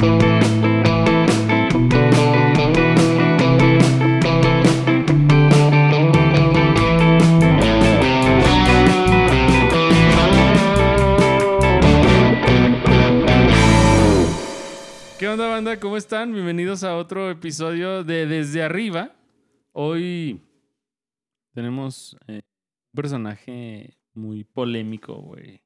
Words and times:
¿Qué 0.00 0.06
onda, 15.28 15.48
banda? 15.48 15.78
¿Cómo 15.78 15.98
están? 15.98 16.32
Bienvenidos 16.32 16.82
a 16.82 16.96
otro 16.96 17.30
episodio 17.30 18.02
de 18.02 18.26
Desde 18.26 18.62
Arriba. 18.62 19.14
Hoy 19.72 20.40
tenemos 21.52 22.16
eh, 22.26 22.36
un 22.36 22.96
personaje 22.96 23.98
muy 24.14 24.44
polémico, 24.44 25.16
güey. 25.16 25.60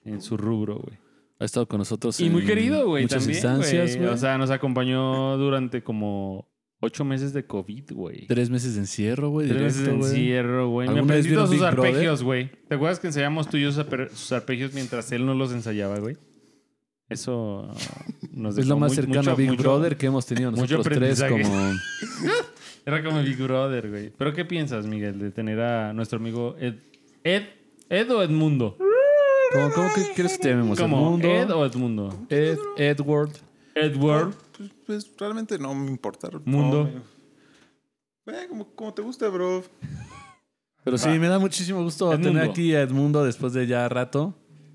En 0.00 0.22
su 0.22 0.38
rubro, 0.38 0.78
güey. 0.78 1.09
Ha 1.40 1.44
estado 1.46 1.66
con 1.66 1.78
nosotros 1.78 2.20
Y 2.20 2.28
muy 2.30 2.44
querido, 2.44 2.86
güey, 2.86 3.04
muchas 3.04 3.20
también, 3.24 3.36
instancias, 3.36 3.96
güey. 3.96 4.08
O 4.10 4.16
sea, 4.16 4.36
nos 4.38 4.50
acompañó 4.50 5.36
durante 5.38 5.82
como 5.82 6.48
ocho 6.80 7.04
meses 7.04 7.32
de 7.32 7.46
COVID, 7.46 7.92
güey. 7.92 8.26
Tres 8.26 8.50
meses 8.50 8.74
de 8.74 8.80
encierro, 8.80 9.30
güey. 9.30 9.48
Tres 9.48 9.62
meses 9.62 9.84
de 9.86 9.90
encierro, 9.92 10.68
güey. 10.68 10.86
Me 10.88 10.94
¿Alguna 10.96 11.14
vez 11.14 11.24
aprendí 11.24 11.34
todos 11.36 11.50
sus 11.50 11.62
arpegios, 11.62 12.22
güey. 12.22 12.50
¿Te 12.68 12.74
acuerdas 12.74 13.00
que 13.00 13.06
ensayamos 13.06 13.48
tú 13.48 13.56
y 13.56 13.62
yo 13.62 13.72
sus 13.72 14.32
arpegios 14.32 14.74
mientras 14.74 15.10
él 15.12 15.24
no 15.26 15.34
los 15.34 15.52
ensayaba, 15.52 15.98
güey? 15.98 16.16
Eso 17.08 17.68
nos 18.32 18.56
Es 18.56 18.66
lo 18.66 18.74
dejó 18.74 18.78
más 18.80 18.90
muy- 18.90 18.96
cercano 18.96 19.18
mucho- 19.20 19.30
a 19.30 19.34
Big 19.34 19.48
mucho- 19.50 19.62
Brother 19.62 19.96
que 19.96 20.06
hemos 20.06 20.26
tenido 20.26 20.50
nosotros 20.50 20.86
tres 20.88 21.22
como... 21.24 21.42
Era 22.86 23.02
como 23.04 23.22
Big 23.22 23.36
Brother, 23.36 23.90
güey. 23.90 24.10
¿Pero 24.16 24.32
qué 24.32 24.44
piensas, 24.44 24.86
Miguel, 24.86 25.18
de 25.18 25.30
tener 25.30 25.60
a 25.60 25.92
nuestro 25.92 26.18
amigo 26.18 26.56
Ed? 26.58 26.74
¿Ed, 27.24 27.42
Ed 27.88 28.10
o 28.12 28.22
Edmundo? 28.22 28.76
¿Cómo, 29.52 29.70
cómo 29.72 29.88
que 29.94 30.12
quieres 30.14 30.32
que 30.32 30.38
te 30.38 30.50
llamemos? 30.50 30.78
¿Cómo? 30.78 30.96
¿Edmundo? 30.98 31.28
¿Ed 31.28 31.50
o 31.50 31.66
Edmundo? 31.66 32.26
Ed, 32.28 32.58
Edward. 32.76 33.30
Edward. 33.74 34.34
Pues, 34.56 34.70
pues, 34.86 35.10
realmente 35.18 35.58
no 35.58 35.74
me 35.74 35.90
importa. 35.90 36.28
Mundo. 36.44 36.84
No, 36.84 36.90
me- 38.26 38.40
Eh, 38.42 38.46
como, 38.48 38.66
como 38.74 38.94
te 38.94 39.02
guste, 39.02 39.26
bro. 39.28 39.64
Pero 40.84 40.96
sí, 40.98 41.08
me 41.18 41.26
da 41.28 41.38
muchísimo 41.38 41.82
gusto 41.82 42.12
Edmundo. 42.12 42.28
tener 42.28 42.48
aquí 42.50 42.74
a 42.74 42.82
Edmundo 42.82 43.24
después 43.24 43.52
de 43.52 43.66
ya 43.66 43.88
rato. 43.88 44.34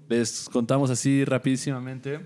Les 0.09 0.49
contamos 0.49 0.89
así 0.89 1.23
rapidísimamente. 1.25 2.19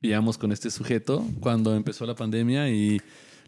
Pillamos 0.00 0.36
con 0.38 0.52
este 0.52 0.70
sujeto 0.70 1.24
cuando 1.40 1.74
empezó 1.74 2.04
la 2.04 2.14
pandemia 2.14 2.68
y 2.68 3.00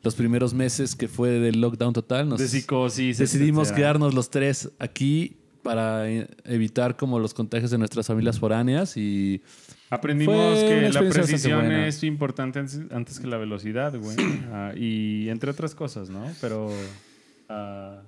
los 0.03 0.15
primeros 0.15 0.55
meses 0.55 0.97
que 0.97 1.07
fue 1.09 1.31
del 1.31 1.61
lockdown 1.61 1.93
total. 1.93 2.29
Nos 2.29 2.39
De 2.41 2.49
psicosis. 2.49 3.19
decidimos 3.19 3.69
etcétera. 3.69 3.77
quedarnos 3.77 4.15
los 4.15 4.31
tres 4.31 4.71
aquí 4.79 5.40
para 5.63 6.11
eh, 6.11 6.27
evitar 6.45 6.97
como 6.97 7.19
los 7.19 7.35
contagios 7.35 7.71
de 7.71 7.79
nuestras 7.79 8.07
familias 8.07 8.39
foráneas 8.39 8.97
y 8.97 9.43
Aprendimos 9.91 10.59
que 10.59 10.89
la 10.93 11.01
precisión 11.01 11.73
es 11.73 12.05
importante 12.05 12.61
antes, 12.61 13.19
que 13.19 13.27
la 13.27 13.39
velocidad, 13.39 13.93
güey. 13.99 14.17
Ah, 14.53 14.73
y 14.77 15.29
entre 15.29 15.51
otras 15.51 15.75
cosas, 15.75 16.09
¿no? 16.11 16.25
Pero 16.41 16.71
ah, 17.49 18.03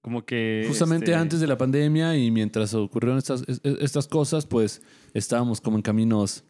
como 0.00 0.24
que... 0.24 0.64
justamente 0.68 1.06
este, 1.06 1.14
antes 1.16 1.40
de 1.40 1.46
la 1.46 1.58
pandemia 1.58 2.16
y 2.16 2.30
mientras 2.30 2.74
ocurrieron 2.74 3.18
estas, 3.18 3.42
es- 3.48 3.60
es- 3.64 3.78
estas 3.80 4.06
cosas, 4.06 4.46
pues 4.46 4.82
estábamos 5.14 5.60
como 5.60 5.76
en 5.76 5.82
caminos 5.82 6.44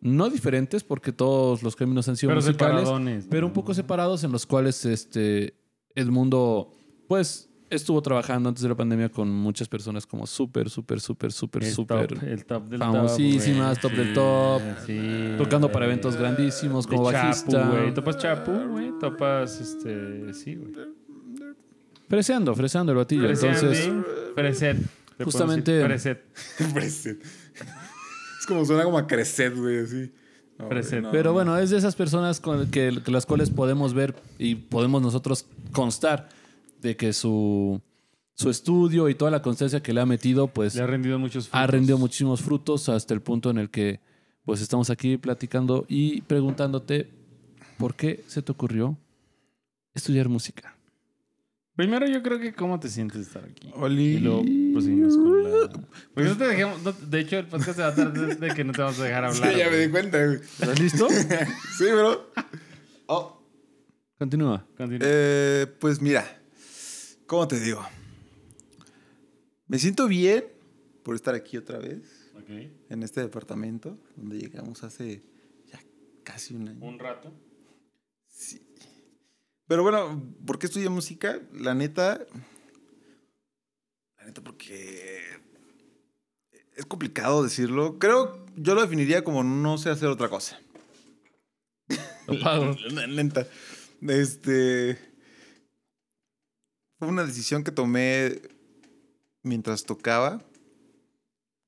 no 0.00 0.30
diferentes 0.30 0.84
porque 0.84 1.10
todos 1.10 1.64
los 1.64 1.74
caminos 1.74 2.08
han 2.08 2.16
sido 2.16 2.30
Pero 2.30 2.40
musicales, 2.40 3.26
pero 3.28 3.46
un 3.48 3.52
poco 3.52 3.74
separados 3.74 4.22
en 4.22 4.30
los 4.30 4.46
cuales 4.46 4.84
este 4.84 5.54
Edmundo 5.96 6.70
pues 7.08 7.47
estuvo 7.70 8.00
trabajando 8.02 8.48
antes 8.48 8.62
de 8.62 8.68
la 8.68 8.74
pandemia 8.74 9.08
con 9.08 9.30
muchas 9.30 9.68
personas 9.68 10.06
como 10.06 10.26
súper, 10.26 10.70
súper, 10.70 11.00
súper, 11.00 11.32
súper, 11.32 11.64
súper 11.64 12.08
top, 12.08 12.22
el 12.24 12.44
top 12.44 12.64
del 12.68 12.78
famosísimas, 12.78 13.78
top, 13.80 13.90
top 13.90 13.92
güey. 13.96 14.04
del 14.06 14.14
top, 14.14 14.62
Sí, 14.86 15.34
tocando 15.38 15.70
para 15.72 15.86
eventos 15.86 16.16
grandísimos 16.16 16.86
De 16.86 16.96
como 16.96 17.10
Chapu, 17.12 17.26
bajista. 17.26 17.68
güey. 17.68 17.94
¿Topas 17.94 18.18
Chapu, 18.18 18.52
güey? 18.52 18.92
Topas, 18.98 19.60
este... 19.60 20.32
Sí, 20.34 20.54
güey. 20.56 20.72
Freseando, 22.08 22.54
freseando 22.54 22.92
el 22.92 22.98
batillo. 22.98 23.28
Entonces, 23.28 23.86
podemos 23.88 24.04
justamente- 25.24 25.72
decir 25.72 25.84
Preset. 26.56 26.72
Preset. 26.74 27.22
es 28.40 28.46
como 28.46 28.64
suena 28.64 28.84
como 28.84 28.98
a 28.98 29.06
crecer, 29.06 29.54
güey, 29.54 29.80
así. 29.80 30.10
No, 30.58 30.68
no, 30.68 31.10
Pero 31.12 31.30
no. 31.30 31.32
bueno, 31.34 31.56
es 31.56 31.70
de 31.70 31.78
esas 31.78 31.94
personas 31.94 32.40
con 32.40 32.68
que, 32.70 32.98
que 33.04 33.10
las 33.12 33.26
cuales 33.26 33.50
podemos 33.50 33.94
ver 33.94 34.16
y 34.40 34.56
podemos 34.56 35.00
nosotros 35.02 35.46
constar 35.70 36.28
de 36.80 36.96
que 36.96 37.12
su, 37.12 37.80
su 38.34 38.50
estudio 38.50 39.08
y 39.08 39.14
toda 39.14 39.30
la 39.30 39.42
constancia 39.42 39.82
que 39.82 39.92
le 39.92 40.00
ha 40.00 40.06
metido, 40.06 40.48
pues 40.48 40.74
Le 40.74 40.82
ha 40.82 40.86
rendido 40.86 41.18
muchos 41.18 41.48
frutos. 41.48 41.60
ha 41.60 41.66
rendido 41.66 41.98
muchísimos 41.98 42.40
frutos 42.42 42.88
hasta 42.88 43.14
el 43.14 43.20
punto 43.20 43.50
en 43.50 43.58
el 43.58 43.70
que 43.70 44.00
pues 44.44 44.60
estamos 44.62 44.88
aquí 44.90 45.16
platicando 45.18 45.84
y 45.88 46.22
preguntándote 46.22 47.08
por 47.76 47.94
qué 47.94 48.24
se 48.28 48.40
te 48.42 48.50
ocurrió 48.52 48.96
estudiar 49.94 50.28
música. 50.28 50.74
Primero 51.76 52.06
yo 52.08 52.22
creo 52.24 52.40
que 52.40 52.52
cómo 52.54 52.80
te 52.80 52.88
sientes 52.88 53.20
estar 53.28 53.44
aquí. 53.44 53.70
Oli. 53.74 54.02
Y 54.16 54.18
luego 54.18 54.42
proseguimos 54.72 55.16
con 55.16 55.42
la... 55.44 55.68
Porque 56.12 56.28
no 56.30 56.36
te 56.36 56.48
dejemos... 56.48 56.82
no- 56.82 56.90
de 56.92 57.20
hecho, 57.20 57.38
el 57.38 57.46
podcast 57.46 57.76
se 57.76 57.82
va 57.82 57.88
a 57.88 57.94
tratar 57.94 58.36
de 58.36 58.48
que 58.54 58.64
no 58.64 58.72
te 58.72 58.82
vamos 58.82 58.98
a 58.98 59.04
dejar 59.04 59.32
Sí, 59.32 59.42
hablar. 59.44 59.56
ya 59.58 59.70
me 59.70 59.76
di 59.76 59.88
cuenta, 59.88 60.24
güey. 60.26 60.38
¿Estás 60.40 60.80
listo? 60.80 61.08
sí, 61.78 61.84
bro. 61.84 62.30
Oh, 63.10 63.40
Continúa. 64.18 64.66
Continúa. 64.76 64.98
eh, 65.08 65.66
pues 65.78 66.02
mira, 66.02 66.24
¿cómo 67.28 67.46
te 67.46 67.60
digo? 67.60 67.86
Me 69.68 69.78
siento 69.78 70.08
bien 70.08 70.46
por 71.04 71.14
estar 71.14 71.34
aquí 71.36 71.56
otra 71.56 71.78
vez, 71.78 72.32
Ok. 72.34 72.48
en 72.88 73.02
este 73.02 73.20
departamento, 73.20 73.96
donde 74.16 74.38
llegamos 74.38 74.82
hace 74.82 75.22
ya 75.70 75.78
casi 76.24 76.54
un 76.56 76.68
año. 76.68 76.84
Un 76.84 76.98
rato. 76.98 77.32
Sí. 78.26 78.60
Pero 79.66 79.82
bueno, 79.82 80.22
¿por 80.46 80.58
qué 80.58 80.66
estudié 80.66 80.88
música? 80.88 81.40
La 81.52 81.74
neta. 81.74 82.26
La 84.16 84.24
neta, 84.24 84.42
porque. 84.42 85.20
Es 86.76 86.86
complicado 86.86 87.42
decirlo. 87.42 87.98
Creo, 87.98 88.46
yo 88.56 88.74
lo 88.74 88.80
definiría 88.80 89.22
como 89.22 89.44
no 89.44 89.76
sé 89.76 89.90
hacer 89.90 90.08
otra 90.08 90.30
cosa. 90.30 90.58
Lo 92.26 92.40
pago. 92.40 92.74
La 92.92 93.06
neta. 93.06 93.46
Este. 94.00 94.96
Fue 96.98 97.08
una 97.08 97.24
decisión 97.24 97.64
que 97.64 97.70
tomé 97.70 98.42
mientras 99.42 99.84
tocaba 99.84 100.42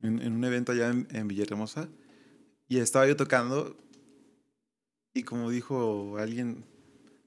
en, 0.03 0.21
en 0.21 0.33
un 0.33 0.45
evento 0.45 0.73
allá 0.73 0.89
en, 0.91 1.07
en 1.11 1.29
Villahermosa. 1.29 1.89
Y 2.69 2.79
estaba 2.79 3.07
yo 3.07 3.17
tocando. 3.17 3.77
Y 5.15 5.23
como 5.23 5.51
dijo 5.51 6.17
alguien 6.19 6.65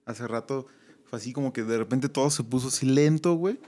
hace 0.06 0.28
rato, 0.28 0.68
fue 1.06 1.18
así 1.20 1.34
como 1.34 1.54
que 1.54 1.64
de 1.64 1.78
repente 1.78 2.10
todo 2.10 2.30
se 2.30 2.44
puso 2.44 2.68
así 2.70 2.86
lento, 2.86 3.36
güey. 3.36 3.60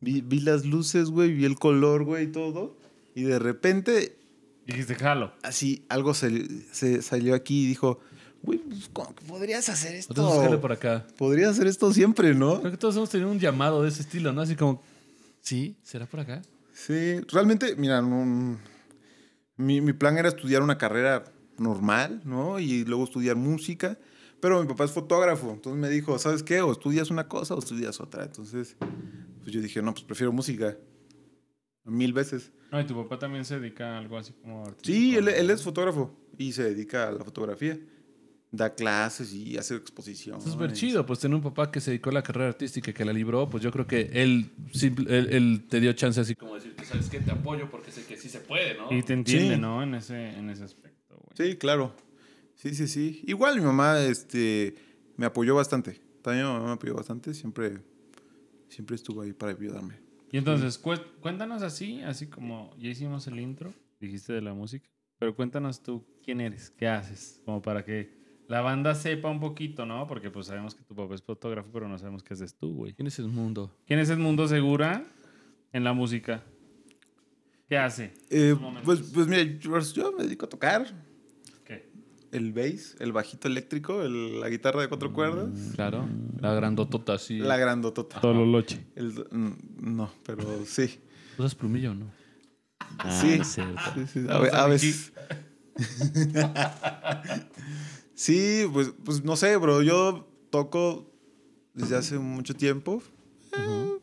Vi, 0.00 0.20
vi 0.20 0.40
las 0.40 0.64
luces, 0.64 1.10
güey, 1.10 1.32
vi 1.32 1.44
el 1.44 1.58
color, 1.58 2.04
güey, 2.04 2.24
y 2.24 2.32
todo. 2.32 2.76
Y 3.14 3.22
de 3.22 3.38
repente, 3.38 4.18
Dijiste, 4.66 4.94
jalo. 4.96 5.32
así, 5.42 5.84
algo 5.88 6.12
se, 6.14 6.48
se 6.72 7.02
salió 7.02 7.34
aquí 7.34 7.64
y 7.64 7.68
dijo, 7.68 8.00
güey, 8.42 8.58
pues, 8.58 8.90
podrías 9.26 9.68
hacer 9.68 9.94
esto. 9.94 10.12
Entonces, 10.12 10.42
jale 10.42 10.58
por 10.58 10.72
acá. 10.72 11.06
Podrías 11.16 11.50
hacer 11.52 11.66
esto 11.66 11.92
siempre, 11.92 12.34
¿no? 12.34 12.60
Creo 12.60 12.72
que 12.72 12.78
todos 12.78 12.96
hemos 12.96 13.10
tenido 13.10 13.30
un 13.30 13.38
llamado 13.38 13.82
de 13.82 13.88
ese 13.88 14.02
estilo, 14.02 14.32
¿no? 14.32 14.40
Así 14.42 14.56
como, 14.56 14.82
¿sí? 15.40 15.76
¿Será 15.82 16.06
por 16.06 16.20
acá? 16.20 16.42
Sí, 16.72 17.20
realmente, 17.30 17.76
mira, 17.76 18.00
no- 18.02 18.58
mi, 19.56 19.80
mi 19.80 19.92
plan 19.92 20.16
era 20.18 20.28
estudiar 20.28 20.62
una 20.62 20.78
carrera 20.78 21.24
normal, 21.58 22.22
¿no? 22.24 22.58
Y 22.58 22.84
luego 22.84 23.04
estudiar 23.04 23.36
música. 23.36 23.98
Pero 24.40 24.60
mi 24.60 24.66
papá 24.66 24.84
es 24.84 24.90
fotógrafo, 24.90 25.52
entonces 25.52 25.80
me 25.80 25.88
dijo, 25.88 26.18
¿sabes 26.18 26.42
qué? 26.42 26.60
O 26.62 26.72
estudias 26.72 27.10
una 27.10 27.28
cosa 27.28 27.54
o 27.54 27.60
estudias 27.60 28.00
otra. 28.00 28.24
Entonces, 28.24 28.74
pues 29.42 29.52
yo 29.52 29.60
dije, 29.60 29.80
no, 29.82 29.92
pues 29.92 30.04
prefiero 30.04 30.32
música. 30.32 30.76
Mil 31.84 32.12
veces. 32.12 32.50
No, 32.72 32.80
y 32.80 32.84
tu 32.86 32.94
papá 33.02 33.18
también 33.18 33.44
se 33.44 33.60
dedica 33.60 33.94
a 33.94 33.98
algo 33.98 34.16
así 34.18 34.32
como 34.32 34.64
artístico. 34.66 34.86
Sí, 34.98 35.14
él, 35.16 35.28
él 35.28 35.50
es 35.50 35.62
fotógrafo 35.62 36.16
y 36.38 36.52
se 36.52 36.64
dedica 36.64 37.08
a 37.08 37.12
la 37.12 37.24
fotografía. 37.24 37.78
Da 38.54 38.74
clases 38.74 39.32
y 39.32 39.56
hace 39.56 39.74
exposiciones. 39.76 40.44
Es 40.44 40.52
súper 40.52 40.74
chido, 40.74 41.06
pues 41.06 41.18
tener 41.20 41.34
un 41.34 41.42
papá 41.42 41.70
que 41.70 41.80
se 41.80 41.90
dedicó 41.92 42.10
a 42.10 42.12
la 42.12 42.22
carrera 42.22 42.48
artística 42.48 42.90
y 42.90 42.94
que 42.94 43.02
la 43.04 43.12
libró, 43.14 43.48
pues 43.48 43.62
yo 43.64 43.70
creo 43.72 43.86
que 43.86 44.10
él, 44.12 44.50
simple- 44.74 45.16
él, 45.18 45.28
él 45.32 45.64
te 45.70 45.80
dio 45.80 45.90
chance 45.94 46.20
así 46.20 46.34
como 46.34 46.54
decir, 46.56 46.74
¿sabes 46.84 47.08
qué? 47.08 47.20
Te 47.20 47.30
apoyo 47.30 47.70
porque 47.70 47.90
sé 47.90 48.04
que 48.04 48.18
sí 48.18 48.28
se 48.28 48.40
puede, 48.40 48.74
¿no? 48.74 48.92
Y 48.92 49.02
te 49.02 49.14
entiende, 49.14 49.54
Sí. 49.54 49.60
¿no? 49.60 49.82
En 49.82 49.94
ese, 49.94 50.36
en 50.38 50.50
ese 50.50 50.64
aspecto, 50.64 51.16
güey. 51.16 51.50
Sí, 51.52 51.56
claro. 51.56 51.94
Sí, 52.54 52.74
sí, 52.74 52.86
sí. 52.88 53.22
Igual 53.26 53.56
mi 53.58 53.64
mamá 53.64 53.98
este, 54.00 54.74
me 55.16 55.24
apoyó 55.24 55.54
bastante. 55.54 55.98
También 56.20 56.44
mi 56.46 56.52
mamá 56.52 56.66
me 56.66 56.72
apoyó 56.72 56.94
bastante. 56.94 57.32
Siempre, 57.32 57.78
siempre 58.68 58.96
estuvo 58.96 59.22
ahí 59.22 59.32
para 59.32 59.52
ayudarme. 59.52 59.94
Y 60.30 60.36
entonces, 60.36 60.78
cué- 60.78 61.02
cuéntanos 61.20 61.62
así, 61.62 62.02
así 62.02 62.26
como 62.26 62.76
ya 62.78 62.90
hicimos 62.90 63.26
el 63.28 63.40
intro, 63.40 63.72
dijiste 63.98 64.34
de 64.34 64.42
la 64.42 64.52
música, 64.52 64.86
pero 65.18 65.34
cuéntanos 65.34 65.82
tú 65.82 66.04
quién 66.22 66.40
eres, 66.42 66.70
qué 66.70 66.86
haces, 66.86 67.40
como 67.46 67.62
para 67.62 67.82
que 67.84 68.20
la 68.48 68.60
banda 68.60 68.94
sepa 68.94 69.30
un 69.30 69.40
poquito, 69.40 69.86
¿no? 69.86 70.06
Porque 70.06 70.30
pues 70.30 70.46
sabemos 70.46 70.74
que 70.74 70.82
tu 70.84 70.94
papá 70.94 71.14
es 71.14 71.22
fotógrafo, 71.22 71.70
pero 71.72 71.88
no 71.88 71.98
sabemos 71.98 72.22
qué 72.22 72.34
haces 72.34 72.54
tú, 72.54 72.74
güey. 72.74 72.92
¿Quién 72.92 73.06
es 73.06 73.18
el 73.18 73.28
mundo? 73.28 73.74
¿Quién 73.86 73.98
es 73.98 74.10
el 74.10 74.18
mundo 74.18 74.46
segura 74.48 75.04
en 75.72 75.84
la 75.84 75.92
música? 75.92 76.42
¿Qué 77.68 77.78
hace? 77.78 78.12
Eh, 78.28 78.54
pues, 78.84 79.00
pues 79.14 79.26
mira, 79.26 79.42
yo, 79.42 79.78
yo 79.80 80.12
me 80.12 80.24
dedico 80.24 80.46
a 80.46 80.48
tocar. 80.48 80.86
¿Qué? 81.64 81.88
el 82.32 82.52
bass, 82.52 82.96
el 82.98 83.12
bajito 83.12 83.48
eléctrico, 83.48 84.02
el- 84.02 84.40
la 84.40 84.48
guitarra 84.50 84.82
de 84.82 84.88
cuatro 84.88 85.12
cuerdas. 85.12 85.48
Claro. 85.74 86.06
La 86.40 86.52
grandotota 86.54 87.14
así. 87.14 87.38
La 87.38 87.56
grandotota. 87.56 88.20
Tololoche. 88.20 88.84
El, 88.96 89.12
mm, 89.30 89.96
no, 89.96 90.10
pero 90.26 90.42
sí. 90.66 90.98
¿Usas 91.38 91.54
plumillo 91.54 91.92
o 91.92 91.94
no? 91.94 92.10
Ah, 92.98 93.10
Sí. 93.10 93.36
no 93.36 93.42
es 93.42 93.48
cierto. 93.48 93.80
Sí, 93.94 94.06
sí, 94.06 94.26
a, 94.28 94.64
a 94.64 94.66
veces. 94.66 95.12
sí, 98.14 98.64
pues, 98.72 98.92
pues 99.04 99.24
no 99.24 99.36
sé, 99.36 99.56
bro. 99.56 99.82
Yo 99.82 100.28
toco 100.50 101.10
desde 101.74 101.96
hace 101.96 102.18
mucho 102.18 102.54
tiempo. 102.54 103.02
Eh, 103.56 103.98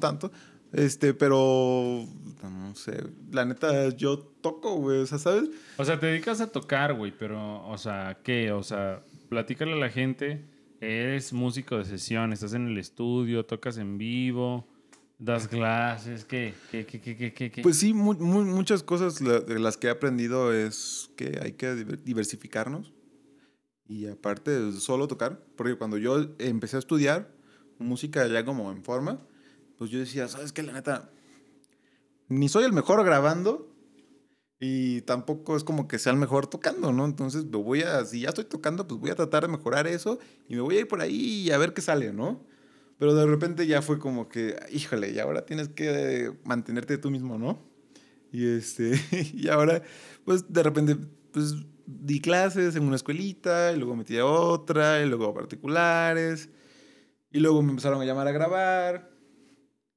tanto. 0.00 0.30
Este, 0.72 1.14
pero. 1.14 2.04
No 2.42 2.74
sé. 2.74 3.02
La 3.32 3.44
neta, 3.44 3.88
yo 3.96 4.18
toco, 4.18 4.76
güey. 4.76 4.98
O 5.00 5.06
sea, 5.06 5.18
¿sabes? 5.18 5.48
O 5.78 5.84
sea, 5.84 5.98
te 5.98 6.06
dedicas 6.06 6.40
a 6.40 6.48
tocar, 6.52 6.94
güey, 6.94 7.12
pero, 7.16 7.66
o 7.68 7.78
sea, 7.78 8.18
¿qué? 8.22 8.52
O 8.52 8.62
sea, 8.62 9.02
platícale 9.28 9.72
a 9.72 9.76
la 9.76 9.88
gente. 9.90 10.44
Eres 10.80 11.32
músico 11.32 11.78
de 11.78 11.84
sesión, 11.86 12.32
estás 12.34 12.52
en 12.52 12.68
el 12.68 12.76
estudio, 12.76 13.46
tocas 13.46 13.78
en 13.78 13.96
vivo, 13.96 14.68
das 15.18 15.48
clases, 15.48 16.26
¿qué? 16.26 16.52
¿Qué, 16.70 16.84
qué, 16.84 17.00
qué, 17.00 17.16
qué, 17.16 17.32
qué? 17.32 17.50
qué? 17.50 17.62
Pues 17.62 17.78
sí, 17.78 17.94
mu- 17.94 18.12
mu- 18.12 18.44
muchas 18.44 18.82
cosas 18.82 19.18
de 19.18 19.58
las 19.58 19.78
que 19.78 19.86
he 19.86 19.90
aprendido 19.90 20.52
es 20.52 21.10
que 21.16 21.40
hay 21.42 21.52
que 21.52 21.72
diver- 21.74 22.02
diversificarnos. 22.04 22.92
Y 23.88 24.06
aparte, 24.06 24.50
de 24.50 24.72
solo 24.80 25.08
tocar. 25.08 25.44
Porque 25.56 25.76
cuando 25.76 25.98
yo 25.98 26.34
empecé 26.38 26.76
a 26.76 26.80
estudiar 26.80 27.32
música 27.78 28.26
ya 28.26 28.44
como 28.44 28.70
en 28.72 28.82
forma, 28.82 29.26
pues 29.78 29.90
yo 29.90 29.98
decía, 29.98 30.28
¿sabes 30.28 30.52
qué? 30.52 30.62
La 30.62 30.72
neta, 30.72 31.10
ni 32.28 32.48
soy 32.48 32.64
el 32.64 32.72
mejor 32.72 33.04
grabando 33.04 33.72
y 34.58 35.02
tampoco 35.02 35.56
es 35.56 35.64
como 35.64 35.86
que 35.86 35.98
sea 35.98 36.12
el 36.12 36.18
mejor 36.18 36.46
tocando, 36.46 36.92
¿no? 36.92 37.04
Entonces, 37.04 37.44
me 37.44 37.58
voy 37.58 37.82
a, 37.82 38.04
si 38.04 38.20
ya 38.20 38.30
estoy 38.30 38.44
tocando, 38.44 38.88
pues 38.88 39.00
voy 39.00 39.10
a 39.10 39.14
tratar 39.14 39.42
de 39.42 39.48
mejorar 39.48 39.86
eso 39.86 40.18
y 40.48 40.54
me 40.54 40.62
voy 40.62 40.76
a 40.76 40.80
ir 40.80 40.88
por 40.88 41.00
ahí 41.00 41.42
y 41.46 41.50
a 41.50 41.58
ver 41.58 41.74
qué 41.74 41.82
sale, 41.82 42.12
¿no? 42.12 42.44
Pero 42.98 43.14
de 43.14 43.26
repente 43.26 43.66
ya 43.66 43.82
fue 43.82 43.98
como 43.98 44.28
que, 44.28 44.56
híjole, 44.72 45.10
y 45.10 45.18
ahora 45.18 45.44
tienes 45.44 45.68
que 45.68 46.32
mantenerte 46.44 46.96
tú 46.98 47.10
mismo, 47.10 47.38
¿no? 47.38 47.62
Y 48.32 48.46
este, 48.46 48.92
y 49.34 49.48
ahora, 49.48 49.82
pues 50.24 50.50
de 50.52 50.62
repente, 50.62 50.96
pues 51.32 51.54
di 51.86 52.20
clases 52.20 52.76
en 52.76 52.82
una 52.84 52.96
escuelita, 52.96 53.72
y 53.72 53.76
luego 53.78 53.96
metí 53.96 54.16
a 54.18 54.26
otra, 54.26 55.02
y 55.02 55.08
luego 55.08 55.26
a 55.26 55.34
particulares, 55.34 56.48
y 57.30 57.40
luego 57.40 57.62
me 57.62 57.70
empezaron 57.70 58.00
a 58.00 58.04
llamar 58.04 58.26
a 58.28 58.32
grabar, 58.32 59.10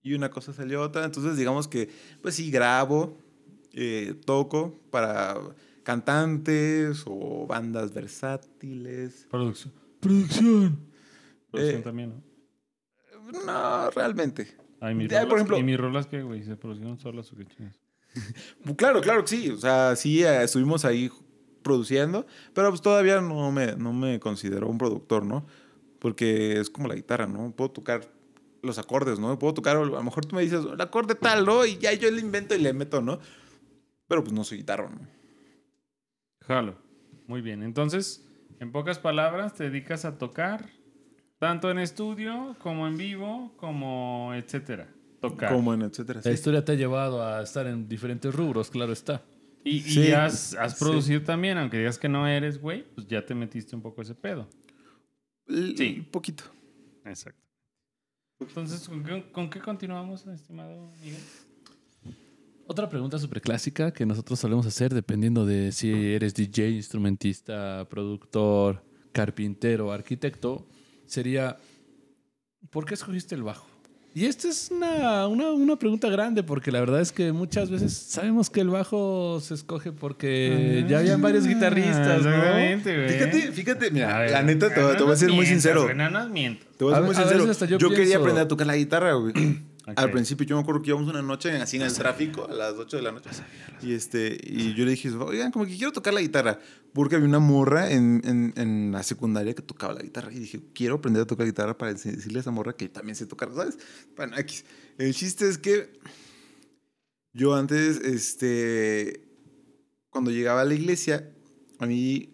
y 0.02 0.14
una 0.14 0.30
cosa 0.30 0.54
salió 0.54 0.82
otra. 0.82 1.04
Entonces, 1.06 1.36
digamos 1.38 1.68
que, 1.68 1.90
pues 2.22 2.36
sí, 2.36 2.52
grabo, 2.52 3.18
eh, 3.74 4.16
toco 4.26 4.80
para 4.92 5.36
cantantes 5.84 7.04
o 7.06 7.46
bandas 7.48 7.94
versátiles. 7.94 9.28
Producción. 9.30 9.74
Producción. 10.00 10.80
Producción 11.52 11.80
Eh, 11.80 11.84
también, 11.84 12.10
¿no? 13.32 13.42
No, 13.46 13.90
realmente. 13.92 14.48
Ay, 14.82 14.96
ya, 15.08 15.20
rolas, 15.22 15.26
por 15.28 15.38
ejemplo- 15.38 15.58
¿Y 15.58 15.64
mis 15.64 15.78
rolas 15.78 16.08
qué, 16.08 16.22
güey? 16.24 16.44
¿Se 16.44 16.56
produjeron 16.56 16.98
solas 17.00 17.32
o 17.32 17.36
qué 17.36 17.46
chingas? 17.46 17.80
Claro, 18.78 19.02
claro 19.02 19.22
que 19.24 19.28
sí. 19.28 19.50
O 19.50 19.58
sea, 19.58 19.96
sí 19.96 20.24
eh, 20.24 20.44
estuvimos 20.44 20.86
ahí 20.86 21.10
produciendo, 21.64 22.26
pero 22.54 22.70
pues 22.70 22.82
todavía 22.82 23.22
no 23.22 23.52
me, 23.52 23.76
no 23.76 23.94
me 23.94 24.20
considero 24.20 24.68
un 24.68 24.78
productor, 24.78 25.26
¿no? 25.26 25.46
Porque 26.00 26.60
es 26.60 26.70
como 26.70 26.88
la 26.88 26.96
guitarra, 26.96 27.28
¿no? 27.28 27.52
Puedo 27.52 27.72
tocar 27.72 28.02
los 28.62 28.78
acordes, 28.78 29.20
¿no? 29.20 29.38
Puedo 29.40 29.54
tocar, 29.54 29.78
a 29.78 29.86
lo 29.86 30.04
mejor 30.04 30.26
tú 30.26 30.36
me 30.36 30.42
dices, 30.42 30.66
el 30.66 30.80
acorde 30.80 31.16
tal, 31.16 31.46
¿no? 31.46 31.66
Y 31.66 31.78
ya 31.78 31.94
yo 31.94 32.10
le 32.12 32.22
invento 32.22 32.56
y 32.56 32.60
le 32.60 32.74
meto, 32.74 33.02
¿no? 33.02 33.20
Pero 34.08 34.24
pues 34.24 34.34
no 34.34 34.44
soy 34.44 34.60
guitarra, 34.60 34.90
¿no? 34.90 35.00
Jalo. 36.42 36.76
Muy 37.28 37.42
bien. 37.42 37.62
Entonces, 37.62 38.26
en 38.60 38.72
pocas 38.72 38.98
palabras, 38.98 39.54
te 39.54 39.66
dedicas 39.66 40.04
a 40.06 40.18
tocar 40.18 40.70
tanto 41.38 41.70
en 41.70 41.80
estudio 41.80 42.56
como 42.60 42.88
en 42.88 42.98
vivo, 42.98 43.54
como 43.56 44.34
etcétera. 44.34 44.88
Tocar. 45.22 45.54
Como 45.54 45.74
en 45.74 45.84
etcétera. 45.84 46.22
La 46.24 46.24
sí. 46.24 46.32
historia 46.32 46.66
te 46.66 46.74
ha 46.74 46.76
llevado 46.76 47.24
a 47.24 47.42
estar 47.42 47.68
en 47.68 47.88
diferentes 47.88 48.34
rubros, 48.34 48.70
claro 48.70 48.94
está. 48.94 49.24
Y, 49.64 50.12
has, 50.12 50.54
has 50.56 50.74
sí. 50.74 50.80
producido 50.84 51.22
también, 51.22 51.58
aunque 51.58 51.78
digas 51.78 51.98
que 52.00 52.08
no 52.10 52.28
eres, 52.28 52.60
güey, 52.60 52.84
pues 52.96 53.08
ya 53.08 53.26
te 53.26 53.36
metiste 53.36 53.76
un 53.76 53.82
poco 53.82 54.02
ese 54.02 54.16
pedo. 54.16 54.48
L- 55.48 55.76
Sí. 55.78 55.96
Un 56.00 56.06
poquito. 56.06 56.44
Exacto. 57.06 57.42
Entonces, 58.40 58.88
¿con 58.88 59.04
qué, 59.04 59.32
con 59.32 59.50
qué 59.50 59.60
continuamos, 59.60 60.26
estimado 60.28 60.90
Miguel? 61.02 61.20
Otra 62.68 62.88
pregunta 62.88 63.18
súper 63.20 63.42
clásica 63.42 63.92
que 63.92 64.06
nosotros 64.06 64.40
solemos 64.40 64.66
hacer 64.66 64.94
dependiendo 64.94 65.46
de 65.46 65.72
si 65.72 65.92
eres 66.14 66.34
DJ, 66.36 66.70
instrumentista, 66.70 67.88
productor, 67.90 68.84
carpintero, 69.12 69.92
arquitecto, 69.92 70.68
sería, 71.06 71.58
¿por 72.70 72.86
qué 72.86 72.94
escogiste 72.94 73.34
el 73.36 73.44
bajo? 73.44 73.68
Y 74.20 74.26
esta 74.26 74.50
es 74.50 74.70
una, 74.70 75.28
una, 75.28 75.50
una 75.52 75.78
pregunta 75.78 76.10
grande 76.10 76.44
porque 76.44 76.74
la 76.74 76.82
verdad 76.82 77.00
es 77.00 77.14
que 77.14 77.32
muchas 77.32 77.70
veces 77.72 77.94
sabemos 77.94 78.50
que 78.50 78.60
el 78.60 78.70
bajo 78.70 79.40
se 79.40 79.54
escoge 79.54 79.94
porque 79.94 80.84
ya 80.90 81.00
habían 81.00 81.22
varios 81.22 81.48
guitarristas, 81.48 82.24
¿no? 82.24 82.30
Ah, 82.30 82.36
Exactamente, 82.36 82.96
güey. 82.98 83.10
Fíjate, 83.12 83.52
fíjate, 83.54 83.92
mira, 83.92 84.28
la 84.28 84.44
neta 84.44 84.74
te, 84.74 84.82
no 84.82 84.90
te 84.98 85.04
voy 85.04 85.14
a 85.14 85.16
ser 85.16 85.32
muy 85.32 85.46
sincero. 85.46 85.94
no 85.94 86.10
nos 86.10 86.30
mientas. 86.30 86.68
Te 86.78 86.84
voy 86.84 86.94
a 86.94 86.98
A 86.98 87.00
ser 87.00 87.06
muy 87.06 87.16
sincero. 87.16 87.46
yo 87.70 87.78
yo 87.78 87.90
quería 87.92 88.18
aprender 88.18 88.44
a 88.44 88.48
tocar 88.50 88.68
la 88.68 88.76
guitarra, 88.76 89.14
güey. 89.14 89.32
Al 89.96 90.12
principio 90.12 90.46
yo 90.46 90.56
me 90.56 90.62
acuerdo 90.62 90.82
que 90.82 90.90
íbamos 90.90 91.10
una 91.10 91.22
noche 91.22 91.52
así 91.58 91.78
en 91.78 91.84
el 91.84 91.94
tráfico 91.94 92.48
a 92.50 92.54
las 92.54 92.74
8 92.74 92.98
de 92.98 93.04
la 93.04 93.12
noche. 93.12 93.30
Y, 93.82 93.94
este, 93.94 94.38
y 94.44 94.74
yo 94.74 94.86
le 94.86 94.92
dije, 94.92 95.10
oigan, 95.12 95.52
como 95.52 95.66
que 95.66 95.76
quiero 95.76 95.92
tocar 95.92 96.14
la 96.14 96.22
guitarra. 96.22 96.60
Porque 96.94 97.16
había 97.16 97.28
una 97.28 97.40
morra 97.40 97.92
en, 97.92 98.22
en, 98.26 98.54
en 98.56 98.92
la 98.92 99.04
secundaria 99.04 99.54
que 99.54 99.62
tocaba 99.62 99.94
la 99.94 100.02
guitarra. 100.02 100.32
Y 100.34 100.40
dije, 100.40 100.62
quiero 100.74 100.96
aprender 100.96 101.24
a 101.24 101.26
tocar 101.26 101.46
guitarra 101.46 101.78
para 101.78 101.94
decirle 101.94 102.40
a 102.40 102.42
esa 102.42 102.52
morra 102.52 102.74
que 102.74 102.90
también 102.90 103.16
sé 103.16 103.26
tocar, 103.26 103.50
¿sabes? 103.54 103.78
Bueno, 104.16 104.38
X. 104.38 104.66
El 104.98 105.14
chiste 105.14 105.48
es 105.48 105.58
que 105.58 105.92
yo 107.34 107.56
antes, 107.56 107.98
este, 107.98 109.24
cuando 110.10 110.32
llegaba 110.32 110.62
a 110.62 110.66
la 110.66 110.74
iglesia, 110.74 111.32
a 111.78 111.86
mí, 111.86 112.30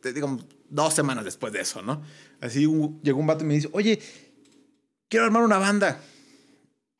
te- 0.00 0.12
digamos, 0.12 0.44
dos 0.68 0.94
semanas 0.94 1.24
después 1.24 1.52
de 1.52 1.60
eso, 1.60 1.82
¿no? 1.82 2.02
Así 2.40 2.60
llegó 3.02 3.18
un 3.20 3.26
vato 3.26 3.44
y 3.44 3.46
me 3.48 3.54
dice, 3.54 3.68
oye, 3.72 3.98
quiero 5.08 5.24
armar 5.26 5.42
una 5.44 5.58
banda 5.58 6.00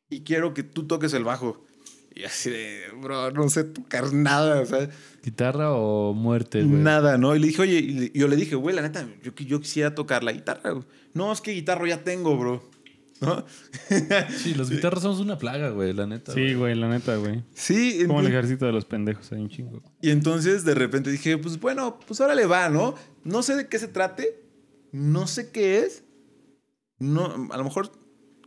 y 0.09 0.21
quiero 0.23 0.53
que 0.53 0.63
tú 0.63 0.85
toques 0.87 1.13
el 1.13 1.23
bajo. 1.23 1.65
Y 2.15 2.23
así 2.23 2.49
de, 2.49 2.83
bro, 3.01 3.31
no 3.31 3.49
sé 3.49 3.65
tocar 3.65 4.13
nada, 4.13 4.61
o 4.61 4.65
sea, 4.65 4.89
¿Guitarra 5.23 5.73
o 5.73 6.13
muerte, 6.13 6.63
güey? 6.63 6.81
nada, 6.81 7.17
¿no? 7.17 7.35
Y 7.35 7.39
le 7.39 7.47
dije, 7.47 7.61
oye, 7.61 8.11
yo 8.13 8.27
le 8.29 8.37
dije, 8.37 8.55
güey, 8.55 8.73
la 8.73 8.81
neta, 8.81 9.05
yo, 9.21 9.33
yo 9.35 9.59
quisiera 9.59 9.93
tocar 9.95 10.23
la 10.23 10.31
guitarra. 10.31 10.71
güey". 10.71 10.85
No, 11.13 11.33
es 11.33 11.41
que 11.41 11.51
guitarra 11.51 11.87
ya 11.89 12.03
tengo, 12.05 12.37
bro. 12.37 12.63
¿No? 13.21 13.45
Sí, 14.37 14.53
los 14.53 14.69
guitarras 14.69 15.01
somos 15.01 15.19
una 15.19 15.37
plaga, 15.37 15.69
güey, 15.71 15.91
la 15.93 16.05
neta. 16.07 16.33
Sí, 16.33 16.53
güey, 16.53 16.75
la 16.75 16.87
neta, 16.89 17.15
güey. 17.17 17.43
Sí, 17.53 18.03
Como 18.07 18.19
el 18.21 18.27
entonces- 18.27 18.29
ejército 18.31 18.65
de 18.65 18.71
los 18.71 18.85
pendejos, 18.85 19.31
hay 19.33 19.39
un 19.41 19.49
chingo. 19.49 19.81
y 20.01 20.09
entonces 20.11 20.63
de 20.63 20.73
repente 20.75 21.11
dije, 21.11 21.37
pues 21.37 21.59
bueno, 21.59 21.99
pues 22.07 22.21
ahora 22.21 22.35
le 22.35 22.45
va, 22.45 22.69
¿no? 22.69 22.95
No 23.25 23.43
sé 23.43 23.55
de 23.55 23.67
qué 23.67 23.77
se 23.79 23.87
trate, 23.89 24.41
no 24.93 25.27
sé 25.27 25.51
qué 25.51 25.79
es. 25.79 26.03
No, 26.99 27.49
a 27.51 27.57
lo 27.57 27.63
mejor 27.65 27.91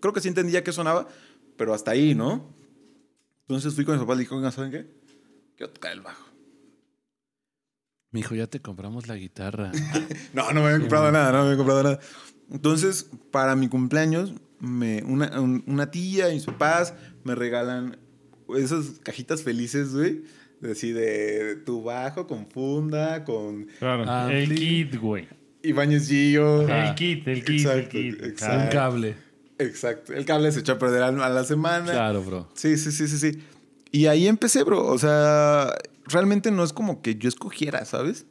creo 0.01 0.15
que 0.15 0.21
sí 0.21 0.29
entendía 0.29 0.65
qué 0.65 0.73
sonaba, 0.73 1.07
pero 1.59 1.75
hasta 1.75 1.91
ahí, 1.91 2.15
¿no? 2.15 2.55
Entonces 3.43 3.75
fui 3.75 3.85
con 3.85 3.95
mis 3.97 4.03
papás 4.03 4.17
y 4.17 4.21
dije, 4.21 4.35
oigan, 4.35 4.53
¿saben 4.53 4.71
qué? 4.71 4.87
Quiero 5.57 5.73
tocar 5.73 5.93
el 5.93 6.01
bajo. 6.01 6.25
Mi 8.11 8.21
hijo, 8.21 8.35
ya 8.35 8.47
te 8.47 8.61
compramos 8.61 9.07
la 9.09 9.17
guitarra. 9.17 9.71
No, 10.33 10.53
no 10.53 10.61
me 10.61 10.67
habían 10.67 10.81
comprado 10.83 11.11
nada, 11.13 11.33
no 11.33 11.39
me 11.39 11.43
habían 11.45 11.57
comprado 11.59 11.83
nada. 11.83 12.01
Entonces, 12.51 13.11
para 13.31 13.57
mi 13.57 13.69
cumpleaños, 13.69 14.35
me, 14.61 15.03
una, 15.05 15.41
un- 15.41 15.65
una 15.67 15.91
tía 15.91 16.31
y 16.31 16.35
mis 16.35 16.45
papás 16.47 16.95
me 17.25 17.35
regalan 17.35 17.99
esas 18.57 19.01
cajitas 19.03 19.43
felices, 19.43 19.95
güey. 19.95 20.23
Así 20.71 20.93
de 20.93 21.57
tu 21.65 21.83
bajo 21.83 22.27
con 22.27 22.47
funda, 22.51 23.25
con 23.25 23.67
Claro. 23.79 24.05
Ah, 24.07 24.29
el 24.33 24.55
kit, 24.55 24.97
güey. 24.97 25.29
Ibáñez 25.63 26.09
Gillo. 26.09 26.63
Ajá. 26.63 26.89
El 26.91 26.95
kit, 26.95 27.27
el 27.29 27.45
kit, 27.45 27.67
el 27.67 27.89
kit. 27.89 28.23
exacto. 28.23 28.65
Un 28.65 28.71
cable. 28.71 29.17
Exacto. 29.59 30.13
El 30.13 30.25
cable 30.25 30.53
se 30.53 30.61
echó 30.61 30.73
a 30.73 30.79
perder 30.79 31.03
a 31.03 31.11
la 31.11 31.45
semana. 31.45 31.91
Claro, 31.93 32.23
bro. 32.23 32.49
Sí, 32.55 32.77
sí, 32.77 32.93
sí, 32.93 33.09
sí, 33.09 33.19
sí. 33.19 33.43
Y 33.91 34.07
ahí 34.07 34.29
empecé, 34.29 34.63
bro. 34.63 34.87
O 34.87 34.99
sea, 34.99 35.75
realmente 36.05 36.51
no 36.51 36.63
es 36.63 36.73
como 36.73 37.03
que 37.03 37.17
yo 37.17 37.29
escogiera, 37.29 37.85
¿sabes? 37.85 38.27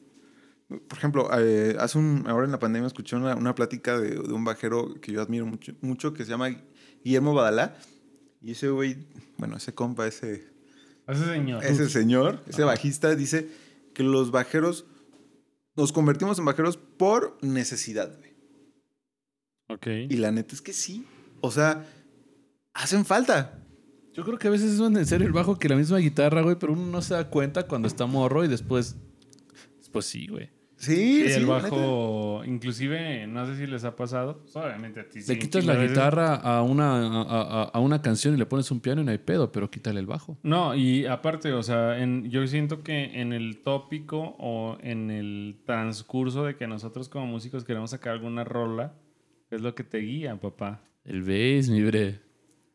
Por 0.67 0.97
ejemplo, 0.97 1.29
eh, 1.37 1.75
hace 1.79 1.97
un, 1.97 2.25
ahora 2.27 2.45
en 2.45 2.51
la 2.51 2.59
pandemia 2.59 2.87
escuché 2.87 3.15
una, 3.15 3.35
una 3.35 3.55
plática 3.55 3.99
de, 3.99 4.09
de 4.11 4.33
un 4.33 4.43
bajero 4.43 4.95
que 5.01 5.11
yo 5.13 5.21
admiro 5.21 5.45
mucho, 5.45 5.73
mucho, 5.81 6.13
que 6.13 6.25
se 6.25 6.31
llama 6.31 6.49
Guillermo 7.03 7.33
Badalá. 7.33 7.77
Y 8.41 8.51
ese 8.51 8.69
güey, 8.69 8.97
bueno, 9.37 9.57
ese 9.57 9.73
compa, 9.73 10.05
ese, 10.07 10.47
Ese 11.07 11.25
señor. 11.25 11.63
ese 11.65 11.89
señor, 11.89 12.43
ese 12.47 12.63
bajista, 12.63 13.15
dice 13.15 13.49
que 13.93 14.03
los 14.03 14.31
bajeros 14.31 14.85
nos 15.75 15.91
convertimos 15.91 16.37
en 16.39 16.45
bajeros 16.45 16.77
por 16.77 17.37
necesidad, 17.41 18.15
güey. 18.17 18.35
Ok. 19.69 19.87
Y 20.09 20.17
la 20.17 20.31
neta 20.31 20.53
es 20.53 20.61
que 20.61 20.73
sí. 20.73 21.05
O 21.41 21.51
sea, 21.51 21.85
hacen 22.73 23.05
falta. 23.05 23.59
Yo 24.13 24.23
creo 24.23 24.37
que 24.39 24.47
a 24.47 24.51
veces 24.51 24.73
es 24.73 24.79
más 24.79 24.91
necesario 24.91 25.27
el 25.27 25.33
bajo 25.33 25.59
que 25.59 25.69
la 25.69 25.75
misma 25.75 25.97
guitarra, 25.99 26.41
güey, 26.41 26.55
pero 26.59 26.73
uno 26.73 26.87
no 26.87 27.01
se 27.01 27.13
da 27.13 27.29
cuenta 27.29 27.67
cuando 27.67 27.87
está 27.87 28.05
morro 28.07 28.43
y 28.43 28.47
después. 28.47 28.97
Pues 29.91 30.05
sí, 30.05 30.27
güey. 30.27 30.49
Sí, 30.75 31.23
Y 31.25 31.29
sí, 31.29 31.33
el 31.33 31.47
neta. 31.47 31.53
bajo, 31.69 32.43
inclusive, 32.45 33.25
no 33.25 33.47
sé 33.47 33.57
si 33.57 33.65
les 33.65 33.83
ha 33.83 33.95
pasado. 33.95 34.41
pues, 34.41 34.55
obviamente 34.55 34.99
a 34.99 35.09
ti 35.09 35.21
sí, 35.23 35.33
Le 35.33 35.39
quitas 35.39 35.65
la 35.65 35.73
veces. 35.73 35.89
guitarra 35.91 36.35
a 36.35 36.61
una, 36.61 36.97
a, 37.07 37.21
a- 37.23 37.63
a 37.63 37.79
una 37.79 38.01
canción 38.03 38.35
y 38.35 38.37
le 38.37 38.45
pones 38.45 38.69
un 38.69 38.79
piano 38.79 39.01
y 39.01 39.05
no 39.05 39.09
hay 39.11 39.17
pedo, 39.17 39.51
pero 39.51 39.71
quítale 39.71 39.99
el 39.99 40.05
bajo. 40.05 40.37
No, 40.43 40.75
y 40.75 41.07
aparte, 41.07 41.51
o 41.53 41.63
sea, 41.63 41.97
en, 41.99 42.29
yo 42.29 42.45
siento 42.45 42.83
que 42.83 43.19
en 43.21 43.33
el 43.33 43.63
tópico 43.63 44.35
o 44.37 44.77
en 44.81 45.09
el 45.09 45.61
transcurso 45.65 46.43
de 46.43 46.55
que 46.57 46.67
nosotros 46.67 47.09
como 47.09 47.25
músicos 47.25 47.63
queremos 47.63 47.89
sacar 47.89 48.13
alguna 48.13 48.43
rola, 48.43 48.93
es 49.49 49.61
lo 49.61 49.73
que 49.73 49.83
te 49.83 49.97
guía, 49.99 50.39
papá. 50.39 50.81
El 51.07 51.21
bass, 51.23 51.69
mi 51.69 51.81
bre. 51.83 52.19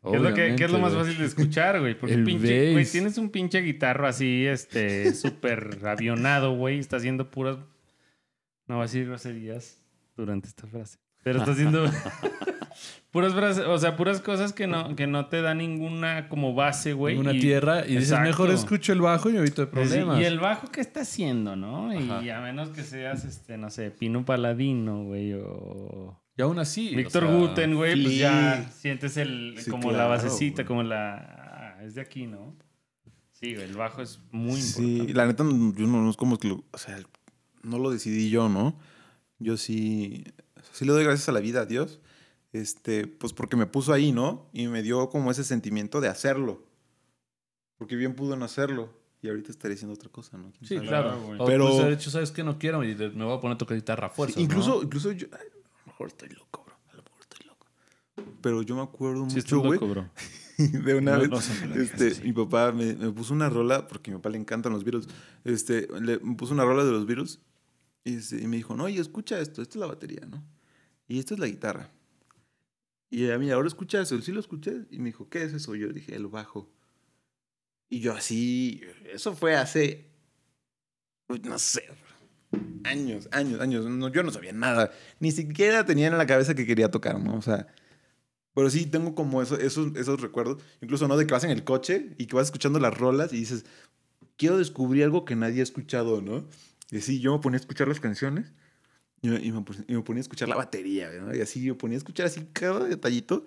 ¿Qué 0.03 0.15
es, 0.17 0.21
lo 0.21 0.33
que, 0.33 0.55
qué 0.57 0.65
es 0.65 0.71
lo 0.71 0.79
más 0.79 0.93
fácil 0.93 1.17
de 1.17 1.25
escuchar, 1.25 1.79
güey? 1.79 1.97
Porque 1.97 2.15
El 2.15 2.25
pinche, 2.25 2.71
güey, 2.73 2.83
bass. 2.83 2.91
tienes 2.91 3.17
un 3.17 3.29
pinche 3.29 3.61
guitarro 3.61 4.05
así, 4.05 4.45
este, 4.45 5.13
súper 5.13 5.79
avionado, 5.85 6.55
güey. 6.57 6.79
Está 6.79 6.97
haciendo 6.97 7.31
puras. 7.31 7.57
No 8.67 8.75
va 8.75 8.81
a 8.81 8.85
decir 8.85 9.05
groserías 9.05 9.81
durante 10.17 10.49
esta 10.49 10.67
frase. 10.67 10.97
Pero 11.23 11.39
está 11.39 11.51
haciendo 11.51 11.85
puras 13.11 13.33
frases, 13.33 13.65
o 13.65 13.77
sea, 13.77 13.95
puras 13.95 14.19
cosas 14.19 14.51
que 14.51 14.67
no, 14.67 14.95
que 14.97 15.07
no 15.07 15.27
te 15.27 15.41
da 15.41 15.53
ninguna 15.53 16.27
como 16.27 16.53
base, 16.53 16.91
güey. 16.91 17.15
Una 17.17 17.31
tierra 17.31 17.85
y 17.85 17.91
dices, 17.91 18.09
Exacto. 18.09 18.27
mejor 18.27 18.49
escucho 18.49 18.91
el 18.91 18.99
bajo 18.99 19.29
y 19.29 19.37
evito 19.37 19.63
Sí, 19.63 19.69
problemas. 19.71 20.19
y 20.19 20.25
el 20.25 20.39
bajo 20.39 20.69
que 20.69 20.81
está 20.81 21.01
haciendo, 21.01 21.55
¿no? 21.55 21.93
Y 22.21 22.29
a 22.29 22.41
menos 22.41 22.69
que 22.69 22.81
seas, 22.83 23.23
este, 23.23 23.57
no 23.57 23.69
sé, 23.69 23.91
Pino 23.91 24.25
Paladino, 24.25 25.03
güey, 25.05 25.33
o 25.33 26.19
Y 26.37 26.41
aún 26.41 26.57
así. 26.59 26.95
Víctor 26.95 27.25
o 27.25 27.27
sea, 27.27 27.37
Guten, 27.37 27.75
güey, 27.75 28.01
pues 28.01 28.13
sí. 28.13 28.19
ya 28.19 28.69
sientes 28.71 29.17
el, 29.17 29.55
Sí, 29.59 29.69
como 29.69 29.91
la 29.91 30.05
basecita, 30.07 30.65
como 30.65 30.81
la... 30.83 31.75
ah, 31.77 31.83
es 31.83 31.95
de 31.95 32.01
aquí, 32.01 32.25
¿no? 32.27 32.55
Sí, 33.31 33.53
güey, 33.55 33.67
el 33.67 33.75
bajo 33.75 34.01
es 34.01 34.19
muy 34.31 34.59
Sí, 34.61 34.81
importante. 34.83 35.13
la 35.13 35.25
neta, 35.27 35.43
yo 35.43 35.87
no, 35.87 36.01
no 36.01 36.09
es 36.09 36.17
como 36.17 36.37
que 36.39 36.47
lo, 36.47 36.63
o 36.71 36.77
sea, 36.77 36.97
no 37.61 37.77
lo 37.77 37.91
decidí 37.91 38.29
yo, 38.29 38.49
¿no? 38.49 38.79
Yo 39.39 39.57
sí, 39.57 40.23
sí 40.71 40.85
le 40.85 40.91
doy 40.93 41.03
gracias 41.03 41.27
a 41.29 41.33
la 41.33 41.39
vida, 41.41 41.61
a 41.61 41.65
Dios, 41.65 41.99
este, 42.53 43.05
pues 43.07 43.33
porque 43.33 43.55
me 43.57 43.65
puso 43.65 43.93
ahí, 43.93 44.11
¿no? 44.11 44.49
Y 44.53 44.67
me 44.67 44.81
dio 44.81 45.09
como 45.09 45.29
ese 45.29 45.43
sentimiento 45.43 45.99
de 46.01 46.07
hacerlo. 46.07 46.65
Porque 47.77 47.95
bien 47.95 48.15
pudo 48.15 48.35
no 48.37 48.45
hacerlo. 48.45 48.93
Y 49.21 49.27
ahorita 49.29 49.51
estaría 49.51 49.75
haciendo 49.75 49.93
otra 49.95 50.09
cosa, 50.09 50.37
¿no? 50.37 50.51
¿Quién 50.51 50.65
Sí, 50.67 50.75
sabe? 50.75 50.87
claro. 50.87 51.09
Claro, 51.09 51.23
güey. 51.27 51.39
O 51.41 51.45
Pero-. 51.45 51.69
Pues, 51.69 51.85
de 51.85 51.93
hecho, 51.93 52.09
¿sabes 52.11 52.31
qué? 52.31 52.43
No 52.43 52.57
quiero 52.59 52.83
y 52.83 52.95
me 52.95 53.23
voy 53.25 53.37
a 53.37 53.39
poner 53.41 53.55
a 53.55 53.57
tocar 53.57 53.75
guitarra 53.77 54.07
a 54.07 54.09
fuerza. 54.09 54.35
Sí, 54.35 54.41
incluso, 54.41 54.83
incluso 54.83 55.11
yo, 55.11 55.27
mejor 55.93 56.07
estoy 56.07 56.29
loco, 56.29 56.63
bro. 56.65 56.75
A 56.91 56.95
lo 56.97 57.03
mejor 57.03 57.21
estoy 57.21 57.45
loco. 57.47 57.67
Pero 58.41 58.61
yo 58.63 58.75
me 58.75 58.81
acuerdo 58.81 59.29
Sí, 59.29 59.37
mucho, 59.37 59.59
güey, 59.61 59.79
de 60.57 60.95
una 60.95 61.13
No, 61.17 61.19
vez. 61.21 61.29
no 61.67 61.75
este, 61.81 62.21
mi 62.23 62.33
papá 62.33 62.71
me, 62.71 62.93
me 62.95 63.11
puso 63.11 63.33
una 63.33 63.49
rola, 63.49 63.87
porque 63.87 64.11
a 64.11 64.13
mi 64.13 64.17
papá 64.19 64.29
le 64.29 64.37
encantan 64.37 64.73
los 64.73 64.83
Beatles. 64.83 65.07
Este, 65.43 65.87
le, 66.01 66.19
me 66.19 66.35
puso 66.35 66.53
una 66.53 66.63
rola 66.65 66.83
de 66.83 66.91
los 66.91 67.05
Beatles 67.05 67.39
y, 68.03 68.15
este, 68.15 68.41
y 68.41 68.47
me 68.47 68.57
dijo, 68.57 68.75
no, 68.75 68.89
y 68.89 68.97
escucha 68.99 69.39
esto, 69.39 69.61
esta 69.61 69.73
es 69.73 69.79
la 69.79 69.87
batería, 69.87 70.25
¿no? 70.27 70.43
Y 71.07 71.19
esta 71.19 71.33
es 71.35 71.39
la 71.39 71.47
guitarra. 71.47 71.91
Y 73.09 73.29
a 73.29 73.37
mí, 73.37 73.49
ahora 73.51 73.67
escucha 73.67 74.01
eso, 74.01 74.19
sí 74.21 74.31
lo 74.31 74.39
escuché. 74.39 74.85
Y 74.89 74.97
me 74.99 75.05
dijo, 75.05 75.29
¿qué 75.29 75.43
es 75.43 75.53
eso? 75.53 75.75
Yo 75.75 75.89
dije, 75.93 76.15
el 76.15 76.27
bajo. 76.27 76.71
Y 77.89 77.99
yo 77.99 78.13
así, 78.13 78.81
eso 79.11 79.35
fue 79.35 79.55
hace, 79.55 80.09
uy, 81.29 81.39
no 81.43 81.59
sé, 81.59 81.83
años, 82.83 83.27
años, 83.31 83.59
años. 83.59 83.85
No, 83.85 84.09
yo 84.09 84.23
no 84.23 84.31
sabía 84.31 84.53
nada. 84.53 84.91
Ni 85.19 85.31
siquiera 85.31 85.85
tenía 85.85 86.07
en 86.07 86.17
la 86.17 86.25
cabeza 86.25 86.55
que 86.55 86.65
quería 86.65 86.91
tocar, 86.91 87.19
¿no? 87.19 87.35
O 87.35 87.41
sea, 87.41 87.67
pero 88.53 88.69
sí 88.69 88.85
tengo 88.85 89.15
como 89.15 89.41
eso, 89.41 89.57
esos, 89.57 89.95
esos 89.95 90.21
recuerdos. 90.21 90.61
Incluso, 90.81 91.07
¿no? 91.07 91.17
De 91.17 91.25
que 91.25 91.33
vas 91.33 91.43
en 91.43 91.51
el 91.51 91.63
coche 91.63 92.15
y 92.17 92.27
que 92.27 92.35
vas 92.35 92.47
escuchando 92.47 92.79
las 92.79 92.95
rolas 92.97 93.33
y 93.33 93.37
dices, 93.37 93.65
quiero 94.37 94.57
descubrir 94.57 95.03
algo 95.03 95.25
que 95.25 95.35
nadie 95.35 95.61
ha 95.61 95.63
escuchado, 95.63 96.21
¿no? 96.21 96.45
Y 96.91 97.01
sí, 97.01 97.19
yo 97.19 97.33
me 97.33 97.39
ponía 97.39 97.57
a 97.57 97.61
escuchar 97.61 97.87
las 97.87 97.99
canciones 97.99 98.53
y 99.21 99.29
me, 99.29 99.37
y 99.43 99.51
me 99.51 99.63
y 99.87 99.95
me 99.95 100.01
ponía 100.01 100.19
a 100.19 100.21
escuchar 100.21 100.49
la 100.49 100.55
batería, 100.55 101.09
¿no? 101.19 101.35
Y 101.35 101.41
así, 101.41 101.63
yo 101.63 101.77
ponía 101.77 101.95
a 101.95 101.99
escuchar 101.99 102.27
así 102.27 102.47
cada 102.53 102.85
detallito. 102.85 103.45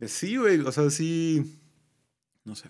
Y 0.00 0.08
sí, 0.08 0.36
güey, 0.36 0.60
o 0.60 0.72
sea, 0.72 0.90
sí. 0.90 1.58
No 2.44 2.54
sé. 2.54 2.68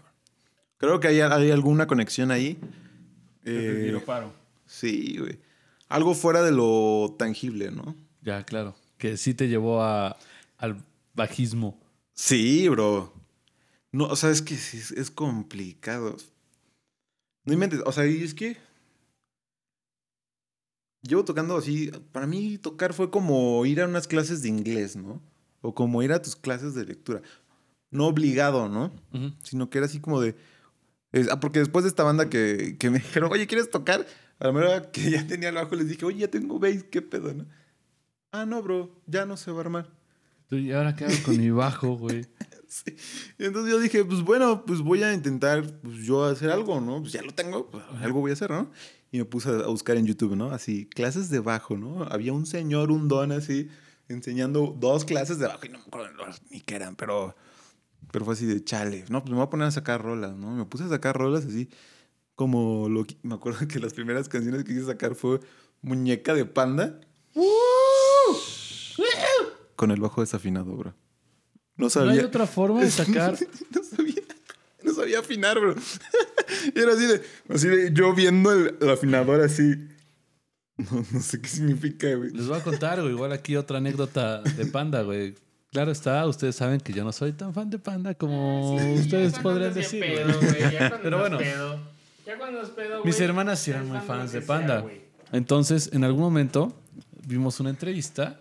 Creo 0.76 1.00
que 1.00 1.08
hay, 1.08 1.20
hay 1.20 1.50
alguna 1.50 1.86
conexión 1.86 2.30
ahí. 2.30 2.58
Eh, 3.44 4.00
paro. 4.04 4.32
sí, 4.66 5.16
güey. 5.18 5.38
Algo 5.88 6.14
fuera 6.14 6.42
de 6.42 6.52
lo 6.52 7.14
tangible, 7.18 7.70
¿no? 7.70 7.94
Ya, 8.22 8.44
claro. 8.44 8.74
Que 8.98 9.16
sí 9.16 9.34
te 9.34 9.48
llevó 9.48 9.82
a, 9.82 10.16
al 10.56 10.84
bajismo. 11.14 11.78
Sí, 12.14 12.68
bro. 12.68 13.12
No, 13.92 14.06
o 14.06 14.16
sea, 14.16 14.30
es 14.30 14.42
que 14.42 14.54
es, 14.54 14.90
es 14.92 15.10
complicado. 15.10 16.16
No 17.44 17.52
inventes. 17.52 17.80
O 17.84 17.92
sea, 17.92 18.06
y 18.06 18.22
es 18.22 18.34
que. 18.34 18.56
Llevo 21.02 21.24
tocando 21.24 21.56
así. 21.56 21.90
Para 22.12 22.26
mí, 22.26 22.56
tocar 22.58 22.94
fue 22.94 23.10
como 23.10 23.64
ir 23.66 23.80
a 23.82 23.86
unas 23.86 24.08
clases 24.08 24.42
de 24.42 24.48
inglés, 24.48 24.96
¿no? 24.96 25.20
O 25.60 25.74
como 25.74 26.02
ir 26.02 26.12
a 26.12 26.22
tus 26.22 26.34
clases 26.36 26.74
de 26.74 26.84
lectura. 26.86 27.20
No 27.90 28.06
obligado, 28.06 28.68
¿no? 28.68 28.92
Sino 29.42 29.68
que 29.70 29.78
era 29.78 29.86
así 29.86 30.00
como 30.00 30.20
de. 30.20 30.34
es- 31.12 31.28
ah, 31.30 31.40
porque 31.40 31.58
después 31.58 31.84
de 31.84 31.88
esta 31.90 32.02
banda 32.04 32.28
que, 32.30 32.76
que 32.78 32.90
me 32.90 32.98
dijeron, 32.98 33.30
oye, 33.30 33.46
¿quieres 33.46 33.70
tocar? 33.70 34.06
A 34.44 34.48
la 34.48 34.52
mera 34.52 34.90
que 34.90 35.10
ya 35.10 35.26
tenía 35.26 35.48
el 35.48 35.54
bajo, 35.54 35.74
les 35.74 35.88
dije, 35.88 36.04
oye, 36.04 36.18
ya 36.18 36.28
tengo 36.28 36.58
bass, 36.58 36.84
¿qué 36.90 37.00
pedo, 37.00 37.32
no? 37.32 37.46
Ah, 38.30 38.44
no, 38.44 38.62
bro, 38.62 38.94
ya 39.06 39.24
no 39.24 39.38
se 39.38 39.50
va 39.50 39.56
a 39.56 39.60
armar. 39.62 39.90
¿Y 40.50 40.70
ahora 40.72 40.94
qué 40.94 41.06
hago 41.06 41.14
con 41.24 41.38
mi 41.38 41.50
bajo, 41.50 41.96
güey? 41.96 42.26
Sí. 42.66 42.96
Entonces 43.38 43.70
yo 43.70 43.78
dije, 43.78 44.04
pues 44.04 44.22
bueno, 44.22 44.64
pues 44.66 44.80
voy 44.80 45.04
a 45.04 45.14
intentar 45.14 45.62
pues, 45.80 45.98
yo 45.98 46.24
hacer 46.24 46.50
algo, 46.50 46.80
¿no? 46.80 47.00
Pues 47.00 47.12
ya 47.12 47.22
lo 47.22 47.32
tengo, 47.32 47.70
pues, 47.70 47.84
algo 48.02 48.20
voy 48.20 48.32
a 48.32 48.34
hacer, 48.34 48.50
¿no? 48.50 48.72
Y 49.12 49.18
me 49.18 49.24
puse 49.24 49.48
a 49.48 49.68
buscar 49.68 49.96
en 49.96 50.06
YouTube, 50.06 50.34
¿no? 50.34 50.50
Así, 50.50 50.86
clases 50.86 51.30
de 51.30 51.38
bajo, 51.38 51.76
¿no? 51.76 52.02
Había 52.02 52.32
un 52.32 52.46
señor, 52.46 52.90
un 52.90 53.06
don 53.06 53.30
así, 53.30 53.68
enseñando 54.08 54.76
dos 54.76 55.04
clases 55.04 55.38
de 55.38 55.46
bajo 55.46 55.64
y 55.66 55.68
no 55.68 55.78
me 55.78 55.84
acuerdo 55.84 56.08
ni 56.50 56.60
qué 56.62 56.74
eran, 56.74 56.96
pero, 56.96 57.36
pero 58.10 58.24
fue 58.24 58.34
así 58.34 58.44
de 58.44 58.64
chale. 58.64 59.04
No, 59.08 59.20
pues 59.22 59.30
me 59.30 59.36
voy 59.36 59.46
a 59.46 59.50
poner 59.50 59.68
a 59.68 59.70
sacar 59.70 60.02
rolas, 60.02 60.34
¿no? 60.34 60.50
Me 60.50 60.64
puse 60.64 60.82
a 60.82 60.88
sacar 60.88 61.16
rolas 61.16 61.46
así, 61.46 61.68
como 62.34 62.88
lo 62.88 63.04
que- 63.04 63.16
me 63.22 63.34
acuerdo 63.34 63.66
que 63.68 63.78
las 63.78 63.94
primeras 63.94 64.28
canciones 64.28 64.64
que 64.64 64.72
quise 64.74 64.86
sacar 64.86 65.14
fue 65.14 65.40
Muñeca 65.82 66.34
de 66.34 66.44
Panda. 66.44 67.00
Con 69.76 69.90
el 69.90 70.00
bajo 70.00 70.20
desafinado, 70.20 70.72
bro. 70.76 70.94
No 71.76 71.86
¿No 71.86 71.90
sabía. 71.90 72.12
hay 72.12 72.18
otra 72.20 72.46
forma 72.46 72.80
de 72.82 72.90
sacar? 72.90 73.36
no 73.74 73.82
sabía, 73.82 74.22
no 74.82 74.94
sabía 74.94 75.18
afinar, 75.18 75.58
bro. 75.58 75.74
y 76.74 76.78
era 76.78 76.92
así 76.92 77.06
de, 77.06 77.22
así 77.48 77.68
de 77.68 77.92
yo 77.92 78.14
viendo 78.14 78.52
el, 78.52 78.76
el 78.80 78.90
afinador 78.90 79.40
así. 79.40 79.74
No, 80.76 81.04
no 81.12 81.20
sé 81.20 81.40
qué 81.40 81.48
significa, 81.48 82.14
güey. 82.14 82.30
Les 82.30 82.46
voy 82.46 82.58
a 82.58 82.62
contar, 82.62 83.00
güey. 83.00 83.12
Igual 83.12 83.32
aquí 83.32 83.56
otra 83.56 83.78
anécdota 83.78 84.42
de 84.42 84.66
Panda, 84.66 85.02
güey. 85.02 85.34
Claro 85.72 85.90
está, 85.90 86.24
ustedes 86.26 86.54
saben 86.54 86.78
que 86.80 86.92
yo 86.92 87.02
no 87.02 87.10
soy 87.12 87.32
tan 87.32 87.52
fan 87.52 87.68
de 87.68 87.80
Panda 87.80 88.14
como 88.14 88.76
ustedes 88.94 89.36
podrían 89.40 89.74
decir. 89.74 90.00
güey. 90.04 90.90
Pero 91.02 91.18
bueno. 91.18 91.38
Ya 92.26 92.38
cuando 92.38 92.62
es 92.62 92.70
pedo, 92.70 93.04
Mis 93.04 93.20
hermanas 93.20 93.58
sí 93.60 93.70
eran 93.70 93.88
muy 93.88 93.98
fans 94.00 94.32
de 94.32 94.40
Panda. 94.40 94.82
sea. 94.82 94.90
Entonces, 95.32 95.90
en 95.92 96.04
algún 96.04 96.22
momento 96.22 96.72
vimos 97.26 97.60
una 97.60 97.70
entrevista 97.70 98.40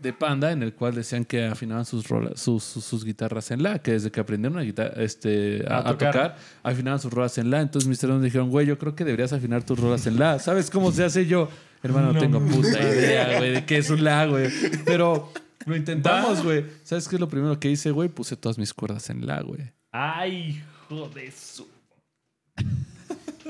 de 0.00 0.12
Panda 0.12 0.52
en 0.52 0.62
el 0.62 0.74
cual 0.74 0.94
decían 0.94 1.24
que 1.24 1.44
afinaban 1.46 1.86
sus, 1.86 2.06
rolas, 2.08 2.38
sus, 2.38 2.62
sus, 2.62 2.84
sus 2.84 3.04
guitarras 3.04 3.50
en 3.50 3.62
la, 3.62 3.78
que 3.78 3.92
desde 3.92 4.10
que 4.10 4.20
aprendieron 4.20 4.58
a, 4.58 4.62
guitarra, 4.62 4.92
este, 5.02 5.64
a, 5.68 5.76
A 5.78 5.88
a 5.90 5.98
tocar. 5.98 6.36
afinaban 6.62 7.00
sus 7.00 7.10
rolas 7.12 7.38
en 7.38 7.50
la. 7.50 7.60
Entonces 7.62 7.88
mis 7.88 8.02
hermanos 8.02 8.22
dijeron, 8.24 8.50
güey, 8.50 8.66
yo 8.66 8.78
creo 8.78 8.94
que 8.94 9.04
deberías 9.04 9.32
afinar 9.32 9.64
tus 9.64 9.78
rolas 9.78 10.06
en 10.06 10.18
la. 10.18 10.38
¿Sabes 10.38 10.70
cómo 10.70 10.92
se 10.92 11.04
hace 11.04 11.24
yo? 11.26 11.48
Hermano, 11.82 12.12
no 12.12 12.18
tengo 12.18 12.40
puta 12.40 12.78
idea, 12.82 13.38
güey, 13.38 13.52
de 13.52 13.64
qué 13.64 13.78
es 13.78 13.88
un 13.90 14.02
la, 14.04 14.26
güey. 14.26 14.50
Pero 14.84 15.32
lo 15.64 15.76
intentamos, 15.76 16.42
güey. 16.42 16.64
¿Sabes 16.84 17.08
qué 17.08 17.16
es 17.16 17.20
lo 17.20 17.28
primero 17.28 17.58
que 17.58 17.70
hice, 17.70 17.90
güey? 17.90 18.08
Puse 18.08 18.36
todas 18.36 18.58
mis 18.58 18.74
cuerdas 18.74 19.08
en 19.08 19.26
la, 19.26 19.40
güey. 19.40 19.72
Ay, 19.92 20.62
hijo 20.90 21.08
de 21.08 21.30
su. 21.30 21.66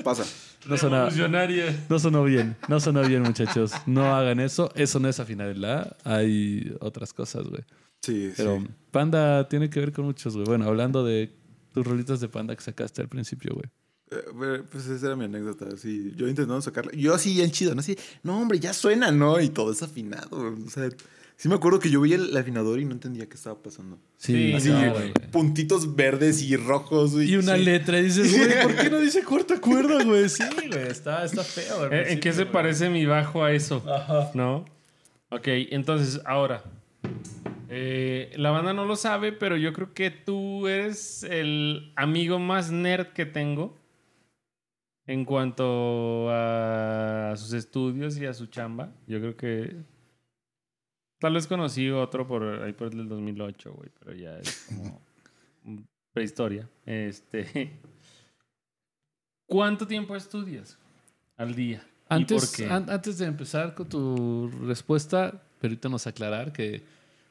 Pasa. 0.07 0.23
No 0.69 0.77
sonó, 0.77 1.09
no 1.89 1.99
sonó 1.99 2.23
bien, 2.23 2.55
no 2.69 2.79
sonó 2.79 3.01
bien, 3.05 3.23
muchachos. 3.23 3.73
No 3.85 4.15
hagan 4.15 4.39
eso. 4.39 4.71
Eso 4.73 5.01
no 5.01 5.09
es 5.09 5.19
afinar 5.19 5.49
el 5.49 5.59
la. 5.59 5.97
Hay 6.05 6.73
otras 6.79 7.11
cosas, 7.11 7.43
güey. 7.43 7.61
Sí, 8.01 8.31
Pero 8.37 8.57
sí. 8.61 8.67
Panda 8.89 9.49
tiene 9.49 9.69
que 9.69 9.81
ver 9.81 9.91
con 9.91 10.05
muchos, 10.05 10.33
güey. 10.33 10.45
Bueno, 10.45 10.63
hablando 10.63 11.03
de 11.03 11.35
tus 11.73 11.85
rolitas 11.85 12.21
de 12.21 12.29
Panda 12.29 12.55
que 12.55 12.63
sacaste 12.63 13.01
al 13.01 13.09
principio, 13.09 13.53
güey. 13.53 13.65
Eh, 14.11 14.29
bueno, 14.33 14.63
Pues 14.71 14.87
esa 14.87 15.07
era 15.07 15.17
mi 15.17 15.25
anécdota. 15.25 15.75
Sí, 15.75 16.13
yo 16.15 16.29
intentando 16.29 16.61
sacarla. 16.61 16.93
Yo 16.93 17.13
así 17.13 17.33
bien 17.33 17.51
chido, 17.51 17.75
¿no? 17.75 17.81
Así, 17.81 17.97
no, 18.23 18.39
hombre, 18.39 18.59
ya 18.61 18.71
suena, 18.71 19.11
¿no? 19.11 19.41
Y 19.41 19.49
todo 19.49 19.73
es 19.73 19.83
afinado. 19.83 20.55
O 20.65 20.69
sea, 20.69 20.89
sí 21.37 21.47
me 21.47 21.55
acuerdo 21.55 21.79
que 21.79 21.89
yo 21.89 22.01
veía 22.01 22.17
el 22.17 22.35
afinador 22.35 22.79
y 22.81 22.85
no 22.85 22.91
entendía 22.91 23.27
qué 23.29 23.35
estaba 23.35 23.61
pasando. 23.63 23.97
Sí, 24.17 24.51
Así, 24.53 24.69
no, 24.69 24.93
puntitos 25.31 25.95
verdes 25.95 26.41
y 26.41 26.57
rojos. 26.57 27.13
Y 27.21 27.37
una 27.37 27.55
sí. 27.55 27.63
letra 27.63 27.99
y 27.99 28.03
dices, 28.03 28.31
güey, 28.35 28.63
¿por 28.63 28.75
qué 28.75 28.89
no 28.89 28.99
dice 28.99 29.23
cuarta 29.23 29.59
cuerda, 29.61 30.03
güey? 30.03 30.27
Sí, 30.29 30.43
güey, 30.69 30.87
está, 30.87 31.23
está 31.23 31.43
feo. 31.43 31.89
Eh, 31.91 32.11
¿En 32.13 32.19
qué 32.19 32.33
se 32.33 32.41
güey. 32.43 32.51
parece 32.51 32.89
mi 32.89 33.05
bajo 33.05 33.43
a 33.43 33.53
eso? 33.53 33.81
Ajá. 33.89 34.31
¿No? 34.33 34.65
Ok, 35.29 35.47
entonces, 35.71 36.21
ahora. 36.25 36.63
eh, 37.69 38.31
la 38.37 38.51
banda 38.51 38.73
no 38.73 38.85
lo 38.85 38.95
sabe, 38.95 39.31
pero 39.31 39.57
yo 39.57 39.73
creo 39.73 39.93
que 39.93 40.09
tú 40.11 40.67
eres 40.67 41.23
el 41.23 41.91
amigo 41.95 42.39
más 42.39 42.71
nerd 42.71 43.07
que 43.13 43.25
tengo. 43.25 43.77
en 45.05 45.23
cuanto 45.23 46.27
a 46.31 47.33
sus 47.37 47.53
estudios 47.53 48.17
y 48.17 48.25
a 48.25 48.33
su 48.33 48.47
chamba. 48.47 48.91
Yo 49.07 49.19
creo 49.19 49.37
que 49.37 49.75
tal 51.19 51.33
vez 51.33 51.47
conocí 51.47 51.89
otro 51.89 52.27
por 52.27 52.43
ahí 52.63 52.73
por 52.73 52.87
el 52.87 52.97
del 52.97 53.09
2008, 53.09 53.73
güey, 53.73 53.89
pero 53.99 54.13
ya 54.15 54.37
es 54.37 54.65
como 54.69 55.01
prehistoria. 56.13 56.67
Este, 56.85 57.71
¿cuánto 59.45 59.87
tiempo 59.87 60.15
estudias 60.15 60.77
al 61.37 61.55
día? 61.55 61.83
¿Y 62.09 62.13
Antes, 62.13 62.45
por 62.45 62.55
qué? 62.55 62.71
an- 62.71 62.89
antes 62.89 63.17
de 63.17 63.25
empezar 63.25 63.73
con 63.75 63.89
tu 63.89 64.49
respuesta, 64.65 65.41
permítanos 65.59 66.07
aclarar 66.07 66.53
que 66.53 66.81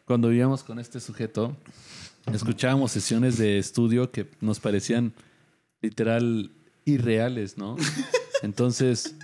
cuando 0.04 0.28
vivíamos 0.28 0.62
con 0.62 0.78
este 0.78 1.00
sujeto, 1.00 1.56
escuchábamos 2.32 2.92
sesiones 2.92 3.38
de 3.38 3.58
estudio 3.58 4.10
que 4.10 4.28
nos 4.40 4.60
parecían 4.60 5.12
literal 5.80 6.50
irreales, 6.84 7.56
¿no? 7.58 7.76
Entonces, 8.42 9.16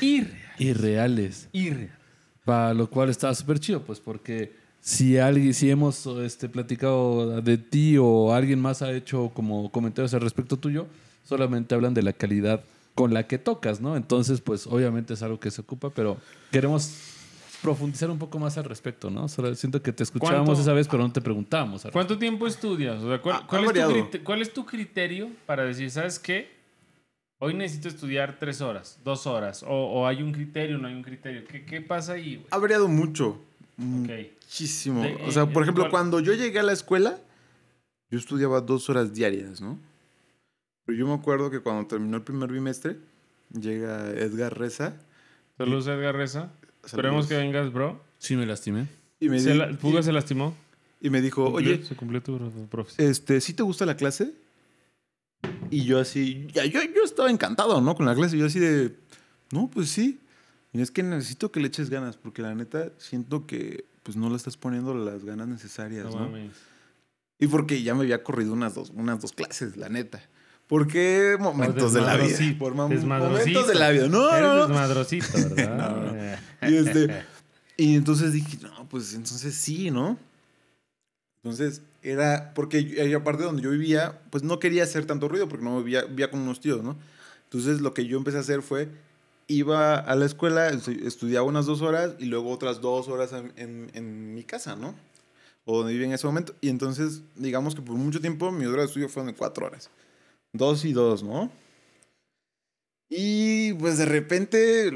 Irreal. 0.00 0.36
irreales. 0.58 1.48
Irreal. 1.52 1.98
Para 2.44 2.74
lo 2.74 2.88
cual 2.90 3.08
estaba 3.08 3.34
súper 3.34 3.60
chido, 3.60 3.82
pues 3.82 4.00
porque 4.00 4.52
si 4.80 5.16
alguien, 5.18 5.54
si 5.54 5.70
hemos 5.70 6.06
este, 6.06 6.48
platicado 6.48 7.40
de 7.40 7.56
ti 7.58 7.96
o 7.98 8.32
alguien 8.34 8.60
más 8.60 8.82
ha 8.82 8.90
hecho 8.92 9.30
como 9.32 9.70
comentarios 9.70 10.12
al 10.14 10.20
respecto 10.22 10.56
tuyo, 10.56 10.86
solamente 11.24 11.74
hablan 11.74 11.94
de 11.94 12.02
la 12.02 12.12
calidad 12.12 12.64
con 12.94 13.14
la 13.14 13.26
que 13.26 13.38
tocas, 13.38 13.80
¿no? 13.80 13.96
Entonces, 13.96 14.40
pues 14.40 14.66
obviamente 14.66 15.14
es 15.14 15.22
algo 15.22 15.38
que 15.38 15.50
se 15.52 15.60
ocupa, 15.60 15.90
pero 15.90 16.18
queremos 16.50 16.90
profundizar 17.62 18.10
un 18.10 18.18
poco 18.18 18.40
más 18.40 18.58
al 18.58 18.64
respecto, 18.64 19.08
¿no? 19.08 19.28
Solo 19.28 19.54
siento 19.54 19.80
que 19.80 19.92
te 19.92 20.02
escuchábamos 20.02 20.46
¿Cuánto- 20.48 20.62
esa 20.62 20.72
vez, 20.72 20.88
pero 20.88 21.04
no 21.04 21.12
te 21.12 21.20
preguntábamos. 21.20 21.86
¿Cuánto 21.92 22.18
tiempo 22.18 22.48
estudias? 22.48 23.00
O 23.02 23.08
sea, 23.08 23.22
¿cuál, 23.22 23.36
Ha- 23.36 23.46
cuál 23.46 23.64
es 23.64 23.72
tu 23.72 24.24
cuál 24.24 24.42
es 24.42 24.52
tu 24.52 24.66
criterio 24.66 25.28
para 25.46 25.64
decir, 25.64 25.88
¿sabes 25.92 26.18
qué? 26.18 26.50
Hoy 27.44 27.54
necesito 27.54 27.88
estudiar 27.88 28.38
tres 28.38 28.60
horas, 28.60 29.00
dos 29.04 29.26
horas, 29.26 29.64
o, 29.64 29.68
o 29.68 30.06
hay 30.06 30.22
un 30.22 30.30
criterio, 30.32 30.78
no 30.78 30.86
hay 30.86 30.94
un 30.94 31.02
criterio. 31.02 31.42
¿Qué, 31.44 31.64
qué 31.64 31.80
pasa 31.80 32.12
ahí? 32.12 32.46
Ha 32.52 32.58
variado 32.58 32.86
mucho. 32.86 33.40
Muchísimo. 33.76 35.02
De- 35.02 35.18
o 35.26 35.32
sea, 35.32 35.46
por 35.46 35.62
ejemplo, 35.64 35.84
¿cuál? 35.84 35.90
cuando 35.90 36.20
yo 36.20 36.34
llegué 36.34 36.60
a 36.60 36.62
la 36.62 36.72
escuela, 36.72 37.18
yo 38.10 38.18
estudiaba 38.18 38.60
dos 38.60 38.88
horas 38.90 39.12
diarias, 39.12 39.60
¿no? 39.60 39.76
Pero 40.84 40.98
yo 40.98 41.06
me 41.06 41.14
acuerdo 41.14 41.50
que 41.50 41.58
cuando 41.60 41.86
terminó 41.88 42.16
el 42.16 42.22
primer 42.22 42.50
bimestre, 42.52 42.96
llega 43.50 44.10
Edgar 44.10 44.56
Reza. 44.56 44.94
Saludos, 45.58 45.86
Edgar 45.88 46.14
Reza. 46.14 46.52
Esperemos 46.84 47.26
saludos, 47.26 47.28
que 47.28 47.36
vengas, 47.36 47.72
bro. 47.72 48.00
Sí, 48.18 48.36
me 48.36 48.46
lastimé. 48.46 48.86
Y 49.20 49.28
me, 49.28 49.40
Se 49.40 49.52
di- 49.52 49.58
la- 49.58 49.70
Puga 49.72 50.00
y- 50.00 50.02
se 50.04 50.12
lastimó. 50.12 50.54
y 51.00 51.10
me 51.10 51.20
dijo, 51.20 51.46
Cumplió- 51.52 51.74
oye, 51.74 51.84
se 51.84 51.96
cumplió 51.96 52.22
tu 52.22 52.38
tu 52.38 52.66
profesión. 52.68 53.08
este, 53.10 53.40
¿sí 53.40 53.52
te 53.54 53.62
gusta 53.62 53.84
la 53.86 53.96
clase? 53.96 54.32
Y 55.70 55.84
yo 55.84 55.98
así, 55.98 56.46
ya, 56.52 56.64
yo, 56.66 56.80
yo 56.82 57.02
estaba 57.04 57.30
encantado, 57.30 57.80
¿no? 57.80 57.94
Con 57.94 58.06
la 58.06 58.14
clase. 58.14 58.36
Yo 58.36 58.46
así 58.46 58.58
de, 58.58 58.94
no, 59.52 59.68
pues 59.70 59.88
sí. 59.88 60.20
Y 60.72 60.80
es 60.80 60.90
que 60.90 61.02
necesito 61.02 61.50
que 61.52 61.60
le 61.60 61.68
eches 61.68 61.90
ganas, 61.90 62.16
porque 62.16 62.42
la 62.42 62.54
neta 62.54 62.92
siento 62.98 63.46
que 63.46 63.84
pues 64.02 64.16
no 64.16 64.30
le 64.30 64.36
estás 64.36 64.56
poniendo 64.56 64.94
las 64.94 65.24
ganas 65.24 65.48
necesarias, 65.48 66.06
No 66.06 66.10
¿no? 66.10 66.18
mames. 66.26 66.52
Y 67.38 67.46
porque 67.46 67.82
ya 67.82 67.94
me 67.94 68.02
había 68.02 68.22
corrido 68.22 68.52
unas 68.52 68.74
dos, 68.74 68.90
unas 68.94 69.20
dos 69.20 69.32
clases, 69.32 69.76
la 69.76 69.88
neta. 69.88 70.22
¿Por 70.66 70.86
qué 70.86 71.36
momentos 71.38 71.92
de 71.92 72.00
la 72.00 72.16
vida? 72.16 72.36
Por 72.58 72.74
momentos 72.74 73.66
de 73.68 73.74
la 73.74 73.90
vida. 73.90 74.08
No, 74.08 74.34
Eres 74.34 74.68
no, 74.68 74.74
¿verdad? 75.54 76.38
Y, 76.62 76.76
este, 76.76 77.24
y 77.76 77.96
entonces 77.96 78.32
dije, 78.32 78.58
no, 78.62 78.88
pues 78.88 79.14
entonces 79.14 79.54
sí, 79.54 79.90
¿no? 79.90 80.16
Entonces 81.42 81.82
era, 82.02 82.52
porque 82.54 82.80
y 82.80 83.12
aparte 83.14 83.42
de 83.42 83.46
donde 83.46 83.62
yo 83.62 83.70
vivía, 83.70 84.20
pues 84.30 84.42
no 84.42 84.58
quería 84.58 84.82
hacer 84.84 85.04
tanto 85.06 85.28
ruido 85.28 85.48
porque 85.48 85.64
no 85.64 85.78
vivía, 85.78 86.02
vivía 86.04 86.30
con 86.30 86.40
unos 86.40 86.60
tíos, 86.60 86.82
¿no? 86.82 86.96
Entonces 87.44 87.80
lo 87.80 87.94
que 87.94 88.06
yo 88.06 88.18
empecé 88.18 88.38
a 88.38 88.40
hacer 88.40 88.62
fue, 88.62 88.88
iba 89.46 89.96
a 89.98 90.14
la 90.16 90.24
escuela, 90.26 90.70
estu- 90.72 91.04
estudiaba 91.06 91.46
unas 91.46 91.66
dos 91.66 91.82
horas 91.82 92.14
y 92.18 92.24
luego 92.26 92.50
otras 92.50 92.80
dos 92.80 93.08
horas 93.08 93.32
en, 93.32 93.52
en- 93.56 93.90
en 93.94 94.34
mi 94.34 94.42
casa, 94.44 94.74
¿no? 94.76 94.94
O 95.64 95.78
donde 95.78 95.92
vivía 95.92 96.08
en 96.08 96.14
ese 96.14 96.26
momento. 96.26 96.54
Y 96.60 96.68
entonces, 96.70 97.22
digamos 97.36 97.74
que 97.74 97.82
por 97.82 97.94
mucho 97.96 98.20
tiempo 98.20 98.50
mi 98.50 98.66
hora 98.66 98.80
de 98.82 98.86
estudio 98.88 99.08
fueron 99.08 99.32
de 99.32 99.38
cuatro 99.38 99.66
horas. 99.66 99.90
Dos 100.52 100.84
y 100.84 100.92
dos, 100.92 101.22
¿no? 101.22 101.50
Y 103.08 103.74
pues 103.74 103.98
de 103.98 104.06
repente 104.06 104.90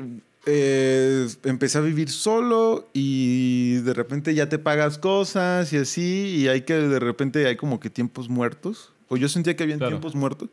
eh, 0.46 1.28
empecé 1.44 1.78
a 1.78 1.80
vivir 1.82 2.08
solo 2.10 2.88
y 2.92 3.74
de 3.78 3.92
repente 3.94 4.34
ya 4.34 4.48
te 4.48 4.58
pagas 4.58 4.96
cosas 4.98 5.72
y 5.72 5.76
así 5.76 6.36
y 6.38 6.48
hay 6.48 6.62
que 6.62 6.74
de 6.74 6.98
repente 7.00 7.46
hay 7.46 7.56
como 7.56 7.80
que 7.80 7.90
tiempos 7.90 8.28
muertos. 8.28 8.92
O 9.08 9.16
yo 9.16 9.28
sentía 9.28 9.54
que 9.56 9.62
había 9.64 9.76
Claro. 9.76 9.90
tiempos 9.90 10.14
muertos 10.14 10.48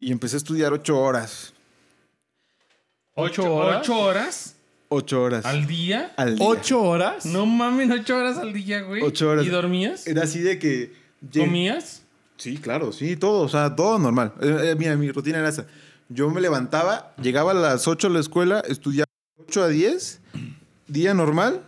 y 0.00 0.10
empecé 0.12 0.36
a 0.36 0.38
estudiar 0.38 0.72
ocho 0.72 0.98
horas. 1.00 1.52
¿Ocho 3.14 3.54
horas? 3.54 3.80
¿Ocho 3.82 4.00
horas 4.00 4.56
Ocho 4.88 5.22
horas. 5.22 5.44
al 5.46 5.66
día? 5.66 6.12
al 6.16 6.36
día. 6.36 6.46
¿Ocho 6.46 6.82
horas? 6.82 7.24
No 7.26 7.46
mames, 7.46 7.90
ocho 7.90 8.16
horas 8.16 8.38
al 8.38 8.52
día, 8.52 8.82
güey. 8.82 9.02
Ocho 9.02 9.30
horas. 9.30 9.44
¿Y 9.46 9.48
dormías? 9.48 10.06
Era 10.06 10.22
así 10.24 10.40
de 10.40 10.58
que... 10.58 10.92
¿Comías? 11.36 12.02
Sí, 12.36 12.56
claro, 12.56 12.92
sí, 12.92 13.16
todo, 13.16 13.42
o 13.42 13.48
sea, 13.48 13.74
todo 13.76 13.98
normal. 13.98 14.32
Eh, 14.42 14.70
eh, 14.70 14.74
mira, 14.76 14.96
mi 14.96 15.10
rutina 15.12 15.38
era 15.38 15.48
esa. 15.48 15.66
Yo 16.14 16.30
me 16.30 16.40
levantaba, 16.40 17.14
llegaba 17.16 17.52
a 17.52 17.54
las 17.54 17.88
8 17.88 18.08
a 18.08 18.10
la 18.10 18.20
escuela, 18.20 18.60
estudiaba 18.60 19.10
8 19.48 19.62
a 19.62 19.68
10, 19.68 20.20
día 20.88 21.14
normal, 21.14 21.62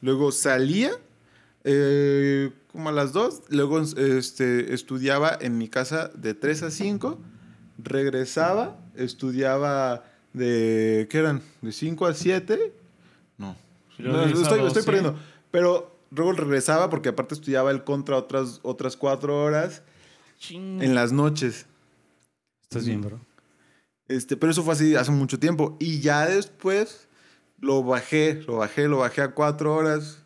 luego 0.00 0.32
salía 0.32 0.92
eh, 1.64 2.50
como 2.72 2.88
a 2.88 2.92
las 2.92 3.12
2, 3.12 3.42
luego 3.50 3.80
este, 3.80 4.72
estudiaba 4.72 5.36
en 5.40 5.58
mi 5.58 5.68
casa 5.68 6.08
de 6.14 6.34
3 6.34 6.62
a 6.62 6.70
5, 6.70 7.18
regresaba, 7.78 8.78
estudiaba 8.94 10.04
de, 10.32 11.06
¿qué 11.10 11.18
eran? 11.18 11.42
De 11.60 11.72
5 11.72 12.06
a 12.06 12.14
7, 12.14 12.72
no, 13.36 13.56
no, 13.98 14.22
estoy, 14.22 14.42
estoy 14.42 14.60
12. 14.60 14.82
perdiendo, 14.84 15.18
pero 15.50 15.94
luego 16.10 16.32
regresaba 16.32 16.88
porque 16.88 17.10
aparte 17.10 17.34
estudiaba 17.34 17.70
el 17.70 17.84
contra 17.84 18.16
otras, 18.16 18.60
otras 18.62 18.96
4 18.96 19.44
horas 19.44 19.82
en 20.50 20.94
las 20.94 21.12
noches. 21.12 21.66
¿Estás 22.62 22.86
bien, 22.86 23.00
bro? 23.00 23.27
Este, 24.08 24.36
pero 24.36 24.50
eso 24.50 24.62
fue 24.62 24.72
así 24.74 24.96
hace 24.96 25.10
mucho 25.10 25.38
tiempo. 25.38 25.76
Y 25.78 26.00
ya 26.00 26.26
después 26.26 27.08
lo 27.60 27.82
bajé, 27.82 28.42
lo 28.46 28.56
bajé, 28.56 28.88
lo 28.88 28.98
bajé 28.98 29.22
a 29.22 29.34
cuatro 29.34 29.74
horas. 29.74 30.18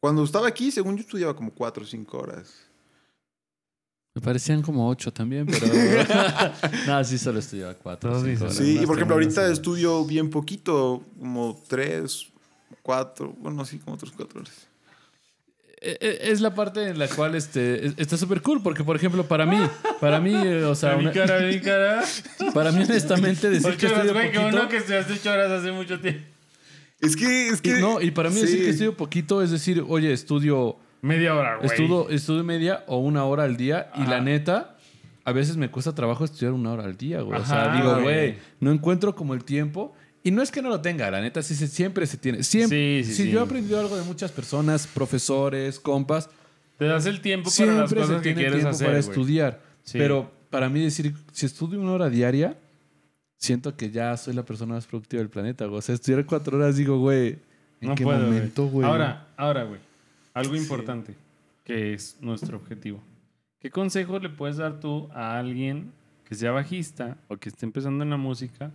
Cuando 0.00 0.24
estaba 0.24 0.48
aquí, 0.48 0.70
según 0.70 0.96
yo 0.96 1.02
estudiaba 1.02 1.36
como 1.36 1.52
cuatro 1.52 1.84
o 1.84 1.86
cinco 1.86 2.18
horas. 2.18 2.52
Me 4.14 4.20
parecían 4.20 4.60
como 4.60 4.88
ocho 4.88 5.12
también, 5.12 5.46
pero... 5.46 5.66
no, 6.86 7.02
sí, 7.04 7.16
solo 7.16 7.38
estudiaba 7.38 7.74
cuatro. 7.74 8.18
Horas. 8.18 8.54
Sí, 8.54 8.80
y 8.82 8.86
por 8.86 8.96
ejemplo, 8.96 9.14
ahorita 9.14 9.50
estudio 9.50 10.04
bien 10.04 10.28
poquito, 10.28 11.02
como 11.18 11.58
tres, 11.66 12.26
cuatro, 12.82 13.34
bueno, 13.38 13.64
sí, 13.64 13.78
como 13.78 13.96
tres, 13.96 14.12
cuatro 14.14 14.40
horas. 14.40 14.68
Eh, 15.84 15.98
eh, 16.00 16.18
Es 16.30 16.40
la 16.40 16.54
parte 16.54 16.88
en 16.88 16.98
la 16.98 17.08
cual 17.08 17.34
este, 17.34 17.86
es- 17.86 17.94
está 17.96 18.16
súper 18.16 18.40
cool, 18.42 18.62
porque, 18.62 18.84
por 18.84 18.94
ejemplo, 18.96 19.24
para 19.24 19.44
mí, 19.46 19.58
para 20.00 20.20
mí, 20.20 20.32
eh, 20.34 20.64
o 20.64 20.74
sea, 20.74 20.96
mi 20.96 21.02
una- 21.04 21.12
cara, 21.12 21.40
mi 21.40 21.60
cara. 21.60 22.02
para 22.54 22.70
mí, 22.72 22.84
honestamente, 22.84 23.50
decir 23.50 23.76
que 23.76 23.86
estudio 23.86 24.12
güey, 24.12 24.30
que 24.30 24.38
poquito... 24.38 24.56
uno 24.58 24.68
que 24.68 24.76
estudiaste 24.78 25.12
ocho 25.14 25.30
horas 25.32 25.50
hace 25.50 25.72
mucho 25.72 26.00
tiempo. 26.00 26.20
Es 27.00 27.16
que, 27.16 27.48
es 27.48 27.58
y, 27.58 27.62
que. 27.62 27.72
no, 27.80 28.00
y 28.00 28.12
para 28.12 28.28
mí 28.30 28.36
decir 28.36 28.58
sí. 28.58 28.64
que 28.64 28.70
estudio 28.70 28.96
poquito 28.96 29.42
es 29.42 29.50
decir, 29.50 29.84
oye, 29.88 30.12
estudio, 30.12 30.76
Media 31.00 31.34
hora, 31.34 31.56
güey. 31.56 31.66
estudio, 31.66 32.08
estudio 32.10 32.44
media 32.44 32.84
o 32.86 32.98
una 32.98 33.24
hora 33.24 33.42
al 33.42 33.56
día, 33.56 33.90
y 33.96 34.06
la 34.06 34.20
neta, 34.20 34.76
a 35.24 35.32
veces 35.32 35.56
me 35.56 35.68
cuesta 35.68 35.94
trabajo 35.96 36.24
estudiar 36.24 36.52
una 36.52 36.70
hora 36.72 36.84
al 36.84 36.96
día, 36.96 37.22
güey. 37.22 37.40
o 37.40 37.44
sea, 37.44 37.74
digo, 37.74 38.00
güey, 38.02 38.36
no 38.60 38.70
encuentro 38.70 39.16
como 39.16 39.34
el 39.34 39.42
tiempo. 39.44 39.94
Y 40.24 40.30
no 40.30 40.40
es 40.42 40.50
que 40.52 40.62
no 40.62 40.68
lo 40.68 40.80
tenga, 40.80 41.10
la 41.10 41.20
neta, 41.20 41.42
sí, 41.42 41.54
se- 41.54 41.66
siempre 41.68 42.06
se 42.06 42.16
tiene. 42.16 42.42
Siempre. 42.42 43.02
Sí, 43.02 43.10
sí, 43.10 43.14
si 43.16 43.22
sí. 43.24 43.30
yo 43.30 43.40
he 43.40 43.42
aprendido 43.42 43.80
algo 43.80 43.96
de 43.96 44.02
muchas 44.04 44.30
personas, 44.30 44.86
profesores, 44.86 45.80
compas, 45.80 46.28
Te 46.78 46.84
das 46.86 47.06
el 47.06 47.20
tiempo 47.20 47.44
para 47.50 47.54
siempre 47.56 47.76
las 47.80 47.90
se 47.90 47.96
cosas 47.96 48.16
que 48.18 48.22
tiene 48.22 48.40
quieres 48.40 48.54
tiempo 48.60 48.68
hacer, 48.70 48.86
para 48.88 48.98
güey. 49.00 49.08
estudiar. 49.10 49.62
Sí. 49.84 49.98
Pero 49.98 50.30
para 50.50 50.68
mí 50.68 50.82
decir, 50.82 51.14
si 51.32 51.46
estudio 51.46 51.80
una 51.80 51.92
hora 51.92 52.08
diaria, 52.10 52.56
siento 53.36 53.76
que 53.76 53.90
ya 53.90 54.16
soy 54.16 54.34
la 54.34 54.44
persona 54.44 54.74
más 54.74 54.86
productiva 54.86 55.20
del 55.20 55.30
planeta, 55.30 55.66
güey. 55.66 55.78
O 55.78 55.82
sea, 55.82 55.94
estudiar 55.94 56.24
cuatro 56.26 56.56
horas, 56.56 56.76
digo, 56.76 56.98
güey, 56.98 57.38
¿en 57.80 57.88
No 57.90 57.94
qué 57.96 58.04
puedo, 58.04 58.18
momento, 58.20 58.66
güey? 58.66 58.86
Ahora, 58.88 59.28
ahora, 59.36 59.64
güey. 59.64 59.80
Algo 60.34 60.54
importante 60.56 61.14
que 61.64 61.94
es 61.94 62.16
nuestro 62.20 62.56
objetivo. 62.58 63.02
¿Qué 63.60 63.70
consejo 63.70 64.18
le 64.18 64.28
puedes 64.28 64.56
dar 64.56 64.80
tú 64.80 65.08
a 65.12 65.38
alguien 65.38 65.92
que 66.28 66.34
sea 66.34 66.50
bajista 66.52 67.16
o 67.28 67.36
que 67.36 67.48
esté 67.48 67.66
empezando 67.66 68.02
en 68.02 68.10
la 68.10 68.16
música 68.16 68.70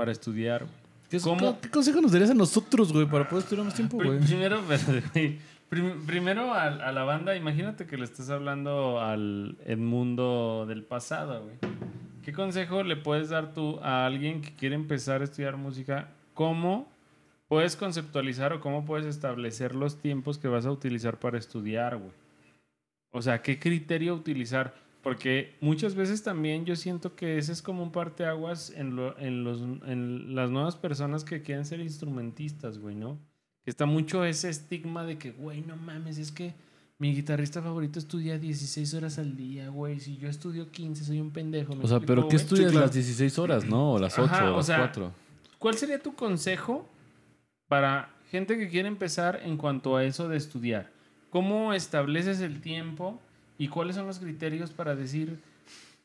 para 0.00 0.12
estudiar? 0.12 0.66
¿Qué, 1.10 1.20
¿cómo? 1.20 1.60
¿Qué 1.60 1.68
consejo 1.68 2.00
nos 2.00 2.10
darías 2.10 2.30
a 2.30 2.34
nosotros, 2.34 2.90
güey, 2.90 3.04
para 3.04 3.28
poder 3.28 3.44
estudiar 3.44 3.66
más 3.66 3.74
tiempo, 3.74 3.98
güey? 3.98 4.18
Primero, 4.20 4.62
primero 6.06 6.54
a, 6.54 6.68
a 6.68 6.90
la 6.90 7.04
banda, 7.04 7.36
imagínate 7.36 7.86
que 7.86 7.98
le 7.98 8.04
estás 8.04 8.30
hablando 8.30 8.98
al 8.98 9.58
Edmundo 9.66 10.64
del 10.66 10.84
pasado, 10.84 11.42
güey. 11.42 11.56
¿Qué 12.22 12.32
consejo 12.32 12.82
le 12.82 12.96
puedes 12.96 13.28
dar 13.28 13.52
tú 13.52 13.78
a 13.82 14.06
alguien 14.06 14.40
que 14.40 14.54
quiere 14.56 14.74
empezar 14.74 15.20
a 15.20 15.24
estudiar 15.24 15.58
música? 15.58 16.08
¿Cómo 16.32 16.90
puedes 17.46 17.76
conceptualizar 17.76 18.54
o 18.54 18.62
cómo 18.62 18.86
puedes 18.86 19.04
establecer 19.04 19.74
los 19.74 20.00
tiempos 20.00 20.38
que 20.38 20.48
vas 20.48 20.64
a 20.64 20.72
utilizar 20.72 21.18
para 21.18 21.36
estudiar, 21.36 21.98
güey? 21.98 22.12
O 23.10 23.20
sea, 23.20 23.42
¿qué 23.42 23.58
criterio 23.58 24.14
utilizar? 24.14 24.72
Porque 25.02 25.56
muchas 25.60 25.94
veces 25.94 26.22
también 26.22 26.66
yo 26.66 26.76
siento 26.76 27.16
que 27.16 27.38
ese 27.38 27.52
es 27.52 27.62
como 27.62 27.82
un 27.82 27.90
parteaguas 27.90 28.70
en, 28.76 28.96
lo, 28.96 29.18
en, 29.18 29.44
los, 29.44 29.62
en 29.86 30.34
las 30.34 30.50
nuevas 30.50 30.76
personas 30.76 31.24
que 31.24 31.42
quieren 31.42 31.64
ser 31.64 31.80
instrumentistas, 31.80 32.78
güey, 32.78 32.94
¿no? 32.94 33.18
Que 33.64 33.70
está 33.70 33.86
mucho 33.86 34.24
ese 34.24 34.50
estigma 34.50 35.04
de 35.04 35.16
que, 35.16 35.30
güey, 35.32 35.62
no 35.62 35.76
mames, 35.76 36.18
es 36.18 36.30
que 36.30 36.54
mi 36.98 37.14
guitarrista 37.14 37.62
favorito 37.62 37.98
estudia 37.98 38.38
16 38.38 38.92
horas 38.92 39.18
al 39.18 39.34
día, 39.34 39.70
güey. 39.70 40.00
Si 40.00 40.18
yo 40.18 40.28
estudio 40.28 40.70
15, 40.70 41.04
soy 41.04 41.18
un 41.20 41.30
pendejo. 41.30 41.74
¿me 41.74 41.84
O 41.84 41.88
sea, 41.88 41.96
explico, 41.96 42.06
pero 42.06 42.28
¿qué 42.28 42.36
güey? 42.36 42.42
estudias 42.42 42.68
Sí, 42.68 42.72
claro. 42.72 42.86
las 42.86 42.94
16 42.94 43.38
horas, 43.38 43.64
no? 43.64 43.92
O 43.92 43.98
las 43.98 44.18
8 44.18 44.24
Ajá, 44.24 44.50
o 44.50 44.54
o 44.54 44.56
las 44.58 44.66
sea, 44.66 44.78
4. 44.78 45.12
¿Cuál 45.58 45.74
sería 45.76 45.98
tu 45.98 46.14
consejo 46.14 46.86
para 47.68 48.14
gente 48.30 48.58
que 48.58 48.68
quiere 48.68 48.88
empezar 48.88 49.40
en 49.44 49.56
cuanto 49.56 49.96
a 49.96 50.04
eso 50.04 50.28
de 50.28 50.36
estudiar? 50.36 50.90
¿Cómo 51.30 51.72
estableces 51.72 52.40
el 52.40 52.60
tiempo 52.60 53.18
y 53.60 53.68
cuáles 53.68 53.94
son 53.94 54.06
los 54.06 54.18
criterios 54.18 54.70
para 54.70 54.96
decir 54.96 55.38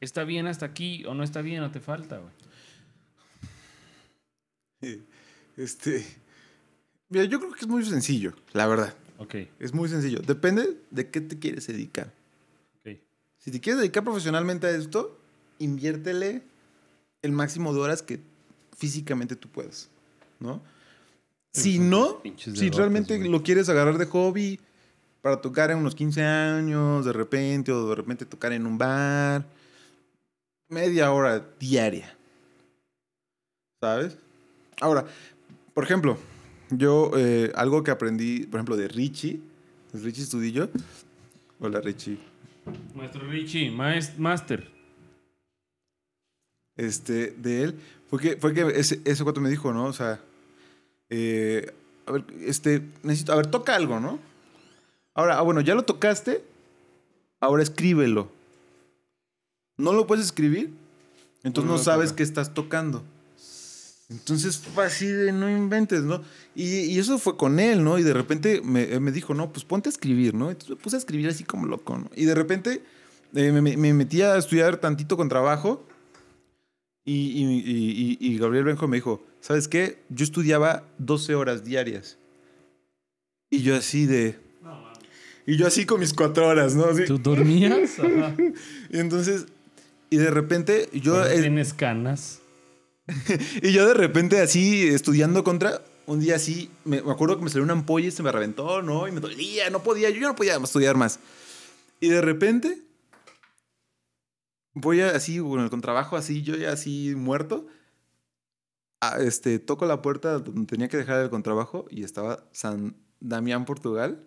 está 0.01 0.25
bien 0.25 0.45
hasta 0.45 0.65
aquí 0.65 1.05
o 1.05 1.13
no 1.13 1.23
está 1.23 1.41
bien 1.41 1.63
o 1.63 1.71
te 1.71 1.79
falta, 1.79 2.19
güey? 4.81 5.01
Este. 5.55 6.05
Mira, 7.07 7.23
yo 7.23 7.39
creo 7.39 7.53
que 7.53 7.61
es 7.61 7.67
muy 7.67 7.85
sencillo, 7.85 8.33
la 8.51 8.67
verdad. 8.67 8.93
Ok, 9.19 9.35
Es 9.57 9.73
muy 9.73 9.87
sencillo. 9.87 10.19
Depende 10.19 10.77
de 10.91 11.09
qué 11.09 11.21
te 11.21 11.39
quieres 11.39 11.65
dedicar. 11.67 12.11
ok. 12.81 12.97
Si 13.37 13.51
te 13.51 13.61
quieres 13.61 13.79
dedicar 13.79 14.03
profesionalmente 14.03 14.67
a 14.67 14.71
esto, 14.71 15.17
inviértele 15.57 16.43
el 17.21 17.31
máximo 17.31 17.73
de 17.73 17.79
horas 17.79 18.01
que 18.01 18.19
físicamente 18.77 19.37
tú 19.37 19.47
puedas, 19.47 19.89
¿no? 20.41 20.61
Si 21.53 21.79
no, 21.79 22.21
si 22.35 22.69
realmente 22.69 23.17
lo 23.17 23.41
quieres 23.43 23.69
agarrar 23.69 23.97
de 23.97 24.07
hobby 24.07 24.59
para 25.25 25.41
tocar 25.41 25.71
en 25.71 25.79
unos 25.79 25.95
15 25.95 26.21
años, 26.23 27.03
de 27.03 27.11
repente, 27.11 27.71
o 27.71 27.89
de 27.89 27.95
repente 27.95 28.27
tocar 28.27 28.53
en 28.53 28.67
un 28.67 28.77
bar, 28.77 29.43
media 30.69 31.11
hora 31.11 31.43
diaria. 31.59 32.15
¿Sabes? 33.81 34.19
Ahora, 34.79 35.07
por 35.73 35.83
ejemplo, 35.83 36.19
yo 36.69 37.09
eh, 37.17 37.51
algo 37.55 37.81
que 37.83 37.89
aprendí, 37.89 38.45
por 38.45 38.59
ejemplo, 38.59 38.77
de 38.77 38.87
Richie, 38.87 39.41
Richie 39.93 40.21
Estudillo. 40.21 40.69
Hola, 41.59 41.81
Richie. 41.81 42.19
Maestro 42.93 43.27
Richie, 43.27 43.71
maest- 43.71 44.17
master. 44.17 44.69
este, 46.77 47.31
de 47.31 47.63
él, 47.63 47.79
fue 48.11 48.19
que, 48.19 48.37
fue 48.37 48.53
que 48.53 48.61
ese, 48.75 49.01
ese 49.05 49.23
me 49.41 49.49
dijo, 49.49 49.73
¿no? 49.73 49.85
O 49.85 49.93
sea, 49.93 50.19
eh, 51.09 51.73
a 52.05 52.11
ver, 52.11 52.25
este, 52.41 52.83
necesito, 53.01 53.33
a 53.33 53.37
ver, 53.37 53.47
toca 53.47 53.73
algo, 53.75 53.99
¿no? 53.99 54.34
Ahora, 55.15 55.39
ah, 55.39 55.41
bueno, 55.41 55.61
ya 55.61 55.73
lo 55.73 55.83
tocaste, 55.83 56.43
ahora 57.39 57.63
escríbelo. 57.63 58.29
No 59.77 59.91
lo 59.93 60.05
puedes 60.07 60.25
escribir, 60.25 60.71
entonces 61.43 61.69
no 61.71 61.77
sabes 61.77 62.13
qué 62.13 62.23
estás 62.23 62.53
tocando. 62.53 63.03
Entonces 64.09 64.57
fue 64.59 64.85
así 64.85 65.07
de 65.07 65.31
no 65.31 65.49
inventes, 65.49 66.03
¿no? 66.03 66.21
Y, 66.53 66.63
y 66.81 66.99
eso 66.99 67.17
fue 67.17 67.37
con 67.37 67.59
él, 67.59 67.83
¿no? 67.83 67.97
Y 67.97 68.03
de 68.03 68.13
repente 68.13 68.61
me, 68.63 68.99
me 68.99 69.11
dijo, 69.11 69.33
no, 69.33 69.51
pues 69.51 69.65
ponte 69.65 69.89
a 69.89 69.91
escribir, 69.91 70.35
¿no? 70.35 70.49
Entonces 70.51 70.69
me 70.69 70.75
puse 70.75 70.95
a 70.95 70.99
escribir 70.99 71.27
así 71.29 71.43
como 71.43 71.65
loco, 71.65 71.97
¿no? 71.97 72.09
Y 72.15 72.25
de 72.25 72.35
repente 72.35 72.83
eh, 73.33 73.51
me, 73.51 73.61
me 73.77 73.93
metí 73.93 74.21
a 74.21 74.37
estudiar 74.37 74.77
tantito 74.77 75.17
con 75.17 75.27
trabajo. 75.27 75.83
Y- 77.07 78.17
y 78.19 78.37
Gabriel 78.37 78.65
Benjo 78.65 78.87
me 78.87 78.97
dijo, 78.97 79.23
¿sabes 79.41 79.67
qué? 79.67 79.99
Yo 80.09 80.23
estudiaba 80.23 80.83
12 80.99 81.35
horas 81.35 81.63
diarias. 81.63 82.17
Y 83.49 83.61
yo 83.61 83.75
así 83.75 84.05
de... 84.05 84.39
Y 85.47 85.57
yo 85.57 85.67
así 85.67 85.85
con 85.85 85.99
mis 85.99 86.13
cuatro 86.13 86.47
horas, 86.47 86.75
¿no? 86.75 86.85
Así. 86.85 87.05
¿Tú 87.05 87.17
dormías? 87.19 87.99
Ajá. 87.99 88.35
Y 88.89 88.99
entonces... 88.99 89.45
Y 90.09 90.17
de 90.17 90.31
repente 90.31 90.89
yo... 90.93 91.23
Tienes 91.27 91.73
canas. 91.73 92.39
y 93.61 93.71
yo 93.71 93.87
de 93.87 93.93
repente 93.93 94.39
así 94.41 94.87
estudiando 94.87 95.43
contra... 95.43 95.81
Un 96.07 96.19
día 96.19 96.35
así, 96.35 96.69
me, 96.83 97.01
me 97.01 97.11
acuerdo 97.11 97.35
que 97.37 97.43
me 97.43 97.49
salió 97.49 97.63
una 97.63 97.73
ampolla 97.73 98.07
y 98.07 98.11
se 98.11 98.21
me 98.21 98.31
reventó, 98.31 98.83
¿no? 98.83 99.07
Y 99.07 99.11
me 99.11 99.19
dolía, 99.19 99.71
no 99.71 99.81
podía, 99.81 100.11
yo 100.11 100.21
no 100.21 100.35
podía 100.35 100.55
estudiar 100.57 100.95
más. 100.97 101.19
Y 101.99 102.09
de 102.09 102.21
repente, 102.21 102.77
voy 104.75 105.01
a, 105.01 105.09
así, 105.15 105.39
con 105.39 105.61
el 105.61 105.71
contrabajo, 105.71 106.15
así, 106.15 106.43
yo 106.43 106.55
ya 106.55 106.71
así 106.71 107.13
muerto. 107.15 107.65
a- 109.01 109.17
este, 109.19 109.57
toco 109.57 109.87
la 109.87 110.03
puerta 110.03 110.37
donde 110.37 110.67
tenía 110.67 110.87
que 110.89 110.97
dejar 110.97 111.21
el 111.23 111.29
contrabajo 111.31 111.87
y 111.89 112.03
estaba 112.03 112.43
San 112.51 112.95
Damián, 113.19 113.65
Portugal. 113.65 114.23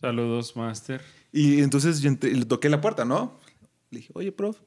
Saludos, 0.00 0.54
master. 0.56 1.00
Y 1.32 1.60
entonces 1.62 2.00
yo 2.00 2.10
entré- 2.10 2.30
y 2.30 2.34
le 2.34 2.44
toqué 2.44 2.68
la 2.68 2.80
puerta, 2.80 3.04
¿no? 3.04 3.40
Le 3.90 4.00
dije, 4.00 4.12
oye, 4.14 4.32
prof, 4.32 4.58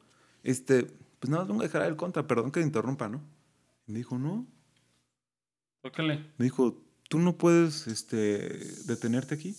este, 0.44 0.84
pues 1.20 1.30
nada 1.30 1.44
más 1.44 1.48
vengo 1.50 1.62
a 1.62 1.66
dejar 1.66 1.84
el 1.84 1.96
contra, 1.96 2.26
perdón 2.28 2.52
que 2.52 2.60
te 2.60 2.66
interrumpa, 2.66 3.08
¿no? 3.10 3.22
Y 3.88 3.92
me 3.92 3.98
dijo, 4.00 4.18
no. 4.18 4.48
Tócale. 5.84 6.32
Me 6.38 6.46
dijo, 6.46 6.82
tú 7.10 7.20
no 7.20 7.38
puedes 7.38 7.88
este, 7.88 8.50
detenerte 8.86 9.36
aquí. 9.36 9.56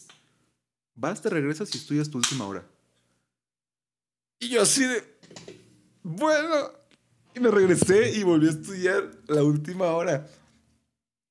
Vas, 0.95 1.23
te 1.23 1.31
regresas 1.31 1.75
y 1.75 1.79
estudias 1.79 2.11
tu 2.11 2.19
última 2.19 2.47
hora. 2.47 2.67
Y 4.41 4.49
yo 4.49 4.63
así 4.63 4.85
de, 4.85 5.03
bueno, 6.03 6.73
y 7.35 7.41
me 7.41 7.51
regresé 7.51 8.17
y 8.17 8.23
volví 8.23 8.49
a 8.49 8.51
estudiar 8.51 9.11
la 9.29 9.43
última 9.43 9.87
hora. 9.87 10.27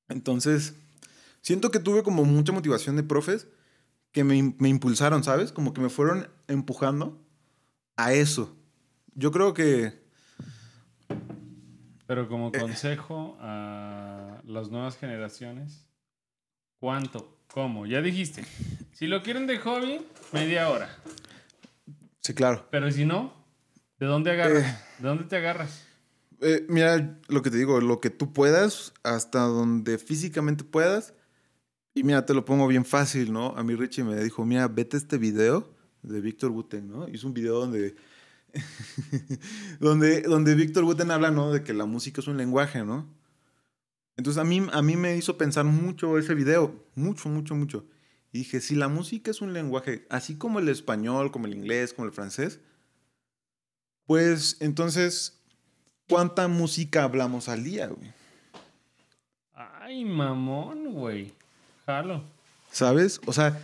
Entonces, 0.08 0.74
siento 1.42 1.70
que 1.70 1.78
tuve 1.78 2.02
como 2.02 2.24
mucha 2.24 2.52
motivación 2.52 2.96
de 2.96 3.02
profes 3.02 3.46
que 4.12 4.24
me, 4.24 4.54
me 4.58 4.68
impulsaron, 4.68 5.22
¿sabes? 5.24 5.52
Como 5.52 5.72
que 5.72 5.80
me 5.80 5.88
fueron 5.88 6.28
empujando 6.48 7.20
a 7.96 8.12
eso. 8.12 8.56
Yo 9.14 9.30
creo 9.30 9.54
que... 9.54 10.00
Pero 12.06 12.28
como 12.28 12.50
consejo 12.50 13.36
a 13.40 14.40
las 14.44 14.68
nuevas 14.68 14.96
generaciones, 14.96 15.86
¿cuánto? 16.80 17.38
¿Cómo? 17.52 17.86
Ya 17.86 18.02
dijiste. 18.02 18.44
Si 18.92 19.06
lo 19.06 19.22
quieren 19.22 19.46
de 19.46 19.58
hobby, 19.58 20.04
media 20.32 20.68
hora. 20.70 20.88
Sí, 22.20 22.34
claro. 22.34 22.66
Pero 22.70 22.90
si 22.90 23.04
no, 23.04 23.32
¿de 23.98 24.06
dónde 24.06 24.32
agarras? 24.32 24.84
¿De 24.98 25.08
dónde 25.08 25.24
te 25.24 25.36
agarras? 25.36 25.84
Eh, 26.40 26.66
mira, 26.68 27.18
lo 27.28 27.42
que 27.42 27.50
te 27.50 27.58
digo, 27.58 27.80
lo 27.80 28.00
que 28.00 28.10
tú 28.10 28.32
puedas, 28.32 28.92
hasta 29.04 29.40
donde 29.40 29.98
físicamente 29.98 30.64
puedas. 30.64 31.14
Y 31.94 32.04
mira, 32.04 32.24
te 32.24 32.34
lo 32.34 32.44
pongo 32.44 32.66
bien 32.68 32.84
fácil, 32.84 33.32
¿no? 33.32 33.56
A 33.56 33.62
mí 33.62 33.74
Richie 33.74 34.04
me 34.04 34.22
dijo, 34.22 34.44
mira, 34.44 34.68
vete 34.68 34.96
este 34.96 35.18
video 35.18 35.68
de 36.02 36.20
Víctor 36.20 36.50
Guten, 36.50 36.88
¿no? 36.88 37.08
Hizo 37.08 37.26
un 37.26 37.34
video 37.34 37.60
donde, 37.60 37.96
donde, 39.80 40.22
donde 40.22 40.54
Víctor 40.54 40.84
Guten 40.84 41.10
habla, 41.10 41.30
¿no? 41.30 41.52
De 41.52 41.62
que 41.62 41.74
la 41.74 41.86
música 41.86 42.20
es 42.20 42.28
un 42.28 42.36
lenguaje, 42.36 42.84
¿no? 42.84 43.08
Entonces 44.16 44.40
a 44.40 44.44
mí, 44.44 44.66
a 44.72 44.82
mí 44.82 44.96
me 44.96 45.16
hizo 45.16 45.36
pensar 45.36 45.64
mucho 45.64 46.18
ese 46.18 46.34
video, 46.34 46.84
mucho, 46.94 47.28
mucho, 47.28 47.54
mucho. 47.54 47.86
Y 48.32 48.38
dije, 48.38 48.60
si 48.60 48.76
la 48.76 48.88
música 48.88 49.30
es 49.30 49.40
un 49.40 49.52
lenguaje, 49.52 50.06
así 50.10 50.36
como 50.36 50.60
el 50.60 50.68
español, 50.68 51.32
como 51.32 51.46
el 51.46 51.54
inglés, 51.54 51.92
como 51.92 52.06
el 52.06 52.12
francés, 52.12 52.60
pues 54.06 54.56
entonces 54.60 55.40
¿Cuánta 56.10 56.48
música 56.48 57.04
hablamos 57.04 57.48
al 57.48 57.62
día, 57.62 57.86
güey? 57.86 58.12
Ay, 59.54 60.04
mamón, 60.04 60.92
güey. 60.92 61.32
Jalo. 61.86 62.22
¿Sabes? 62.70 63.20
O 63.26 63.32
sea, 63.32 63.58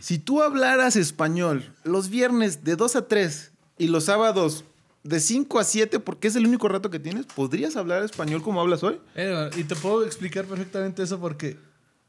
si 0.00 0.18
tú 0.18 0.42
hablaras 0.42 0.96
español 0.96 1.72
los 1.84 2.10
viernes 2.10 2.64
de 2.64 2.76
2 2.76 2.96
a 2.96 3.06
3 3.08 3.52
y 3.78 3.86
los 3.88 4.04
sábados 4.04 4.64
de 5.04 5.20
5 5.20 5.58
a 5.60 5.64
7, 5.64 6.00
porque 6.00 6.26
es 6.28 6.34
el 6.36 6.46
único 6.46 6.66
rato 6.68 6.90
que 6.90 6.98
tienes, 6.98 7.26
¿podrías 7.26 7.76
hablar 7.76 8.02
español 8.02 8.42
como 8.42 8.60
hablas 8.60 8.82
hoy? 8.82 8.98
Eh, 9.14 9.50
y 9.56 9.62
te 9.64 9.76
puedo 9.76 10.04
explicar 10.04 10.44
perfectamente 10.46 11.02
eso 11.04 11.20
porque 11.20 11.56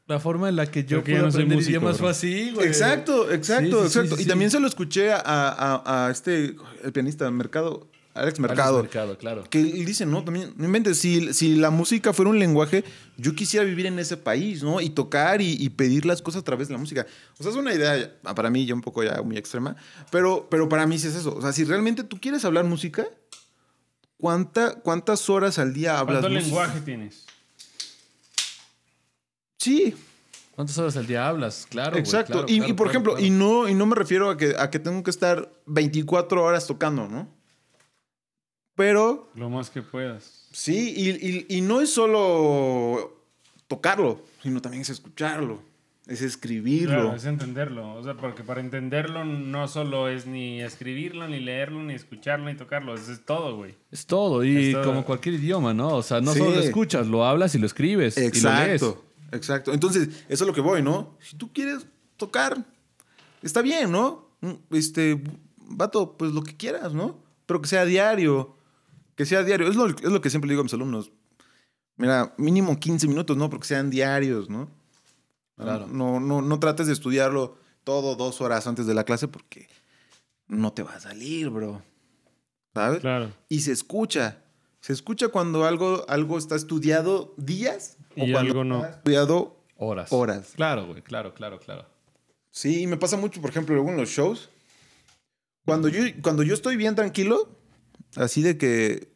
la 0.08 0.18
forma 0.18 0.48
en 0.48 0.56
la 0.56 0.66
que 0.66 0.84
yo 0.84 1.04
puedo 1.04 1.18
no 1.26 1.30
soy 1.30 1.42
aprender 1.42 1.56
músico, 1.58 1.70
idiomas 1.70 1.92
bro. 1.98 2.06
fue 2.06 2.10
así, 2.10 2.50
güey. 2.52 2.66
Exacto, 2.66 3.30
exacto, 3.30 3.82
Sí, 3.84 3.88
sí, 3.88 3.92
sí, 3.92 3.98
exacto. 3.98 4.16
sí, 4.16 4.22
y 4.22 4.24
sí. 4.24 4.28
también 4.28 4.50
se 4.50 4.58
lo 4.58 4.66
escuché 4.66 5.12
a, 5.12 5.20
a- 5.24 6.06
a 6.06 6.10
este, 6.10 6.56
el 6.82 6.92
pianista 6.92 7.30
Mercado, 7.30 7.86
Alex 8.18 8.38
Alex 8.38 8.40
Mercado. 8.40 8.82
Mercado, 8.82 9.18
claro. 9.18 9.44
Que 9.48 9.60
él 9.60 9.84
dice, 9.84 10.06
no, 10.06 10.24
también, 10.24 10.52
no 10.56 10.64
inventes, 10.64 10.98
si, 10.98 11.32
si 11.32 11.56
la 11.56 11.70
música 11.70 12.12
fuera 12.12 12.30
un 12.30 12.38
lenguaje, 12.38 12.84
yo 13.16 13.34
quisiera 13.34 13.64
vivir 13.64 13.86
en 13.86 13.98
ese 13.98 14.16
país, 14.16 14.62
¿no? 14.62 14.80
Y 14.80 14.90
tocar 14.90 15.40
y, 15.40 15.52
y 15.52 15.68
pedir 15.70 16.06
las 16.06 16.22
cosas 16.22 16.42
a 16.42 16.44
través 16.44 16.68
de 16.68 16.74
la 16.74 16.78
música. 16.78 17.06
O 17.38 17.42
sea, 17.42 17.52
es 17.52 17.56
una 17.56 17.72
idea, 17.72 18.12
para 18.34 18.50
mí, 18.50 18.66
ya 18.66 18.74
un 18.74 18.82
poco 18.82 19.02
ya 19.02 19.22
muy 19.22 19.36
extrema, 19.36 19.76
pero, 20.10 20.48
pero 20.50 20.68
para 20.68 20.86
mí 20.86 20.98
sí 20.98 21.08
es 21.08 21.14
eso. 21.14 21.34
O 21.34 21.42
sea, 21.42 21.52
si 21.52 21.64
realmente 21.64 22.04
tú 22.04 22.18
quieres 22.20 22.44
hablar 22.44 22.64
música, 22.64 23.06
¿cuánta, 24.18 24.74
¿cuántas 24.76 25.28
horas 25.30 25.58
al 25.58 25.72
día 25.72 25.98
hablas 25.98 26.20
¿Cuánto 26.20 26.30
música? 26.30 26.46
lenguaje 26.46 26.80
tienes? 26.80 27.26
Sí, 29.58 29.94
¿Cuántas 30.58 30.76
horas 30.78 30.96
al 30.96 31.06
día 31.06 31.28
hablas? 31.28 31.68
Claro. 31.70 31.96
exacto. 31.96 32.32
claro, 32.32 32.46
y, 32.48 32.56
claro, 32.56 32.72
y 32.72 32.74
por 32.74 32.86
claro, 32.86 32.90
ejemplo, 32.90 33.12
claro. 33.12 33.24
Y, 33.24 33.30
no, 33.30 33.68
y 33.68 33.74
no 33.74 33.86
me 33.86 33.94
refiero 33.94 34.28
a 34.28 34.36
que, 34.36 34.56
a 34.58 34.70
que 34.70 34.80
tengo 34.80 35.04
que 35.04 35.10
estar 35.10 35.52
24 35.66 36.42
horas 36.42 36.66
tocando, 36.66 37.06
¿no? 37.06 37.28
Pero 38.78 39.28
Lo 39.34 39.50
más 39.50 39.68
que 39.70 39.82
puedas. 39.82 40.46
Sí, 40.52 40.94
y, 40.96 41.10
y- 41.10 41.46
y 41.58 41.60
no 41.60 41.80
es 41.82 41.92
solo 41.92 43.12
tocarlo, 43.66 44.22
sino 44.42 44.62
también 44.62 44.80
es 44.82 44.88
escucharlo. 44.90 45.60
es 46.06 46.22
escribirlo. 46.22 46.94
Claro, 47.02 47.14
es 47.16 47.26
entenderlo. 47.26 47.92
O 47.96 48.02
sea, 48.02 48.14
porque 48.14 48.42
para 48.42 48.62
entenderlo 48.62 49.26
no 49.26 49.68
solo 49.68 50.08
es 50.08 50.24
ni 50.26 50.62
escribirlo, 50.62 51.28
ni 51.28 51.38
leerlo, 51.38 51.82
ni 51.82 51.92
escucharlo, 51.92 52.46
ni 52.46 52.54
tocarlo. 52.56 52.94
Eso 52.94 53.12
es 53.12 53.26
todo, 53.26 53.56
güey. 53.56 53.74
Es 53.90 54.06
todo, 54.06 54.42
y 54.42 54.68
Es 54.68 54.72
todo. 54.72 54.84
como 54.84 55.04
cualquier 55.04 55.34
idioma, 55.34 55.74
¿no? 55.74 55.88
O 55.96 56.02
sea, 56.02 56.22
no 56.22 56.32
Sí. 56.32 56.38
solo 56.38 56.52
lo 56.52 56.60
escuchas, 56.62 57.06
lo 57.08 57.26
hablas 57.26 57.54
y 57.54 57.58
lo 57.58 57.66
escribes. 57.66 58.16
Y 58.16 58.20
lo 58.22 58.26
lees. 58.30 58.36
Exacto, 58.82 59.04
exacto. 59.32 59.72
Entonces, 59.74 60.08
eso 60.30 60.44
es 60.44 60.48
lo 60.48 60.54
que 60.54 60.62
voy, 60.62 60.80
¿no? 60.82 61.14
Si 61.20 61.36
tú 61.36 61.52
quieres 61.52 61.86
tocar, 62.16 62.56
está 63.42 63.60
bien, 63.60 63.90
¿no? 63.92 64.30
Mm, 64.40 64.52
Este, 64.74 65.20
vato, 65.58 66.16
pues 66.16 66.32
lo 66.32 66.42
que 66.42 66.56
quieras, 66.56 66.94
¿no? 66.94 67.18
Pero 67.44 67.60
que 67.60 67.68
sea 67.68 67.84
diario. 67.84 68.54
Que 69.18 69.26
sea 69.26 69.42
diario. 69.42 69.66
Es 69.66 69.74
lo, 69.74 69.88
es 69.88 70.00
lo 70.04 70.20
que 70.20 70.30
siempre 70.30 70.48
digo 70.48 70.60
a 70.60 70.62
mis 70.62 70.72
alumnos. 70.74 71.10
Mira, 71.96 72.32
mínimo 72.38 72.78
15 72.78 73.08
minutos, 73.08 73.36
¿no? 73.36 73.50
Porque 73.50 73.66
sean 73.66 73.90
diarios, 73.90 74.48
¿no? 74.48 74.70
Claro. 75.56 75.88
No, 75.88 76.20
no, 76.20 76.40
no 76.40 76.60
trates 76.60 76.86
de 76.86 76.92
estudiarlo 76.92 77.58
todo 77.82 78.14
dos 78.14 78.40
horas 78.40 78.68
antes 78.68 78.86
de 78.86 78.94
la 78.94 79.02
clase 79.02 79.26
porque 79.26 79.66
no 80.46 80.72
te 80.72 80.84
va 80.84 80.94
a 80.94 81.00
salir, 81.00 81.50
bro. 81.50 81.82
¿Sabes? 82.72 83.00
Claro. 83.00 83.32
Y 83.48 83.62
se 83.62 83.72
escucha. 83.72 84.38
Se 84.80 84.92
escucha 84.92 85.26
cuando 85.28 85.64
algo, 85.64 86.04
algo 86.08 86.38
está 86.38 86.54
estudiado 86.54 87.34
días 87.36 87.96
Y 88.14 88.30
cuando 88.30 88.38
algo 88.38 88.62
no. 88.62 88.84
está 88.84 88.98
estudiado 88.98 89.56
Horas. 89.74 90.12
horas. 90.12 90.52
Claro, 90.54 90.86
güey, 90.86 91.02
claro, 91.02 91.34
claro, 91.34 91.58
claro. 91.58 91.86
Sí, 92.52 92.82
y 92.82 92.86
me 92.86 92.96
pasa 92.96 93.16
mucho, 93.16 93.40
por 93.40 93.50
ejemplo, 93.50 93.76
en 93.76 93.96
los 93.96 94.10
shows. 94.10 94.48
Cuando 95.64 95.88
yo, 95.88 96.02
cuando 96.22 96.44
yo 96.44 96.54
estoy 96.54 96.76
bien 96.76 96.94
tranquilo, 96.94 97.57
así 98.16 98.42
de 98.42 98.56
que 98.58 99.08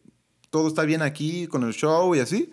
todo 0.51 0.69
está 0.69 0.85
bien 0.85 1.03
aquí 1.03 1.47
con 1.47 1.63
el 1.65 1.73
show 1.73 2.15
y 2.15 2.21
así, 2.21 2.53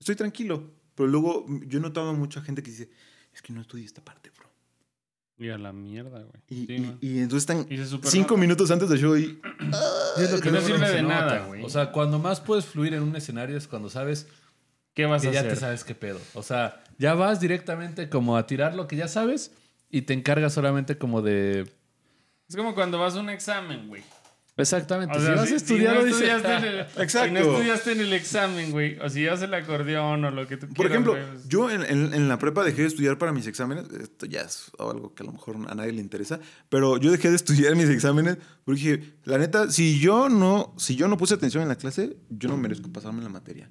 estoy 0.00 0.16
tranquilo. 0.16 0.70
Pero 0.94 1.08
luego 1.08 1.46
yo 1.66 1.78
he 1.78 1.82
notado 1.82 2.12
mucha 2.14 2.40
gente 2.40 2.62
que 2.62 2.70
dice, 2.70 2.90
es 3.34 3.42
que 3.42 3.52
no 3.52 3.60
estudié 3.60 3.84
esta 3.84 4.02
parte, 4.02 4.30
bro. 4.36 4.46
Y 5.38 5.50
a 5.50 5.58
la 5.58 5.72
mierda, 5.72 6.20
güey. 6.22 6.42
Y, 6.48 6.66
Sí, 6.66 6.72
y- 6.74 6.80
man. 6.80 6.98
y 7.02 7.18
entonces 7.18 7.42
están 7.48 7.66
Y 7.70 7.76
cinco 8.10 8.30
nota. 8.30 8.40
minutos 8.40 8.70
antes 8.70 8.88
del 8.88 8.98
show 8.98 9.16
y... 9.16 9.38
Es 10.18 10.32
lo 10.32 10.40
Que 10.40 10.50
no 10.50 10.60
sirve 10.62 10.88
de 10.90 11.02
nota. 11.02 11.14
nada, 11.14 11.46
güey. 11.46 11.62
O 11.62 11.68
sea, 11.68 11.92
cuando 11.92 12.18
más 12.18 12.40
puedes 12.40 12.64
fluir 12.64 12.94
en 12.94 13.02
un 13.02 13.14
escenario 13.16 13.56
es 13.58 13.68
cuando 13.68 13.90
sabes 13.90 14.26
¿Qué 14.94 15.04
vas 15.04 15.20
que 15.20 15.28
a 15.28 15.32
ya 15.32 15.40
hacer? 15.40 15.52
te 15.52 15.60
sabes 15.60 15.84
qué 15.84 15.94
pedo. 15.94 16.18
O 16.32 16.42
sea, 16.42 16.82
ya 16.98 17.12
vas 17.12 17.38
directamente 17.38 18.08
como 18.08 18.38
a 18.38 18.46
tirar 18.46 18.74
lo 18.74 18.88
que 18.88 18.96
ya 18.96 19.08
sabes 19.08 19.52
y 19.90 20.02
te 20.02 20.14
encargas 20.14 20.54
solamente 20.54 20.96
como 20.96 21.20
de... 21.20 21.70
Es 22.48 22.56
como 22.56 22.74
cuando 22.74 22.98
vas 22.98 23.14
a 23.16 23.20
un 23.20 23.28
examen, 23.28 23.88
güey. 23.88 24.02
Exactamente. 24.58 25.16
O 25.16 25.20
si 25.20 25.26
vas 25.28 25.40
si- 25.40 25.42
a 25.42 25.46
si 25.46 25.54
estudiar, 25.54 25.94
no 25.96 26.04
dices, 26.04 26.22
estudiaste 26.22 26.56
en 26.56 26.64
el, 26.74 26.80
Exacto. 27.02 27.26
Si 27.26 27.32
no 27.44 27.52
estudiaste 27.52 27.92
en 27.92 28.00
el 28.00 28.12
examen, 28.14 28.70
güey. 28.70 28.98
O 29.00 29.08
si 29.10 29.20
llevas 29.20 29.42
el 29.42 29.52
acordeón 29.52 30.24
o 30.24 30.30
lo 30.30 30.46
que 30.46 30.56
tú 30.56 30.66
Por 30.68 30.76
quieras, 30.76 30.92
ejemplo, 30.92 31.12
güey, 31.12 31.24
pues- 31.32 31.48
yo 31.48 31.70
en, 31.70 31.82
en- 31.82 32.14
en 32.14 32.28
la 32.28 32.38
prepa 32.38 32.64
dejé 32.64 32.82
de 32.82 32.88
estudiar 32.88 33.18
para 33.18 33.32
mis 33.32 33.46
exámenes. 33.46 33.84
Esto 33.92 34.24
ya 34.26 34.40
es 34.40 34.70
algo 34.78 35.14
que 35.14 35.22
a 35.22 35.26
lo 35.26 35.32
mejor 35.32 35.56
a 35.68 35.74
nadie 35.74 35.92
le 35.92 36.00
interesa. 36.00 36.40
Pero 36.70 36.96
yo 36.96 37.10
dejé 37.12 37.28
de 37.30 37.36
estudiar 37.36 37.76
mis 37.76 37.88
exámenes 37.90 38.38
porque 38.64 38.80
dije, 38.80 39.14
la 39.24 39.36
neta, 39.38 39.70
si 39.70 39.98
yo 40.00 40.28
no, 40.30 40.74
si 40.78 40.96
yo 40.96 41.06
no 41.08 41.16
puse 41.18 41.34
atención 41.34 41.62
en 41.62 41.68
la 41.68 41.76
clase, 41.76 42.16
yo 42.30 42.48
no 42.48 42.56
merezco 42.56 42.90
pasarme 42.90 43.22
la 43.22 43.28
materia. 43.28 43.68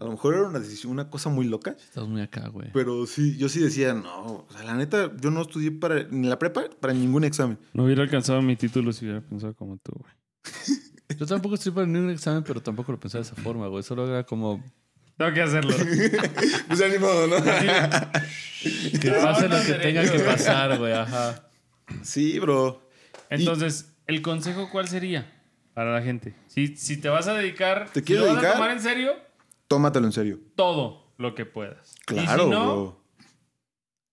A 0.00 0.04
lo 0.04 0.12
mejor 0.12 0.34
era 0.34 0.48
una 0.48 0.60
decisión, 0.60 0.92
una 0.92 1.10
cosa 1.10 1.28
muy 1.28 1.46
loca. 1.46 1.76
Estás 1.78 2.06
muy 2.06 2.20
acá, 2.20 2.48
güey. 2.48 2.70
Pero 2.72 3.06
sí, 3.06 3.36
yo 3.36 3.48
sí 3.48 3.60
decía, 3.60 3.94
no, 3.94 4.46
o 4.48 4.48
sea, 4.50 4.62
la 4.62 4.74
neta, 4.74 5.10
yo 5.20 5.30
no 5.30 5.42
estudié 5.42 5.72
para, 5.72 6.04
ni 6.04 6.28
la 6.28 6.38
prepa 6.38 6.64
para 6.80 6.92
ningún 6.92 7.24
examen. 7.24 7.58
No 7.72 7.84
hubiera 7.84 8.02
alcanzado 8.02 8.40
mi 8.40 8.54
título 8.54 8.92
si 8.92 9.06
hubiera 9.06 9.20
pensado 9.20 9.54
como 9.54 9.76
tú, 9.78 9.92
güey. 9.98 10.12
Yo 11.18 11.26
tampoco 11.26 11.56
estoy 11.56 11.72
para 11.72 11.86
ningún 11.86 12.10
examen, 12.10 12.44
pero 12.44 12.62
tampoco 12.62 12.92
lo 12.92 13.00
pensaba 13.00 13.24
de 13.24 13.30
esa 13.30 13.42
forma, 13.42 13.66
güey. 13.66 13.82
Solo 13.82 14.06
era 14.06 14.24
como 14.24 14.62
Tengo 15.16 15.32
que 15.32 15.42
hacerlo. 15.42 15.74
Pues 16.68 16.78
ya 16.78 16.88
ni 16.88 16.98
modo, 16.98 17.26
¿no? 17.26 17.36
que 19.00 19.10
pase 19.10 19.48
lo 19.48 19.62
que 19.62 19.74
tenga 19.74 20.08
que 20.10 20.18
pasar, 20.20 20.78
güey. 20.78 20.92
Ajá. 20.92 21.48
Sí, 22.02 22.38
bro. 22.38 22.88
Entonces, 23.30 23.96
¿el 24.06 24.22
consejo 24.22 24.68
cuál 24.70 24.86
sería 24.86 25.32
para 25.74 25.92
la 25.92 26.02
gente? 26.02 26.34
Si, 26.46 26.76
si 26.76 26.98
te 26.98 27.08
vas 27.08 27.26
a 27.26 27.34
dedicar, 27.34 27.90
¿Te 27.90 28.00
si 28.00 28.06
quieres 28.06 28.26
lo 28.26 28.34
vas 28.34 28.44
a 28.44 28.52
tomar 28.52 28.70
en 28.70 28.80
serio, 28.80 29.12
Tómatelo 29.68 30.06
en 30.06 30.12
serio. 30.12 30.40
todo 30.54 31.12
lo 31.18 31.34
que 31.34 31.44
puedas. 31.46 31.94
Claro, 32.06 32.42
y 32.42 32.44
si 32.44 32.50
no, 32.50 32.64
bro. 32.64 33.00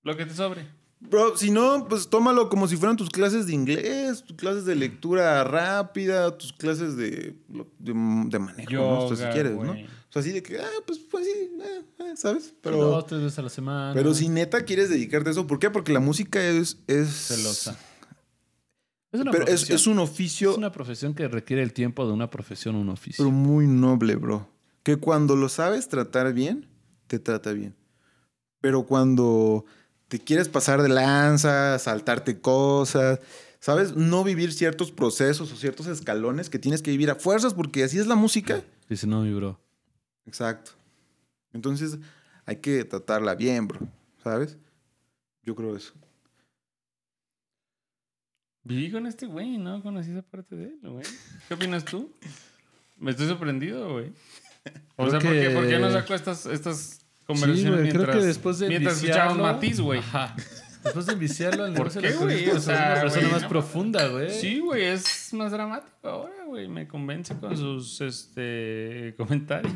lo 0.04 0.18
que 0.18 0.26
te 0.26 0.34
sobre. 0.34 0.68
Bro, 1.00 1.38
si 1.38 1.52
no, 1.52 1.88
pues 1.88 2.10
tómalo 2.10 2.50
como 2.50 2.68
si 2.68 2.78
fueran 2.78 2.98
tus 2.98 3.10
clases 3.10 3.46
de 3.48 3.54
inglés, 3.54 4.24
tus 4.24 4.36
clases 4.38 4.66
de 4.66 4.76
lectura 4.76 5.44
rápida, 5.44 6.36
tus 6.38 6.52
clases 6.54 6.96
de, 6.98 7.36
de, 7.48 7.68
de 7.80 8.40
manejo, 8.40 8.72
¿no? 8.74 9.06
O 9.06 9.16
sea, 9.16 9.28
si 9.28 9.34
quieres, 9.34 9.54
¿no? 9.54 9.72
O 9.72 9.76
sea, 10.10 10.22
así 10.22 10.32
de 10.32 10.42
que, 10.42 10.58
ah, 10.58 10.66
pues, 10.88 10.98
pues 11.00 11.26
sí, 11.26 11.32
eh, 11.62 11.82
eh, 12.00 12.14
¿sabes? 12.16 12.54
Pero, 12.62 12.78
Dos, 12.78 13.06
tres 13.06 13.22
veces 13.22 13.38
a 13.38 13.42
la 13.44 13.50
semana. 13.50 13.94
pero 13.94 14.14
si 14.14 14.30
neta 14.30 14.64
quieres 14.64 14.90
dedicarte 14.90 15.30
a 15.30 15.32
eso, 15.34 15.46
¿por 15.46 15.60
qué? 15.60 15.70
Porque 15.70 15.92
la 15.94 16.00
música 16.00 16.42
es... 16.44 16.78
es 16.88 17.10
Celosa. 17.28 17.78
Es 19.12 19.22
una 19.22 19.32
Pero 19.32 19.44
es, 19.44 19.50
profesión. 19.52 19.76
es 19.76 19.88
un 19.88 20.00
oficio, 20.00 20.52
Es 20.52 20.58
una 20.58 20.72
profesión 20.72 21.14
que 21.14 21.28
requiere 21.28 21.62
el 21.62 21.74
tiempo 21.74 22.08
de 22.08 22.14
una 22.14 22.30
profesión, 22.30 22.76
un 22.76 22.90
oficio. 22.90 23.24
pero 23.24 23.32
muy 23.32 23.68
noble, 23.68 24.16
bro. 24.16 24.48
Que 24.86 24.98
cuando 24.98 25.36
lo 25.36 25.50
sabes 25.50 25.90
tratar 25.90 26.32
bien, 26.32 26.70
te 27.08 27.18
trata 27.18 27.54
bien. 27.54 27.76
Pero 28.62 28.86
cuando 28.86 29.66
te 30.08 30.20
quieres 30.20 30.48
pasar 30.48 30.84
de 30.84 30.90
lanza, 30.90 31.80
saltarte 31.80 32.40
cosas, 32.40 33.20
¿sabes? 33.60 33.96
No 33.96 34.24
vivir 34.24 34.54
ciertos 34.54 34.92
procesos 34.92 35.52
o 35.52 35.56
ciertos 35.56 35.88
escalones 35.88 36.52
que 36.52 36.60
tienes 36.60 36.84
que 36.84 36.92
vivir 36.92 37.10
a 37.10 37.16
fuerzas 37.16 37.56
porque 37.56 37.84
así 37.84 37.98
es 37.98 38.06
la 38.06 38.14
música. 38.14 38.64
Dice, 38.88 39.08
no, 39.08 39.24
mi 39.24 39.34
bro. 39.34 39.60
Exacto. 40.28 40.74
Entonces 41.52 41.98
hay 42.46 42.58
que 42.58 42.86
tratarla 42.86 43.34
bien, 43.34 43.68
bro. 43.68 43.80
¿Sabes? 44.24 44.56
Yo 45.42 45.56
creo 45.56 45.76
eso. 45.76 45.94
Viví 48.62 48.92
con 48.92 49.08
este 49.08 49.26
güey, 49.26 49.58
¿no? 49.58 49.82
Conocí 49.82 50.12
esa 50.12 50.22
parte 50.22 50.56
de 50.56 50.66
él, 50.66 50.80
güey. 50.84 51.06
¿Qué 51.48 51.56
opinas 51.56 51.84
tú? 51.86 52.14
Me 52.98 53.10
estoy 53.10 53.28
sorprendido, 53.28 53.92
güey. 53.94 54.14
O 54.98 55.08
Creo 55.08 55.12
sea, 55.12 55.20
¿por, 55.20 55.32
qué, 55.32 55.50
por 55.50 55.68
qué 55.68 55.80
no 55.80 55.92
sacó 55.92 56.14
estas, 56.16 56.46
estas 56.46 56.78
Sí, 57.00 57.26
conversaciones 57.26 57.72
güey. 57.80 57.90
Creo 57.90 57.94
mientras, 58.04 58.18
que 58.18 58.26
después 58.26 58.60
de 58.60 58.68
mientras 58.70 58.96
escuchábamos 58.98 59.38
Matiz, 59.40 59.80
güey? 59.82 60.02
Después 60.86 61.08
de 61.08 61.14
enviciarlo 61.14 61.64
al 61.66 61.74
¿Por 61.74 61.92
qué, 61.92 62.12
güey? 62.14 62.48
O 62.52 62.60
sea, 62.60 62.92
una 62.94 63.02
persona 63.02 63.22
güey, 63.24 63.32
más 63.34 63.42
no 63.42 63.50
profunda, 63.50 64.08
güey. 64.08 64.30
Sí, 64.30 64.60
güey, 64.60 64.84
es 64.84 65.34
más 65.34 65.52
dramático 65.52 66.08
ahora, 66.08 66.46
güey. 66.46 66.68
Me 66.68 66.88
convence 66.88 67.36
con 67.40 67.58
sus 67.58 68.00
este, 68.02 69.16
comentarios. 69.18 69.74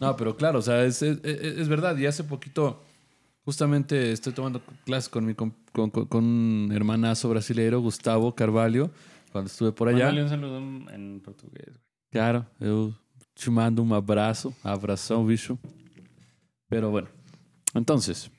No, 0.00 0.16
pero 0.16 0.36
claro, 0.36 0.60
o 0.60 0.62
sea, 0.62 0.84
es, 0.84 1.02
es- 1.02 1.18
es- 1.24 1.58
es 1.58 1.68
verdad. 1.68 1.96
Y 1.98 2.06
hace 2.06 2.22
poquito, 2.22 2.84
justamente 3.44 4.12
estoy 4.12 4.32
tomando 4.32 4.62
clases 4.86 5.08
con 5.08 5.26
mi 5.26 5.34
con, 5.34 5.56
con- 5.72 5.90
con 5.90 6.24
un 6.24 6.70
hermanazo 6.72 7.28
brasileiro, 7.28 7.80
Gustavo 7.80 8.32
Carvalho, 8.36 8.92
cuando 9.32 9.48
estuve 9.50 9.72
por 9.72 9.88
allá. 9.88 10.04
Mándale 10.06 10.22
un 10.22 10.28
saludo 10.28 10.58
en, 10.58 10.86
en 10.92 11.20
portugués, 11.20 11.66
güey. 11.66 11.80
Claro, 12.12 12.46
eu 12.60 12.94
te 13.42 13.50
mando 13.50 13.82
un 13.82 13.92
abrazo, 13.92 14.54
abração, 14.62 15.26
bicho. 15.26 15.58
Pero 16.68 16.90
bueno, 16.90 17.08
entonces, 17.74 18.30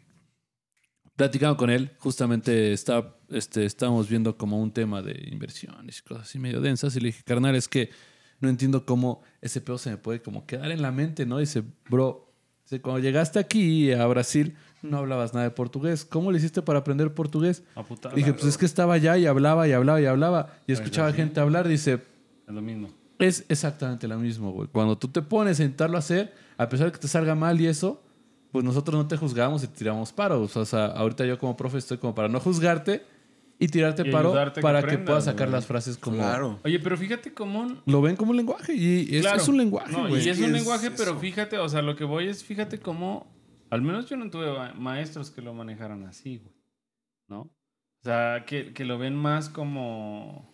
platicando 1.15 1.57
con 1.57 1.69
él, 1.69 1.91
justamente 1.99 2.73
está, 2.73 3.15
este, 3.29 3.65
estábamos 3.65 4.09
viendo 4.09 4.37
como 4.37 4.61
un 4.61 4.71
tema 4.71 5.01
de 5.01 5.29
inversiones 5.31 5.99
y 5.99 6.01
cosas 6.01 6.27
así 6.27 6.39
medio 6.39 6.61
densas. 6.61 6.95
Y 6.95 6.99
le 6.99 7.07
dije, 7.07 7.23
carnal, 7.23 7.55
es 7.55 7.67
que 7.67 7.89
no 8.39 8.49
entiendo 8.49 8.85
cómo 8.85 9.21
ese 9.41 9.61
pedo 9.61 9.77
se 9.77 9.89
me 9.89 9.97
puede 9.97 10.21
como 10.21 10.45
quedar 10.45 10.71
en 10.71 10.81
la 10.81 10.91
mente, 10.91 11.25
¿no? 11.25 11.37
dice, 11.37 11.63
bro, 11.89 12.33
cuando 12.81 12.99
llegaste 12.99 13.37
aquí 13.39 13.91
a 13.91 14.05
Brasil, 14.07 14.55
no 14.81 14.97
hablabas 14.97 15.33
nada 15.33 15.45
de 15.45 15.51
portugués. 15.51 16.05
¿Cómo 16.05 16.31
le 16.31 16.39
hiciste 16.39 16.61
para 16.61 16.79
aprender 16.79 17.13
portugués? 17.13 17.63
A 17.75 17.83
putada, 17.83 18.15
Dije, 18.15 18.33
pues 18.33 18.45
es 18.45 18.57
que 18.57 18.65
estaba 18.65 18.95
allá 18.95 19.17
y 19.17 19.27
hablaba 19.27 19.67
y 19.67 19.73
hablaba 19.73 20.01
y 20.01 20.05
hablaba. 20.05 20.57
Y 20.65 20.71
escuchaba 20.71 21.13
gente 21.13 21.39
hablar. 21.39 21.67
Dice, 21.67 22.01
Es 22.47 22.53
lo 22.53 22.61
mismo. 22.61 22.89
Es 23.19 23.45
exactamente 23.49 24.07
lo 24.07 24.17
mismo, 24.17 24.51
güey. 24.51 24.67
Cuando 24.69 24.97
tú 24.97 25.07
te 25.07 25.21
pones 25.21 25.59
a 25.59 25.63
intentarlo 25.63 25.97
hacer, 25.97 26.33
a 26.57 26.67
pesar 26.69 26.87
de 26.87 26.91
que 26.93 26.99
te 26.99 27.07
salga 27.07 27.35
mal 27.35 27.59
y 27.61 27.67
eso, 27.67 28.01
pues 28.51 28.63
nosotros 28.65 28.95
no 29.01 29.07
te 29.07 29.17
juzgamos 29.17 29.63
y 29.63 29.67
te 29.67 29.77
tiramos 29.77 30.11
paro. 30.13 30.41
O 30.41 30.65
sea, 30.65 30.85
ahorita 30.87 31.25
yo 31.25 31.37
como 31.39 31.55
profe 31.57 31.77
estoy 31.77 31.97
como 31.97 32.13
para 32.13 32.27
no 32.27 32.39
juzgarte 32.39 33.03
y 33.59 33.67
tirarte 33.67 34.07
Y 34.07 34.11
paro 34.11 34.33
que 34.53 34.61
para 34.61 34.83
que 34.83 34.97
puedas 34.97 35.25
sacar 35.25 35.47
güey. 35.47 35.53
las 35.53 35.65
frases 35.65 35.97
como... 35.97 36.17
Claro. 36.17 36.59
Oye, 36.65 36.79
pero 36.79 36.97
fíjate 36.97 37.33
cómo... 37.33 37.81
Lo 37.85 38.01
ven 38.01 38.15
como 38.15 38.31
un 38.31 38.37
lenguaje 38.37 38.73
y 38.75 39.15
es, 39.15 39.21
Claro. 39.21 39.37
es 39.41 39.47
un 39.47 39.57
lenguaje, 39.57 39.91
No, 39.91 40.07
güey. 40.09 40.25
y 40.25 40.29
es 40.29 40.37
un 40.39 40.45
es 40.45 40.51
lenguaje, 40.51 40.91
pero 40.91 41.17
fíjate, 41.17 41.57
o 41.59 41.69
sea, 41.69 41.81
lo 41.81 41.95
que 41.95 42.03
voy 42.03 42.27
es, 42.27 42.43
fíjate 42.43 42.79
cómo, 42.79 43.31
al 43.69 43.81
menos 43.81 44.09
yo 44.09 44.17
no 44.17 44.29
tuve 44.29 44.51
ma- 44.51 44.73
maestros 44.73 45.31
que 45.31 45.41
lo 45.41 45.53
manejaran 45.53 46.03
así, 46.05 46.37
güey, 46.39 46.53
¿no? 47.29 47.41
O 47.41 48.03
sea, 48.03 48.43
que, 48.45 48.73
que 48.73 48.85
lo 48.85 48.97
ven 48.97 49.15
más 49.15 49.49
como... 49.49 50.52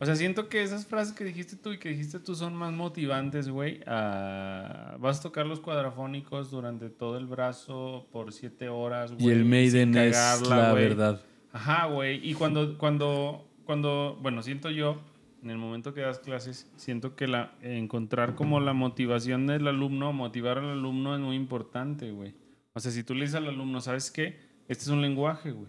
O 0.00 0.06
sea, 0.06 0.16
siento 0.16 0.48
que 0.48 0.62
esas 0.62 0.86
frases 0.86 1.12
que 1.14 1.24
dijiste 1.24 1.56
tú 1.56 1.72
y 1.72 1.78
que 1.78 1.90
dijiste 1.90 2.18
tú 2.20 2.34
son 2.34 2.54
más 2.54 2.72
motivantes, 2.72 3.48
güey. 3.50 3.80
a- 3.86 4.96
Vas 4.98 5.20
a 5.20 5.22
tocar 5.22 5.46
los 5.46 5.60
cuadrafónicos 5.60 6.50
durante 6.50 6.88
todo 6.90 7.18
el 7.18 7.26
brazo 7.26 8.06
por 8.10 8.32
siete 8.32 8.68
horas, 8.68 9.12
güey. 9.12 9.26
Y 9.26 9.30
el 9.30 9.44
Maiden 9.44 9.94
es 9.96 10.16
la 10.48 10.70
güey. 10.72 10.84
verdad. 10.84 11.20
Ajá, 11.52 11.86
güey. 11.86 12.26
Y 12.28 12.34
cuando, 12.34 12.78
cuando, 12.78 13.46
cuando, 13.64 14.18
bueno, 14.22 14.42
siento 14.42 14.70
yo, 14.70 15.00
en 15.42 15.50
el 15.50 15.58
momento 15.58 15.92
que 15.94 16.00
das 16.02 16.18
clases, 16.18 16.70
siento 16.76 17.14
que 17.16 17.26
la, 17.26 17.52
encontrar 17.62 18.34
como 18.34 18.60
la 18.60 18.72
motivación 18.72 19.46
del 19.46 19.66
alumno, 19.68 20.12
motivar 20.12 20.58
al 20.58 20.70
alumno 20.70 21.14
es 21.14 21.20
muy 21.20 21.36
importante, 21.36 22.10
güey. 22.10 22.34
O 22.72 22.80
sea, 22.80 22.90
si 22.92 23.02
tú 23.04 23.14
le 23.14 23.22
dices 23.22 23.34
al 23.36 23.48
alumno, 23.48 23.80
¿sabes 23.80 24.10
qué? 24.10 24.48
este 24.68 24.84
es 24.84 24.88
un 24.90 25.02
lenguaje, 25.02 25.50
güey. 25.50 25.66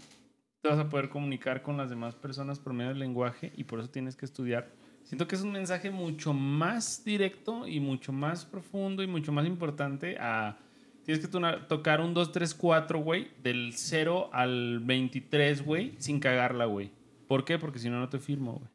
Te 0.62 0.69
vas 0.69 0.78
a 0.80 0.89
poder 0.89 1.10
comunicar 1.10 1.63
con 1.63 1.78
las 1.78 1.89
demás 1.89 2.13
personas 2.15 2.60
por 2.60 2.74
medio 2.74 2.89
del 2.89 3.00
lenguaje 3.00 3.52
y 3.56 3.63
por 3.63 3.80
eso 3.80 3.89
tienes 3.89 4.15
que 4.15 4.26
estudiar. 4.26 4.71
Siento 5.04 5.28
que 5.28 5.36
es 5.36 5.41
un 5.41 5.52
mensaje 5.52 5.89
mucho 5.89 6.34
más 6.34 7.04
directo 7.04 7.67
y 7.67 7.80
mucho 7.80 8.13
más 8.13 8.45
profundo 8.45 9.02
y 9.02 9.08
mucho 9.08 9.32
más 9.32 9.47
importante 9.47 10.17
a... 10.19 10.58
Tienes 11.04 11.26
que 11.26 11.32
tocar 11.67 12.00
un 12.00 12.13
2, 12.13 12.32
3, 12.32 12.54
4, 12.54 13.00
güey, 13.00 13.32
del 13.41 13.74
0 13.74 14.30
al 14.32 14.80
23, 14.82 15.65
güey, 15.65 15.95
sin 15.97 16.19
cagarla, 16.19 16.65
güey. 16.65 16.91
¿Por 17.28 17.43
qué? 17.43 17.58
Porque 17.58 17.80
si 17.80 17.89
no, 17.89 18.00
no 18.00 18.08
te 18.08 18.19
firmo, 18.19 18.54
güey. 18.54 18.69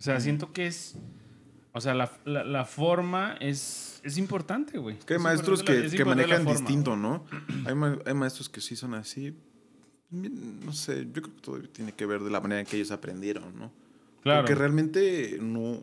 O 0.00 0.02
sea, 0.02 0.18
siento 0.18 0.52
que 0.52 0.66
es... 0.66 0.98
O 1.72 1.80
sea, 1.80 1.94
la, 1.94 2.10
la- 2.24 2.42
la 2.44 2.64
forma 2.64 3.36
es, 3.40 4.00
es 4.04 4.18
importante, 4.18 4.76
güey. 4.78 4.98
Que 4.98 5.14
hay 5.14 5.18
Es 5.18 5.22
maestros 5.22 5.62
que, 5.62 5.88
que 5.88 6.04
manejan 6.04 6.42
forma, 6.42 6.50
distinto, 6.58 6.96
¿no? 6.96 7.24
Hay, 7.64 7.76
ma- 7.76 7.98
hay 8.04 8.14
maestros 8.14 8.48
que 8.48 8.60
sí 8.60 8.74
son 8.74 8.94
así. 8.94 9.38
No 10.12 10.72
sé, 10.72 11.06
yo 11.06 11.22
creo 11.22 11.34
que 11.34 11.40
todo 11.40 11.58
tiene 11.70 11.92
que 11.92 12.04
ver 12.06 12.20
de 12.22 12.30
la 12.30 12.40
manera 12.40 12.60
en 12.60 12.66
que 12.66 12.76
ellos 12.76 12.90
aprendieron, 12.90 13.58
¿no? 13.58 13.72
Claro. 14.22 14.42
Porque 14.42 14.54
realmente 14.54 15.38
no. 15.40 15.80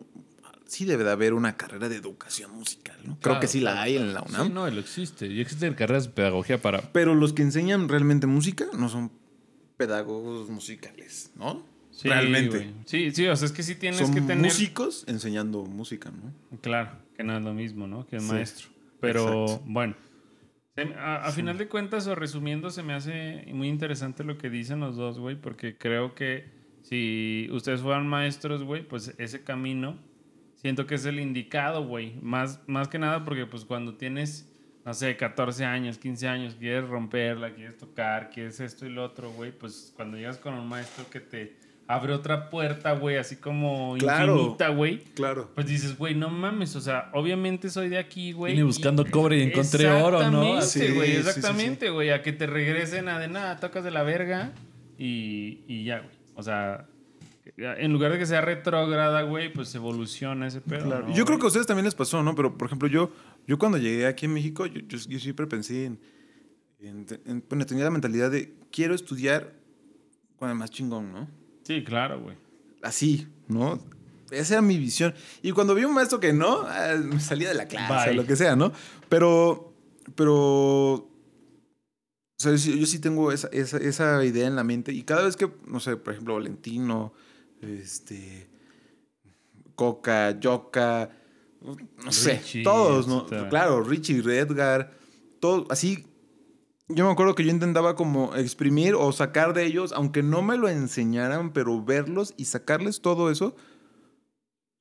Sí 0.66 0.86
debe 0.86 1.04
de 1.04 1.10
haber 1.10 1.34
una 1.34 1.58
carrera 1.58 1.90
de 1.90 1.96
educación 1.96 2.52
musical, 2.56 2.96
¿no? 3.04 3.18
Creo 3.20 3.40
que 3.40 3.48
sí 3.48 3.60
la 3.60 3.82
hay 3.82 3.98
en 3.98 4.14
la 4.14 4.22
UNAM. 4.22 4.48
Sí, 4.48 4.54
no, 4.54 4.70
lo 4.70 4.80
existe. 4.80 5.26
Y 5.26 5.42
existen 5.42 5.74
carreras 5.74 6.04
de 6.06 6.10
pedagogía 6.12 6.62
para... 6.62 6.82
Pero 6.94 7.16
los 7.16 7.34
que 7.34 7.42
enseñan 7.42 7.90
realmente 7.90 8.28
música 8.28 8.68
no 8.78 8.88
son 8.88 9.12
pedagogos 9.78 10.48
musicales, 10.50 11.32
¿no? 11.36 11.64
Sí, 11.90 12.08
realmente. 12.08 12.72
Sí, 12.86 13.10
sí, 13.12 13.26
o 13.28 13.36
sea, 13.36 13.48
es 13.48 13.52
que 13.52 13.64
sí 13.64 13.74
tienes 13.76 14.00
son 14.00 14.14
que 14.14 14.22
tener. 14.22 14.38
músicos 14.46 15.06
enseñando 15.08 15.66
música, 15.66 16.12
¿no? 16.12 16.60
Claro, 16.62 16.92
que 17.18 17.24
no 17.24 17.36
es 17.36 17.44
lo 17.44 17.54
mismo, 17.56 17.88
¿no? 17.88 18.06
Que 18.06 18.18
el 18.18 18.22
Sí, 18.22 18.28
maestro. 18.28 18.68
Pero 19.00 19.46
exacto. 19.46 19.64
bueno, 19.66 19.96
a, 20.98 21.26
a 21.26 21.32
final 21.32 21.58
de 21.58 21.68
cuentas 21.68 22.08
o 22.08 22.16
resumiendo, 22.16 22.70
se 22.70 22.84
me 22.84 22.94
hace 22.94 23.46
muy 23.54 23.68
interesante 23.68 24.24
lo 24.24 24.38
que 24.38 24.50
dicen 24.50 24.80
los 24.80 24.96
dos, 24.96 25.20
güey, 25.20 25.36
porque 25.36 25.78
creo 25.78 26.16
que 26.16 26.46
si 26.82 27.48
ustedes 27.52 27.82
fueran 27.82 28.08
maestros, 28.08 28.64
güey, 28.64 28.88
pues 28.88 29.14
ese 29.18 29.44
camino 29.44 29.98
siento 30.56 30.86
que 30.86 30.96
es 30.96 31.06
el 31.06 31.20
indicado, 31.20 31.86
güey. 31.86 32.16
Más, 32.22 32.62
más 32.68 32.88
que 32.88 33.00
nada 33.00 33.24
porque 33.24 33.46
pues 33.46 33.66
cuando 33.66 33.96
tienes, 33.96 34.52
no 34.86 34.94
sé, 34.94 35.16
14 35.16 35.66
años, 35.66 35.98
15 35.98 36.28
años, 36.28 36.56
quieres 36.56 36.88
romperla, 36.88 37.54
quieres 37.54 37.78
tocar, 37.78 38.30
quieres 38.30 38.60
esto 38.60 38.86
y 38.86 38.90
lo 38.90 39.04
otro, 39.04 39.32
güey, 39.32 39.52
pues 39.52 39.94
cuando 39.96 40.18
llegas 40.18 40.38
con 40.38 40.54
un 40.54 40.68
maestro 40.68 41.10
que 41.10 41.20
te 41.20 41.58
abre 41.92 42.14
otra 42.14 42.52
puerta, 42.52 42.92
güey, 42.94 43.18
así 43.18 43.38
como 43.38 43.96
Claro. 43.98 44.36
infinita, 44.38 44.68
güey. 44.70 45.00
Claro. 45.16 45.50
Pues 45.56 45.66
dices, 45.66 45.98
güey, 45.98 46.14
no 46.14 46.30
mames, 46.30 46.76
o 46.76 46.82
sea, 46.82 47.10
obviamente 47.14 47.72
soy 47.72 47.90
de 47.90 47.98
aquí, 47.98 48.32
güey. 48.32 48.54
Vine 48.54 48.64
buscando 48.64 49.02
y- 49.08 49.10
cobre 49.10 49.40
y 49.40 49.42
encontré 49.42 49.88
oro, 49.90 50.30
¿no? 50.30 50.58
Exactamente, 50.60 50.68
Sí, 50.68 50.94
güey, 50.96 51.08
sí, 51.08 51.14
sí, 51.14 51.20
exactamente, 51.30 51.90
güey, 51.90 52.12
a 52.12 52.22
que 52.22 52.32
te 52.32 52.46
regresen 52.46 53.10
a 53.10 53.18
de 53.18 53.28
nada, 53.28 53.60
tocas 53.60 53.84
de 53.84 53.90
la 53.90 54.04
verga 54.04 54.52
y, 55.00 55.62
y 55.68 55.84
ya, 55.84 55.98
güey. 56.02 56.12
O 56.36 56.44
sea, 56.44 56.86
en 57.58 57.92
lugar 57.92 58.12
de 58.12 58.20
que 58.20 58.28
sea 58.28 58.42
retrógrada, 58.42 59.24
güey, 59.24 59.52
pues 59.52 59.74
evoluciona 59.74 60.46
ese 60.46 60.62
pedo. 60.62 60.86
Claro. 60.86 61.08
¿no, 61.08 61.16
yo 61.16 61.26
creo 61.26 61.40
que 61.40 61.46
a 61.46 61.48
ustedes 61.48 61.66
también 61.66 61.86
les 61.86 61.96
pasó, 61.96 62.22
¿no? 62.22 62.36
Pero, 62.36 62.56
por 62.56 62.68
ejemplo, 62.68 62.88
yo, 62.88 63.12
yo 63.48 63.58
cuando 63.58 63.80
llegué 63.80 64.06
aquí 64.06 64.28
en 64.28 64.34
México, 64.36 64.68
yo, 64.68 64.82
yo, 64.88 64.98
yo 65.00 65.18
siempre 65.20 65.48
pensé 65.48 65.86
en, 65.86 66.00
en- 66.80 67.06
en- 67.26 67.44
Bueno, 67.50 67.66
tenía 67.66 67.84
la 67.86 67.90
mentalidad 67.90 68.30
de 68.30 68.54
quiero 68.72 68.94
estudiar 68.94 69.54
con 70.38 70.50
el 70.52 70.56
más 70.56 70.70
chingón, 70.70 71.12
¿no? 71.12 71.28
Sí, 71.70 71.84
claro, 71.84 72.20
güey. 72.20 72.36
Así, 72.82 73.28
¿no? 73.48 73.80
Esa 74.32 74.56
era 74.56 74.62
mi 74.64 74.80
visión. 74.80 75.14
Y 75.44 75.52
cuando 75.52 75.76
vi 75.76 75.84
un 75.84 75.94
maestro 75.94 76.20
que 76.20 76.34
no, 76.34 76.62
ah, 76.66 76.96
me 77.00 77.20
salía 77.20 77.50
de 77.50 77.54
la 77.54 77.68
clase, 77.68 77.88
o 78.10 78.14
lo 78.16 78.26
que 78.26 78.36
sea, 78.36 78.56
¿no? 78.56 78.72
Pero, 79.08 79.72
pero, 80.16 80.94
o 80.96 81.10
sea, 82.40 82.56
yo, 82.56 82.86
sí- 82.88 82.98
tengo 82.98 83.32
esa, 83.32 83.50
esa, 83.50 83.78
esa 83.78 84.26
idea 84.26 84.48
en 84.48 84.56
la 84.56 84.64
mente. 84.64 84.92
Y 84.94 85.04
cada 85.04 85.26
vez 85.26 85.36
que, 85.36 85.48
no 85.68 85.80
sé, 85.80 85.96
por 85.96 86.14
ejemplo, 86.14 86.34
Valentino, 86.34 87.14
este, 87.62 88.48
Coca, 89.76 90.40
Yoka, 90.40 91.12
no 92.04 92.12
sé, 92.12 92.42
todos, 92.64 93.08
¿no? 93.08 93.28
Claro, 93.50 93.84
Richie, 93.84 94.22
Edgar, 94.40 94.92
todo, 95.40 95.68
así. 95.70 96.04
Yo 96.90 97.06
me 97.06 97.12
acuerdo 97.12 97.36
que 97.36 97.44
yo 97.46 97.52
intentaba 97.52 97.96
como 97.96 98.36
exprimir 98.36 98.96
o 98.96 99.12
sacar 99.12 99.54
de 99.54 99.66
ellos, 99.66 99.92
aunque 99.92 100.24
no 100.24 100.42
me 100.42 100.58
lo 100.58 100.68
enseñaran, 100.70 101.54
pero 101.54 101.84
verlos 101.84 102.34
y 102.36 102.46
sacarles 102.46 103.02
todo 103.02 103.30
eso, 103.30 103.56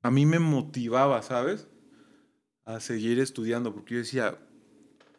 a 0.03 0.11
mí 0.11 0.25
me 0.25 0.39
motivaba, 0.39 1.21
¿sabes? 1.23 1.69
A 2.65 2.81
seguir 2.81 3.19
estudiando, 3.19 3.75
porque 3.75 3.95
yo 3.95 4.01
decía, 4.01 4.39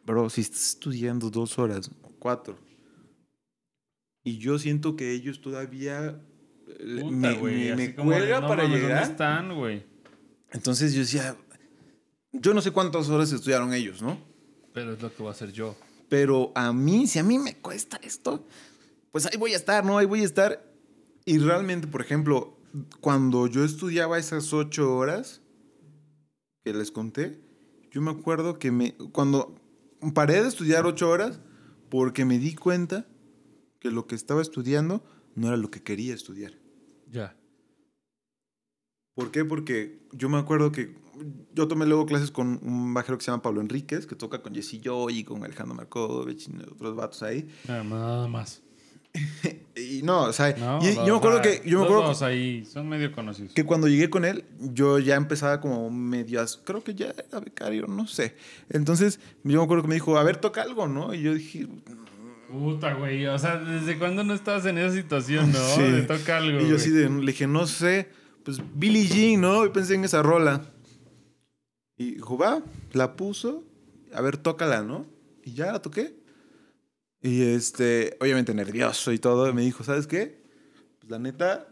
bro, 0.04 0.28
si 0.30 0.40
estás 0.40 0.70
estudiando 0.70 1.30
dos 1.30 1.58
horas, 1.60 1.90
o 2.02 2.10
cuatro, 2.18 2.58
y 4.24 4.38
yo 4.38 4.58
siento 4.58 4.96
que 4.96 5.12
ellos 5.12 5.40
todavía 5.40 6.20
eh, 6.66 6.98
Puta, 7.00 7.10
me, 7.16 7.32
güey, 7.34 7.68
me- 7.70 7.76
me 7.76 7.94
como 7.94 8.10
de, 8.10 8.18
cuelga 8.18 8.40
no 8.40 8.48
para 8.48 8.62
mames, 8.64 8.80
llegar. 8.80 8.98
¿Dónde 8.98 9.12
están, 9.12 9.54
güey? 9.56 9.84
Entonces 10.52 10.92
yo 10.92 11.00
decía, 11.00 11.36
yo 12.32 12.52
no 12.52 12.60
sé 12.60 12.72
cuántas 12.72 13.08
horas 13.08 13.30
estudiaron 13.32 13.72
ellos, 13.72 14.02
¿no? 14.02 14.18
Pero 14.72 14.92
es 14.92 15.00
lo 15.02 15.14
que 15.14 15.22
voy 15.22 15.28
a 15.28 15.32
hacer 15.32 15.52
yo. 15.52 15.76
Pero 16.10 16.52
a 16.56 16.74
mí, 16.74 17.06
si 17.06 17.18
a 17.18 17.22
mí 17.22 17.38
me 17.38 17.56
cuesta 17.56 17.98
esto, 18.02 18.44
pues 19.12 19.24
ahí 19.26 19.38
voy 19.38 19.54
a 19.54 19.56
estar, 19.56 19.84
¿no? 19.84 19.96
Ahí 19.96 20.06
voy 20.06 20.20
a 20.20 20.24
estar. 20.24 20.70
Y 21.24 21.38
realmente, 21.38 21.86
por 21.86 22.02
ejemplo, 22.02 22.58
cuando 23.00 23.46
yo 23.46 23.64
estudiaba 23.64 24.18
esas 24.18 24.52
ocho 24.52 24.94
horas 24.94 25.40
que 26.64 26.74
les 26.74 26.90
conté, 26.90 27.40
yo 27.92 28.02
me 28.02 28.10
acuerdo 28.10 28.58
que 28.58 28.72
me, 28.72 28.94
cuando 29.12 29.54
paré 30.12 30.42
de 30.42 30.48
estudiar 30.48 30.84
ocho 30.84 31.08
horas, 31.08 31.40
porque 31.88 32.24
me 32.24 32.38
di 32.38 32.56
cuenta 32.56 33.06
que 33.78 33.90
lo 33.90 34.06
que 34.08 34.16
estaba 34.16 34.42
estudiando 34.42 35.04
no 35.36 35.46
era 35.46 35.56
lo 35.56 35.70
que 35.70 35.82
quería 35.82 36.12
estudiar. 36.12 36.52
Ya. 37.08 37.36
¿Por 39.20 39.30
qué? 39.30 39.44
Porque 39.44 39.98
yo 40.12 40.28
me 40.28 40.38
acuerdo 40.38 40.72
que 40.72 40.94
yo 41.54 41.68
tomé 41.68 41.84
luego 41.86 42.06
clases 42.06 42.30
con 42.30 42.58
un 42.62 42.94
bajero 42.94 43.18
que 43.18 43.24
se 43.24 43.30
llama 43.30 43.42
Pablo 43.42 43.60
Enríquez, 43.60 44.06
que 44.06 44.14
toca 44.14 44.40
con 44.40 44.54
Jesse 44.54 44.80
Joy 44.82 45.18
y 45.18 45.24
con 45.24 45.44
Alejandro 45.44 45.74
Markovich 45.74 46.48
y 46.48 46.52
otros 46.62 46.96
vatos 46.96 47.22
ahí. 47.22 47.46
Nada 47.68 48.26
más. 48.28 48.62
Y 49.76 50.02
no, 50.02 50.24
o 50.24 50.32
sea, 50.32 50.54
No, 50.58 50.78
y- 50.84 50.88
o 50.96 51.06
yo 51.06 51.14
me 51.14 51.18
acuerdo 51.18 51.42
que 51.42 51.62
yo 51.64 51.78
me 51.78 51.84
acuerdo 51.84 52.08
dos 52.08 52.22
ahí 52.22 52.64
son 52.66 52.88
medio 52.88 53.12
conocidos. 53.12 53.52
que 53.54 53.64
cuando 53.64 53.88
llegué 53.88 54.10
con 54.10 54.24
él, 54.24 54.44
yo 54.60 54.98
ya 54.98 55.14
empezaba 55.16 55.60
como 55.60 55.90
medio, 55.90 56.40
as- 56.40 56.58
creo 56.62 56.84
que 56.84 56.94
ya 56.94 57.06
era 57.28 57.40
becario, 57.40 57.86
no 57.86 58.06
sé. 58.06 58.36
Entonces, 58.68 59.18
yo 59.42 59.58
me 59.58 59.64
acuerdo 59.64 59.82
que 59.82 59.88
me 59.88 59.94
dijo, 59.94 60.18
a 60.18 60.22
ver, 60.22 60.36
toca 60.36 60.62
algo, 60.62 60.86
¿no? 60.86 61.14
Y 61.14 61.22
yo 61.22 61.34
dije, 61.34 61.66
Puta, 62.50 62.94
güey. 62.94 63.26
O 63.26 63.38
sea, 63.38 63.56
¿desde 63.58 63.96
cuándo 63.98 64.22
no 64.24 64.34
estabas 64.34 64.66
en 64.66 64.76
esa 64.78 64.94
situación, 64.94 65.50
no? 65.52 65.58
Sí. 65.76 65.82
De 65.82 66.02
toca 66.02 66.36
algo. 66.38 66.60
y 66.60 66.68
yo 66.68 66.76
así 66.76 66.90
de, 66.90 67.08
le 67.08 67.26
dije, 67.32 67.46
no 67.46 67.66
sé, 67.66 68.08
pues 68.44 68.58
Billie 68.74 69.06
Jean, 69.06 69.40
¿no? 69.40 69.64
Y 69.66 69.70
pensé 69.70 69.94
en 69.94 70.04
esa 70.04 70.22
rola. 70.22 70.62
Y 71.96 72.14
dijo, 72.14 72.38
va, 72.38 72.62
la 72.92 73.16
puso, 73.16 73.64
a 74.14 74.20
ver, 74.22 74.38
tócala, 74.38 74.82
¿no? 74.82 75.06
Y 75.44 75.52
ya 75.52 75.72
la 75.72 75.82
toqué. 75.82 76.18
Y 77.20 77.42
este, 77.42 78.16
obviamente 78.20 78.54
nervioso 78.54 79.12
y 79.12 79.18
todo, 79.18 79.48
y 79.48 79.52
me 79.52 79.62
dijo, 79.62 79.84
¿sabes 79.84 80.06
qué? 80.06 80.42
Pues 80.98 81.10
la 81.10 81.18
neta, 81.18 81.68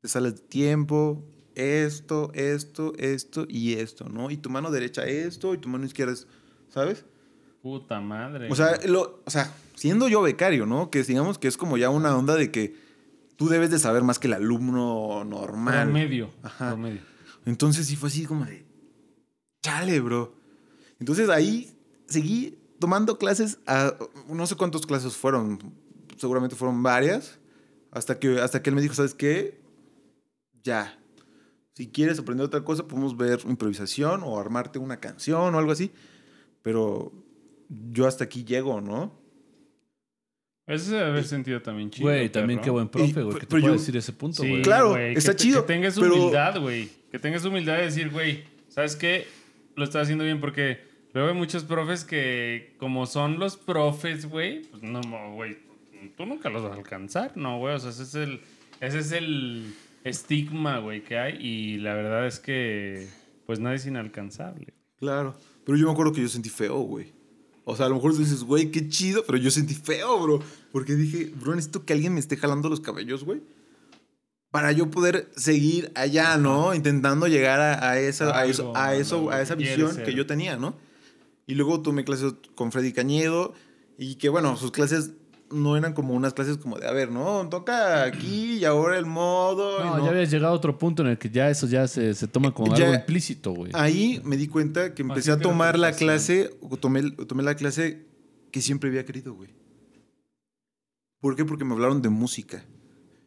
te 0.00 0.08
sale 0.08 0.28
el 0.28 0.40
tiempo, 0.40 1.24
esto, 1.54 2.32
esto, 2.34 2.92
esto 2.98 3.46
y 3.48 3.74
esto, 3.74 4.08
¿no? 4.08 4.30
Y 4.30 4.36
tu 4.36 4.50
mano 4.50 4.70
derecha 4.72 5.04
esto 5.04 5.54
y 5.54 5.58
tu 5.58 5.68
mano 5.68 5.84
izquierda 5.84 6.12
es, 6.12 6.26
¿sabes? 6.68 7.04
Puta 7.62 8.00
madre. 8.00 8.50
O 8.50 8.56
sea, 8.56 8.80
lo, 8.86 9.22
o 9.24 9.30
sea, 9.30 9.54
siendo 9.76 10.08
yo 10.08 10.22
becario, 10.22 10.66
¿no? 10.66 10.90
Que 10.90 11.04
digamos 11.04 11.38
que 11.38 11.46
es 11.46 11.56
como 11.56 11.76
ya 11.76 11.90
una 11.90 12.16
onda 12.16 12.34
de 12.34 12.50
que 12.50 12.74
tú 13.42 13.48
debes 13.48 13.72
de 13.72 13.80
saber 13.80 14.04
más 14.04 14.20
que 14.20 14.28
el 14.28 14.34
alumno 14.34 15.24
normal. 15.24 15.86
Promedio. 15.86 16.30
Ajá. 16.44 16.68
Promedio. 16.68 17.00
Entonces 17.44 17.88
sí 17.88 17.96
fue 17.96 18.08
así 18.08 18.24
como 18.24 18.44
de, 18.44 18.64
chale, 19.60 19.98
bro. 19.98 20.32
Entonces 21.00 21.28
ahí 21.28 21.76
seguí 22.06 22.56
tomando 22.78 23.18
clases, 23.18 23.58
a, 23.66 23.96
no 24.28 24.46
sé 24.46 24.54
cuántas 24.54 24.86
clases 24.86 25.16
fueron, 25.16 25.58
seguramente 26.18 26.54
fueron 26.54 26.84
varias, 26.84 27.40
hasta 27.90 28.20
que, 28.20 28.40
hasta 28.40 28.62
que 28.62 28.70
él 28.70 28.76
me 28.76 28.82
dijo, 28.82 28.94
¿sabes 28.94 29.14
qué? 29.14 29.60
Ya. 30.62 30.96
Si 31.74 31.88
quieres 31.88 32.20
aprender 32.20 32.46
otra 32.46 32.62
cosa, 32.62 32.86
podemos 32.86 33.16
ver 33.16 33.40
improvisación 33.48 34.22
o 34.22 34.38
armarte 34.38 34.78
una 34.78 35.00
canción 35.00 35.52
o 35.52 35.58
algo 35.58 35.72
así. 35.72 35.90
Pero 36.62 37.10
yo 37.90 38.06
hasta 38.06 38.22
aquí 38.22 38.44
llego, 38.44 38.80
¿no? 38.80 39.20
Eso 40.72 40.86
se 40.86 40.96
debe 40.96 41.10
haber 41.10 41.24
sentido 41.24 41.60
también 41.62 41.90
chido. 41.90 42.08
Güey, 42.08 42.28
también 42.30 42.58
perro. 42.58 42.64
qué 42.64 42.70
buen 42.70 42.88
profe, 42.88 43.22
güey, 43.22 43.34
que 43.34 43.40
te 43.40 43.46
pero 43.46 43.60
puede 43.62 43.74
yo- 43.74 43.78
decir 43.80 43.96
ese 43.96 44.12
punto, 44.12 44.42
Sí, 44.42 44.48
güey. 44.48 44.62
Claro, 44.62 44.90
güey, 44.90 45.14
está 45.14 45.32
que 45.32 45.36
te- 45.38 45.42
chido, 45.44 45.66
Que 45.66 45.72
tengas 45.74 45.98
humildad, 45.98 46.60
güey. 46.60 46.88
Que 47.10 47.18
tengas 47.18 47.44
humildad 47.44 47.76
de 47.76 47.82
decir, 47.84 48.10
güey, 48.10 48.44
¿sabes 48.68 48.96
qué? 48.96 49.26
Lo 49.76 49.84
estás 49.84 50.02
haciendo 50.04 50.24
bien 50.24 50.40
porque 50.40 50.78
luego 51.14 51.28
hay 51.30 51.34
muchos 51.34 51.64
profes 51.64 52.04
que, 52.04 52.74
como 52.78 53.06
son 53.06 53.38
los 53.38 53.56
profes, 53.56 54.26
güey, 54.26 54.62
pues 54.62 54.82
no, 54.82 55.00
no, 55.02 55.34
güey, 55.34 55.56
tú 56.16 56.24
nunca 56.26 56.48
los 56.50 56.62
vas 56.62 56.72
a 56.72 56.76
alcanzar, 56.76 57.36
¿no, 57.36 57.58
güey? 57.58 57.74
O 57.74 57.78
sea, 57.78 57.90
ese 57.90 58.02
es 58.02 58.14
el, 58.14 58.40
ese 58.80 58.98
es 59.00 59.12
el 59.12 59.74
estigma, 60.04 60.78
güey, 60.78 61.02
que 61.02 61.18
hay 61.18 61.36
y 61.40 61.76
la 61.78 61.94
verdad 61.94 62.26
es 62.26 62.38
que, 62.40 63.08
pues 63.46 63.60
nadie 63.60 63.76
es 63.76 63.86
inalcanzable. 63.86 64.66
Claro. 64.98 65.34
Pero 65.64 65.78
yo 65.78 65.86
me 65.86 65.92
acuerdo 65.92 66.12
que 66.12 66.20
yo 66.22 66.28
sentí 66.28 66.48
feo, 66.48 66.78
güey. 66.80 67.12
O 67.64 67.76
sea, 67.76 67.86
a 67.86 67.88
lo 67.88 67.96
mejor 67.96 68.16
dices, 68.16 68.42
güey, 68.42 68.70
qué 68.70 68.88
chido, 68.88 69.24
pero 69.24 69.38
yo 69.38 69.50
sentí 69.50 69.74
feo, 69.74 70.20
bro. 70.20 70.40
Porque 70.72 70.94
dije, 70.94 71.32
bro, 71.40 71.54
necesito 71.54 71.84
que 71.84 71.92
alguien 71.92 72.14
me 72.14 72.20
esté 72.20 72.36
jalando 72.36 72.68
los 72.68 72.80
cabellos, 72.80 73.24
güey. 73.24 73.40
Para 74.50 74.72
yo 74.72 74.90
poder 74.90 75.30
seguir 75.36 75.92
allá, 75.94 76.36
¿no? 76.36 76.74
Intentando 76.74 77.26
llegar 77.28 77.60
a, 77.60 77.90
a 77.90 77.98
esa, 77.98 78.36
a, 78.36 78.46
eso, 78.46 78.72
a, 78.76 78.94
eso, 78.94 79.30
a 79.30 79.40
esa 79.40 79.54
visión 79.54 79.96
que 79.96 80.14
yo 80.14 80.26
tenía, 80.26 80.56
¿no? 80.56 80.74
Y 81.46 81.54
luego 81.54 81.80
tomé 81.80 82.04
clases 82.04 82.34
con 82.54 82.72
Freddy 82.72 82.92
Cañedo. 82.92 83.54
Y 83.96 84.16
que, 84.16 84.28
bueno, 84.28 84.56
sus 84.56 84.72
clases 84.72 85.12
no 85.52 85.76
eran 85.76 85.92
como 85.92 86.14
unas 86.14 86.32
clases 86.34 86.56
como 86.58 86.78
de, 86.78 86.86
a 86.88 86.92
ver, 86.92 87.10
¿no? 87.10 87.48
Toca 87.48 88.04
aquí 88.04 88.54
y 88.58 88.64
ahora 88.64 88.98
el 88.98 89.06
modo. 89.06 89.84
No, 89.84 89.98
no. 89.98 90.04
ya 90.04 90.10
habías 90.10 90.30
llegado 90.30 90.52
a 90.52 90.56
otro 90.56 90.78
punto 90.78 91.02
en 91.02 91.08
el 91.10 91.18
que 91.18 91.30
ya 91.30 91.48
eso 91.50 91.66
ya 91.66 91.86
se, 91.86 92.14
se 92.14 92.26
toma 92.28 92.52
como 92.52 92.74
Ya- 92.74 92.84
algo 92.86 92.96
implícito, 92.98 93.52
güey. 93.52 93.70
Ahí 93.74 94.20
me 94.24 94.36
di 94.36 94.48
cuenta 94.48 94.94
que 94.94 95.02
empecé 95.02 95.30
Así 95.32 95.40
a 95.40 95.42
tomar 95.42 95.78
la 95.78 95.92
clase, 95.92 96.50
o 96.60 96.76
tomé, 96.76 97.02
o 97.18 97.26
tomé 97.26 97.42
la 97.42 97.54
clase 97.54 98.06
que 98.50 98.60
siempre 98.60 98.88
había 98.90 99.04
querido, 99.04 99.34
güey. 99.34 99.50
¿Por 101.20 101.36
qué? 101.36 101.44
Porque 101.44 101.64
me 101.64 101.72
hablaron 101.74 102.02
de 102.02 102.08
música, 102.08 102.64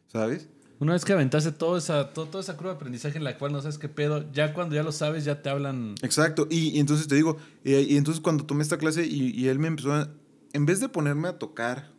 ¿sabes? 0.06 0.48
Una 0.78 0.92
vez 0.92 1.06
que 1.06 1.14
aventaste 1.14 1.52
toda 1.52 1.78
esa, 1.78 2.12
todo- 2.12 2.26
toda 2.26 2.42
esa 2.42 2.54
curva 2.56 2.72
de 2.72 2.76
aprendizaje 2.76 3.16
en 3.16 3.24
la 3.24 3.38
cual 3.38 3.50
no 3.52 3.62
sabes 3.62 3.78
qué 3.78 3.88
pedo, 3.88 4.30
ya 4.32 4.52
cuando 4.52 4.74
ya 4.74 4.82
lo 4.82 4.92
sabes, 4.92 5.24
ya 5.24 5.40
te 5.40 5.48
hablan. 5.48 5.94
Exacto. 6.02 6.46
Y, 6.50 6.76
y 6.76 6.80
entonces 6.80 7.08
te 7.08 7.14
digo, 7.14 7.38
eh, 7.64 7.86
y 7.88 7.96
entonces 7.96 8.20
cuando 8.20 8.44
tomé 8.44 8.62
esta 8.62 8.76
clase 8.76 9.06
y, 9.06 9.30
y 9.30 9.48
él 9.48 9.58
me 9.58 9.68
empezó 9.68 9.94
a, 9.94 10.10
en 10.52 10.66
vez 10.66 10.80
de 10.80 10.90
ponerme 10.90 11.28
a 11.28 11.38
tocar 11.38 11.92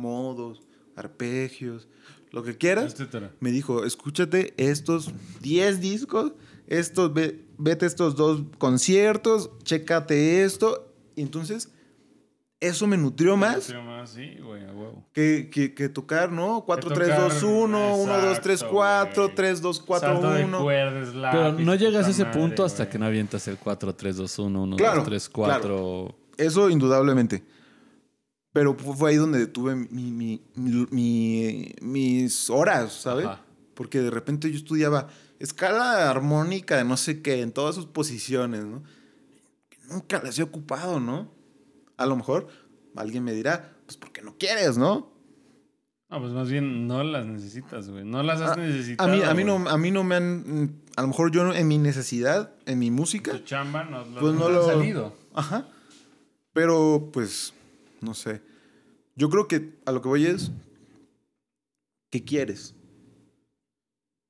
modos, 0.00 0.62
arpegios, 0.96 1.88
lo 2.32 2.42
que 2.42 2.56
quieras, 2.56 2.92
Etcétera. 2.94 3.32
me 3.40 3.50
dijo, 3.50 3.84
escúchate 3.84 4.54
estos 4.56 5.10
10 5.40 5.80
discos, 5.80 6.32
estos, 6.66 7.12
ve- 7.12 7.44
vete 7.58 7.84
a 7.84 7.88
estos 7.88 8.14
dos 8.16 8.42
conciertos, 8.58 9.50
chécate 9.64 10.44
esto. 10.44 10.92
Y 11.16 11.22
entonces, 11.22 11.70
eso 12.60 12.86
me 12.86 12.96
nutrió 12.98 13.36
más 13.36 13.64
Sí, 13.64 13.72
más, 13.74 14.10
sí, 14.10 14.36
güey, 14.44 14.62
a 14.64 14.72
huevo. 14.72 15.04
que, 15.12 15.48
que, 15.50 15.74
que 15.74 15.88
tocar, 15.88 16.30
¿no? 16.30 16.62
4, 16.66 16.90
Que 16.90 16.94
3, 16.94 17.08
2, 17.08 17.16
tocar, 17.40 17.44
1, 17.44 17.96
1, 17.96 18.12
2, 18.20 18.40
3, 18.42 18.54
exacto, 18.54 18.74
4, 18.74 19.22
güey. 19.24 19.34
3, 19.34 19.62
2, 19.62 19.80
4, 19.80 20.08
Salto 20.12 20.30
de 20.32 20.44
1. 20.44 20.62
cuerdas, 20.62 21.08
Pero 21.08 21.20
lápiz, 21.20 21.64
no 21.64 21.74
llegas 21.74 22.06
a 22.06 22.10
ese 22.10 22.24
puta 22.26 22.38
punto 22.38 22.62
madre, 22.62 22.66
hasta 22.66 22.84
güey. 22.84 22.92
que 22.92 22.98
no 22.98 23.06
avientas 23.06 23.48
el 23.48 23.56
4, 23.56 23.94
3, 23.94 24.16
2, 24.16 24.38
1, 24.38 24.62
1, 24.62 24.76
Claro, 24.76 24.96
2, 24.98 25.04
3, 25.06 25.28
4. 25.30 26.14
Eso 26.36 26.70
indudablemente. 26.70 27.42
Pero 28.52 28.74
fu- 28.74 28.94
fue 28.94 29.10
ahí 29.10 29.16
donde 29.16 29.46
tuve 29.46 29.74
mi, 29.76 30.10
mi- 30.10 30.42
mi- 30.56 30.86
mi- 30.90 31.74
mis 31.80 32.50
horas, 32.50 32.92
¿sabes? 32.92 33.26
Ajá. 33.26 33.42
Porque 33.74 34.00
de 34.00 34.10
repente 34.10 34.50
yo 34.50 34.56
estudiaba 34.56 35.08
escala 35.38 36.10
armónica 36.10 36.76
de 36.76 36.84
no 36.84 36.96
sé 36.96 37.22
qué, 37.22 37.40
en 37.42 37.52
todas 37.52 37.74
sus 37.74 37.86
posiciones, 37.86 38.64
¿no? 38.64 38.82
Que 39.68 39.78
nunca 39.88 40.20
las 40.22 40.38
he 40.38 40.42
ocupado, 40.42 41.00
¿no? 41.00 41.30
A 41.96 42.06
lo 42.06 42.16
mejor 42.16 42.48
alguien 42.96 43.24
me 43.24 43.32
dirá, 43.32 43.72
pues 43.86 43.96
porque 43.96 44.20
no 44.22 44.36
quieres, 44.36 44.76
¿no? 44.76 45.10
No, 46.10 46.20
pues 46.20 46.32
más 46.32 46.50
bien 46.50 46.88
no 46.88 47.04
las 47.04 47.24
necesitas, 47.24 47.88
güey. 47.88 48.04
No 48.04 48.24
las 48.24 48.40
has 48.40 48.52
A- 48.52 48.56
necesitado. 48.56 49.08
A 49.08 49.14
mí, 49.14 49.22
a 49.22 49.32
mí, 49.32 49.44
no, 49.44 49.68
a 49.70 49.78
mí 49.78 49.90
no 49.92 50.02
me 50.02 50.16
han... 50.16 50.62
mm, 50.64 50.80
A 50.96 51.02
lo 51.02 51.08
mejor 51.08 51.30
yo 51.30 51.44
no- 51.44 51.54
en 51.54 51.68
mi 51.68 51.78
necesidad, 51.78 52.52
en 52.66 52.80
mi 52.80 52.90
música, 52.90 53.30
Tu 53.30 53.38
chamba 53.44 53.84
no, 53.84 54.04
lo- 54.04 54.20
Pues 54.20 54.34
no 54.34 54.46
han 54.48 54.52
lo- 54.54 54.66
salido. 54.66 55.14
Ajá. 55.34 55.68
Pero, 56.52 57.10
pues, 57.12 57.54
no 58.02 58.14
sé. 58.14 58.42
Yo 59.16 59.28
creo 59.28 59.48
que 59.48 59.78
a 59.86 59.92
lo 59.92 60.00
que 60.00 60.08
voy 60.08 60.26
es, 60.26 60.50
¿qué 62.10 62.24
quieres? 62.24 62.74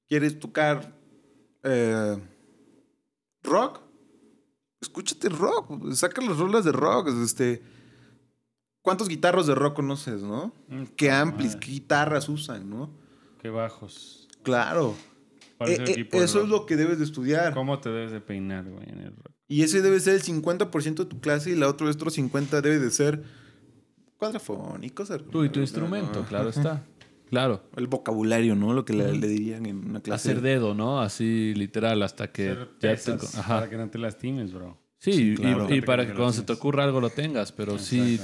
¿Quieres 0.09 0.39
tocar 0.39 0.97
eh, 1.63 2.17
rock? 3.43 3.81
Escúchate 4.81 5.29
rock, 5.29 5.93
saca 5.93 6.23
las 6.23 6.39
rolas 6.39 6.65
de 6.65 6.73
rock. 6.73 7.09
Este, 7.23 7.63
¿Cuántos 8.83 9.09
guitarros 9.09 9.47
de 9.47 9.55
rock 9.55 9.77
conoces, 9.77 10.23
no? 10.23 10.55
Mm, 10.69 10.85
¿Qué 10.97 11.11
amplis, 11.11 11.55
madre. 11.55 11.61
qué 11.61 11.73
guitarras 11.73 12.29
usan, 12.29 12.69
no? 12.71 12.91
Qué 13.41 13.51
bajos. 13.51 14.29
Claro. 14.43 14.97
Eh, 15.61 15.85
eh, 15.87 16.09
eso 16.13 16.43
es 16.43 16.49
lo 16.49 16.65
que 16.65 16.77
debes 16.77 16.99
de 16.99 17.05
estudiar. 17.05 17.53
¿Cómo 17.53 17.79
te 17.81 17.91
debes 17.91 18.13
de 18.13 18.21
peinar, 18.21 18.65
güey, 18.65 18.89
en 18.89 19.01
el 19.01 19.17
rock? 19.17 19.33
Y 19.47 19.63
ese 19.63 19.83
debe 19.83 20.01
ser 20.01 20.15
el 20.15 20.23
50% 20.23 20.95
de 20.95 21.05
tu 21.05 21.21
clase 21.21 21.51
y 21.51 21.57
la 21.57 21.69
otro, 21.69 21.89
otro 21.91 22.11
50% 22.11 22.61
debe 22.63 22.79
de 22.79 22.91
ser 22.91 23.23
cuadrafónicos. 24.21 25.11
Tú 25.33 25.43
y 25.45 25.49
tu 25.49 25.59
instrumento, 25.61 26.25
claro 26.29 26.51
está. 26.51 26.85
Claro. 27.31 27.63
El 27.77 27.87
vocabulario, 27.87 28.57
¿no? 28.57 28.73
Lo 28.73 28.85
que 28.85 28.93
le, 28.93 29.13
le 29.17 29.29
dirían 29.29 29.65
en 29.65 29.89
una 29.91 30.01
clase. 30.01 30.31
Hacer 30.33 30.43
dedo, 30.43 30.75
¿no? 30.75 31.01
Así 31.01 31.55
literal 31.55 32.03
hasta 32.03 32.33
que 32.33 32.57
ya 32.81 32.97
te... 32.97 33.13
Ajá. 33.39 33.55
Para 33.61 33.71
que 33.71 33.77
no 33.77 33.89
te 33.89 33.99
lastimes, 33.99 34.53
bro. 34.53 34.77
Sí, 34.99 35.13
Sí, 35.13 35.31
y- 35.31 35.35
claro. 35.37 35.73
y, 35.73 35.81
para 35.81 36.05
que 36.05 36.13
cuando 36.13 36.33
se 36.33 36.43
te 36.43 36.53
ocurra 36.53 36.83
algo 36.83 37.01
lo 37.01 37.09
tengas, 37.09 37.53
pero 37.53 37.79
sí... 37.79 38.19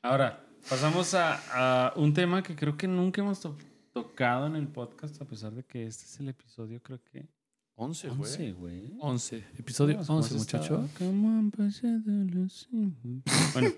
Ahora, 0.00 0.46
pasamos 0.70 1.12
a, 1.14 1.88
a 1.88 1.92
un 1.96 2.14
tema 2.14 2.40
que 2.44 2.54
creo 2.54 2.76
que 2.76 2.86
nunca 2.86 3.20
hemos 3.20 3.40
to- 3.40 3.56
tocado 3.92 4.46
en 4.46 4.54
el 4.54 4.68
podcast, 4.68 5.20
a 5.20 5.24
pesar 5.24 5.52
de 5.52 5.64
que 5.64 5.84
este 5.84 6.04
es 6.04 6.20
el 6.20 6.28
episodio, 6.28 6.80
creo 6.84 7.00
que 7.10 7.26
11, 7.74 8.10
11, 8.10 8.52
güey. 8.52 8.92
11. 9.00 9.44
Episodio 9.58 9.96
¿Cómo 10.06 10.18
11, 10.18 10.34
has 10.34 10.38
muchacho. 10.40 10.88
Bueno, 13.54 13.70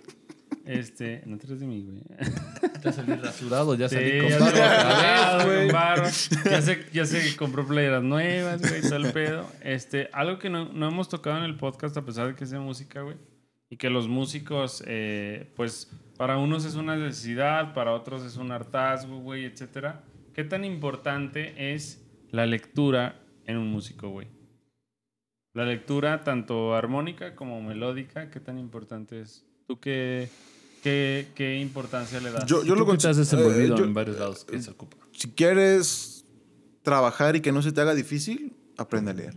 este, 0.67 1.23
no 1.27 1.39
te 1.39 1.47
rías 1.47 1.61
de 1.61 1.67
mí, 1.67 1.83
güey. 1.85 2.03
Ya 2.83 2.93
salí 2.93 3.14
rasurado, 3.14 3.75
ya 3.75 3.89
salí 3.89 4.21
Sí, 4.21 4.39
con 4.39 5.69
barba. 5.73 6.05
Ya 6.51 6.62
se, 6.62 6.87
ya 6.93 7.05
se 7.07 7.37
compró 7.37 7.67
playeras 7.67 8.03
nuevas, 8.03 8.61
güey, 8.61 8.83
todo 8.83 8.97
el 8.97 9.12
pedo. 9.12 9.51
Este, 9.62 10.09
algo 10.12 10.39
que 10.39 10.51
no, 10.51 10.73
no 10.73 10.89
hemos 10.89 11.09
tocado 11.09 11.39
en 11.39 11.45
el 11.45 11.57
podcast, 11.57 11.97
a 11.97 12.05
pesar 12.05 12.29
de 12.29 12.35
que 12.35 12.45
es 12.45 12.51
de 12.51 12.59
música, 12.59 13.03
güey. 13.03 13.17
Y 13.71 13.77
que 13.77 13.91
los 13.91 14.07
músicos, 14.07 14.85
eh, 14.87 15.53
pues, 15.57 15.91
para 16.17 16.39
unos 16.39 16.64
es 16.64 16.77
una 16.77 16.97
necesidad, 16.97 17.75
para 17.75 17.93
otros 17.93 18.25
es 18.25 18.37
un 18.37 18.53
hartazgo, 18.53 19.19
güey, 19.19 19.45
etcétera. 19.45 20.05
¿Qué 20.35 20.45
tan 20.45 20.64
importante 20.64 21.73
es 21.75 22.07
la 22.31 22.47
lectura 22.47 23.21
en 23.47 23.57
un 23.57 23.69
músico, 23.69 24.11
güey? 24.11 24.29
La 25.55 25.64
lectura, 25.64 26.23
tanto 26.23 26.75
armónica 26.75 27.35
como 27.35 27.62
melódica, 27.62 28.31
¿qué 28.31 28.41
tan 28.41 28.59
importante 28.59 29.23
es? 29.23 29.47
¿Tú 29.67 29.81
qué, 29.81 30.29
qué, 30.87 31.26
qué 31.34 31.59
importancia 31.59 32.20
le 32.20 32.30
das? 32.30 32.47
Yo, 32.47 32.62
yo 32.62 32.76
lo 32.76 32.87
que 32.87 32.97
te 32.97 33.09
has 33.09 33.16
consi- 33.16 33.20
desenvolvido 33.20 33.74
eh, 33.74 33.78
yo- 33.78 33.84
en 33.84 33.93
varios 33.95 34.18
lados 34.20 34.45
que 34.45 34.62
se 34.62 34.70
ocupa. 34.70 34.97
Si 35.11 35.32
quieres 35.32 36.24
trabajar 36.82 37.34
y 37.34 37.41
que 37.41 37.51
no 37.51 37.61
se 37.61 37.72
te 37.72 37.80
haga 37.80 37.93
difícil, 37.97 38.57
aprende 38.78 39.11
a 39.11 39.14
leer. 39.14 39.34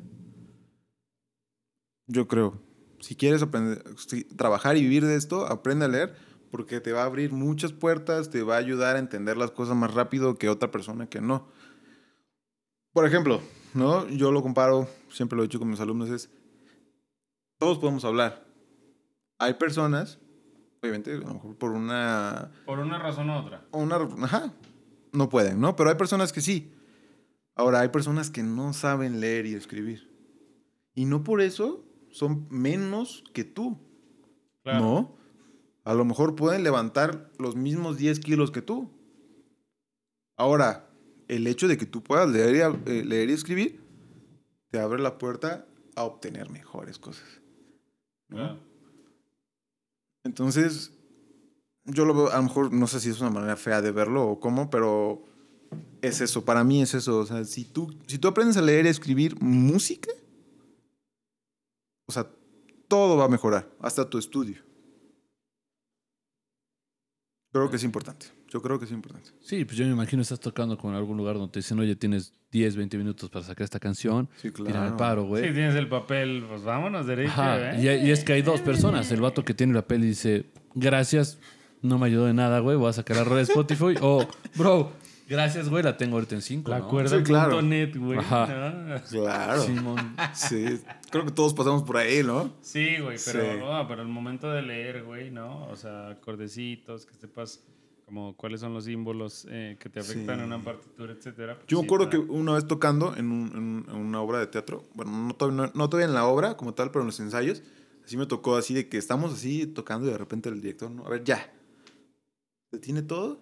Yo 2.08 2.28
creo. 2.28 2.62
Si 3.00 3.16
quieres 3.16 3.41
aprender, 3.41 3.84
si- 3.97 4.26
trabajar 4.26 4.78
y 4.78 4.82
vivir 4.82 5.06
de 5.06 5.16
esto, 5.16 5.47
aprende 5.47 5.86
a 5.86 5.88
leer 5.88 6.16
porque 6.52 6.80
te 6.82 6.91
va 6.91 7.02
a 7.02 7.06
abrir 7.06 7.32
muchas 7.32 7.74
puertas, 7.74 8.30
te 8.30 8.43
va 8.43 8.56
a 8.56 8.60
ayudar 8.60 8.95
a 8.95 9.00
entender 9.00 9.36
las 9.36 9.50
cosas 9.50 9.76
más 9.76 9.91
rápido 9.93 10.36
que 10.36 10.50
otra 10.50 10.70
persona 10.70 11.08
que 11.10 11.20
no. 11.22 11.47
Por 12.93 13.08
ejemplo, 13.08 13.41
¿no? 13.74 14.08
Yo 14.10 14.32
lo 14.32 14.43
comparo, 14.43 14.88
siempre 15.12 15.36
lo 15.36 15.41
he 15.43 15.47
dicho 15.47 15.58
con 15.58 15.70
mis 15.70 15.80
alumnos, 15.80 16.10
es, 16.12 16.30
todos 17.60 17.80
podemos 17.80 18.06
hablar. 18.06 18.45
Hay 19.39 19.56
personas, 19.56 20.19
obviamente, 20.82 21.14
a 21.14 21.18
lo 21.18 21.34
mejor 21.34 21.56
por 21.58 21.72
una 21.72 22.52
Por 22.66 22.80
una 22.80 23.00
razón 23.00 23.30
u 23.30 23.38
otra. 23.38 23.66
o 23.72 23.80
una... 23.80 23.98
Ajá, 24.24 24.54
no 25.12 25.30
pueden, 25.30 25.60
¿no? 25.60 25.76
Pero 25.76 25.90
hay 25.90 25.96
personas 25.96 26.32
que 26.34 26.42
sí. 26.42 26.74
Ahora, 27.56 27.82
hay 27.82 27.90
personas 27.90 28.30
que 28.30 28.44
no 28.44 28.74
saben 28.74 29.20
leer 29.20 29.46
y 29.46 29.54
escribir. 29.56 30.10
Y 30.96 31.06
no 31.06 31.24
por 31.24 31.42
eso 31.42 31.84
son 32.12 32.48
menos 32.50 33.24
que 33.34 33.44
tú. 33.44 33.78
Claro. 34.64 34.80
No. 34.80 35.18
A 35.84 35.94
lo 35.94 36.06
mejor 36.06 36.36
pueden 36.36 36.64
levantar 36.64 37.32
los 37.38 37.56
mismos 37.56 37.98
10 37.98 38.20
kilos 38.20 38.52
que 38.52 38.62
tú. 38.62 38.92
Ahora, 40.38 40.90
el 41.28 41.48
hecho 41.48 41.68
de 41.68 41.78
que 41.78 41.86
tú 41.86 42.04
puedas 42.04 42.30
leer 42.30 42.56
y, 42.56 42.90
eh, 42.92 43.04
leer 43.04 43.30
y 43.30 43.34
escribir 43.34 43.82
te 44.70 44.80
abre 44.80 45.02
la 45.02 45.18
puerta 45.18 45.66
a 45.96 46.04
obtener 46.04 46.50
mejores 46.50 47.00
cosas. 47.00 47.42
¿no? 48.30 48.38
Claro. 48.38 48.60
Entonces, 50.24 50.92
yo 51.86 52.06
lo 52.06 52.14
veo, 52.14 52.32
a 52.32 52.38
lo 52.38 52.44
mejor, 52.44 52.74
no 52.74 52.88
sé 52.88 53.00
si 53.00 53.10
es 53.10 53.20
una 53.22 53.30
manera 53.30 53.56
fea 53.56 53.82
de 53.82 53.92
verlo 53.92 54.28
o 54.28 54.40
cómo, 54.40 54.70
pero 54.70 55.26
es 56.02 56.22
eso, 56.22 56.46
para 56.46 56.64
mí 56.64 56.82
es 56.82 56.94
eso. 56.94 57.20
O 57.20 57.26
sea, 57.26 57.44
si 57.46 57.66
tú, 57.66 57.98
si 58.08 58.18
tú 58.18 58.28
aprendes 58.28 58.58
a 58.58 58.62
leer 58.62 58.86
y 58.86 58.90
escribir 58.90 59.42
música, 59.42 60.12
o 62.08 62.12
sea, 62.12 62.30
todo 62.88 63.18
va 63.18 63.26
a 63.26 63.30
mejorar, 63.30 63.70
hasta 63.80 64.10
tu 64.10 64.18
estudio. 64.18 64.64
Creo 67.52 67.70
que 67.70 67.78
es 67.78 67.84
importante. 67.84 68.39
Yo 68.50 68.62
creo 68.62 68.80
que 68.80 68.86
es 68.86 68.91
importante. 68.91 69.30
Sí, 69.41 69.64
pues 69.64 69.78
yo 69.78 69.86
me 69.86 69.91
imagino 69.91 70.22
estás 70.22 70.39
tocando 70.39 70.78
con 70.78 70.95
algún 70.95 71.18
lugar 71.18 71.36
donde 71.36 71.52
te 71.52 71.60
dicen, 71.60 71.80
oye, 71.80 71.95
tienes 71.95 72.34
10, 72.52 72.76
20 72.78 72.97
minutos 72.97 73.30
para 73.30 73.45
sacar 73.45 73.64
esta 73.64 73.80
canción. 73.80 74.28
Sí, 74.41 74.52
Tira 74.52 74.88
el 74.88 74.95
paro, 74.95 75.26
güey. 75.26 75.47
Si 75.47 75.54
tienes 75.54 75.76
el 75.76 75.88
papel, 75.88 76.43
pues 76.50 76.64
vámonos 76.64 77.06
derecho, 77.06 77.32
Ajá. 77.32 77.76
¿eh? 77.76 78.02
Y, 78.04 78.08
y 78.08 78.12
es 78.12 78.24
que 78.24 78.34
hay 78.34 78.41
dos 78.41 78.62
personas. 78.62 79.12
El 79.12 79.22
vato 79.22 79.45
que 79.45 79.54
tiene 79.54 79.74
la 79.74 79.84
peli 79.86 80.08
dice, 80.08 80.47
gracias, 80.74 81.38
no 81.84 82.00
me 82.00 82.08
ayudó 82.08 82.26
de 82.26 82.34
nada, 82.34 82.60
güey, 82.60 82.76
voy 82.76 82.89
a 82.89 82.93
sacar 82.93 83.18
la 83.18 83.24
red 83.24 83.36
de 83.38 83.41
Spotify. 83.43 83.95
O, 84.02 84.28
bro, 84.56 84.91
Gracias, 85.30 85.70
güey, 85.70 85.84
la 85.84 85.95
tengo 85.95 86.16
ahorita 86.16 86.34
en 86.34 86.41
5. 86.41 86.72
La 86.72 86.80
¿no? 86.80 86.88
cuerda 86.88 87.18
Sí, 87.20 87.24
claro. 87.24 87.62
net, 87.62 87.95
güey. 87.95 88.18
Ajá. 88.18 88.47
¿no? 88.47 89.00
Claro. 89.12 89.62
Simón. 89.62 90.16
Sí. 90.34 90.82
Creo 91.12 91.24
que 91.24 91.32
todos 91.32 91.54
pasamos 91.54 91.84
por 91.84 91.97
ahí, 91.97 92.24
¿no? 92.24 92.52
Sí, 92.62 92.97
güey, 93.00 93.16
pero, 93.24 93.43
Sí. 93.43 93.86
pero 93.88 94.02
el 94.02 94.08
momento 94.08 94.50
de 94.50 94.64
leer, 94.64 95.04
güey, 95.04 95.30
¿no? 95.30 95.68
O 95.68 95.76
sea, 95.76 96.10
acordecitos, 96.10 97.06
que 97.06 97.14
sepas 97.14 97.64
como 98.10 98.36
cuáles 98.36 98.60
son 98.60 98.74
los 98.74 98.86
símbolos 98.86 99.45
eh, 99.51 99.78
que 99.80 99.88
te 99.88 99.99
afectan 99.99 100.38
Sí. 100.38 100.41
en 100.41 100.47
una 100.51 100.64
partitura, 100.64 101.14
etcétera. 101.14 101.53
pues 101.55 101.68
Yo 101.68 101.78
me 101.78 101.82
sí, 101.82 101.86
acuerdo 101.86 102.10
que 102.10 102.18
una 102.18 102.53
vez 102.53 102.66
tocando 102.68 103.16
en, 103.16 103.32
un- 103.32 103.47
en 103.51 103.57
un- 103.60 103.86
en 103.88 103.95
una 103.95 104.20
obra 104.20 104.39
de 104.39 104.47
teatro, 104.47 104.84
bueno, 104.95 105.12
no, 105.12 105.51
no- 105.51 105.72
no 105.76 105.89
todavía 105.89 106.07
en 106.07 106.16
la 106.16 106.26
obra 106.26 106.57
como 106.57 106.74
tal, 106.74 106.89
pero 106.89 107.01
en 107.01 107.05
los 107.05 107.20
ensayos, 107.20 107.62
así 108.03 108.18
me 108.18 108.26
tocó 108.26 108.55
así 108.55 108.74
de 108.74 108.89
que 108.89 108.97
estamos 108.97 109.32
así 109.32 109.68
tocando 109.68 110.07
y 110.07 110.12
de 110.12 110.18
repente 110.18 110.49
el 110.49 110.60
director, 110.60 110.89
¿no? 110.89 111.05
A 111.05 111.10
ver, 111.10 111.24
ya. 111.24 111.53
¿Se 112.72 112.80
tiene 112.80 113.03
todo? 113.03 113.39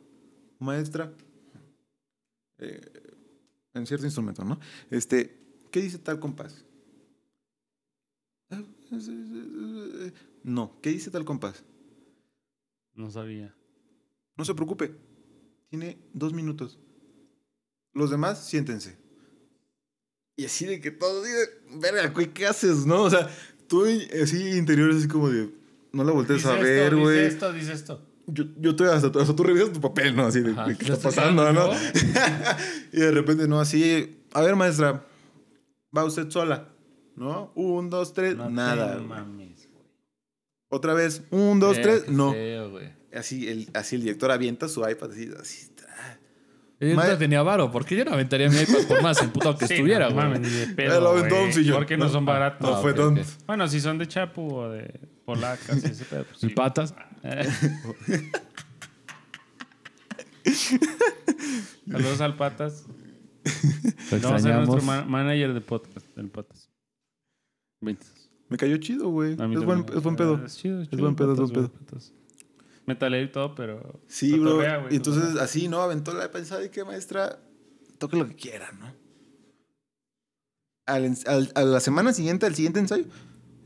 Maestra. 0.60 1.14
Eh, 2.58 2.82
en 3.74 3.86
cierto 3.88 4.06
instrumento, 4.06 4.44
¿no? 4.44 4.60
Este, 4.92 5.40
¿qué 5.72 5.80
dice 5.82 5.98
tal 5.98 6.20
compás? 6.20 6.66
No, 10.44 10.78
¿qué 10.82 10.90
dice 10.90 11.10
tal 11.12 11.26
compás? 11.26 11.64
No 12.96 13.10
sabía. 13.12 13.54
No 14.38 14.46
se 14.46 14.54
preocupe. 14.54 14.96
Tiene 15.70 15.98
dos 16.14 16.34
minutos. 16.34 16.80
Los 17.94 18.12
demás, 18.12 18.46
siéntense. 18.46 18.98
Y 20.36 20.46
así 20.46 20.66
de 20.66 20.80
que 20.80 20.92
todo, 20.92 21.24
así 21.24 21.32
de, 21.32 21.80
verga, 21.80 22.08
güey, 22.10 22.28
¿qué 22.32 22.46
haces, 22.46 22.86
no? 22.86 23.04
O 23.04 23.10
sea, 23.10 23.28
tú 23.68 23.86
así 24.22 24.58
interior, 24.58 24.92
así 24.92 25.08
como 25.08 25.30
de, 25.30 25.50
no 25.92 26.04
la 26.04 26.12
voltees 26.12 26.44
Dice 26.44 26.54
a 26.54 26.60
ver, 26.60 26.96
güey. 26.96 27.18
Dice 27.18 27.28
esto, 27.28 27.54
dice 27.54 27.74
esto. 27.74 28.02
Yo, 28.28 28.44
yo 28.60 28.72
estoy 28.72 28.88
hasta, 28.90 29.08
hasta 29.08 29.36
tú 29.36 29.44
revisas 29.44 29.72
tu 29.72 29.82
papel, 29.82 30.16
¿no? 30.16 30.26
Así 30.28 30.42
de, 30.42 30.52
Ajá. 30.52 30.68
¿qué 30.78 30.86
¿Ya 30.86 30.94
está 30.94 31.10
pasando, 31.10 31.52
no? 31.54 31.72
y 32.94 32.98
de 33.00 33.12
repente, 33.12 33.48
no, 33.48 33.60
así, 33.60 34.22
a 34.34 34.42
ver, 34.42 34.56
maestra, 34.56 35.06
va 35.96 36.04
usted 36.04 36.30
sola, 36.30 36.70
¿no? 37.16 37.52
Un, 37.56 37.90
dos, 37.90 38.14
tres, 38.14 38.36
No 38.36 38.50
nada. 38.50 38.96
güey. 38.96 39.08
mames, 39.08 39.68
güey. 39.72 39.86
Otra 40.70 40.94
vez, 40.94 41.24
un, 41.32 41.60
dos, 41.60 41.82
tres, 41.82 42.10
no. 42.10 42.32
feo, 42.32 42.70
güey. 42.70 42.97
Así 43.14 43.48
el, 43.48 43.70
así 43.74 43.96
el 43.96 44.02
director 44.04 44.32
avienta 44.32 44.68
su 44.68 44.82
iPad, 44.88 45.12
así, 45.12 45.30
así. 45.40 45.70
ah. 45.90 46.18
Yo 46.80 46.96
Ma- 46.96 47.08
no 47.08 47.18
tenía 47.18 47.42
varo, 47.42 47.72
porque 47.72 47.96
yo 47.96 48.06
no 48.06 48.12
aventaría 48.12 48.50
mi 48.50 48.58
iPad 48.58 48.86
por 48.88 49.02
más 49.02 49.20
emputado 49.24 49.58
que 49.58 49.66
Sí, 49.68 49.74
estuviera, 49.76 50.10
no 50.10 50.16
güey. 50.16 50.28
mames, 50.28 50.42
ni 50.42 50.50
de 50.50 50.68
pedo, 50.68 51.02
lo 51.02 51.10
aventó 51.10 51.42
un 51.44 51.52
sillón. 51.52 51.78
Porque 51.78 51.98
no 51.98 52.08
son 52.10 52.26
baratos. 52.26 52.70
No 52.70 52.76
Ah, 52.76 52.82
fue. 52.82 52.94
Bueno, 53.48 53.68
si 53.68 53.80
son 53.80 53.98
de 53.98 54.08
Chapu 54.08 54.54
o 54.54 54.70
de 54.70 55.00
polacas 55.26 55.84
y 55.84 55.88
ese 55.88 56.06
pedo. 56.06 56.26
pues 56.26 56.44
¿Y 56.44 56.50
sí. 56.50 56.54
patas? 56.54 56.94
Saludos 61.90 62.22
al 62.22 62.36
Patas. 62.36 62.86
No, 64.12 64.30
va 64.30 64.36
a 64.36 64.40
ser 64.40 64.56
nuestro 64.56 64.78
extrañamos. 64.78 64.84
ma- 64.86 65.06
manager 65.06 65.54
de 65.54 65.62
podcast, 65.62 66.06
del 66.16 66.30
Patas. 66.30 66.70
20. 67.82 68.06
Me 68.50 68.58
cayó 68.58 68.78
chido, 68.78 69.10
güey. 69.10 69.32
Es 69.34 69.38
buen, 69.64 69.86
es 69.96 70.04
buen 70.04 70.16
pedo. 70.16 70.44
Es 70.46 70.58
chido, 70.58 70.82
es 70.82 70.90
chido. 70.90 71.02
buen 71.02 71.16
pedo, 71.16 71.34
es 71.34 71.40
Patas, 71.40 71.54
buen 71.54 71.68
Patas. 71.70 72.14
Metalero 72.88 73.24
y 73.26 73.32
todo, 73.32 73.54
pero. 73.54 74.00
Sí, 74.08 74.32
bro. 74.40 74.52
cotorrea, 74.52 74.78
güey, 74.78 74.94
Y 74.94 74.96
entonces, 74.98 75.36
así, 75.40 75.68
¿no? 75.68 75.82
Aventó 75.82 76.14
la 76.14 76.32
pensada 76.32 76.64
y 76.66 76.70
que 76.70 76.84
maestra, 76.84 77.38
toque 78.00 78.18
lo 78.18 78.28
que 78.28 78.36
quiera, 78.36 78.72
¿no? 78.72 78.92
Al 80.86 81.14
al- 81.26 81.52
a 81.54 81.62
la 81.64 81.80
semana 81.82 82.14
siguiente, 82.14 82.46
al 82.46 82.56
siguiente 82.56 82.80
ensayo, 82.80 83.04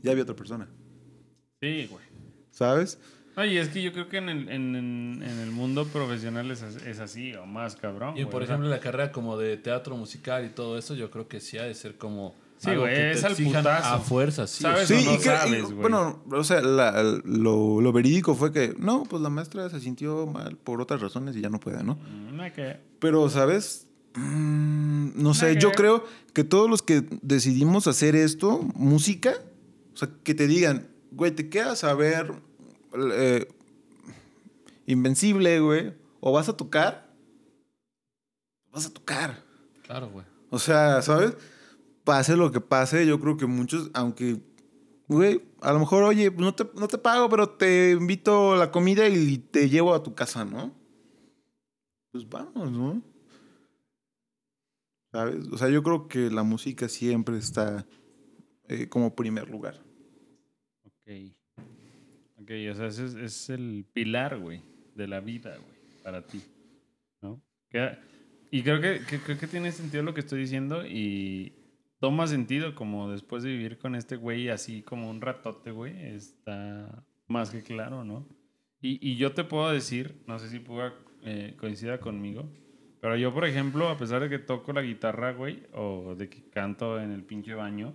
ya 0.02 0.10
había 0.10 0.24
otra 0.24 0.34
persona, 0.34 0.68
Sí, 1.60 1.86
güey. 1.88 2.04
¿sabes? 2.50 2.98
Oye, 3.36 3.60
es 3.60 3.68
que 3.68 3.80
yo 3.80 3.92
creo 3.92 4.08
que 4.08 4.16
en 4.18 4.28
el, 4.28 4.48
en, 4.48 4.74
en- 4.76 5.22
en 5.22 5.38
el 5.38 5.52
mundo 5.52 5.86
profesional 5.86 6.50
es, 6.50 6.62
es 6.62 6.98
así, 6.98 7.32
o 7.34 7.46
más 7.46 7.76
cabrón. 7.76 8.16
Y 8.16 8.22
güey, 8.24 8.30
por 8.30 8.42
ejemplo, 8.42 8.68
la 8.68 8.80
carrera 8.80 9.12
como 9.12 9.38
de 9.38 9.56
teatro 9.56 9.96
musical 9.96 10.44
y 10.44 10.48
todo 10.50 10.76
eso, 10.76 10.94
yo 10.94 11.10
creo 11.10 11.28
que 11.28 11.38
sí 11.40 11.58
ha 11.58 11.62
de 11.62 11.74
ser 11.74 11.96
como. 11.96 12.34
Sí, 12.62 12.76
güey, 12.76 12.94
es 13.10 13.24
al 13.24 13.34
putazo. 13.34 13.88
A 13.94 13.98
fuerza, 13.98 14.46
sí. 14.46 14.62
¿Sabes? 14.62 14.86
Sí, 14.86 15.02
no 15.04 15.14
y 15.14 15.16
que, 15.18 15.24
sabes, 15.24 15.58
y, 15.58 15.62
güey. 15.62 15.74
bueno, 15.74 16.22
o 16.30 16.44
sea, 16.44 16.60
la- 16.60 17.02
lo, 17.24 17.80
lo 17.80 17.92
verídico 17.92 18.34
fue 18.36 18.52
que, 18.52 18.74
no, 18.78 19.02
pues 19.02 19.20
la 19.20 19.30
maestra 19.30 19.68
se 19.68 19.80
sintió 19.80 20.26
mal 20.26 20.56
por 20.58 20.80
otras 20.80 21.00
razones 21.00 21.34
y 21.34 21.40
ya 21.40 21.48
no 21.50 21.58
puede, 21.58 21.82
¿no? 21.82 21.96
mm, 21.96 22.36
no 22.36 22.52
que. 22.52 22.76
Pero, 23.00 23.28
¿sabes? 23.30 23.88
Mm, 24.14 25.20
no 25.20 25.34
sé, 25.34 25.56
yo 25.58 25.70
que- 25.70 25.76
creo 25.76 26.04
que 26.34 26.44
todos 26.44 26.70
los 26.70 26.82
que 26.82 27.04
decidimos 27.22 27.88
hacer 27.88 28.14
esto, 28.14 28.60
música, 28.76 29.34
o 29.92 29.96
sea, 29.96 30.08
que 30.22 30.34
te 30.34 30.46
digan, 30.46 30.86
güey, 31.10 31.32
te 31.32 31.48
quedas 31.48 31.82
a 31.82 31.94
ver 31.94 32.32
eh, 33.14 33.48
Invencible, 34.86 35.60
güey, 35.60 35.94
o 36.20 36.32
vas 36.32 36.48
a 36.48 36.56
tocar, 36.56 37.08
vas 38.72 38.86
a 38.86 38.92
tocar. 38.92 39.42
Claro, 39.84 40.10
güey. 40.10 40.24
O 40.50 40.58
sea, 40.58 41.00
¿sabes? 41.02 41.34
Pase 42.04 42.36
lo 42.36 42.50
que 42.50 42.60
pase, 42.60 43.06
yo 43.06 43.20
creo 43.20 43.36
que 43.36 43.46
muchos, 43.46 43.90
aunque, 43.94 44.40
güey, 45.08 45.42
a 45.60 45.72
lo 45.72 45.78
mejor, 45.80 46.02
oye, 46.04 46.30
pues 46.30 46.44
no 46.44 46.54
te, 46.54 46.64
no 46.74 46.88
te 46.88 46.98
pago, 46.98 47.28
pero 47.28 47.48
te 47.50 47.92
invito 47.92 48.52
a 48.54 48.56
la 48.56 48.70
comida 48.72 49.08
y 49.08 49.38
te 49.38 49.68
llevo 49.68 49.94
a 49.94 50.02
tu 50.02 50.14
casa, 50.14 50.44
¿no? 50.44 50.74
Pues 52.10 52.28
vamos, 52.28 52.72
¿no? 52.72 53.02
¿Sabes? 55.12 55.46
O 55.52 55.58
sea, 55.58 55.68
yo 55.68 55.82
creo 55.82 56.08
que 56.08 56.30
la 56.30 56.42
música 56.42 56.88
siempre 56.88 57.36
está 57.38 57.86
eh, 58.68 58.88
como 58.88 59.14
primer 59.14 59.48
lugar. 59.48 59.80
Ok. 60.84 61.12
Ok, 62.40 62.50
o 62.70 62.74
sea, 62.74 62.86
ese 62.86 63.04
es, 63.04 63.14
es 63.14 63.50
el 63.50 63.86
pilar, 63.92 64.38
güey, 64.38 64.62
de 64.96 65.06
la 65.06 65.20
vida, 65.20 65.50
güey, 65.56 65.76
para 66.02 66.26
ti. 66.26 66.42
¿No? 67.20 67.40
Y 68.50 68.62
creo 68.62 68.80
que- 68.80 69.00
creo 69.24 69.38
que 69.38 69.46
tiene 69.46 69.70
sentido 69.72 70.02
lo 70.02 70.12
que 70.14 70.20
estoy 70.20 70.40
diciendo 70.40 70.84
y 70.86 71.52
toma 72.02 72.26
sentido 72.26 72.74
como 72.74 73.08
después 73.12 73.44
de 73.44 73.50
vivir 73.50 73.78
con 73.78 73.94
este 73.94 74.16
güey 74.16 74.48
así 74.48 74.82
como 74.82 75.08
un 75.08 75.20
ratote, 75.20 75.70
güey, 75.70 75.96
está 76.04 77.04
más 77.28 77.50
que 77.50 77.62
claro, 77.62 78.02
¿no? 78.02 78.26
Y, 78.80 78.98
y 79.08 79.14
yo 79.14 79.34
te 79.34 79.44
puedo 79.44 79.70
decir, 79.70 80.20
no 80.26 80.40
sé 80.40 80.48
si 80.48 80.58
Puga 80.58 80.94
eh, 81.22 81.54
coincida 81.56 82.00
conmigo, 82.00 82.50
pero 83.00 83.14
yo, 83.14 83.32
por 83.32 83.44
ejemplo, 83.44 83.88
a 83.88 83.96
pesar 83.96 84.20
de 84.20 84.28
que 84.28 84.40
toco 84.40 84.72
la 84.72 84.82
guitarra, 84.82 85.32
güey, 85.32 85.62
o 85.74 86.16
de 86.16 86.28
que 86.28 86.42
canto 86.50 87.00
en 87.00 87.12
el 87.12 87.22
pinche 87.22 87.54
baño, 87.54 87.94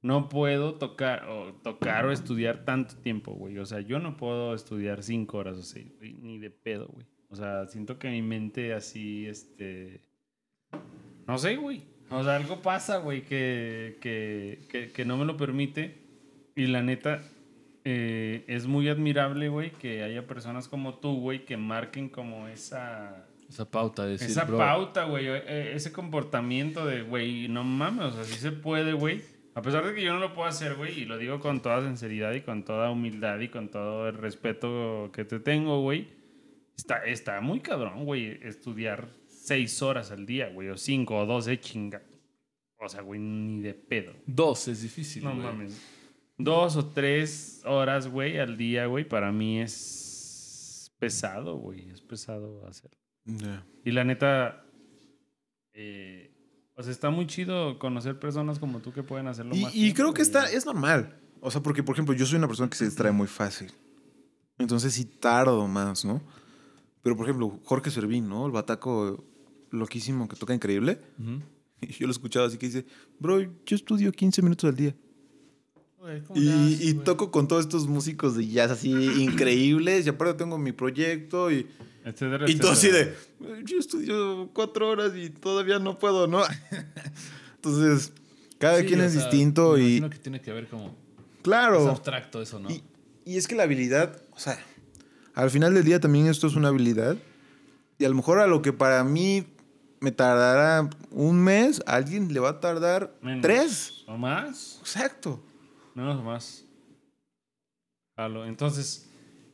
no 0.00 0.28
puedo 0.28 0.76
tocar 0.76 1.28
o 1.28 1.52
tocar 1.54 2.06
o 2.06 2.12
estudiar 2.12 2.64
tanto 2.64 2.98
tiempo, 2.98 3.32
güey. 3.32 3.58
O 3.58 3.66
sea, 3.66 3.80
yo 3.80 3.98
no 3.98 4.16
puedo 4.16 4.54
estudiar 4.54 5.02
cinco 5.02 5.38
horas 5.38 5.56
o 5.56 5.62
seis, 5.62 5.92
güey, 5.98 6.12
ni 6.12 6.38
de 6.38 6.50
pedo, 6.50 6.86
güey. 6.86 7.04
O 7.28 7.34
sea, 7.34 7.66
siento 7.66 7.98
que 7.98 8.10
mi 8.10 8.22
mente 8.22 8.74
así, 8.74 9.26
este... 9.26 10.04
No 11.26 11.36
sé, 11.36 11.56
güey. 11.56 11.82
O 12.10 12.24
sea, 12.24 12.36
algo 12.36 12.60
pasa, 12.60 12.98
güey, 12.98 13.22
que, 13.22 13.98
que, 14.00 14.60
que, 14.68 14.90
que 14.90 15.04
no 15.04 15.16
me 15.16 15.24
lo 15.24 15.36
permite. 15.36 15.98
Y 16.56 16.66
la 16.66 16.82
neta, 16.82 17.22
eh, 17.84 18.44
es 18.46 18.66
muy 18.66 18.88
admirable, 18.88 19.48
güey, 19.48 19.70
que 19.70 20.02
haya 20.02 20.26
personas 20.26 20.68
como 20.68 20.94
tú, 20.94 21.20
güey, 21.20 21.44
que 21.44 21.56
marquen 21.56 22.08
como 22.08 22.48
esa... 22.48 23.26
Esa 23.48 23.68
pauta 23.68 24.04
de 24.04 24.12
decir, 24.12 24.28
Esa 24.28 24.44
bro, 24.44 24.58
pauta, 24.58 25.04
güey, 25.04 25.26
eh, 25.26 25.72
ese 25.74 25.90
comportamiento 25.90 26.86
de, 26.86 27.02
güey, 27.02 27.48
no 27.48 27.64
mames, 27.64 28.06
o 28.06 28.10
sea, 28.12 28.24
sí 28.24 28.38
se 28.38 28.52
puede, 28.52 28.92
güey. 28.92 29.22
A 29.54 29.62
pesar 29.62 29.84
de 29.84 29.94
que 29.94 30.02
yo 30.02 30.12
no 30.12 30.20
lo 30.20 30.34
puedo 30.34 30.46
hacer, 30.46 30.76
güey, 30.76 31.00
y 31.00 31.04
lo 31.04 31.18
digo 31.18 31.40
con 31.40 31.60
toda 31.60 31.82
sinceridad 31.82 32.32
y 32.34 32.42
con 32.42 32.64
toda 32.64 32.90
humildad 32.90 33.40
y 33.40 33.48
con 33.48 33.68
todo 33.68 34.08
el 34.08 34.14
respeto 34.14 35.10
que 35.12 35.24
te 35.24 35.40
tengo, 35.40 35.80
güey, 35.80 36.08
está, 36.76 37.04
está 37.04 37.40
muy 37.40 37.60
cabrón, 37.60 38.04
güey, 38.04 38.38
estudiar 38.42 39.08
seis 39.50 39.82
horas 39.82 40.10
al 40.12 40.24
día, 40.26 40.48
güey, 40.50 40.68
o 40.68 40.76
cinco 40.76 41.18
o 41.18 41.26
doce, 41.26 41.58
chinga. 41.58 42.00
O 42.78 42.88
sea, 42.88 43.02
güey, 43.02 43.18
ni 43.20 43.60
de 43.60 43.74
pedo. 43.74 44.12
Dos 44.26 44.68
es 44.68 44.82
difícil, 44.82 45.24
No 45.24 45.30
güey. 45.34 45.42
mames. 45.42 45.80
Dos 46.38 46.76
o 46.76 46.86
tres 46.86 47.60
horas, 47.66 48.08
güey, 48.08 48.38
al 48.38 48.56
día, 48.56 48.86
güey, 48.86 49.06
para 49.08 49.30
mí 49.32 49.60
es 49.60 50.92
pesado, 50.98 51.56
güey, 51.56 51.90
es 51.90 52.00
pesado 52.00 52.64
hacerlo. 52.66 52.96
Y 53.84 53.90
la 53.90 54.04
neta, 54.04 54.64
eh, 55.74 56.32
o 56.76 56.82
sea, 56.82 56.92
está 56.92 57.10
muy 57.10 57.26
chido 57.26 57.78
conocer 57.78 58.18
personas 58.18 58.58
como 58.58 58.80
tú 58.80 58.92
que 58.92 59.02
pueden 59.02 59.26
hacerlo 59.26 59.54
Y, 59.54 59.62
más. 59.62 59.74
y 59.74 59.92
creo 59.92 60.14
que 60.14 60.22
está, 60.22 60.50
es 60.50 60.64
normal. 60.64 61.18
O 61.40 61.50
sea, 61.50 61.62
porque, 61.62 61.82
por 61.82 61.94
ejemplo, 61.94 62.14
yo 62.14 62.24
soy 62.24 62.38
una 62.38 62.46
persona 62.48 62.70
que 62.70 62.76
se 62.76 62.84
distrae 62.86 63.12
muy 63.12 63.26
fácil. 63.26 63.70
Entonces 64.58 64.92
sí 64.94 65.04
tardo 65.04 65.66
más, 65.68 66.04
¿no? 66.04 66.22
Pero, 67.02 67.16
por 67.16 67.26
ejemplo, 67.26 67.58
Jorge 67.64 67.90
Servín, 67.90 68.28
¿no? 68.28 68.44
El 68.46 68.52
bataco 68.52 69.24
loquísimo 69.70 70.28
que 70.28 70.36
toca 70.36 70.54
increíble. 70.54 71.00
Ujú. 71.18 71.40
Y 71.82 71.86
yo 71.94 72.06
lo 72.06 72.08
he 72.08 72.12
escuchado 72.12 72.44
así 72.44 72.58
que 72.58 72.66
dice, 72.66 72.84
bro, 73.18 73.40
yo 73.40 73.74
estudio 73.74 74.12
15 74.12 74.42
minutos 74.42 74.68
al 74.68 74.76
día. 74.76 74.94
Güey, 75.98 76.22
¿cómo 76.24 76.38
le 76.38 76.46
Y, 76.46 76.92
toco 77.04 77.30
con 77.30 77.48
todos 77.48 77.62
estos 77.64 77.86
músicos 77.86 78.36
de 78.36 78.46
jazz 78.46 78.70
así 78.70 78.90
increíbles. 79.22 80.04
Y 80.04 80.10
aparte 80.10 80.34
tengo 80.34 80.58
mi 80.58 80.72
proyecto 80.72 81.50
y, 81.50 81.66
Etcétera, 82.04 82.50
y 82.50 82.56
todo 82.56 82.72
así 82.72 82.88
de, 82.88 83.14
yo 83.64 83.78
estudio 83.78 84.50
cuatro 84.52 84.90
horas 84.90 85.12
y 85.16 85.30
todavía 85.30 85.78
no 85.78 85.98
puedo, 85.98 86.26
¿no? 86.26 86.42
Entonces, 87.56 88.12
cada 88.58 88.80
Sí, 88.80 88.86
quien 88.86 89.00
es 89.00 89.12
sea, 89.12 89.22
distinto 89.22 89.74
me 89.74 89.82
y... 89.82 90.00
que 90.02 90.18
tiene 90.18 90.40
que 90.40 90.52
ver 90.52 90.66
como... 90.68 90.86
Es 90.88 91.42
Claro. 91.42 91.88
abstracto 91.88 92.42
eso, 92.42 92.58
¿no? 92.58 92.70
Y, 92.70 92.82
y 93.24 93.36
es 93.38 93.48
que 93.48 93.54
la 93.54 93.62
habilidad, 93.62 94.20
o 94.32 94.38
sea, 94.38 94.58
al 95.34 95.50
final 95.50 95.72
del 95.72 95.84
día 95.84 96.00
también 96.00 96.26
esto 96.26 96.46
es 96.46 96.56
una 96.56 96.68
habilidad. 96.68 97.16
Y 97.98 98.04
a 98.04 98.08
lo 98.10 98.14
mejor 98.14 98.38
a 98.38 98.46
lo 98.46 98.60
que 98.62 98.72
para 98.74 99.02
mí 99.04 99.46
me 100.00 100.12
tardara 100.12 100.88
un 101.10 101.42
mes, 101.42 101.82
a 101.86 101.96
alguien 101.96 102.32
le 102.32 102.40
va 102.40 102.50
a 102.50 102.60
tardar 102.60 103.14
Menos. 103.22 103.42
tres. 103.42 104.04
¿O 104.06 104.16
más? 104.16 104.78
Exacto. 104.80 105.42
No, 105.94 106.18
o 106.18 106.22
más. 106.22 106.64
Jalo. 108.16 108.46
Entonces, 108.46 109.10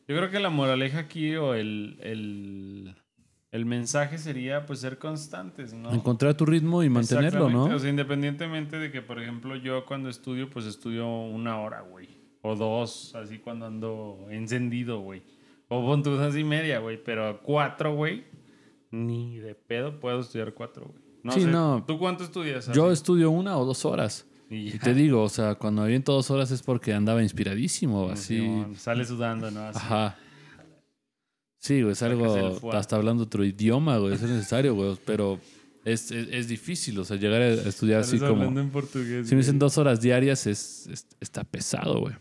yo 0.08 0.16
creo 0.16 0.30
que 0.30 0.38
la 0.40 0.50
moraleja 0.50 1.00
aquí 1.00 1.34
o 1.36 1.54
el, 1.54 1.98
el, 2.00 2.94
el 3.50 3.66
mensaje 3.66 4.18
sería 4.18 4.66
pues 4.66 4.80
ser 4.80 4.98
constantes, 4.98 5.72
¿no? 5.72 5.92
Encontrar 5.92 6.34
tu 6.34 6.46
ritmo 6.46 6.82
y 6.82 6.88
mantenerlo. 6.88 7.50
¿no? 7.50 7.64
O 7.64 7.78
sea, 7.78 7.90
independientemente 7.90 8.78
de 8.78 8.90
que, 8.90 9.02
por 9.02 9.20
ejemplo, 9.20 9.56
yo 9.56 9.84
cuando 9.84 10.08
estudio, 10.08 10.48
pues 10.48 10.64
estudio 10.66 11.08
una 11.08 11.58
hora, 11.60 11.80
güey. 11.80 12.08
O 12.42 12.54
dos, 12.54 13.14
así 13.16 13.38
cuando 13.38 13.66
ando 13.66 14.26
encendido, 14.30 15.00
güey. 15.00 15.22
O 15.68 15.84
pon 15.84 16.04
tú 16.04 16.10
dos 16.12 16.36
y 16.36 16.44
media, 16.44 16.78
güey. 16.78 17.02
Pero 17.02 17.40
cuatro, 17.42 17.94
güey, 17.96 18.24
ni 18.90 19.38
de 19.38 19.54
pedo 19.54 19.98
puedo 20.00 20.20
estudiar 20.20 20.54
cuatro, 20.54 20.86
güey. 20.86 20.98
No 21.22 21.32
Sí, 21.32 21.40
sé, 21.42 21.46
no. 21.48 21.84
¿Tú 21.86 21.98
cuánto 21.98 22.22
estudias? 22.24 22.70
Yo 22.72 22.92
estudio 22.92 23.30
una 23.30 23.58
o 23.58 23.64
dos 23.64 23.84
horas. 23.84 24.26
Y 24.48 24.78
te 24.78 24.94
digo, 24.94 25.22
o 25.24 25.28
sea, 25.28 25.56
cuando 25.56 25.82
me 25.82 25.86
aviento 25.86 26.12
dos 26.12 26.30
horas 26.30 26.52
es 26.52 26.62
porque 26.62 26.92
andaba 26.94 27.20
inspiradísimo, 27.20 28.08
así. 28.10 28.38
Simón, 28.38 28.76
Sale 28.76 29.04
sudando, 29.04 29.50
¿no? 29.50 29.60
Así. 29.62 29.78
Ajá. 29.82 30.16
Sí, 31.58 31.80
güey, 31.82 31.92
es 31.94 32.02
algo, 32.02 32.60
hasta 32.72 32.94
hablando 32.94 33.24
otro 33.24 33.44
idioma, 33.44 33.98
güey, 33.98 34.14
es 34.14 34.22
necesario, 34.22 34.74
güey, 34.74 34.96
pero 35.04 35.40
es, 35.84 36.12
es, 36.12 36.28
es 36.30 36.46
difícil, 36.48 36.96
o 37.00 37.04
sea, 37.04 37.16
llegar 37.16 37.42
a 37.42 37.48
estudiar 37.48 38.02
así 38.02 38.18
como... 38.20 38.34
hablando 38.34 38.60
en 38.60 38.70
portugués. 38.70 39.28
Si 39.28 39.34
me 39.34 39.40
dicen 39.40 39.58
dos 39.58 39.76
horas 39.78 40.00
diarias, 40.00 40.46
es, 40.46 40.86
es- 40.86 41.06
está 41.20 41.42
pesado, 41.42 41.98
güey. 42.00 42.14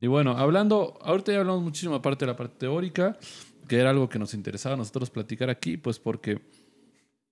Y 0.00 0.06
bueno, 0.06 0.36
hablando, 0.36 0.98
ahorita 1.02 1.32
ya 1.32 1.40
hablamos 1.40 1.62
muchísimo 1.64 1.96
aparte 1.96 2.24
de 2.26 2.30
la 2.32 2.36
parte 2.36 2.54
teórica, 2.58 3.18
que 3.68 3.78
era 3.78 3.90
algo 3.90 4.08
que 4.08 4.18
nos 4.18 4.34
interesaba 4.34 4.74
a 4.74 4.78
nosotros 4.78 5.10
platicar 5.10 5.50
aquí, 5.50 5.76
pues 5.76 5.98
porque 5.98 6.40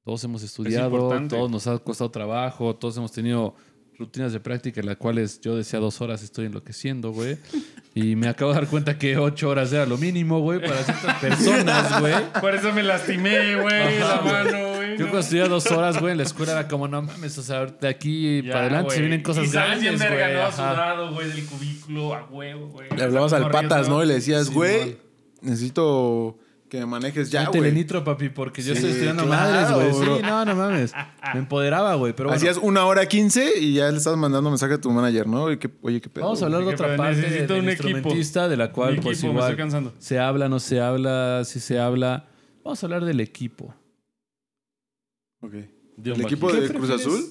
todos 0.05 0.22
hemos 0.24 0.43
estudiado, 0.43 0.91
importante. 0.91 1.37
todos 1.37 1.51
nos 1.51 1.66
ha 1.66 1.78
costado 1.78 2.11
trabajo, 2.11 2.74
todos 2.76 2.97
hemos 2.97 3.12
tenido 3.12 3.55
rutinas 3.99 4.33
de 4.33 4.41
práctica 4.41 4.81
en 4.81 4.87
las 4.87 4.97
cuales 4.97 5.41
yo 5.43 5.55
decía 5.57 5.78
dos 5.78 6.01
horas 6.01 6.22
estoy 6.22 6.47
enloqueciendo, 6.47 7.12
güey. 7.12 7.37
Y 7.93 8.14
me 8.14 8.28
acabo 8.28 8.53
de 8.53 8.61
dar 8.61 8.68
cuenta 8.68 8.97
que 8.97 9.18
ocho 9.18 9.49
horas 9.49 9.72
era 9.72 9.85
lo 9.85 9.99
mínimo, 9.99 10.39
güey, 10.39 10.61
para 10.61 10.81
ciertas 10.85 11.16
personas, 11.16 12.01
güey. 12.01 12.14
Por 12.41 12.55
eso 12.55 12.72
me 12.72 12.85
lastimé, 12.85 13.57
güey, 13.57 13.99
la 13.99 14.20
mano, 14.20 14.74
güey. 14.76 14.91
Yo 14.93 15.07
no. 15.07 15.11
cuando 15.11 15.18
estudiaba 15.18 15.49
dos 15.49 15.66
horas, 15.72 15.99
güey, 15.99 16.12
en 16.12 16.18
la 16.18 16.22
escuela 16.22 16.53
era 16.53 16.68
como, 16.68 16.87
no 16.87 17.03
mames, 17.03 17.37
o 17.39 17.43
sea, 17.43 17.66
de 17.66 17.89
aquí 17.89 18.43
Ya, 18.43 18.53
para 18.53 18.66
adelante 18.66 18.95
se 18.95 19.01
vienen 19.01 19.22
cosas 19.24 19.49
y 19.49 19.51
grandes, 19.51 19.99
güey. 19.99 20.22
ajá. 20.22 20.53
Sudado, 20.53 21.12
güey, 21.12 21.33
del 21.33 21.45
cubículo, 21.47 22.14
a 22.14 22.26
huevo, 22.26 22.68
güey. 22.68 22.91
Le 22.97 23.03
hablabas 23.03 23.33
al 23.33 23.51
patas, 23.51 23.89
¿no? 23.89 24.05
Y 24.05 24.07
le 24.07 24.14
decías, 24.14 24.47
Sí, 24.47 24.55
güey, 24.55 24.78
man. 24.87 24.97
Necesito 25.43 26.38
que 26.68 26.78
me 26.78 26.86
manejes 26.86 27.30
ya, 27.30 27.49
güey. 27.49 27.72
nitro, 27.72 28.05
papi, 28.05 28.28
porque 28.28 28.62
yo 28.62 28.72
Sí, 28.74 28.78
estoy 28.78 28.91
estudiando 28.93 29.24
claro, 29.26 29.76
madres, 29.76 29.93
güey. 29.99 30.18
Sí, 30.18 30.22
no, 30.22 30.45
no 30.45 30.55
mames. 30.55 30.93
Me 31.34 31.41
empoderaba, 31.41 31.95
güey. 31.97 32.12
Pero 32.14 32.28
bueno, 32.28 32.36
Hacías 32.36 32.59
una 32.59 32.84
hora 32.86 33.07
quince 33.07 33.59
y 33.59 33.74
ya 33.74 33.91
le 33.91 33.97
estás 33.99 34.16
mandando 34.16 34.51
mensaje 34.51 34.74
a 34.74 34.80
tu 34.80 34.88
manager, 34.93 35.26
¿no? 35.26 35.45
Oye, 35.45 35.59
¿qué, 35.59 35.68
oye, 35.82 36.01
qué 36.01 36.09
pedo? 36.09 36.26
vamos 36.26 36.41
a 36.43 36.45
hablar 36.45 36.61
de 36.61 36.68
¿Qué 36.68 36.74
otra 36.74 36.86
pedo? 36.88 36.97
parte 36.99 37.16
Necesito 37.16 37.55
del 37.55 37.62
un 37.64 37.68
equipo. 37.70 37.88
instrumentista, 37.88 38.49
de 38.49 38.57
la 38.57 38.70
cual, 38.70 38.95
Mi 38.95 39.01
pues 39.01 39.18
equipo, 39.18 39.32
me 39.32 39.38
igual 39.38 39.51
estoy 39.51 39.62
cansando. 39.64 39.95
se 39.99 40.18
habla, 40.20 40.49
no 40.49 40.61
se 40.61 40.80
habla, 40.80 41.43
si 41.45 41.59
se 41.59 41.80
habla. 41.80 42.28
Vamos 42.62 42.80
a 42.82 42.86
hablar 42.86 43.05
del 43.05 43.18
equipo. 43.20 43.74
Ok. 45.41 45.55
¿El 45.55 46.20
equipo 46.22 46.47
bajista. 46.47 46.66
de 46.66 46.72
¿Qué 46.72 46.78
Cruz? 46.78 46.91
Azul? 46.91 47.24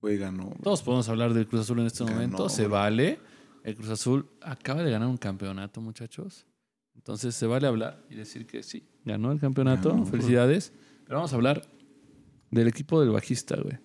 Güey, 0.00 0.16
ganó. 0.18 0.44
bro. 0.46 0.56
Todos 0.62 0.82
podemos 0.82 1.08
hablar 1.08 1.34
del 1.34 1.46
Cruz 1.46 1.62
Azul 1.62 1.80
en 1.80 1.86
este 1.86 2.02
Ganó, 2.04 2.14
momento. 2.16 2.48
Se 2.48 2.62
bro. 2.62 2.72
vale. 2.72 3.18
El 3.62 3.74
Cruz 3.74 3.90
Azul 3.90 4.26
acaba 4.40 4.82
de 4.82 4.90
ganar 4.90 5.08
un 5.08 5.16
campeonato, 5.16 5.80
muchachos. 5.80 6.46
Entonces 6.96 7.34
se 7.34 7.46
vale 7.46 7.66
hablar 7.68 8.04
y 8.10 8.16
decir 8.16 8.46
que 8.46 8.62
sí, 8.62 8.88
ganó 9.04 9.30
el 9.32 9.38
campeonato. 9.38 9.90
Ganó, 9.90 10.02
bro. 10.02 10.10
Felicidades. 10.10 10.72
Pero 11.04 11.18
vamos 11.18 11.32
a 11.32 11.36
hablar 11.36 11.62
del 12.50 12.66
equipo 12.66 13.00
del 13.00 13.10
bajista, 13.10 13.56
güey. 13.60 13.78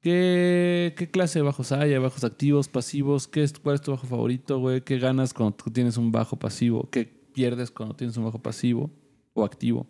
¿Qué, 0.00 0.94
¿Qué 0.96 1.10
clase 1.10 1.40
de 1.40 1.42
bajos 1.44 1.72
hay? 1.72 1.92
¿Hay 1.92 1.98
bajos 1.98 2.24
activos, 2.24 2.68
pasivos? 2.68 3.28
¿Qué 3.28 3.42
es, 3.42 3.52
¿Cuál 3.58 3.74
es 3.74 3.82
tu 3.82 3.90
bajo 3.90 4.06
favorito, 4.06 4.58
güey? 4.58 4.80
¿Qué 4.80 4.98
ganas 4.98 5.34
cuando 5.34 5.54
tú 5.56 5.70
tienes 5.70 5.98
un 5.98 6.10
bajo 6.10 6.38
pasivo? 6.38 6.88
¿Qué 6.90 7.04
pierdes 7.04 7.70
cuando 7.70 7.94
tienes 7.94 8.16
un 8.16 8.24
bajo 8.24 8.40
pasivo 8.40 8.90
o 9.34 9.44
activo? 9.44 9.86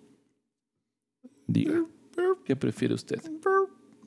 Diga. 1.47 1.84
¿Qué 2.45 2.57
prefiere 2.57 2.95
usted? 2.95 3.20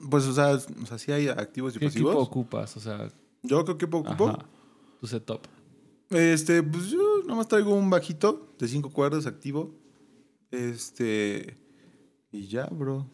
Pues, 0.09 0.25
o 0.25 0.33
sea, 0.33 0.55
o 0.55 0.85
sea, 0.85 0.97
sí 0.97 1.13
hay 1.13 1.29
activos 1.29 1.75
y 1.77 1.79
¿Qué 1.79 1.85
equipo 1.85 2.07
pasivos. 2.07 2.27
ocupas? 2.27 2.75
O 2.75 2.79
sea, 2.81 3.07
Yo 3.41 3.63
creo 3.63 3.77
que 3.77 3.85
ocupo. 3.85 4.27
ajá, 4.27 4.45
tu 4.99 5.07
setup. 5.07 5.41
Este, 6.09 6.61
pues 6.61 6.89
yo 6.91 7.23
nomás 7.25 7.47
traigo 7.47 7.73
un 7.73 7.89
bajito 7.89 8.53
de 8.59 8.67
cinco 8.67 8.91
cuerdas 8.91 9.25
activo. 9.25 9.73
Este. 10.51 11.57
Y 12.31 12.47
ya, 12.47 12.65
bro. 12.67 13.09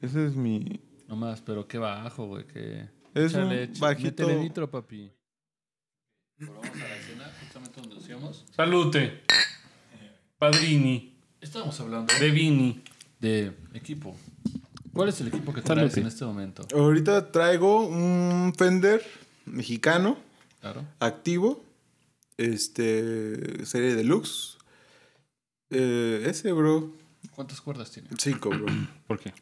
Ese 0.00 0.26
es 0.26 0.34
mi. 0.34 0.80
No 1.08 1.16
más, 1.16 1.40
pero 1.40 1.66
qué 1.66 1.78
bajo, 1.78 2.26
güey. 2.26 2.46
Que... 2.46 2.88
Es 3.14 3.34
un 3.34 3.48
bajito. 3.80 4.26
métele 4.26 4.36
nitro, 4.42 4.70
papi. 4.70 5.10
Vamos 6.40 6.64
a 6.66 6.76
la 6.76 6.96
escena, 6.96 7.32
justamente 7.40 7.80
donde. 7.80 7.98
Salute. 8.54 9.22
Padrini. 10.38 11.14
Estábamos 11.40 11.78
hablando 11.80 12.12
De 12.18 12.30
Vini. 12.30 12.82
de 13.20 13.52
equipo. 13.74 14.16
¿Cuál 14.92 15.08
es 15.10 15.20
el 15.20 15.28
equipo 15.28 15.52
que 15.52 15.62
traes 15.62 15.96
en 15.96 16.06
este 16.06 16.24
momento? 16.24 16.66
Ahorita 16.74 17.30
traigo 17.30 17.86
un 17.86 18.52
Fender 18.56 19.02
mexicano 19.46 20.16
Claro. 20.60 20.84
activo. 20.98 21.64
Este. 22.38 23.66
Serie 23.66 23.94
deluxe. 23.94 24.56
Eh, 25.70 26.24
ese, 26.26 26.52
bro. 26.52 26.94
¿Cuántas 27.34 27.60
cuerdas 27.60 27.90
tiene? 27.90 28.08
Cinco, 28.18 28.48
bro. 28.50 28.66
¿Por 29.06 29.18
qué? 29.18 29.34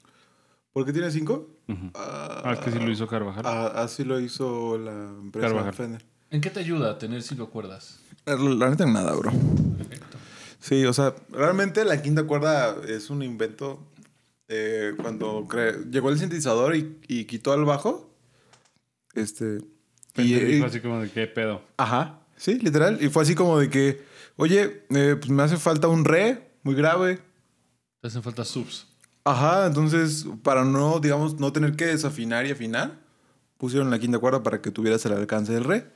¿Por 0.73 0.85
qué 0.85 0.93
tiene 0.93 1.11
cinco? 1.11 1.49
Ujú. 1.69 1.91
Ah, 1.95 2.43
Ah, 2.45 2.53
es 2.55 2.59
que 2.61 2.71
sí 2.73 2.79
lo 2.79 2.91
hizo 2.91 3.07
Carvajal. 3.07 3.45
ah, 3.47 3.67
así 3.77 4.05
lo 4.05 4.19
hizo 4.21 4.77
la 4.79 4.93
empresa 5.21 5.49
Carvajal. 5.49 5.75
Fender. 5.75 6.05
¿En 6.31 6.41
qué 6.41 6.51
te 6.51 6.61
ayuda 6.61 6.91
a 6.93 6.99
tener 6.99 7.23
cinco 7.23 7.49
cuerdas? 7.51 7.99
La, 8.25 8.35
la 8.37 8.71
neta, 8.71 8.85
en 8.85 8.93
nada, 8.93 9.15
bro. 9.15 9.31
Perfecto. 9.79 10.19
Sí, 10.61 10.85
o 10.85 10.93
sea, 10.93 11.15
realmente 11.31 11.85
la 11.85 12.03
quinta 12.03 12.25
cuerda 12.25 12.77
es 12.89 13.09
un 13.11 13.23
invento. 13.23 13.87
eh, 14.49 14.95
cuando 15.01 15.45
cre- 15.47 15.91
llegó 15.91 16.09
el 16.11 16.19
sintetizador 16.19 16.77
y, 16.77 16.99
y 17.09 17.25
quitó 17.25 17.53
al 17.53 17.65
bajo. 17.65 18.13
Este. 19.15 19.59
Y, 20.17 20.35
y- 20.35 20.41
dijo 20.45 20.67
así 20.67 20.81
como 20.81 21.01
de 21.01 21.11
qué 21.11 21.27
pedo. 21.27 21.63
ajá, 21.79 22.21
sí, 22.37 22.59
literal. 22.59 22.99
Y 23.03 23.09
fue 23.09 23.23
así 23.23 23.35
como 23.35 23.59
de 23.59 23.69
que, 23.71 24.03
oye, 24.37 24.85
eh, 24.91 25.17
pues 25.19 25.31
me 25.31 25.43
hace 25.43 25.57
falta 25.57 25.89
un 25.89 26.05
re 26.05 26.51
muy 26.63 26.75
grave. 26.75 27.19
Te 28.01 28.09
hacen 28.09 28.23
falta 28.23 28.45
subs. 28.45 28.87
Ajá, 29.25 29.67
entonces, 29.67 30.27
para 30.43 30.65
no, 30.65 31.01
digamos, 31.01 31.41
no 31.41 31.53
tener 31.53 31.75
que 31.75 31.87
desafinar 31.87 32.47
y 32.47 32.53
afinar, 32.53 32.99
pusieron 33.59 33.91
la 33.91 33.99
quinta 33.99 34.19
cuerda 34.19 34.43
para 34.43 34.61
que 34.63 34.71
tuvieras 34.71 35.05
el 35.07 35.13
alcance 35.15 35.53
del 35.53 35.65
re. 35.65 35.87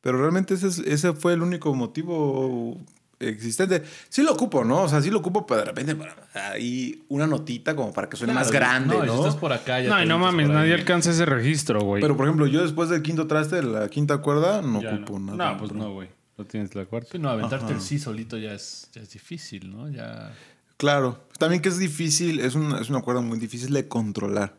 Pero 0.00 0.18
realmente 0.18 0.54
ese, 0.54 0.68
es- 0.68 0.78
ese 0.78 1.12
fue 1.12 1.34
el 1.34 1.42
único 1.42 1.74
motivo 1.74 2.78
existente. 3.20 3.82
Sí 4.08 4.22
lo 4.22 4.32
ocupo, 4.32 4.64
¿no? 4.64 4.82
O 4.82 4.88
sea, 4.88 5.00
sí 5.00 5.10
lo 5.10 5.18
ocupo, 5.18 5.46
pero 5.46 5.60
de 5.60 5.66
repente 5.66 5.96
ahí 6.34 7.04
una 7.08 7.26
notita 7.26 7.76
como 7.76 7.92
para 7.92 8.08
que 8.08 8.16
suene 8.16 8.32
más 8.32 8.50
grande, 8.50 8.94
¿no? 8.96 9.04
No, 9.04 9.06
y 9.06 9.10
si 9.10 9.16
estás 9.18 9.36
por 9.36 9.52
acá 9.52 9.80
ya 9.80 9.90
No, 9.90 9.96
te 9.98 10.04
y 10.04 10.08
no 10.08 10.18
mames, 10.18 10.48
ahí. 10.48 10.52
nadie 10.54 10.74
alcanza 10.74 11.10
ese 11.10 11.26
registro, 11.26 11.80
güey. 11.82 12.00
Pero, 12.02 12.16
por 12.16 12.26
ejemplo, 12.26 12.46
yo 12.46 12.62
después 12.62 12.88
del 12.88 13.02
quinto 13.02 13.26
traste 13.26 13.56
de 13.56 13.62
la 13.62 13.88
quinta 13.88 14.18
cuerda 14.18 14.62
no 14.62 14.80
Ya 14.82 14.94
ocupo 14.94 15.18
no. 15.18 15.36
nada. 15.36 15.52
No, 15.52 15.58
pues 15.58 15.72
no, 15.72 15.92
güey. 15.92 16.08
No 16.38 16.44
tienes 16.46 16.74
la 16.74 16.86
cuarta. 16.86 17.18
No, 17.18 17.28
aventarte 17.28 17.66
Ajá. 17.66 17.74
el 17.74 17.80
sí 17.82 17.98
solito 17.98 18.38
ya 18.38 18.52
es, 18.54 18.88
ya 18.94 19.02
es 19.02 19.10
difícil, 19.12 19.70
¿no? 19.70 19.88
Ya... 19.90 20.32
Claro. 20.78 21.26
También 21.38 21.60
que 21.60 21.68
es 21.68 21.78
difícil, 21.78 22.40
es 22.40 22.54
una, 22.54 22.80
es 22.80 22.88
una 22.88 23.02
cuerda 23.02 23.20
muy 23.20 23.38
difícil 23.38 23.74
de 23.74 23.86
controlar. 23.86 24.54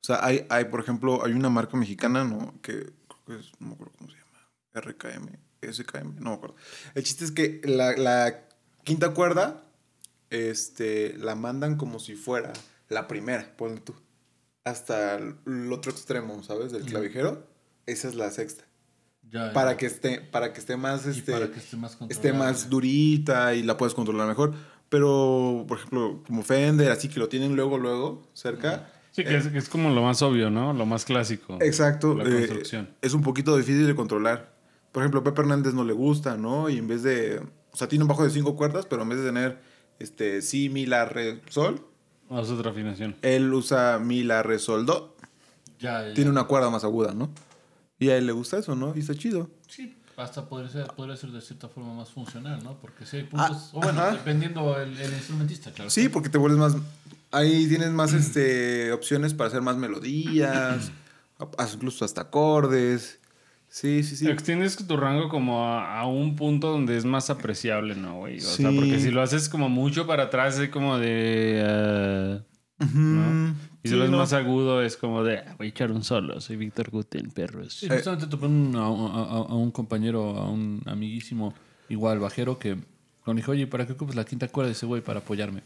O 0.00 0.04
sea, 0.06 0.18
hay, 0.24 0.44
hay, 0.50 0.64
por 0.64 0.80
ejemplo, 0.80 1.24
hay 1.24 1.32
una 1.32 1.48
marca 1.48 1.76
mexicana, 1.76 2.24
¿no? 2.24 2.52
Que 2.60 2.72
creo 3.06 3.20
que 3.26 3.34
es, 3.36 3.52
no 3.60 3.68
me 3.68 3.72
acuerdo 3.74 3.92
cómo 3.96 4.10
se 4.10 4.16
llama. 4.16 4.40
RKM, 4.74 5.28
SKM, 5.72 6.16
no 6.20 6.30
me 6.30 6.36
acuerdo. 6.36 6.56
El 6.94 7.02
chiste 7.02 7.24
es 7.24 7.30
que 7.32 7.60
la, 7.64 7.96
la 7.96 8.44
quinta 8.84 9.14
cuerda, 9.14 9.64
este, 10.30 11.16
la 11.18 11.34
mandan 11.34 11.76
como 11.76 11.98
si 11.98 12.14
fuera 12.14 12.52
la 12.88 13.08
primera, 13.08 13.54
ponle 13.56 13.80
tú. 13.80 13.94
Hasta 14.64 15.16
el, 15.16 15.72
otro 15.72 15.92
extremo, 15.92 16.42
¿sabes? 16.42 16.72
Del 16.72 16.84
clavijero. 16.84 17.46
Esa 17.86 18.08
es 18.08 18.14
la 18.14 18.30
sexta. 18.30 18.64
ya 19.30 19.52
Para 19.52 19.76
que 19.76 19.86
esté, 19.86 20.20
para 20.20 20.52
que 20.52 20.60
esté 20.60 20.76
más, 20.76 21.04
este, 21.06 21.32
para 21.32 21.50
que 21.50 21.58
esté 21.58 21.76
más 21.76 21.98
esté 22.08 22.32
más 22.32 22.70
durita 22.70 23.54
y 23.54 23.62
la 23.62 23.76
puedes 23.76 23.94
controlar 23.94 24.26
mejor. 24.26 24.54
Pero, 24.88 25.64
por 25.68 25.78
ejemplo, 25.78 26.22
como 26.26 26.42
Fender, 26.42 26.90
así 26.90 27.08
que 27.08 27.18
lo 27.18 27.28
tienen 27.28 27.56
luego, 27.56 27.78
luego, 27.78 28.26
cerca. 28.32 28.88
Sí, 29.10 29.22
que 29.22 29.36
es, 29.36 29.48
que 29.48 29.58
es 29.58 29.68
como 29.68 29.90
lo 29.90 30.02
más 30.02 30.22
obvio, 30.22 30.50
¿no? 30.50 30.72
Lo 30.72 30.86
más 30.86 31.04
clásico. 31.04 31.58
Exacto. 31.60 32.14
La 32.14 32.24
eh, 32.24 32.32
construcción. 32.32 32.88
es 33.02 33.12
un 33.12 33.22
poquito 33.22 33.56
difícil 33.56 33.86
de 33.86 33.94
controlar. 33.94 34.53
Por 34.94 35.02
ejemplo, 35.02 35.22
a 35.22 35.24
Pepe 35.24 35.40
Hernández 35.40 35.74
no 35.74 35.82
le 35.82 35.92
gusta, 35.92 36.36
¿no? 36.36 36.70
Y 36.70 36.78
en 36.78 36.86
vez 36.86 37.02
de... 37.02 37.42
O 37.72 37.76
sea, 37.76 37.88
tiene 37.88 38.04
un 38.04 38.08
bajo 38.08 38.22
de 38.22 38.30
cinco 38.30 38.54
cuerdas, 38.54 38.86
pero 38.88 39.02
en 39.02 39.08
vez 39.08 39.18
de 39.18 39.24
tener 39.26 39.58
este, 39.98 40.40
si, 40.40 40.68
mi, 40.68 40.86
la, 40.86 41.04
re, 41.04 41.42
sol, 41.48 41.84
No, 42.30 42.40
es 42.40 42.48
otra 42.48 42.70
afinación. 42.70 43.16
él 43.22 43.52
usa 43.52 43.98
mi, 43.98 44.22
la, 44.22 44.44
re, 44.44 44.60
sol, 44.60 44.86
do. 44.86 45.16
Ya, 45.80 46.06
ya. 46.06 46.14
Tiene 46.14 46.30
una 46.30 46.44
cuerda 46.44 46.70
más 46.70 46.84
aguda, 46.84 47.12
¿no? 47.12 47.28
Y 47.98 48.10
a 48.10 48.16
él 48.16 48.26
le 48.26 48.30
gusta 48.30 48.56
eso, 48.56 48.76
¿no? 48.76 48.92
Y 48.94 49.00
está 49.00 49.16
chido. 49.16 49.50
Sí. 49.66 49.96
hasta 50.16 50.48
podría 50.48 50.70
ser, 50.70 50.86
podría 50.94 51.16
ser 51.16 51.30
de 51.30 51.40
cierta 51.40 51.68
forma 51.68 51.92
más 51.92 52.10
funcional, 52.10 52.62
¿no? 52.62 52.76
Porque 52.80 53.04
si 53.04 53.16
hay 53.16 53.24
puntos. 53.24 53.50
Ah, 53.50 53.70
o 53.72 53.80
bueno, 53.80 54.00
ajá. 54.00 54.12
dependiendo 54.12 54.80
el, 54.80 54.96
el 54.96 55.12
instrumentista, 55.12 55.72
claro. 55.72 55.90
Sí, 55.90 56.08
porque 56.08 56.28
te 56.28 56.38
vuelves 56.38 56.60
más. 56.60 56.76
Ahí 57.32 57.66
tienes 57.66 57.90
más 57.90 58.12
este, 58.12 58.92
opciones 58.92 59.34
para 59.34 59.48
hacer 59.48 59.60
más 59.60 59.76
melodías, 59.76 60.92
incluso 61.74 62.04
hasta 62.04 62.20
acordes. 62.20 63.18
Sí, 63.76 64.04
sí, 64.04 64.14
sí. 64.14 64.28
Extiendes 64.30 64.76
tu 64.76 64.96
rango 64.96 65.28
como 65.28 65.66
a, 65.66 65.98
a 65.98 66.06
un 66.06 66.36
punto 66.36 66.70
donde 66.70 66.96
es 66.96 67.04
más 67.04 67.28
apreciable, 67.28 67.96
¿no, 67.96 68.18
güey? 68.18 68.36
O 68.38 68.40
sea, 68.40 68.70
porque 68.70 69.00
si 69.00 69.10
lo 69.10 69.20
haces 69.20 69.48
como 69.48 69.68
mucho 69.68 70.06
para 70.06 70.22
atrás 70.24 70.56
es 70.60 70.68
como 70.68 70.96
de... 70.96 71.60
ah. 71.66 72.40
Y 73.82 73.88
si 73.88 73.94
Sí, 73.94 73.96
lo 73.98 74.04
es 74.04 74.10
no. 74.10 74.18
más 74.18 74.32
agudo 74.32 74.80
es 74.80 74.96
como 74.96 75.24
de... 75.24 75.38
"Ah, 75.38 75.56
Voy 75.58 75.66
a 75.66 75.70
echar 75.70 75.90
un 75.90 76.04
solo, 76.04 76.40
soy 76.40 76.54
Víctor 76.54 76.88
Guten, 76.90 77.32
perros. 77.32 77.74
Sí, 77.74 77.88
justamente 77.88 78.28
topé 78.28 78.46
un- 78.46 78.76
a, 78.76 78.82
a- 78.84 79.48
a 79.50 79.54
un 79.56 79.72
compañero, 79.72 80.38
a 80.38 80.48
un 80.48 80.80
amiguísimo, 80.86 81.52
igual 81.88 82.20
bajero, 82.20 82.60
que 82.60 82.76
le 83.26 83.34
dije, 83.34 83.50
oye, 83.50 83.66
¿para 83.66 83.88
qué 83.88 83.94
ocupes 83.94 84.14
la 84.14 84.24
quinta 84.24 84.46
cuerda? 84.46 84.68
Dice, 84.68 84.86
güey, 84.86 85.02
para 85.02 85.18
apoyarme. 85.18 85.62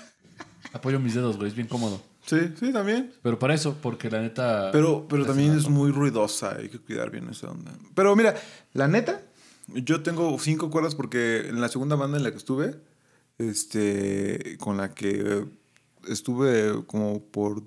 Apoyo 0.72 0.98
mis 1.00 1.14
dedos, 1.14 1.36
güey, 1.36 1.48
es 1.48 1.54
bien 1.54 1.68
cómodo. 1.68 2.00
Sí, 2.24 2.38
sí, 2.58 2.72
también. 2.72 3.12
Pero 3.22 3.38
para 3.38 3.54
eso, 3.54 3.76
porque 3.82 4.10
la 4.10 4.20
neta. 4.20 4.70
Pero, 4.72 5.06
pero 5.08 5.26
también 5.26 5.56
es 5.56 5.68
muy 5.68 5.90
ruidosa, 5.90 6.56
hay 6.56 6.68
que 6.68 6.78
cuidar 6.78 7.10
bien 7.10 7.28
esa 7.28 7.50
onda. 7.50 7.72
Pero 7.94 8.14
mira, 8.14 8.34
la 8.72 8.88
neta, 8.88 9.22
yo 9.66 10.02
tengo 10.02 10.38
cinco 10.38 10.70
cuerdas 10.70 10.94
porque 10.94 11.48
en 11.48 11.60
la 11.60 11.68
segunda 11.68 11.96
banda 11.96 12.16
en 12.16 12.22
la 12.22 12.30
que 12.30 12.36
estuve, 12.36 12.76
este, 13.38 14.56
con 14.58 14.76
la 14.76 14.94
que 14.94 15.46
estuve 16.08 16.84
como 16.86 17.22
por, 17.24 17.62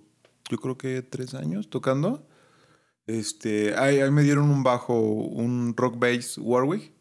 yo 0.49 0.57
creo 0.57 0.77
que 0.77 1.01
tres 1.01 1.33
años 1.33 1.69
tocando, 1.69 2.25
este, 3.07 3.75
ahí, 3.75 3.99
ahí 3.99 4.11
me 4.11 4.23
dieron 4.23 4.49
un 4.49 4.63
bajo, 4.63 4.99
un 4.99 5.75
rock 5.75 5.99
bass 5.99 6.37
Warwick. 6.37 6.93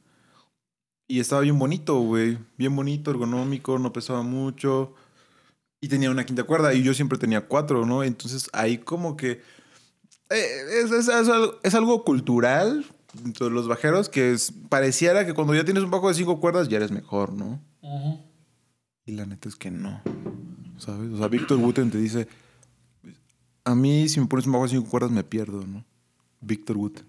Y 1.06 1.20
estaba 1.20 1.42
bien 1.42 1.58
bonito, 1.58 1.98
güey. 2.00 2.38
Bien 2.56 2.74
bonito, 2.74 3.10
ergonómico, 3.10 3.78
no 3.78 3.92
pesaba 3.92 4.22
mucho. 4.22 4.94
Y 5.84 5.88
tenía 5.88 6.10
una 6.10 6.24
quinta 6.24 6.44
cuerda. 6.44 6.72
Y 6.72 6.82
yo 6.82 6.94
siempre 6.94 7.18
tenía 7.18 7.42
cuatro, 7.46 7.84
¿no? 7.84 8.02
Entonces 8.02 8.48
ahí 8.54 8.78
como 8.78 9.16
que... 9.16 9.42
eh, 10.30 10.46
es, 10.82 10.90
es- 10.90 11.08
es 11.08 11.28
algo, 11.28 11.58
es 11.62 11.74
algo 11.74 12.04
cultural 12.04 12.86
entre 13.24 13.50
los 13.50 13.68
bajeros 13.68 14.08
que 14.08 14.32
es- 14.32 14.50
pareciera 14.70 15.26
que 15.26 15.34
cuando 15.34 15.54
ya 15.54 15.64
tienes 15.64 15.82
un 15.82 15.90
bajo 15.90 16.08
de 16.08 16.14
cinco 16.14 16.40
cuerdas 16.40 16.68
ya 16.68 16.78
eres 16.78 16.90
mejor, 16.90 17.32
¿no? 17.34 17.60
Y 19.04 19.12
la 19.12 19.26
neta 19.26 19.46
es 19.48 19.56
que 19.56 19.70
no. 19.70 20.00
¿Sabes? 20.78 21.12
O 21.12 21.18
sea, 21.18 21.28
Víctor 21.28 21.58
Wooten 21.58 21.90
te 21.90 21.98
dice... 21.98 22.26
A 23.66 23.74
mí 23.74 24.08
si 24.08 24.20
me 24.20 24.26
pones 24.26 24.46
un 24.46 24.52
bajo 24.52 24.64
de 24.64 24.70
cinco 24.70 24.88
cuerdas 24.88 25.10
me 25.10 25.22
pierdo, 25.22 25.66
¿no? 25.66 25.84
Víctor 26.40 26.78
Wooten. 26.78 27.04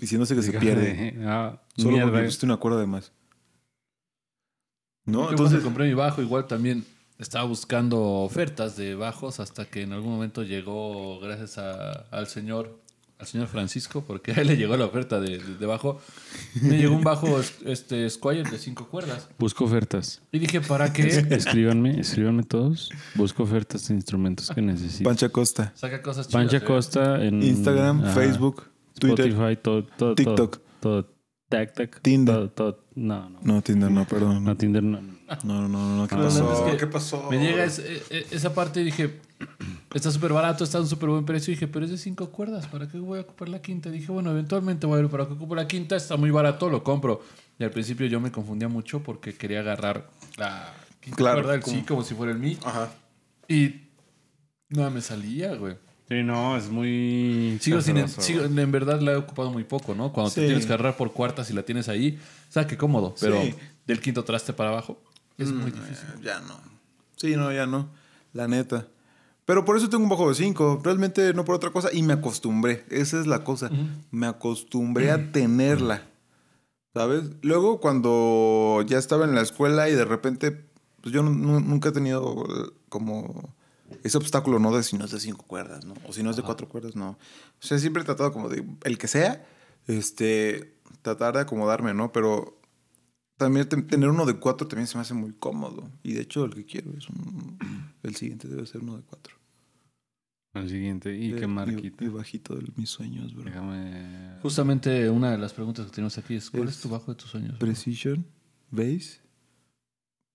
Diciéndose 0.00 0.34
que 0.34 0.42
se 0.42 0.52
pierde. 0.58 1.14
Ah, 1.26 1.60
Solo 1.76 1.98
porque 2.00 2.24
pusiste 2.24 2.46
una 2.46 2.56
cuerda 2.56 2.80
de 2.80 2.86
más. 2.86 3.12
¿No? 5.04 5.24
Yo 5.24 5.30
Entonces... 5.30 5.56
cuando 5.58 5.64
compré 5.64 5.88
mi 5.88 5.94
bajo, 5.94 6.22
igual 6.22 6.46
también 6.46 6.84
estaba 7.18 7.44
buscando 7.44 8.00
ofertas 8.00 8.76
de 8.76 8.94
bajos 8.94 9.40
hasta 9.40 9.64
que 9.64 9.82
en 9.82 9.92
algún 9.92 10.12
momento 10.12 10.42
llegó, 10.42 11.18
gracias 11.20 11.58
a- 11.58 12.04
al 12.10 12.26
señor, 12.28 12.78
al 13.18 13.26
señor 13.26 13.48
Francisco, 13.48 14.04
porque 14.06 14.30
a 14.36 14.36
él 14.36 14.46
le 14.46 14.56
llegó 14.56 14.76
la 14.76 14.84
oferta 14.84 15.18
de, 15.20 15.38
de- 15.38 15.56
de 15.56 15.66
bajo. 15.66 16.00
Me 16.62 16.78
llegó 16.78 16.94
un 16.94 17.02
bajo 17.02 17.40
este, 17.66 18.08
Squire 18.08 18.44
de 18.48 18.58
cinco 18.58 18.86
cuerdas. 18.88 19.28
Busco 19.38 19.64
ofertas. 19.64 20.22
Y 20.30 20.38
dije, 20.38 20.60
¿para 20.60 20.92
qué? 20.92 21.08
Escríbanme, 21.30 21.98
escríbanme 21.98 22.44
todos. 22.44 22.90
Busco 23.16 23.42
ofertas 23.42 23.88
de 23.88 23.94
instrumentos 23.94 24.50
que 24.54 24.62
necesito. 24.62 25.08
Pancha 25.10 25.28
Costa. 25.28 25.72
Saca 25.74 26.00
cosas 26.02 26.28
chidas. 26.28 26.40
Pancha 26.44 26.56
¿eh? 26.58 26.64
Costa 26.64 27.24
en 27.24 27.42
Instagram, 27.42 28.04
ajá, 28.04 28.14
Facebook, 28.14 28.62
Twitter. 28.98 29.26
Spotify, 29.28 29.58
todo, 29.60 29.82
todo, 29.84 30.14
TikTok. 30.14 30.58
todo, 30.80 31.02
todo. 31.02 31.17
Tac, 31.48 31.72
tac. 31.72 32.00
Tinder. 32.02 32.48
Todo, 32.50 32.74
todo. 32.74 32.84
No, 32.94 33.30
no. 33.30 33.38
No, 33.42 33.62
Tinder, 33.62 33.90
no, 33.90 34.04
perdón. 34.06 34.34
No, 34.44 34.50
No, 34.50 34.56
Tinder 34.56 34.82
no. 34.82 35.00
no. 35.00 35.12
no, 35.44 35.62
no, 35.62 35.68
no. 35.68 35.96
no. 35.96 36.08
¿Qué 36.08 36.14
Ah, 36.14 36.18
pasó? 36.18 36.66
es 36.66 36.72
que 36.72 36.76
¿Qué 36.78 36.86
pasó? 36.86 37.30
Me 37.30 37.38
llega 37.38 37.64
es- 37.64 37.78
e- 37.78 38.02
e- 38.10 38.26
esa 38.32 38.52
parte 38.54 38.80
y 38.82 38.84
dije, 38.84 39.20
está 39.94 40.10
súper 40.10 40.32
barato, 40.34 40.64
está 40.64 40.78
a 40.78 40.82
un 40.82 40.86
súper 40.88 41.08
buen 41.08 41.24
precio. 41.24 41.50
Y 41.52 41.54
dije, 41.54 41.66
pero 41.68 41.84
es 41.86 41.90
de 41.90 41.96
cinco 41.98 42.30
cuerdas, 42.30 42.66
¿para 42.66 42.86
qué 42.88 42.98
voy 42.98 43.18
a 43.18 43.22
ocupar 43.22 43.48
la 43.48 43.62
quinta? 43.62 43.90
dije, 43.90 44.12
bueno, 44.12 44.30
eventualmente 44.30 44.86
voy 44.86 44.98
a 44.98 45.02
ver, 45.02 45.10
¿para 45.10 45.26
qué 45.26 45.32
ocupo 45.32 45.54
la 45.54 45.66
quinta? 45.66 45.96
Está 45.96 46.16
muy 46.18 46.30
barato, 46.30 46.68
lo 46.68 46.82
compro. 46.84 47.22
Y 47.58 47.64
al 47.64 47.70
principio 47.70 48.06
yo 48.06 48.20
me 48.20 48.30
confundía 48.30 48.68
mucho 48.68 49.02
porque 49.02 49.32
quería 49.34 49.60
agarrar 49.60 50.06
la 50.36 50.72
quinta 51.00 51.16
Claro, 51.16 51.36
cuerda 51.38 51.52
del 51.52 51.62
como- 51.62 51.76
sí 51.76 51.82
como 51.82 52.02
si 52.04 52.14
fuera 52.14 52.32
el 52.32 52.38
mi. 52.38 52.58
Ajá. 52.64 52.90
Y 53.48 53.88
no 54.68 54.90
me 54.90 55.00
salía, 55.00 55.54
güey. 55.54 55.76
Sí, 56.08 56.22
no, 56.22 56.56
es 56.56 56.70
muy. 56.70 57.58
Sigo 57.60 57.80
sin, 57.82 57.96
sigo- 58.08 58.44
en 58.44 58.72
verdad 58.72 59.00
la 59.00 59.12
he 59.12 59.16
ocupado 59.16 59.50
muy 59.50 59.64
poco, 59.64 59.94
¿no? 59.94 60.12
Cuando 60.12 60.30
te 60.32 60.46
tienes 60.46 60.64
que 60.66 60.72
agarrar 60.72 60.96
por 60.96 61.12
cuartas 61.12 61.50
y 61.50 61.52
la 61.52 61.62
tienes 61.64 61.88
ahí, 61.88 62.18
o 62.48 62.52
sea, 62.52 62.66
que 62.66 62.78
cómodo, 62.78 63.14
pero 63.20 63.42
Sí. 63.42 63.54
del 63.86 64.00
quinto 64.00 64.24
traste 64.24 64.52
para 64.54 64.70
abajo 64.70 64.98
es 65.36 65.52
muy 65.52 65.70
Mm, 65.70 65.74
difícil. 65.74 66.08
Ya 66.22 66.40
no. 66.40 66.54
Sí, 67.16 67.36
no, 67.36 67.52
ya 67.52 67.66
no. 67.66 67.88
La 68.32 68.48
neta. 68.48 68.86
Pero 69.44 69.64
por 69.64 69.76
eso 69.76 69.88
tengo 69.90 70.04
un 70.04 70.10
bajo 70.10 70.28
de 70.28 70.34
5. 70.34 70.80
Realmente 70.84 71.32
no 71.34 71.44
por 71.44 71.54
otra 71.54 71.70
cosa. 71.70 71.88
Y 71.92 72.02
me 72.02 72.12
acostumbré. 72.12 72.84
Esa 72.90 73.18
es 73.20 73.26
la 73.26 73.44
cosa. 73.44 73.70
Me 74.10 74.26
acostumbré 74.26 75.10
a 75.10 75.32
tenerla. 75.32 76.02
¿Sabes? 76.94 77.30
Luego 77.42 77.80
cuando 77.80 78.82
ya 78.86 78.98
estaba 78.98 79.24
en 79.24 79.34
la 79.34 79.40
escuela 79.42 79.88
y 79.88 79.94
de 79.94 80.04
repente, 80.04 80.52
pues 81.00 81.14
yo 81.14 81.22
nu- 81.22 81.34
nu- 81.34 81.60
nunca 81.60 81.88
he 81.90 81.92
tenido 81.92 82.44
eh, 82.44 82.70
como 82.88 83.54
ese 84.02 84.16
obstáculo, 84.18 84.58
¿no? 84.58 84.74
De 84.76 84.82
si 84.82 84.96
no 84.98 85.04
es 85.04 85.10
de 85.10 85.20
cinco 85.20 85.44
cuerdas, 85.46 85.84
¿no? 85.84 85.94
O 86.06 86.12
si 86.12 86.22
no 86.22 86.30
es 86.30 86.36
de 86.36 86.42
cuatro 86.42 86.68
cuerdas, 86.68 86.94
no. 86.96 87.10
O 87.10 87.18
sea, 87.66 87.78
siempre 87.78 88.02
he 88.02 88.04
tratado 88.06 88.32
como 88.32 88.48
de, 88.48 88.64
el 88.84 88.98
que 88.98 89.08
sea, 89.08 89.46
este, 89.86 90.74
tratar 91.02 91.34
de 91.34 91.40
acomodarme, 91.40 91.94
¿no? 91.94 92.12
Pero 92.12 92.60
también 93.36 93.68
te- 93.68 93.80
tener 93.82 94.08
uno 94.08 94.26
de 94.26 94.34
cuatro 94.34 94.66
también 94.68 94.86
se 94.86 94.96
me 94.96 95.02
hace 95.02 95.14
muy 95.14 95.32
cómodo. 95.32 95.90
Y 96.02 96.12
de 96.14 96.22
hecho, 96.22 96.44
el 96.44 96.54
que 96.54 96.64
quiero 96.66 96.92
es 96.96 97.08
un. 97.08 97.58
El 98.02 98.14
siguiente 98.16 98.48
debe 98.48 98.66
ser 98.66 98.82
uno 98.82 98.96
de 98.96 99.02
cuatro. 99.02 99.34
El 100.54 100.68
siguiente. 100.68 101.16
¿Y 101.16 101.32
Eh, 101.32 101.36
qué 101.40 101.46
marquita? 101.46 102.04
Y, 102.04 102.08
bajito 102.08 102.54
de 102.56 102.64
mis 102.76 102.88
sueños, 102.90 103.34
bro. 103.34 103.44
Déjame. 103.44 104.38
Justamente 104.42 105.08
una 105.10 105.30
de 105.30 105.38
las 105.38 105.52
preguntas 105.52 105.86
que 105.86 105.92
tenemos 105.92 106.16
aquí 106.18 106.34
es, 106.36 106.50
¿cuál 106.50 106.68
es, 106.68 106.76
Es 106.76 106.80
tu 106.82 106.88
bajo 106.88 107.12
de 107.12 107.16
tus 107.16 107.30
sueños? 107.30 107.58
Precision, 107.58 108.26
Base, 108.70 109.20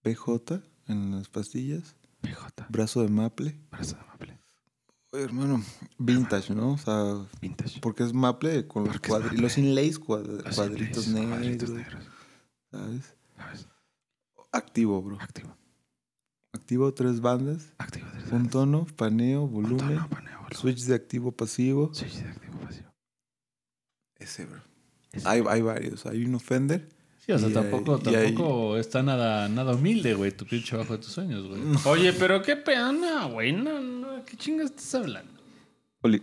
PJ 0.01 0.61
en 0.87 1.11
las 1.11 1.29
pastillas, 1.29 1.95
PJ. 2.23 2.65
brazo 2.69 3.01
de 3.03 3.09
maple. 3.09 3.59
Brazo 3.71 3.95
de 3.97 4.01
maple. 4.05 4.39
Oye, 5.11 5.23
hermano, 5.25 5.61
vintage, 5.99 6.55
¿no? 6.55 6.71
O 6.73 6.77
sea, 6.77 7.27
Vintage. 7.39 7.79
porque 7.81 8.03
es 8.03 8.13
maple 8.13 8.67
con 8.67 8.85
los 8.85 8.99
cuadritos, 8.99 9.39
los 9.41 9.57
inlays 9.59 9.99
Los 9.99 10.55
cuadritos 10.55 11.07
inlays, 11.07 11.07
negros, 11.07 11.29
cuadritos 11.37 11.69
negros. 11.69 12.03
¿sabes? 12.71 13.15
¿Sabes? 13.37 13.67
Activo, 14.51 15.01
bro. 15.03 15.19
Activo. 15.21 15.55
Activo 16.53 16.93
tres 16.93 17.19
bandas, 17.19 17.73
Activo. 17.77 18.07
un 18.31 18.49
tono, 18.49 18.85
paneo, 18.95 19.47
volumen, 19.47 19.77
Tono, 19.97 20.09
paneo, 20.09 20.37
volumen. 20.37 20.57
switch 20.57 20.83
de 20.85 20.95
activo 20.95 21.31
pasivo. 21.31 21.93
Switch 21.93 22.15
de 22.21 22.29
activo 22.29 22.59
pasivo. 22.59 22.89
Ese, 24.17 24.45
bro. 24.45 24.61
Ese. 25.11 25.27
Hay, 25.27 25.43
hay 25.47 25.61
varios. 25.61 26.05
Hay 26.05 26.23
un 26.25 26.39
Fender. 26.39 26.89
Sí, 27.25 27.31
o 27.31 27.39
sea, 27.39 27.47
Y 27.49 27.53
tampoco, 27.53 27.99
y 27.99 28.03
tampoco 28.11 28.77
está 28.77 29.01
nada, 29.01 29.47
nada 29.47 29.73
humilde, 29.75 30.13
güey, 30.13 30.31
tu 30.31 30.45
pinche 30.45 30.75
bajo 30.75 30.93
de 30.93 30.99
tus 30.99 31.13
sueños, 31.13 31.47
güey. 31.47 31.61
Oye, 31.85 32.11
pero 32.13 32.41
qué 32.41 32.55
pedo, 32.57 32.91
no, 32.91 33.29
güey. 33.29 33.53
No, 33.53 33.79
no. 33.79 34.25
¿Qué 34.25 34.35
chingas 34.35 34.71
estás 34.71 34.95
hablando? 34.95 35.31
Oli. 36.01 36.21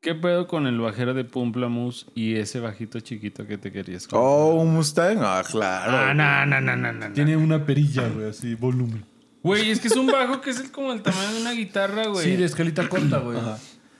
¿Qué 0.00 0.14
pedo 0.14 0.46
con 0.46 0.68
el 0.68 0.78
bajero 0.78 1.14
de 1.14 1.24
Pumplamus 1.24 2.06
y 2.14 2.36
ese 2.36 2.60
bajito 2.60 3.00
chiquito 3.00 3.46
que 3.46 3.58
te 3.58 3.72
querías 3.72 4.06
comprar? 4.06 4.22
Oh, 4.22 4.54
un 4.60 4.74
Mustang. 4.74 5.18
Ah, 5.20 5.42
claro. 5.48 5.92
Ah, 5.96 6.14
no, 6.14 6.46
no, 6.46 6.60
no, 6.60 6.76
no, 6.76 6.92
no, 6.92 7.08
no. 7.08 7.12
Tiene 7.14 7.36
una 7.36 7.64
perilla, 7.66 8.08
güey, 8.08 8.28
así, 8.28 8.54
volumen. 8.54 9.04
Güey, 9.42 9.70
es 9.70 9.80
que 9.80 9.88
es 9.88 9.96
un 9.96 10.06
bajo 10.06 10.40
que 10.40 10.50
es 10.50 10.60
el- 10.60 10.70
como 10.70 10.92
el 10.92 11.02
tamaño 11.02 11.32
de 11.34 11.40
una 11.40 11.52
guitarra, 11.52 12.06
güey. 12.06 12.24
Sí, 12.24 12.36
de 12.36 12.44
escalita 12.44 12.88
corta, 12.88 13.18
güey. 13.18 13.38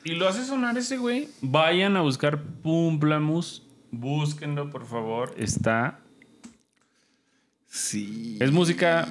Y 0.05 0.13
lo 0.13 0.29
hace 0.29 0.45
sonar 0.45 0.79
ese 0.79 0.99
güey. 0.99 1.29
Vayan 1.41 1.97
a 1.97 2.03
buscar 2.03 2.41
Pumplamus. 2.63 3.66
Búsquenlo, 4.01 4.71
por 4.71 4.87
favor. 4.87 5.35
Está. 5.37 6.01
Sí. 7.69 8.39
Es 8.41 8.51
música 8.53 9.07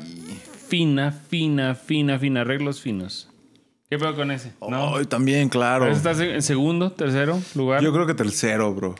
fina, 0.67 1.11
fina, 1.11 1.75
fina, 1.75 2.17
fina. 2.19 2.41
Arreglos 2.41 2.81
finos. 2.81 3.29
¿Qué 3.89 3.99
pedo 3.99 4.15
con 4.15 4.31
ese? 4.31 4.51
¿No? 4.67 5.05
También, 5.07 5.49
claro. 5.49 5.87
¿Estás 5.87 6.19
en 6.19 6.41
segundo, 6.41 6.91
tercero 6.91 7.39
lugar? 7.53 7.83
Yo 7.83 7.93
creo 7.93 8.07
que 8.07 8.15
tercero, 8.15 8.73
bro. 8.73 8.95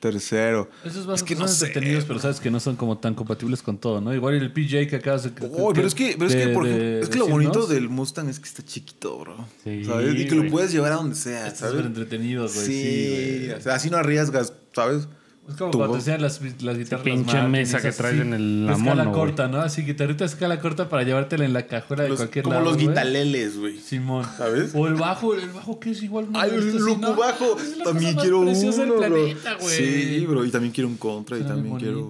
Tercero. 0.00 0.68
Esos 0.84 1.06
bajos 1.06 1.22
que 1.22 1.34
son 1.34 1.42
no 1.42 1.48
sé, 1.48 1.66
entretenidos, 1.66 2.04
pero 2.06 2.18
sabes 2.18 2.40
que 2.40 2.50
no 2.50 2.58
son 2.58 2.74
como 2.74 2.98
tan 2.98 3.14
compatibles 3.14 3.62
con 3.62 3.78
todo, 3.78 4.00
¿no? 4.00 4.12
Igual 4.12 4.34
el 4.34 4.52
PJ 4.52 4.88
que 4.88 4.96
acabas 4.96 5.22
de... 5.22 5.30
Oh, 5.52 5.72
pero 5.72 5.86
es 5.86 5.94
que, 5.94 6.16
pero 6.18 6.28
es 6.28 6.34
que, 6.34 6.46
de- 6.46 6.52
por 6.54 6.64
de 6.64 6.70
ejemplo, 6.70 6.98
es 7.04 7.08
que 7.08 7.18
lo 7.18 7.26
decirnos, 7.26 7.30
bonito 7.54 7.66
del 7.72 7.88
Mustang 7.88 8.28
es 8.28 8.40
que 8.40 8.48
está 8.48 8.64
chiquito, 8.64 9.18
bro. 9.18 9.36
Sí, 9.62 9.84
¿Sabes? 9.84 10.18
Y 10.18 10.26
que 10.26 10.34
lo 10.34 10.50
puedes 10.50 10.72
llevar 10.72 10.90
a 10.92 10.96
donde 10.96 11.14
sea, 11.14 11.54
¿sabes? 11.54 11.74
súper 11.74 11.86
entretenidos, 11.86 12.52
güey. 12.54 12.66
Sí, 12.66 12.72
Sí, 12.82 13.38
güey. 13.46 13.50
o 13.52 13.60
sea, 13.60 13.74
así 13.76 13.90
no 13.90 13.96
arriesgas, 13.98 14.52
¿sabes? 14.74 15.06
Es 15.48 15.56
como 15.56 15.72
tubo. 15.72 15.86
cuando 15.88 16.04
te 16.04 16.18
las, 16.18 16.40
las 16.62 16.78
guitarras. 16.78 17.04
pinche 17.04 17.34
las 17.36 17.48
mesa 17.48 17.82
que 17.82 17.90
traes 17.90 18.20
en 18.20 18.32
el- 18.32 18.66
la 18.66 18.72
escala 18.74 19.04
mono, 19.04 19.16
corta, 19.16 19.48
¿no? 19.48 19.58
Así, 19.60 19.82
guitarrita 19.82 20.24
escala 20.24 20.60
corta 20.60 20.88
para 20.88 21.02
llevártela 21.02 21.44
en 21.44 21.52
la 21.52 21.66
cajuela 21.66 22.04
de 22.04 22.10
Los- 22.10 22.18
cualquier 22.20 22.44
como 22.44 22.54
lado. 22.54 22.66
los 22.66 22.74
güey. 22.76 22.86
guitaleles, 22.88 23.58
güey. 23.58 23.78
Simón. 23.80 24.24
¿Sabes? 24.38 24.72
O 24.74 24.86
el 24.86 24.94
bajo, 24.94 25.34
el 25.34 25.48
bajo 25.50 25.80
que 25.80 25.90
es 25.90 26.02
igual. 26.04 26.28
Ay, 26.34 26.50
este, 26.54 26.70
el 26.70 26.76
loco 26.84 27.16
bajo. 27.16 27.58
Es 27.58 27.76
la 27.76 27.84
También 27.84 28.14
cosa 28.14 28.16
más 28.16 28.22
quiero 28.22 28.40
uno, 28.40 28.50
del 28.52 28.92
planeta. 29.10 29.56
Sí, 29.60 30.26
bro. 30.28 30.44
Y 30.44 30.50
también 30.50 30.72
quiero 30.72 30.88
un 30.88 30.96
contra. 30.96 31.36
Y 31.36 31.40
Suena 31.40 31.54
también 31.56 31.72
muy 31.74 31.82
quiero. 31.82 32.08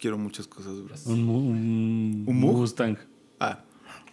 Quiero 0.00 0.16
muchas 0.16 0.46
cosas, 0.46 0.74
bro. 0.84 0.94
Un, 1.06 1.28
un, 1.28 2.24
¿Un 2.24 2.40
Moog? 2.40 2.56
Mustang. 2.58 2.96
Ah, 3.40 3.58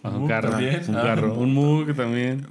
Un, 0.02 0.18
Moog 0.18 0.28
carro. 0.28 0.50
también. 0.50 0.82
Un 0.88 0.96
Ah, 0.96 1.02
carro. 1.02 1.32
un 1.34 1.38
Un 1.44 1.54
Moog 1.54 1.94
también. 1.94 2.44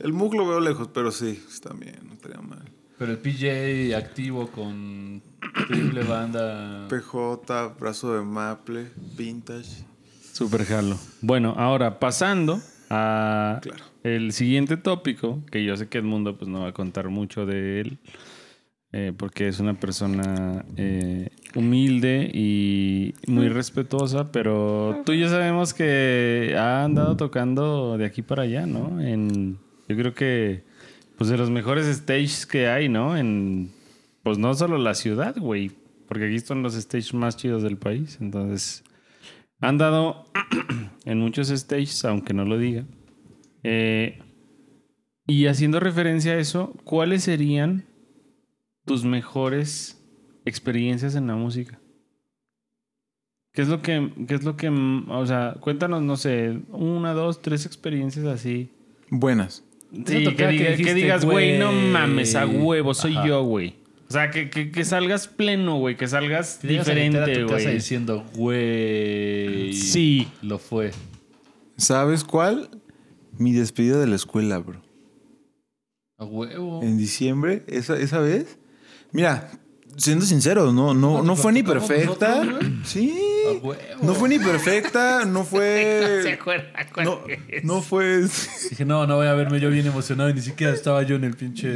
el 0.00 0.12
Moog 0.12 0.34
lo 0.34 0.46
veo 0.46 0.60
lejos, 0.60 0.88
pero 0.92 1.10
sí, 1.10 1.42
también, 1.62 1.96
no 2.06 2.12
estaría 2.12 2.42
mal. 2.42 2.67
Pero 2.98 3.12
el 3.12 3.18
PJ 3.18 3.94
activo 3.96 4.48
con 4.48 5.22
triple 5.68 6.02
banda. 6.04 6.86
PJ, 6.88 7.74
brazo 7.78 8.14
de 8.14 8.22
maple, 8.22 8.86
vintage. 9.16 9.84
Super 10.32 10.64
jalo. 10.64 10.96
Bueno, 11.20 11.54
ahora 11.56 11.98
pasando 12.00 12.60
a 12.90 13.60
Claro. 13.62 13.84
el 14.02 14.32
siguiente 14.32 14.76
tópico, 14.76 15.42
que 15.50 15.64
yo 15.64 15.76
sé 15.76 15.88
que 15.88 15.98
Edmundo 15.98 16.36
pues 16.38 16.48
no 16.50 16.62
va 16.62 16.68
a 16.68 16.72
contar 16.72 17.08
mucho 17.08 17.46
de 17.46 17.80
él, 17.80 17.98
eh, 18.92 19.12
porque 19.16 19.46
es 19.48 19.60
una 19.60 19.74
persona 19.78 20.64
eh, 20.76 21.28
humilde 21.54 22.30
y 22.32 23.14
muy 23.26 23.48
respetuosa, 23.48 24.32
pero 24.32 25.02
tú 25.04 25.12
ya 25.14 25.28
sabemos 25.28 25.74
que 25.74 26.54
ha 26.58 26.84
andado 26.84 27.16
tocando 27.16 27.96
de 27.98 28.06
aquí 28.06 28.22
para 28.22 28.42
allá, 28.42 28.66
¿no? 28.66 29.00
En, 29.00 29.58
yo 29.88 29.96
creo 29.96 30.14
que 30.14 30.64
pues 31.18 31.28
de 31.28 31.36
los 31.36 31.50
mejores 31.50 31.86
stages 31.94 32.46
que 32.46 32.68
hay, 32.68 32.88
¿no? 32.88 33.16
En 33.16 33.70
pues 34.22 34.38
no 34.38 34.54
solo 34.54 34.78
la 34.78 34.94
ciudad, 34.94 35.36
güey, 35.36 35.72
porque 36.06 36.26
aquí 36.26 36.38
son 36.38 36.62
los 36.62 36.74
stages 36.74 37.12
más 37.12 37.36
chidos 37.36 37.62
del 37.62 37.76
país, 37.76 38.18
entonces 38.20 38.84
han 39.60 39.78
dado 39.78 40.26
en 41.04 41.18
muchos 41.18 41.48
stages, 41.48 42.04
aunque 42.04 42.34
no 42.34 42.44
lo 42.44 42.56
diga. 42.56 42.84
Eh, 43.64 44.20
y 45.26 45.46
haciendo 45.46 45.80
referencia 45.80 46.32
a 46.32 46.38
eso, 46.38 46.74
¿cuáles 46.84 47.24
serían 47.24 47.84
tus 48.84 49.04
mejores 49.04 50.00
experiencias 50.44 51.16
en 51.16 51.26
la 51.26 51.34
música? 51.34 51.80
¿Qué 53.52 53.62
es 53.62 53.68
lo 53.68 53.82
que, 53.82 54.12
qué 54.28 54.34
es 54.34 54.44
lo 54.44 54.56
que, 54.56 54.68
o 54.68 55.26
sea, 55.26 55.56
cuéntanos, 55.60 56.02
no 56.02 56.16
sé, 56.16 56.60
una, 56.68 57.12
dos, 57.12 57.42
tres 57.42 57.66
experiencias 57.66 58.24
así? 58.26 58.70
Buenas. 59.10 59.67
Sí, 59.92 60.02
Siento 60.06 60.30
que, 60.30 60.36
que 60.36 60.48
diga- 60.48 60.64
que 60.64 60.70
dijiste, 60.72 60.94
digas, 60.94 61.24
güey, 61.24 61.58
no 61.58 61.72
mames, 61.72 62.34
a 62.34 62.46
huevo, 62.46 62.92
soy 62.94 63.16
Ajá. 63.16 63.26
yo, 63.26 63.42
güey. 63.42 63.74
O 64.08 64.12
sea, 64.12 64.30
que, 64.30 64.48
que, 64.50 64.70
que 64.70 64.84
salgas 64.84 65.28
pleno, 65.28 65.78
güey, 65.78 65.96
que 65.96 66.06
salgas 66.08 66.58
Que 66.62 66.68
diferente, 66.68 67.44
güey. 67.44 67.66
diciendo, 67.74 68.24
güey. 68.34 69.72
Sí. 69.74 70.28
Lo 70.42 70.58
fue. 70.58 70.92
¿Sabes 71.76 72.24
cuál? 72.24 72.68
Mi 73.38 73.52
despedida 73.52 73.98
de 74.00 74.06
la 74.06 74.16
escuela, 74.16 74.58
bro. 74.58 74.80
A 76.18 76.24
huevo. 76.24 76.82
En 76.82 76.96
diciembre, 76.98 77.64
esa, 77.68 77.98
esa 77.98 78.18
vez. 78.18 78.58
Mira, 79.12 79.50
siendo 79.96 80.24
sincero, 80.24 80.72
no, 80.72 80.92
no, 80.94 81.22
no 81.22 81.36
fue 81.36 81.52
ni 81.52 81.62
¿Tocamos 81.62 81.86
perfecta. 81.88 82.44
nosotros? 82.44 82.70
Sí. 82.84 83.14
No 84.02 84.14
fue 84.14 84.28
ni 84.28 84.38
perfecta, 84.38 85.24
no 85.24 85.44
fue. 85.44 86.32
acuerda 86.40 86.64
cuál 86.92 87.06
No, 87.06 87.20
es. 87.48 87.64
no 87.64 87.82
fue. 87.82 88.22
Dije, 88.70 88.84
no, 88.84 89.06
no 89.06 89.16
voy 89.16 89.26
a 89.26 89.34
verme 89.34 89.60
yo 89.60 89.70
bien 89.70 89.86
emocionado 89.86 90.30
y 90.30 90.34
ni 90.34 90.42
siquiera 90.42 90.72
estaba 90.72 91.02
yo 91.02 91.16
en 91.16 91.24
el 91.24 91.34
pinche 91.36 91.68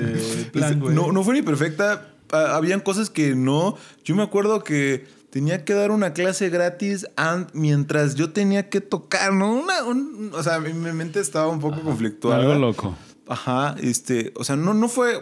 plan, 0.52 0.78
güey. 0.80 0.94
No, 0.94 1.12
no 1.12 1.22
fue 1.24 1.34
ni 1.34 1.42
perfecta. 1.42 2.08
Ah, 2.30 2.56
Habían 2.56 2.80
cosas 2.80 3.10
que 3.10 3.34
no. 3.34 3.76
Yo 4.04 4.14
me 4.16 4.22
acuerdo 4.22 4.64
que 4.64 5.06
tenía 5.30 5.64
que 5.64 5.74
dar 5.74 5.90
una 5.90 6.12
clase 6.12 6.48
gratis 6.50 7.06
mientras 7.54 8.14
yo 8.14 8.30
tenía 8.32 8.68
que 8.68 8.80
tocar, 8.80 9.32
¿no? 9.32 9.52
Una, 9.54 9.82
un- 9.84 10.30
o 10.34 10.42
sea, 10.42 10.60
mi, 10.60 10.72
mi 10.72 10.92
mente 10.92 11.20
estaba 11.20 11.48
un 11.48 11.60
poco 11.60 11.80
conflictuada. 11.82 12.40
Algo 12.42 12.54
loco. 12.54 12.96
Ajá, 13.28 13.76
este, 13.80 14.32
o 14.36 14.44
sea, 14.44 14.56
no, 14.56 14.74
no 14.74 14.88
fue 14.88 15.20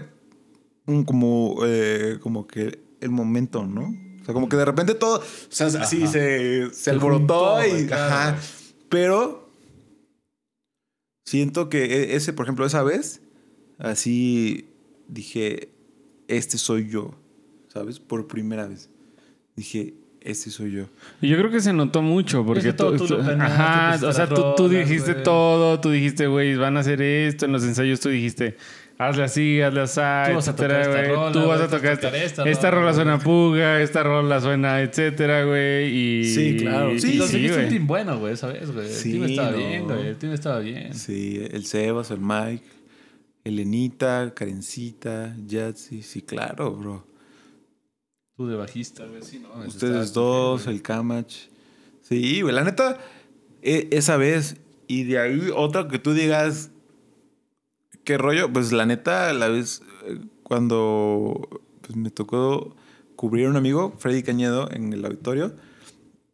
un 0.87 1.05
como, 1.05 1.59
eh, 1.65 2.19
como 2.21 2.47
que 2.47 2.81
el 3.01 3.11
momento, 3.11 3.65
¿no? 3.67 3.95
O 4.23 4.25
sea, 4.25 4.35
como 4.35 4.49
que 4.49 4.57
de 4.57 4.65
repente 4.65 4.95
todo, 4.95 5.19
o 5.19 5.23
sea, 5.49 5.67
así 5.69 6.03
Ajá. 6.03 6.13
se, 6.13 6.69
se, 6.69 6.75
Se 6.75 6.91
alborotó 6.91 7.59
y, 7.67 7.87
claro, 7.87 8.15
ajá. 8.15 8.39
Pero 8.89 9.49
siento 11.25 11.69
que 11.69 11.85
e- 11.85 12.17
ese, 12.17 12.33
por 12.33 12.47
ejemplo, 12.47 12.67
esa 12.67 12.83
vez, 12.83 13.21
así 13.79 14.69
dije, 15.09 15.71
este 16.29 16.59
soy 16.59 16.89
yo, 16.89 17.15
¿sabes? 17.69 17.99
Por 18.01 18.27
primera 18.27 18.67
vez. 18.67 18.91
Dije, 19.57 19.95
este 20.21 20.51
soy 20.51 20.73
yo. 20.73 20.85
Y 21.21 21.29
yo 21.29 21.39
creo 21.39 21.51
que 21.51 21.61
se 21.61 21.73
notó 21.73 22.03
mucho 22.03 22.45
porque 22.45 22.73
tú, 22.73 22.95
ajá, 23.39 23.99
o 24.07 24.13
sea, 24.13 24.29
tú, 24.29 24.55
tú 24.57 24.69
dijiste 24.69 25.15
todo, 25.15 25.81
tú 25.81 25.91
dijiste, 25.91 26.27
güey, 26.27 26.57
van 26.57 26.77
a 26.77 26.81
hacer 26.81 27.01
esto, 27.01 27.47
en 27.47 27.53
los 27.53 27.65
ensayos 27.65 28.01
tú 28.01 28.09
dijiste, 28.11 28.57
hazle 29.09 29.23
así, 29.25 29.61
hazle 29.61 29.81
así, 29.81 30.01
Tú 30.31 30.35
vas 30.37 30.49
a 30.49 30.57
tocar 30.57 30.81
esta 30.81 31.03
rola, 31.05 31.33
Tú 31.33 31.47
vas 31.47 31.61
a 31.61 31.69
tocar 31.69 31.97
tocar 31.97 32.15
esta, 32.17 32.19
esta 32.19 32.49
esta 32.49 32.71
rola, 32.71 32.81
rola 32.83 32.95
suena 32.95 33.19
puga, 33.19 33.81
esta 33.83 34.03
rola 34.03 34.41
suena, 34.41 34.81
etcétera, 34.83 35.45
güey, 35.45 35.89
y 36.21 36.25
Sí, 36.27 36.57
claro. 36.59 36.99
Sí, 36.99 37.13
y 37.15 37.17
Lo 37.17 37.27
seguiste 37.27 37.63
un 37.65 37.69
team 37.69 37.87
bueno, 37.87 38.19
güey, 38.19 38.35
esa 38.35 38.49
vez, 38.49 38.71
güey. 38.71 38.87
El 38.87 38.93
Sí, 38.93 39.13
team 39.13 39.25
estaba 39.25 39.51
no. 39.53 39.57
bien, 39.57 39.85
güey. 39.85 40.07
El 40.07 40.17
team 40.17 40.33
estaba 40.33 40.59
bien. 40.61 40.95
Sí, 40.95 41.47
el 41.51 41.65
Sebas, 41.67 42.11
el 42.11 42.21
Mike, 42.21 42.65
Elenita, 43.45 44.33
Karencita, 44.35 45.35
Yatsi, 45.47 46.03
sí, 46.03 46.23
claro, 46.23 46.73
bro. 46.73 47.07
Tú 48.37 48.47
de 48.49 48.57
bajista, 48.57 49.05
güey, 49.07 49.23
sí, 49.23 49.39
¿no? 49.41 49.67
Ustedes 49.67 50.13
dos, 50.13 50.65
bien, 50.67 50.77
el 50.77 50.83
Kamach. 50.83 51.33
Sí, 52.03 52.41
güey, 52.43 52.55
la 52.55 52.65
neta, 52.65 52.99
e- 53.63 53.89
esa 53.93 54.17
vez. 54.17 54.57
Y 54.87 55.05
de 55.05 55.19
ahí 55.21 55.51
otra 55.55 55.87
que 55.89 55.99
tú 55.99 56.15
digas, 56.15 56.71
¿qué 58.11 58.19
rollo? 58.19 58.53
Pues 58.53 58.73
la 58.73 58.87
neta, 58.87 59.33
la 59.33 59.47
vez 59.47 59.83
eh, 60.05 60.19
cuando 60.43 61.49
pues, 61.81 61.95
me 61.97 62.11
tocó 62.11 62.75
cubrir 63.15 63.47
a 63.47 63.51
un 63.51 63.57
amigo, 63.57 63.95
Freddy 63.99 64.25
Cañedo, 64.25 64.69
en 64.73 64.93
el 64.93 65.05
auditorio, 65.05 65.55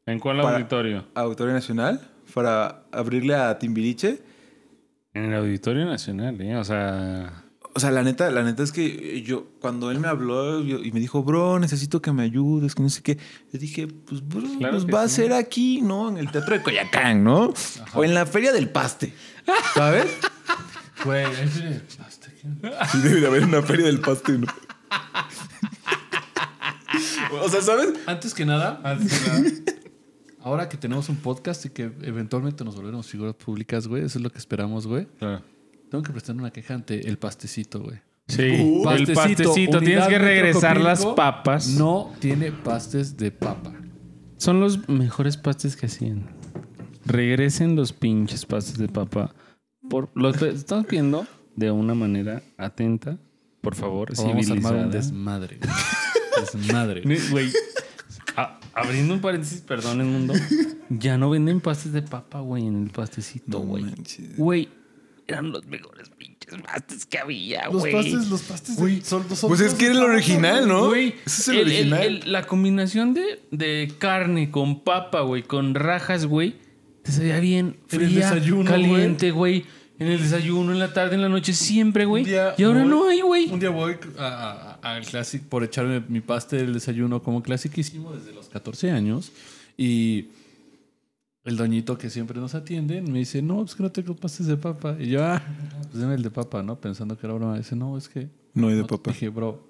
¿En 0.07 0.19
cuál 0.19 0.41
auditorio? 0.41 1.05
Auditorio 1.15 1.53
Nacional, 1.53 2.01
para 2.33 2.85
abrirle 2.93 3.35
a 3.35 3.59
Timbiriche. 3.59 4.23
En 5.13 5.25
el 5.27 5.35
Auditorio 5.35 5.85
Nacional, 5.85 6.41
¿eh? 6.41 6.57
O 6.57 6.65
sea, 6.65 7.45
O 7.75 7.79
sea, 7.81 7.91
la 7.91 8.03
neta, 8.03 8.31
la 8.31 8.43
neta 8.43 8.63
es 8.63 8.73
que 8.73 9.21
yo, 9.21 9.49
cuando 9.61 9.91
él 9.91 10.01
me 10.01 10.09
habló 10.09 10.63
yo- 10.63 10.79
y 10.83 10.93
me 10.93 11.01
dijo, 11.01 11.23
bro, 11.25 11.59
necesito 11.59 12.01
que 12.01 12.11
me 12.11 12.23
ayudes, 12.23 12.75
que 12.75 12.83
no 12.83 12.89
sé 12.89 13.03
qué, 13.03 13.19
yo 13.53 13.59
dije, 13.59 13.87
pues, 13.87 14.27
bro, 14.27 14.41
Claro 14.59 14.79
pues 14.79 14.87
va 14.87 15.03
a 15.03 15.09
ser 15.09 15.35
aquí, 15.35 15.83
¿no? 15.83 16.09
En 16.09 16.17
el 16.17 16.31
Teatro 16.31 16.57
de 16.57 16.63
Coyacán, 16.63 17.23
¿no? 17.23 17.53
O 17.93 18.03
en 18.03 18.15
la 18.15 18.25
Feria 18.25 18.53
del 18.53 18.71
Paste, 18.71 19.13
¿sabes? 19.75 20.07
Güey, 21.05 21.25
ese- 21.43 21.83
que- 21.83 22.87
Sí, 22.93 22.99
debe 22.99 23.21
de 23.21 23.27
haber 23.27 23.45
una 23.45 23.63
Feria 23.63 23.87
del 23.87 24.01
Paste, 24.01 24.39
¿no? 24.39 24.47
o 27.43 27.49
sea, 27.49 27.61
¿sabes? 27.61 27.89
Antes 28.07 28.35
que 28.35 28.47
nada, 28.47 28.81
ahora 30.43 30.69
que 30.69 30.77
tenemos 30.77 31.09
un 31.09 31.17
podcast 31.17 31.65
y 31.67 31.71
que 31.71 31.91
eventualmente 32.03 32.65
nos 32.65 32.77
volveremos 32.77 33.07
figuras 33.07 33.35
públicas, 33.35 33.87
güey, 33.89 34.05
eso 34.05 34.19
es 34.19 34.23
lo 34.23 34.31
que 34.31 34.39
esperamos, 34.39 34.87
güey. 34.87 35.07
claro. 35.19 35.43
Tengo 35.91 36.03
que 36.03 36.11
prestar 36.11 36.35
una 36.35 36.51
queja 36.51 36.75
ante 36.75 37.07
el 37.09 37.17
pastecito, 37.17 37.81
güey. 37.81 38.01
Sí, 38.27 38.43
Uh, 38.61 38.91
el 38.91 39.07
pastecito, 39.15 39.53
tienes 39.53 39.77
unidad 39.77 40.09
que 40.09 40.19
regresar 40.19 40.81
las 40.81 40.99
Metrocopilco, 40.99 41.15
papas. 41.15 41.69
No 41.69 42.13
tiene 42.19 42.51
pastes 42.51 43.17
de 43.17 43.31
papa. 43.31 43.73
Son 44.37 44.59
los 44.59 44.89
mejores 44.89 45.37
pastes 45.37 45.77
que 45.77 45.87
hacían. 45.87 46.29
Regresen 47.05 47.77
los 47.77 47.93
pinches 47.93 48.45
pastes 48.47 48.79
de 48.79 48.89
papa. 48.89 49.33
Por, 49.89 50.11
los 50.15 50.41
estamos 50.43 50.87
viendo 50.89 51.27
de 51.55 51.71
una 51.71 51.95
manera 51.95 52.43
atenta, 52.59 53.19
por 53.61 53.75
favor, 53.75 54.13
O 54.17 54.27
vamos 54.27 54.51
a 54.51 54.53
armar 54.53 54.75
un 54.75 54.91
desmadre. 54.91 55.59
desmadre. 56.53 57.03
güey. 57.31 57.51
Abriendo 58.75 59.15
un 59.15 59.21
paréntesis, 59.21 59.63
perdón, 59.63 60.01
el 60.03 60.07
mundo. 60.07 60.35
Ya 60.91 61.17
no 61.17 61.31
venden 61.31 61.61
pastes 61.63 61.93
de 61.93 62.03
papa, 62.03 62.41
güey, 62.41 62.67
en 62.67 62.83
el 62.85 62.91
pastecito, 62.91 63.61
güey. 63.61 63.87
Güey, 64.37 64.69
eran 65.27 65.51
los 65.51 65.65
mejores 65.67 66.11
pinches 66.11 66.61
pastes 66.63 67.07
que 67.07 67.19
había, 67.19 67.65
Los 67.71 67.81
güey. 67.81 67.93
pastes, 67.95 68.29
los 68.29 68.43
pastes 68.43 68.77
de- 68.77 69.01
son, 69.03 69.25
son 69.35 69.49
Pues 69.49 69.61
es 69.63 69.73
que 69.73 69.87
era 69.87 69.95
el 69.95 70.03
original, 70.03 70.69
¿no? 70.69 70.89
Güey, 70.89 71.15
Ese 71.25 71.41
es 71.41 71.49
el, 71.49 71.57
el- 71.57 71.61
el- 71.61 71.93
original. 71.95 72.03
el- 72.25 72.33
la 72.33 72.47
combinación 72.47 73.15
de, 73.15 73.41
de 73.51 73.91
carne 73.99 74.51
con 74.51 74.85
papa, 74.85 75.23
güey, 75.23 75.43
con 75.43 75.75
rajas, 75.75 76.27
güey, 76.27 76.57
te 77.07 77.13
sabía 77.13 77.39
bien 77.41 77.77
En 77.91 78.01
el 78.01 78.09
fría, 78.09 78.31
desayuno, 78.33 78.71
caliente, 78.71 79.31
güey. 79.31 79.65
En 79.99 80.09
el 80.09 80.21
desayuno, 80.21 80.73
en 80.73 80.79
la 80.79 80.93
tarde, 80.93 81.15
en 81.15 81.23
la 81.23 81.29
noche, 81.31 81.55
siempre, 81.55 82.05
güey. 82.05 82.27
Y 82.29 82.63
ahora 82.63 82.81
voy- 82.83 82.89
no 82.91 83.09
hay, 83.09 83.21
güey. 83.23 83.49
Un 83.51 83.61
día 83.61 83.71
voy 83.71 83.97
al 84.19 85.07
Classic 85.07 85.43
por 85.43 85.65
echarme 85.65 86.03
mi 86.09 86.21
paste 86.21 86.57
del 86.57 86.75
desayuno 86.75 87.23
como 87.23 87.43
clasiquísimo 87.43 88.13
desde 88.13 88.33
los 88.35 88.49
14 88.49 88.91
años. 88.91 89.33
Y 89.79 90.27
el 91.45 91.57
doñito 91.57 91.97
que 91.97 92.11
siempre 92.11 92.39
nos 92.41 92.55
atiende 92.55 93.01
me 93.01 93.21
dice, 93.21 93.41
no, 93.41 93.65
es 93.65 93.75
que 93.75 93.83
no 93.83 93.91
tengo 93.91 94.15
pastes 94.17 94.47
de 94.47 94.57
papa. 94.59 94.97
Y 94.99 95.09
yo, 95.09 95.25
ah, 95.25 95.41
pues 95.91 95.99
deme 96.01 96.15
el 96.15 96.23
de 96.23 96.31
papa, 96.31 96.63
¿no? 96.63 96.79
Pensando 96.79 97.17
que 97.17 97.27
era 97.27 97.35
broma. 97.35 97.57
Dice, 97.57 97.75
no, 97.77 97.97
es 97.97 98.09
que... 98.09 98.29
No 98.53 98.69
hay 98.69 98.75
de 98.75 98.81
no". 98.83 98.87
papa. 98.87 99.13
Dije, 99.13 99.29
bro, 99.31 99.67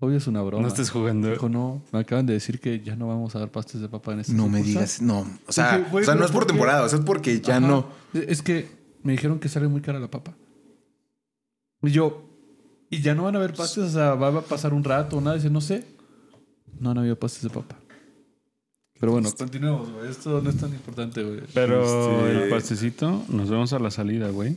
Obvio 0.00 0.18
es 0.18 0.26
una 0.26 0.42
broma. 0.42 0.62
No 0.62 0.68
estés 0.68 0.90
jugando. 0.90 1.30
Dijo, 1.30 1.48
no, 1.48 1.82
me 1.92 2.00
acaban 2.00 2.26
de 2.26 2.34
decir 2.34 2.60
que 2.60 2.80
ya 2.80 2.94
no 2.96 3.06
vamos 3.08 3.34
a 3.36 3.38
dar 3.38 3.50
pastes 3.50 3.80
de 3.80 3.88
papa 3.88 4.12
en 4.12 4.20
este 4.20 4.32
No 4.32 4.48
me 4.48 4.58
sucursal". 4.58 4.72
digas, 4.82 5.02
no. 5.02 5.26
O 5.46 5.52
sea, 5.52 5.78
Dije, 5.78 5.96
o 5.96 6.02
sea 6.04 6.14
no 6.14 6.24
es 6.24 6.30
por 6.32 6.46
temporada, 6.46 6.82
o 6.84 6.88
sea, 6.88 6.98
es 6.98 7.04
porque 7.04 7.40
ya 7.40 7.56
Ajá. 7.58 7.66
no. 7.66 7.86
Es 8.12 8.42
que 8.42 8.68
me 9.02 9.12
dijeron 9.12 9.38
que 9.38 9.48
sale 9.48 9.68
muy 9.68 9.80
cara 9.80 9.98
la 10.00 10.10
papa. 10.10 10.34
Y 11.82 11.90
yo, 11.90 12.24
y 12.90 13.00
ya 13.02 13.14
no 13.14 13.24
van 13.24 13.36
a 13.36 13.38
haber 13.38 13.54
pastes, 13.54 13.84
o 13.84 13.90
sea, 13.90 14.14
va 14.14 14.28
a 14.28 14.40
pasar 14.42 14.74
un 14.74 14.84
rato 14.84 15.18
o 15.18 15.20
nada. 15.20 15.36
Dice, 15.36 15.50
no 15.50 15.60
sé. 15.60 15.84
No 16.80 16.90
han 16.90 16.98
habido 16.98 17.16
pastes 17.18 17.42
de 17.42 17.50
papa. 17.50 17.76
Pero 18.98 19.12
bueno, 19.12 19.30
continuemos, 19.36 19.90
güey. 19.92 20.10
Esto 20.10 20.40
no 20.40 20.50
es 20.50 20.56
tan 20.56 20.70
importante, 20.70 21.22
güey. 21.22 21.40
Pero 21.52 21.82
Este- 22.28 22.44
el 22.44 22.50
pastecito, 22.50 23.22
nos 23.28 23.48
vemos 23.50 23.72
a 23.72 23.78
la 23.78 23.90
salida, 23.90 24.30
güey. 24.30 24.56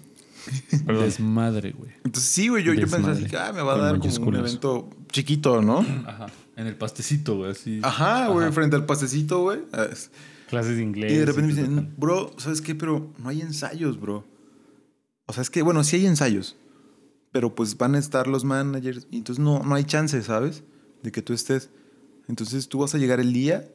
Perdón. 0.86 1.04
Desmadre, 1.06 1.72
güey. 1.72 1.92
Entonces 2.04 2.24
sí, 2.32 2.48
güey, 2.48 2.64
yo, 2.64 2.74
yo 2.74 2.88
pensé 2.88 3.10
así, 3.12 3.26
que, 3.26 3.38
ah, 3.38 3.52
me 3.54 3.62
va 3.62 3.76
a 3.76 3.78
dar 3.78 4.00
como 4.00 4.28
un 4.28 4.36
evento 4.36 4.90
chiquito, 5.12 5.62
¿no? 5.62 5.80
Ajá. 6.06 6.28
En 6.56 6.68
el 6.68 6.76
pastecito, 6.76 7.38
güey. 7.38 7.52
Así. 7.52 7.80
Ajá, 7.84 8.30
güey, 8.30 8.52
frente 8.52 8.76
al 8.76 8.86
pastecito, 8.86 9.42
güey. 9.42 9.60
Ah, 9.72 9.88
es- 9.92 10.12
Clases 10.50 10.78
de 10.78 10.84
inglés. 10.84 11.12
Y 11.12 11.16
de 11.18 11.26
repente 11.26 11.54
me 11.54 11.60
dicen, 11.60 11.94
bro, 11.98 12.34
¿sabes 12.38 12.62
qué? 12.62 12.74
Pero 12.74 13.12
no 13.18 13.28
hay 13.30 13.42
ensayos, 13.42 14.00
bro. 14.00 14.24
O 15.26 15.34
sea, 15.34 15.42
es 15.42 15.50
que, 15.50 15.62
bueno, 15.62 15.84
sí 15.84 15.98
hay 15.98 16.06
ensayos. 16.06 16.56
Pero 17.34 17.54
pues 17.54 17.78
van 17.78 17.96
a 17.96 18.00
estar 18.00 18.28
los 18.28 18.46
managers. 18.46 19.08
Y 19.12 19.18
entonces 19.18 19.44
no, 19.44 19.62
no 19.64 19.76
hay 19.76 19.84
chance, 19.84 20.22
¿sabes? 20.24 20.64
De 21.04 21.12
que 21.12 21.22
tú 21.22 21.34
estés. 21.34 21.70
Entonces 22.30 22.70
tú 22.70 22.80
vas 22.80 22.96
a 22.96 22.98
llegar 22.98 23.20
el 23.20 23.34
día. 23.34 23.68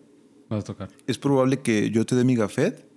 Vas 0.49 0.61
a 0.61 0.64
tocar. 0.64 0.89
Es 1.07 1.18
probable 1.18 1.61
que 1.61 1.91
yo 1.91 2.07
te 2.07 2.16
dé 2.16 2.25
mi 2.25 2.37
gafet. 2.37 2.89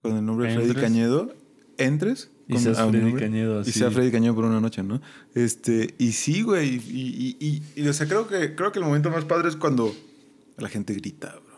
Con 0.00 0.16
el 0.16 0.24
nombre 0.24 0.48
de 0.48 0.54
Freddy. 0.54 0.74
Cañedo. 0.80 1.34
Entres. 1.78 2.30
Y 2.48 2.58
seas 2.58 2.78
Freddy 2.78 3.12
Cañedo, 3.14 3.58
Y 3.58 3.60
así. 3.62 3.72
sea 3.72 3.90
Freddy 3.90 4.10
Cañedo 4.12 4.34
por 4.34 4.44
una 4.44 4.60
noche, 4.60 4.82
¿no? 4.82 5.00
Este, 5.34 5.94
y 5.98 6.12
sí, 6.12 6.42
güey. 6.42 6.76
Y, 6.76 7.36
y, 7.40 7.62
y, 7.76 7.82
y, 7.82 7.88
o 7.88 7.92
sea, 7.92 8.06
creo 8.06 8.28
que, 8.28 8.54
creo 8.54 8.70
que 8.72 8.78
el 8.78 8.84
momento 8.84 9.10
más 9.10 9.24
padre 9.24 9.48
es 9.48 9.56
cuando 9.56 9.94
la 10.56 10.68
gente 10.68 10.94
grita, 10.94 11.32
bro. 11.44 11.56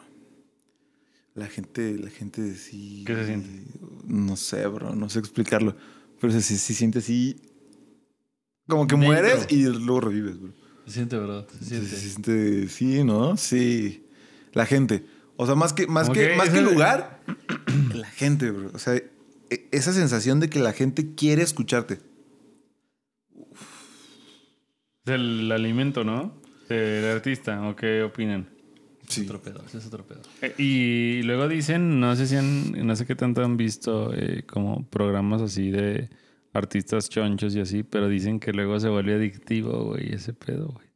La 1.35 1.47
gente, 1.47 1.99
la 1.99 2.11
gente 2.11 2.55
sí. 2.55 3.05
¿Qué 3.07 3.15
se 3.15 3.27
siente? 3.27 3.49
No 4.07 4.37
sé, 4.37 4.67
bro. 4.67 4.95
No 4.97 5.09
sé 5.11 5.19
explicarlo. 5.19 5.77
Pero 6.21 6.33
se, 6.33 6.41
se, 6.41 6.57
se 6.59 6.75
siente 6.75 6.99
así. 7.01 7.37
Como 8.67 8.87
que 8.87 8.95
Dentro. 8.97 9.09
mueres 9.13 9.47
y 9.51 9.65
luego 9.65 10.01
revives, 10.01 10.41
bro. 10.41 10.53
Se 10.87 10.95
siente, 10.95 11.17
bro. 11.19 11.47
Se 11.61 11.65
siente. 11.65 11.87
se 11.89 11.97
siente. 11.97 12.69
Sí, 12.69 13.05
¿no? 13.05 13.37
Sí. 13.37 14.07
La 14.53 14.65
gente. 14.67 15.05
O 15.37 15.47
sea, 15.47 15.55
más 15.55 15.73
que, 15.75 15.87
más 15.87 16.11
que, 16.11 16.35
más 16.35 16.49
que 16.51 16.59
el 16.59 16.65
lugar, 16.65 17.23
la 17.95 18.09
gente, 18.11 18.51
bro. 18.51 18.71
O 18.75 18.79
sea, 18.79 19.01
esa 19.71 19.93
sensación 19.93 20.41
de 20.41 20.49
que 20.51 20.59
la 20.61 20.73
gente 20.73 21.15
quiere 21.15 21.43
escucharte. 21.43 22.01
Es 25.05 25.13
el 25.15 25.51
alimento, 25.53 26.05
¿no? 26.05 26.35
Del 26.69 27.05
artista, 27.07 27.67
¿o 27.67 27.75
qué 27.75 28.03
opinan? 28.03 28.49
Es 29.09 29.19
otro 29.21 29.41
pedo. 29.41 29.65
Es 29.75 29.87
otro 29.87 30.05
pedo. 30.07 30.21
Eh, 30.43 30.55
Y 30.59 31.23
luego 31.23 31.49
dicen, 31.49 31.99
no 31.99 32.15
sé 32.15 32.27
si 32.27 32.37
han, 32.37 32.73
no 32.87 32.95
sé 32.95 33.07
qué 33.07 33.15
tanto 33.15 33.43
han 33.43 33.57
visto 33.57 34.13
eh, 34.15 34.43
como 34.47 34.87
programas 34.89 35.41
así 35.41 35.71
de 35.71 36.11
artistas 36.53 37.09
chonchos 37.09 37.55
y 37.55 37.61
así, 37.61 37.83
pero 37.85 38.09
dicen 38.09 38.39
que 38.39 38.53
luego 38.53 38.79
se 38.81 38.89
vuelve 38.89 39.15
adictivo, 39.15 39.85
güey, 39.85 40.13
ese 40.13 40.35
pedo, 40.35 40.69
güey. 40.69 40.88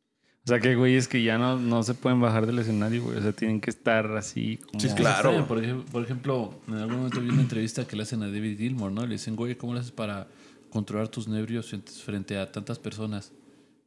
O 0.45 0.49
sea, 0.49 0.59
que 0.59 0.75
güey 0.75 0.97
es 0.97 1.07
que 1.07 1.23
ya 1.23 1.39
no, 1.39 1.57
no 1.59 1.85
se 1.85 1.95
pueden 1.95 2.21
bajar 2.21 2.47
del 2.47 2.59
escenario, 2.59 3.05
güey. 3.05 3.17
O 3.19 3.23
sea, 3.23 3.33
tienen 3.33 3.61
que 3.61 3.71
estar 3.71 4.07
así 4.17 4.57
como... 4.57 4.81
Sí, 4.81 4.89
claro. 4.97 5.47
Por 5.47 5.63
ejemplo, 5.63 5.85
por 5.93 6.03
ejemplo, 6.03 6.55
en 6.67 6.75
algún 6.75 6.97
momento 6.97 7.21
vi 7.21 7.29
una 7.29 7.43
entrevista 7.43 7.87
que 7.87 7.95
le 7.95 8.03
hacen 8.03 8.23
a 8.25 8.27
David 8.27 8.59
Gilmour, 8.59 8.91
¿no? 8.91 9.07
Le 9.07 9.13
dicen, 9.13 9.37
güey, 9.37 9.55
¿cómo 9.55 9.75
le 9.75 9.81
haces 9.81 9.93
para 9.93 10.27
controlar 10.71 11.07
tus 11.09 11.29
nervios 11.29 11.73
frente- 12.05 12.39
a 12.39 12.51
tantas 12.51 12.81
personas? 12.81 13.31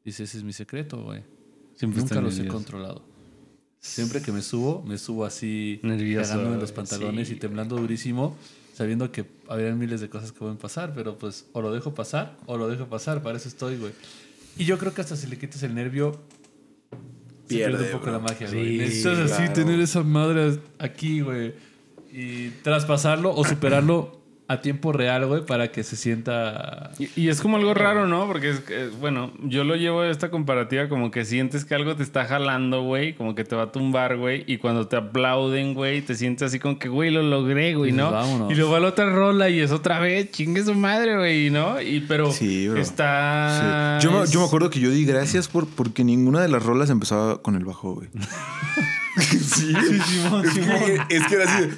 Dice, 0.06 0.24
ese 0.24 0.38
es 0.38 0.44
mi 0.46 0.54
secreto, 0.54 1.04
güey. 1.04 1.24
Siempre 1.76 2.00
Nunca 2.02 2.22
los 2.22 2.40
he 2.40 2.48
controlado. 2.48 3.04
Siempre 3.80 4.22
que 4.22 4.32
me 4.32 4.42
subo, 4.42 4.82
me 4.82 4.98
subo 4.98 5.26
así, 5.26 5.80
Nervioso, 5.84 6.30
cagándome 6.30 6.56
en 6.56 6.62
los 6.62 6.72
pantalones 6.72 7.28
sí. 7.28 7.34
y 7.34 7.38
temblando 7.38 7.76
durísimo, 7.76 8.36
sabiendo 8.74 9.12
que 9.12 9.26
habrían 9.50 9.78
miles 9.78 10.00
de 10.02 10.10
cosas 10.10 10.32
que 10.32 10.40
pueden 10.40 10.58
pasar, 10.58 10.94
pero 10.96 11.18
pues 11.18 11.48
o 11.52 11.62
lo 11.62 11.72
dejo 11.74 11.94
pasar 11.94 12.38
o 12.46 12.58
lo 12.58 12.68
dejo 12.70 12.88
pasar, 12.88 13.22
para 13.22 13.38
eso 13.38 13.48
estoy, 13.50 13.76
güey. 13.78 13.92
Y 14.58 14.64
yo 14.66 14.78
creo 14.78 14.94
que 14.94 15.02
hasta 15.02 15.16
si 15.16 15.28
le 15.28 15.38
quites 15.38 15.62
el 15.64 15.76
nervio, 15.76 16.20
Pierde, 17.48 17.78
pierde 17.78 17.86
un 17.86 17.92
poco 17.92 18.04
bro. 18.04 18.12
la 18.14 18.20
magia, 18.20 18.48
Sí, 18.48 18.56
güey. 18.56 18.78
Necesitas 18.78 19.32
así 19.32 19.54
tener 19.54 19.80
esa 19.80 20.04
madre 20.04 20.60
aquí, 20.80 21.22
güey. 21.22 21.54
Y 22.12 22.50
traspasarlo 22.64 23.36
o 23.36 23.44
superarlo 23.44 24.22
a 24.48 24.62
tiempo 24.62 24.92
real, 24.92 25.26
güey, 25.26 25.44
para 25.44 25.72
que 25.72 25.84
se 25.84 25.96
sienta... 25.96 26.92
Y, 27.00 27.10
y 27.20 27.30
es 27.30 27.42
como 27.42 27.58
algo 27.58 27.74
raro, 27.74 28.06
¿no? 28.08 28.28
Porque 28.28 28.52
es 28.52 28.60
que, 28.60 28.90
bueno, 29.00 29.32
yo 29.44 29.64
lo 29.64 29.76
llevo 29.76 30.02
a 30.02 30.10
esta 30.12 30.30
comparativa 30.30 30.88
como 30.88 31.10
que 31.10 31.26
sientes 31.26 31.66
que 31.66 31.74
algo 31.74 31.96
te 31.96 32.04
está 32.04 32.26
jalando, 32.26 32.84
güey, 32.84 33.16
como 33.16 33.34
que 33.34 33.44
te 33.44 33.56
va 33.56 33.64
a 33.64 33.72
tumbar, 33.72 34.18
güey, 34.18 34.44
y 34.46 34.58
cuando 34.58 34.88
te 34.88 34.98
aplauden, 34.98 35.74
güey, 35.74 36.04
te 36.04 36.14
sientes 36.14 36.44
así 36.48 36.60
como 36.60 36.78
que, 36.78 36.90
güey, 36.90 37.10
lo 37.10 37.24
logré, 37.24 37.74
güey, 37.74 37.92
¿no? 37.92 38.12
"Vámonos". 38.12 38.52
Y 38.52 38.56
luego 38.56 38.76
a 38.76 38.80
la 38.80 38.90
otra 38.90 39.10
rola 39.10 39.50
y 39.50 39.60
es 39.62 39.72
otra 39.72 40.00
vez, 40.00 40.30
chingue 40.30 40.64
su 40.64 40.76
madre, 40.76 41.18
güey, 41.18 41.50
¿no? 41.50 41.82
Y 41.82 42.02
pero 42.02 42.32
Sí, 42.32 42.68
bro. 42.68 42.80
está... 42.80 43.98
Sí. 44.00 44.06
Yo, 44.08 44.12
me, 44.12 44.24
es- 44.26 44.32
yo 44.32 44.42
me 44.42 44.46
acuerdo 44.46 44.70
que 44.70 44.80
yo 44.80 44.92
di 44.92 45.06
gracias 45.06 45.48
por, 45.48 45.68
porque 45.68 46.04
ninguna 46.04 46.42
de 46.42 46.50
las 46.50 46.62
rolas 46.62 46.92
empezaba 46.92 47.42
con 47.42 47.56
el 47.56 47.66
bajo, 47.66 47.96
güey. 47.96 48.10
sí, 49.18 49.74
Sí, 49.74 50.00
Simón, 50.06 50.46
es, 50.46 50.54
que, 50.54 51.16
es 51.16 51.28
que 51.28 51.36
era 51.36 51.46
así. 51.46 51.70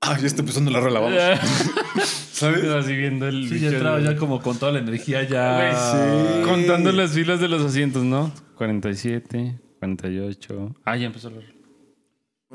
Ah, 0.00 0.18
ya 0.20 0.26
está 0.26 0.40
empezando 0.42 0.70
la 0.70 0.80
rola, 0.80 1.00
vamos. 1.00 1.18
¿Sabes? 2.32 2.64
Así 2.64 2.94
viendo 2.94 3.26
el 3.26 3.48
Sí, 3.48 3.58
ya 3.60 3.68
entraba 3.70 3.98
ya 4.00 4.16
como 4.16 4.40
con 4.42 4.58
toda 4.58 4.72
la 4.72 4.78
energía 4.80 5.22
ya... 5.24 5.72
Sí. 5.74 6.44
Contando 6.48 6.92
las 6.92 7.12
filas 7.12 7.40
de 7.40 7.48
los 7.48 7.62
asientos, 7.62 8.04
¿no? 8.04 8.30
47, 8.56 9.58
48. 9.78 10.74
Ah, 10.84 10.96
ya 10.96 11.06
empezó 11.06 11.30
la 11.30 11.36
rola. 11.36 11.48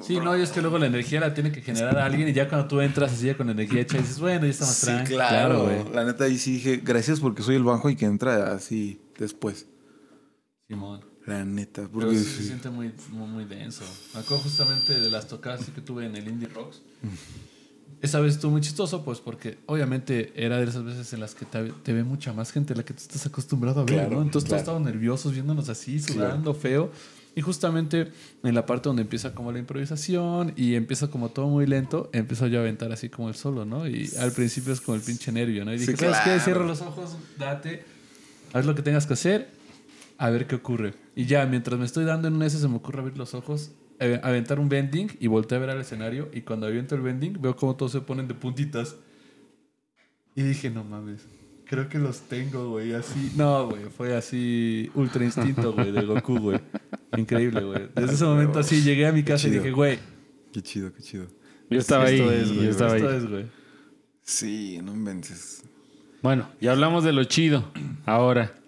Sí, 0.01 0.17
no, 0.19 0.37
y 0.37 0.41
es 0.41 0.51
que 0.51 0.61
luego 0.61 0.77
la 0.77 0.85
energía 0.85 1.19
la 1.19 1.33
tiene 1.33 1.51
que 1.51 1.61
generar 1.61 1.97
alguien 1.97 2.29
y 2.29 2.33
ya 2.33 2.47
cuando 2.47 2.67
tú 2.67 2.79
entras 2.79 3.11
así 3.11 3.25
ya 3.27 3.35
con 3.35 3.49
energía 3.49 3.81
hecha 3.81 3.97
dices, 3.97 4.19
bueno, 4.19 4.45
ya 4.45 4.51
está 4.51 4.65
más 4.65 4.75
Sí, 4.77 4.85
tranqui. 4.85 5.13
claro. 5.13 5.63
güey. 5.65 5.93
la 5.93 6.05
neta 6.05 6.23
ahí 6.23 6.37
sí 6.37 6.53
dije, 6.53 6.79
gracias 6.83 7.19
porque 7.19 7.43
soy 7.43 7.55
el 7.55 7.63
bajo 7.63 7.89
y 7.89 7.95
que 7.97 8.05
entra 8.05 8.53
así 8.53 9.01
después. 9.19 9.67
Simón. 10.67 11.01
La 11.31 11.45
neta. 11.45 11.81
Pero 11.83 11.91
Porque 11.91 12.17
sí 12.17 12.25
se 12.25 12.43
siente 12.43 12.69
muy, 12.69 12.91
muy, 13.09 13.27
muy 13.27 13.45
denso. 13.45 13.83
Me 14.13 14.19
acuerdo 14.19 14.43
justamente 14.43 14.99
de 14.99 15.09
las 15.09 15.27
tocadas 15.27 15.65
que 15.69 15.81
tuve 15.81 16.05
en 16.05 16.15
el 16.15 16.27
Indie 16.27 16.47
Rocks. 16.49 16.81
Esa 18.01 18.19
vez 18.19 18.33
estuvo 18.33 18.51
muy 18.51 18.61
chistoso, 18.61 19.03
pues, 19.05 19.19
porque 19.19 19.59
obviamente 19.67 20.33
era 20.35 20.57
de 20.57 20.63
esas 20.63 20.83
veces 20.83 21.13
en 21.13 21.19
las 21.19 21.35
que 21.35 21.45
te, 21.45 21.71
te 21.83 21.93
ve 21.93 22.03
mucha 22.03 22.33
más 22.33 22.51
gente 22.51 22.73
de 22.73 22.79
la 22.79 22.83
que 22.85 22.95
tú 22.95 23.01
estás 23.01 23.27
acostumbrado 23.27 23.81
a 23.81 23.83
ver, 23.83 23.93
Claro, 23.93 24.15
¿no? 24.15 24.21
Entonces 24.23 24.47
claro. 24.49 24.63
todos 24.63 24.75
estaban 24.79 24.83
nerviosos 24.93 25.33
viéndonos 25.33 25.69
así, 25.69 26.01
sudando 26.01 26.53
feo. 26.55 26.91
Y 27.35 27.41
justamente 27.41 28.11
en 28.43 28.55
la 28.55 28.65
parte 28.65 28.89
donde 28.89 29.03
empieza 29.03 29.33
como 29.33 29.51
la 29.51 29.59
improvisación 29.59 30.51
y 30.57 30.73
empieza 30.75 31.07
como 31.09 31.29
todo 31.29 31.47
muy 31.47 31.65
lento, 31.67 32.09
empiezo 32.11 32.47
yo 32.47 32.57
a 32.57 32.61
aventar 32.63 32.91
así 32.91 33.07
como 33.07 33.29
el 33.29 33.35
solo, 33.35 33.65
¿no? 33.65 33.87
Y 33.87 34.09
al 34.19 34.31
principio 34.31 34.73
es 34.73 34.81
como 34.81 34.95
el 34.95 35.01
pinche 35.01 35.31
nervio, 35.31 35.63
¿no? 35.63 35.71
Y 35.73 35.77
dije, 35.77 35.91
Sí, 35.91 35.97
¿sabes 35.97 36.17
qué? 36.25 36.39
Cierra 36.39 36.65
los 36.65 36.81
ojos, 36.81 37.15
date, 37.37 37.85
haz 38.51 38.65
lo 38.65 38.73
que 38.75 38.81
tengas 38.81 39.05
que 39.05 39.13
hacer, 39.13 39.49
a 40.21 40.29
ver 40.29 40.45
qué 40.45 40.53
ocurre. 40.53 40.93
Y 41.15 41.25
ya, 41.25 41.47
mientras 41.47 41.79
me 41.79 41.85
estoy 41.85 42.05
dando 42.05 42.27
en 42.27 42.35
un 42.35 42.43
ese, 42.43 42.59
se 42.59 42.67
me 42.67 42.75
ocurre 42.75 42.99
abrir 42.99 43.17
los 43.17 43.33
ojos, 43.33 43.71
eh, 43.99 44.19
aventar 44.21 44.59
un 44.59 44.69
bending 44.69 45.09
y 45.19 45.25
volteé 45.25 45.57
a 45.57 45.61
ver 45.61 45.71
al 45.71 45.81
escenario. 45.81 46.29
Y 46.31 46.41
cuando 46.41 46.67
aviento 46.67 46.93
el 46.93 47.01
bending, 47.01 47.41
veo 47.41 47.55
como 47.55 47.75
todos 47.75 47.91
se 47.91 48.01
ponen 48.01 48.27
de 48.27 48.35
puntitas. 48.35 48.97
Y 50.35 50.43
dije, 50.43 50.69
no 50.69 50.83
mames, 50.83 51.25
creo 51.65 51.89
que 51.89 51.97
los 51.97 52.21
tengo, 52.21 52.69
güey, 52.69 52.93
así. 52.93 53.31
No, 53.35 53.67
güey, 53.67 53.85
fue 53.85 54.15
así 54.15 54.91
ultra 54.93 55.25
instinto, 55.25 55.73
güey, 55.73 55.91
de 55.91 56.05
Goku, 56.05 56.37
güey. 56.37 56.59
Increíble, 57.17 57.61
güey. 57.63 57.89
Desde 57.95 58.13
ese 58.13 58.25
momento 58.25 58.59
así 58.59 58.83
llegué 58.83 59.07
a 59.07 59.11
mi 59.11 59.23
casa 59.23 59.47
y 59.47 59.51
dije, 59.51 59.71
güey, 59.71 59.97
Qué 60.53 60.61
chido, 60.61 60.93
qué 60.93 61.01
chido. 61.01 61.25
Yo 61.67 61.79
estaba 61.79 62.05
ahí. 62.05 62.19
esto 62.19 62.31
es, 62.31 62.53
güey. 62.53 62.65
yo 62.65 62.69
estaba 62.69 62.95
esto 62.95 63.09
ahí. 63.09 63.17
es, 63.17 63.27
güey. 63.27 63.45
Sí, 64.21 64.79
no 64.83 64.93
inventes. 64.93 65.63
Bueno, 66.21 66.47
ya 66.61 66.73
hablamos 66.73 67.03
de 67.03 67.11
lo 67.11 67.23
chido. 67.23 67.71
Ahora. 68.05 68.60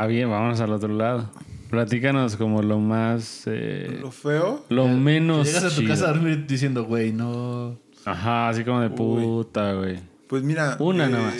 Ah, 0.00 0.06
bien, 0.06 0.30
vámonos 0.30 0.60
al 0.60 0.72
otro 0.72 0.88
lado. 0.94 1.30
Platícanos 1.70 2.36
como 2.36 2.62
lo 2.62 2.78
más. 2.78 3.42
eh, 3.46 3.98
Lo 4.00 4.10
feo. 4.10 4.64
lo 4.68 4.86
menos. 4.88 5.46
Llegas 5.46 5.64
a 5.64 5.68
tu 5.70 5.76
chido. 5.80 5.88
casa 5.88 6.04
a 6.08 6.12
dormir 6.12 6.46
diciendo, 6.46 6.84
güey, 6.84 7.12
no. 7.12 7.78
Ajá, 8.04 8.48
así 8.50 8.64
como 8.64 8.80
de 8.80 8.90
puta, 8.90 9.72
güey. 9.74 9.98
Pues 10.28 10.42
mira. 10.42 10.76
Una 10.78 11.06
eh, 11.06 11.10
nada 11.10 11.22
más. 11.24 11.36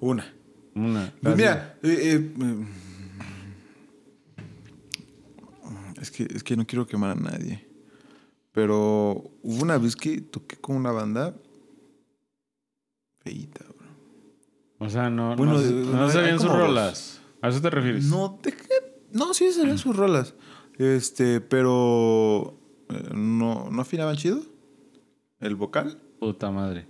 Una. 0.00 0.32
Una. 0.74 1.12
Pues 1.20 1.36
mira, 1.36 1.76
eh, 1.82 1.98
eh, 2.12 2.18
mm, 2.36 2.66
es, 6.00 6.10
que, 6.10 6.28
es 6.32 6.42
que 6.44 6.56
no 6.56 6.66
quiero 6.66 6.86
quemar 6.86 7.10
a 7.10 7.14
nadie. 7.20 7.66
Pero 8.52 9.30
hubo 9.42 9.62
una 9.62 9.76
vez 9.78 9.96
que 9.96 10.20
toqué 10.20 10.56
con 10.56 10.76
una 10.76 10.92
banda 10.92 11.34
feita, 13.24 13.64
bro. 13.76 13.77
O 14.78 14.88
sea, 14.88 15.10
no, 15.10 15.34
Bueno, 15.36 15.54
no, 15.54 16.06
no 16.06 16.12
ven 16.12 16.38
sus 16.38 16.50
rolas. 16.52 17.20
¿A 17.42 17.48
eso 17.48 17.60
te 17.60 17.70
refieres? 17.70 18.04
No, 18.06 18.38
dejé- 18.42 18.94
no, 19.12 19.34
sí 19.34 19.50
serían 19.52 19.78
sus 19.78 19.96
rolas. 19.96 20.34
Este, 20.78 21.40
pero 21.40 22.58
eh, 22.88 23.10
no, 23.14 23.68
no 23.70 23.82
afinaban 23.82 24.16
chido 24.16 24.40
el 25.40 25.56
vocal. 25.56 26.00
Puta 26.20 26.50
madre. 26.50 26.86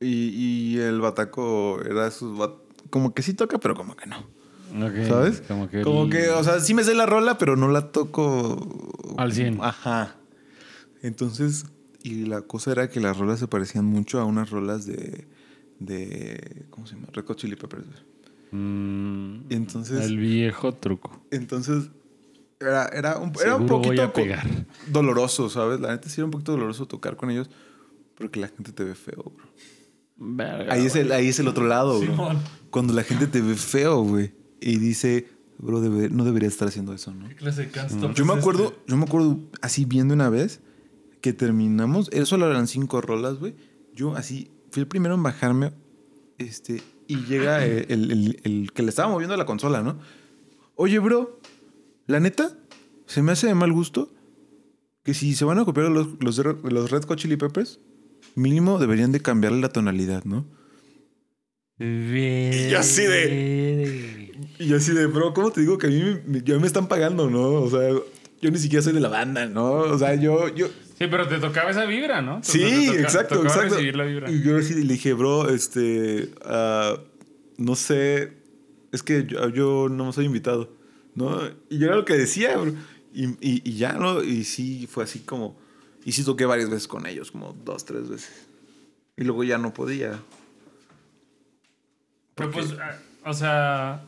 Y, 0.00 0.28
y 0.74 0.78
el 0.78 1.00
bataco 1.00 1.80
era 1.82 2.10
sus 2.10 2.36
bat- 2.36 2.58
como 2.90 3.14
que 3.14 3.22
sí 3.22 3.34
toca, 3.34 3.58
pero 3.58 3.74
como 3.74 3.96
que 3.96 4.06
no. 4.06 4.26
¿Sabes? 5.06 5.42
Como 5.46 5.68
que, 5.68 5.82
Como 5.82 6.04
el- 6.04 6.10
que, 6.10 6.28
o 6.30 6.42
sea, 6.44 6.60
sí 6.60 6.72
me 6.74 6.82
sé 6.84 6.94
la 6.94 7.06
rola, 7.06 7.36
pero 7.38 7.56
no 7.56 7.68
la 7.68 7.92
toco 7.92 9.14
Al 9.18 9.32
100. 9.32 9.58
Ajá. 9.62 10.16
Entonces, 11.02 11.66
y 12.02 12.24
la 12.26 12.42
cosa 12.42 12.72
era 12.72 12.88
que 12.88 13.00
las 13.00 13.16
rolas 13.18 13.38
se 13.38 13.48
parecían 13.48 13.84
mucho 13.84 14.18
a 14.20 14.24
unas 14.24 14.50
rolas 14.50 14.86
de, 14.86 15.26
de 15.86 16.66
¿cómo 16.70 16.86
se 16.86 16.94
llama? 16.94 17.08
Red 17.12 17.24
Hot 17.26 17.36
Chili 17.38 17.56
Peppers. 17.56 17.84
Mm, 18.50 19.50
Y 19.50 19.54
entonces- 19.54 20.04
El 20.06 20.18
viejo 20.18 20.72
truco. 20.74 21.24
Entonces, 21.30 21.90
era, 22.60 22.86
era 22.88 23.18
un, 23.18 23.32
era 23.40 23.56
un 23.56 23.66
poquito 23.66 24.02
a 24.02 24.06
co- 24.08 24.12
pegar. 24.12 24.46
doloroso, 24.90 25.48
¿sabes? 25.48 25.80
La 25.80 25.90
neta 25.92 26.08
sí 26.08 26.20
era 26.20 26.26
un 26.26 26.30
poquito 26.30 26.52
doloroso 26.52 26.86
tocar 26.86 27.16
con 27.16 27.30
ellos 27.30 27.50
porque 28.16 28.40
la 28.40 28.48
gente 28.48 28.72
te 28.72 28.84
ve 28.84 28.94
feo, 28.94 29.32
bro. 29.36 29.46
Verga, 30.16 30.72
Ahí 30.74 30.86
es 30.86 30.94
el, 30.94 31.10
ahí 31.12 31.28
es 31.28 31.38
el 31.40 31.48
otro 31.48 31.66
lado, 31.66 31.98
bro. 31.98 32.06
Simón. 32.12 32.38
Cuando 32.70 32.92
la 32.92 33.02
gente 33.02 33.26
te 33.26 33.40
ve 33.40 33.54
feo, 33.54 34.02
güey. 34.02 34.32
Y 34.60 34.76
dice, 34.76 35.26
bro, 35.58 35.80
debe- 35.80 36.10
no 36.10 36.24
debería 36.24 36.48
estar 36.48 36.68
haciendo 36.68 36.92
eso, 36.94 37.12
¿no? 37.12 37.28
¿Qué 37.28 37.34
clase 37.34 37.66
de 37.66 38.14
Yo 38.14 38.24
me 38.24 38.34
es 38.34 38.38
acuerdo, 38.38 38.64
este? 38.66 38.78
yo 38.86 38.96
me 38.96 39.04
acuerdo 39.04 39.40
así 39.62 39.84
viendo 39.84 40.14
una 40.14 40.28
vez 40.28 40.60
que 41.20 41.32
terminamos, 41.32 42.08
eso 42.12 42.26
solo 42.26 42.48
eran 42.50 42.68
cinco 42.68 43.00
rolas, 43.00 43.38
güey. 43.38 43.54
Yo 43.94 44.14
así 44.14 44.50
fui 44.72 44.80
el 44.80 44.88
primero 44.88 45.14
en 45.14 45.22
bajarme, 45.22 45.72
este, 46.38 46.82
y 47.06 47.18
llega 47.26 47.64
el, 47.64 47.86
el- 47.88 48.10
el- 48.10 48.40
el 48.42 48.72
que 48.72 48.82
le 48.82 48.88
estaba 48.88 49.08
moviendo 49.12 49.36
la 49.36 49.46
consola, 49.46 49.82
¿no? 49.82 49.98
Oye, 50.74 50.98
bro, 50.98 51.38
la 52.06 52.18
neta, 52.18 52.56
se 53.06 53.22
me 53.22 53.30
hace 53.32 53.46
de 53.46 53.54
mal 53.54 53.72
gusto 53.72 54.10
que 55.04 55.14
si 55.14 55.34
se 55.34 55.44
van 55.44 55.58
a 55.58 55.64
copiar 55.64 55.88
los, 55.90 56.08
los, 56.20 56.38
los 56.38 56.90
Red 56.90 57.04
Hot 57.04 57.18
Chili 57.18 57.36
Peppers, 57.36 57.78
mínimo 58.34 58.78
deberían 58.78 59.12
de 59.12 59.20
cambiarle 59.20 59.60
la 59.60 59.68
tonalidad, 59.68 60.24
¿no? 60.24 60.44
Y 62.66 62.70
yo 62.70 62.78
así 62.78 63.02
Y 64.58 64.66
yo 64.68 64.76
así 64.76 64.92
de, 64.92 65.06
bro, 65.06 65.34
¿cómo 65.34 65.50
te 65.50 65.60
digo 65.60 65.78
que 65.78 65.88
a 65.88 65.90
mí 65.90 66.02
me, 66.26 66.40
me 66.58 66.66
están 66.66 66.86
pagando, 66.88 67.28
no? 67.28 67.42
O 67.54 67.70
sea, 67.70 67.88
yo 68.40 68.50
ni 68.50 68.58
siquiera 68.58 68.82
soy 68.82 68.92
de 68.92 69.00
la 69.00 69.08
banda, 69.08 69.46
¿no? 69.46 69.72
O 69.72 69.98
sea, 69.98 70.14
yo, 70.14 70.48
yo, 70.54 70.68
Sí, 71.02 71.08
pero 71.10 71.26
te 71.26 71.38
tocaba 71.40 71.72
esa 71.72 71.84
vibra, 71.84 72.22
¿no? 72.22 72.40
Sí, 72.44 72.60
Te 72.60 72.86
toca- 72.86 73.00
exacto, 73.00 73.34
tocaba 73.38 73.54
exacto. 73.54 73.74
recibir 73.74 73.96
la 73.96 74.04
vibra. 74.04 74.30
Y 74.30 74.40
yo 74.42 74.56
le 74.56 74.92
dije, 74.94 75.12
bro, 75.14 75.48
este, 75.48 76.30
ah, 76.44 76.96
no 77.58 77.74
sé, 77.74 78.34
es 78.92 79.02
que 79.02 79.26
yo, 79.26 79.48
yo 79.48 79.88
no 79.90 80.12
soy 80.12 80.26
invitado, 80.26 80.70
¿no? 81.16 81.40
Y 81.68 81.78
yo 81.78 81.86
era 81.88 81.96
lo 81.96 82.04
que 82.04 82.14
decía, 82.14 82.56
bro. 82.56 82.72
Y, 83.12 83.24
y, 83.40 83.62
y 83.68 83.72
ya, 83.78 83.94
¿no? 83.94 84.22
Y 84.22 84.44
sí, 84.44 84.86
fue 84.88 85.02
así 85.02 85.18
como, 85.18 85.58
y 86.04 86.12
sí 86.12 86.22
toqué 86.24 86.44
varias 86.44 86.70
veces 86.70 86.86
con 86.86 87.04
ellos, 87.08 87.32
como 87.32 87.52
dos, 87.64 87.84
tres 87.84 88.08
veces. 88.08 88.46
Y 89.16 89.24
luego 89.24 89.42
ya 89.42 89.58
no 89.58 89.74
podía. 89.74 90.20
Pero 92.36 92.50
pues, 92.52 92.74
ah, 92.80 92.96
o 93.24 93.34
sea, 93.34 94.04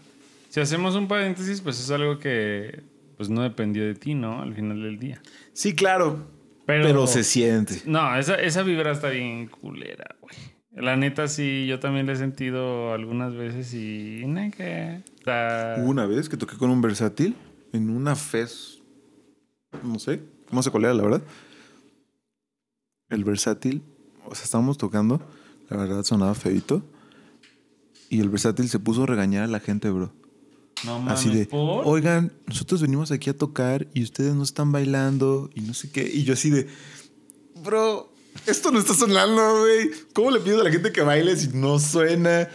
si 0.49 0.61
hacemos 0.61 0.95
un 0.95 1.09
paréntesis, 1.09 1.61
pues 1.61 1.80
es 1.80 1.90
algo 1.90 2.20
que 2.20 2.82
pues 3.16 3.28
no 3.30 3.42
dependió 3.42 3.84
de 3.84 3.95
ti, 3.95 4.14
¿no? 4.14 4.42
Al 4.42 4.55
final 4.55 4.80
del 4.80 4.99
día. 5.01 5.20
Sí, 5.53 5.74
claro, 5.74 6.26
Pero, 6.66 6.84
pero, 6.84 7.06
se 7.06 7.24
siente. 7.24 7.82
No, 7.86 8.16
esa, 8.16 8.36
esa 8.36 8.62
vibra 8.62 8.92
está 8.92 9.10
bien 9.10 9.48
culera, 9.48 10.16
güey. 10.20 10.34
La 10.72 10.96
neta, 10.96 11.28
sí, 11.28 11.66
yo 11.68 11.78
también 11.78 12.06
la 12.06 12.12
he 12.14 12.16
sentido 12.16 12.92
algunas 12.92 13.34
veces 13.34 13.72
y... 13.74 14.22
está- 14.24 15.76
Hubo 15.78 15.88
una 15.90 16.06
vez 16.06 16.28
que 16.28 16.36
toqué 16.36 16.56
con 16.56 16.70
un 16.70 16.80
versátil 16.80 17.36
en 17.72 17.90
una 17.90 18.16
fest, 18.16 18.80
no 19.84 19.98
sé, 19.98 20.20
no 20.50 20.62
sé 20.62 20.70
cuál 20.70 20.84
era, 20.84 20.94
la 20.94 21.02
verdad. 21.02 21.22
El 23.10 23.22
versátil, 23.24 23.82
o 24.24 24.34
sea, 24.34 24.44
estábamos 24.44 24.78
tocando, 24.78 25.20
la 25.68 25.76
verdad 25.76 26.02
sonaba 26.02 26.34
feito. 26.34 26.82
Y 28.10 28.20
el 28.20 28.28
versátil 28.28 28.68
se 28.68 28.78
puso 28.78 29.04
a 29.04 29.06
regañar 29.06 29.44
a 29.44 29.48
la 29.48 29.60
gente, 29.60 29.90
bro. 29.90 30.12
No 30.85 30.99
mames, 30.99 31.20
Así 31.20 31.30
de, 31.30 31.47
¿por? 31.47 31.82
oigan, 31.87 32.32
nosotros 32.47 32.82
venimos 32.82 33.11
aquí 33.11 33.30
a 33.30 33.37
tocar 33.37 33.87
y 33.95 34.03
ustedes 34.03 34.35
no 34.35 34.43
están 34.43 34.72
bailando 34.72 35.51
y 35.55 35.61
no 35.62 35.74
sé 35.74 35.91
qué. 35.91 36.03
Y 36.12 36.24
yo 36.24 36.35
así 36.35 36.51
de, 36.51 36.66
bro, 37.62 38.12
esto 38.47 38.70
no 38.70 38.78
está 38.78 38.95
sonando, 38.95 39.61
güey. 39.61 39.91
¿Cómo 40.12 40.30
le 40.30 40.41
pides 40.41 40.61
a 40.61 40.64
la 40.64 40.70
gente 40.70 40.93
que 40.93 41.01
baile 41.03 41.37
si 41.37 41.49
no 41.49 41.78
suena? 41.78 42.49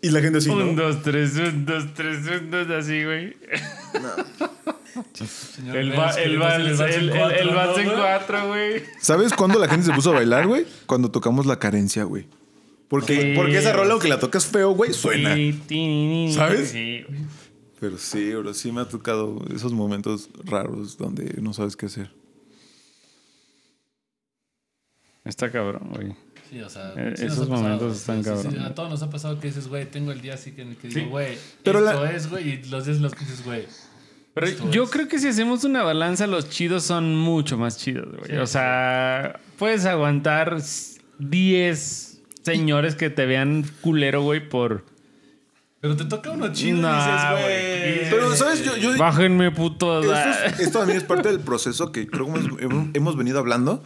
Y 0.00 0.10
la 0.10 0.20
gente 0.20 0.38
así, 0.38 0.48
Un, 0.50 0.76
¿no? 0.76 0.82
dos, 0.82 1.02
tres, 1.02 1.34
un, 1.36 1.64
dos, 1.66 1.92
tres, 1.94 2.18
un, 2.26 2.50
dos, 2.50 2.68
así, 2.70 3.04
güey. 3.04 3.36
Señor 5.14 5.76
El, 5.76 5.98
va, 5.98 6.10
el, 6.12 6.38
vals, 6.38 6.80
el, 6.80 7.10
el, 7.10 7.46
¿no, 7.46 7.54
vals 7.56 7.78
en 7.78 7.84
güey? 7.86 7.96
cuatro, 7.96 8.48
güey. 8.48 8.82
¿Sabes 9.00 9.32
cuándo 9.32 9.58
la 9.58 9.68
gente 9.68 9.86
se 9.86 9.92
puso 9.92 10.10
a 10.10 10.14
bailar, 10.14 10.46
güey? 10.46 10.66
Cuando 10.86 11.10
tocamos 11.10 11.46
la 11.46 11.58
carencia, 11.58 12.04
güey. 12.04 12.26
Porque, 12.88 13.20
Sí. 13.20 13.32
porque 13.34 13.58
esa 13.58 13.72
rola, 13.72 13.92
aunque 13.92 14.08
la 14.08 14.20
tocas 14.20 14.46
feo, 14.46 14.70
güey, 14.70 14.92
suena. 14.92 15.30
¿Sabes? 16.34 16.70
Sí, 16.70 17.04
güey. 17.08 17.20
Pero 17.84 17.98
sí, 17.98 18.32
bro, 18.32 18.54
sí 18.54 18.72
me 18.72 18.80
ha 18.80 18.88
tocado 18.88 19.44
esos 19.54 19.74
momentos 19.74 20.30
raros 20.44 20.96
donde 20.96 21.34
no 21.42 21.52
sabes 21.52 21.76
qué 21.76 21.84
hacer. 21.84 22.10
Está 25.22 25.50
cabrón, 25.52 25.90
güey. 25.92 26.14
Sí, 26.50 26.60
o 26.62 26.68
sea, 26.70 26.94
Eh, 26.96 27.14
sí 27.16 27.26
esos 27.26 27.46
momentos 27.46 27.96
están 27.98 28.24
sí, 28.24 28.30
sí, 28.30 28.30
cabrones. 28.30 28.60
a 28.62 28.74
todos 28.74 28.88
nos 28.88 29.02
ha 29.02 29.10
pasado 29.10 29.38
que 29.38 29.48
dices, 29.48 29.68
güey, 29.68 29.84
tengo 29.90 30.12
el 30.12 30.22
día 30.22 30.32
así 30.32 30.52
que, 30.52 30.64
que 30.76 30.90
Sí. 30.90 31.00
digo, 31.00 31.10
güey, 31.10 31.36
Pero 31.62 31.80
esto 31.86 32.04
la- 32.04 32.12
es, 32.12 32.30
güey, 32.30 32.48
y 32.48 32.62
los 32.64 32.86
días 32.86 32.96
en 32.96 33.02
los 33.02 33.14
que 33.14 33.20
dices, 33.20 33.44
güey. 33.44 33.66
Pero 34.32 34.46
esto 34.46 34.70
yo 34.70 34.84
es. 34.84 34.90
creo 34.90 35.06
que 35.06 35.18
si 35.18 35.28
hacemos 35.28 35.64
una 35.64 35.82
balanza, 35.82 36.26
los 36.26 36.48
chidos 36.48 36.84
son 36.84 37.14
mucho 37.16 37.58
más 37.58 37.76
chidos, 37.76 38.08
güey. 38.16 38.30
Sí, 38.30 38.36
o 38.36 38.46
sí. 38.46 38.54
sea, 38.54 39.40
puedes 39.58 39.84
aguantar 39.84 40.56
10 41.18 42.22
señores 42.42 42.94
que 42.96 43.10
te 43.10 43.26
vean 43.26 43.64
culero, 43.82 44.22
güey, 44.22 44.48
por... 44.48 44.84
Pero 45.84 45.96
te 45.96 46.06
toca 46.06 46.30
uno 46.30 46.50
chido 46.50 46.78
Nah, 46.80 46.92
y 46.96 47.12
dices, 47.12 47.30
güey. 48.06 48.10
Pero, 48.10 48.34
¿sabes? 48.34 48.64
Yo, 48.64 48.74
yo, 48.78 48.96
Bájenme, 48.96 49.50
putos. 49.50 50.06
esto, 50.06 50.16
es- 50.46 50.60
esto 50.60 50.78
también 50.78 50.96
es 50.96 51.04
parte 51.04 51.28
del 51.28 51.40
proceso 51.40 51.92
que 51.92 52.06
creo 52.06 52.24
que 52.32 52.40
hemos, 52.94 53.16
venido 53.18 53.38
hablando. 53.38 53.82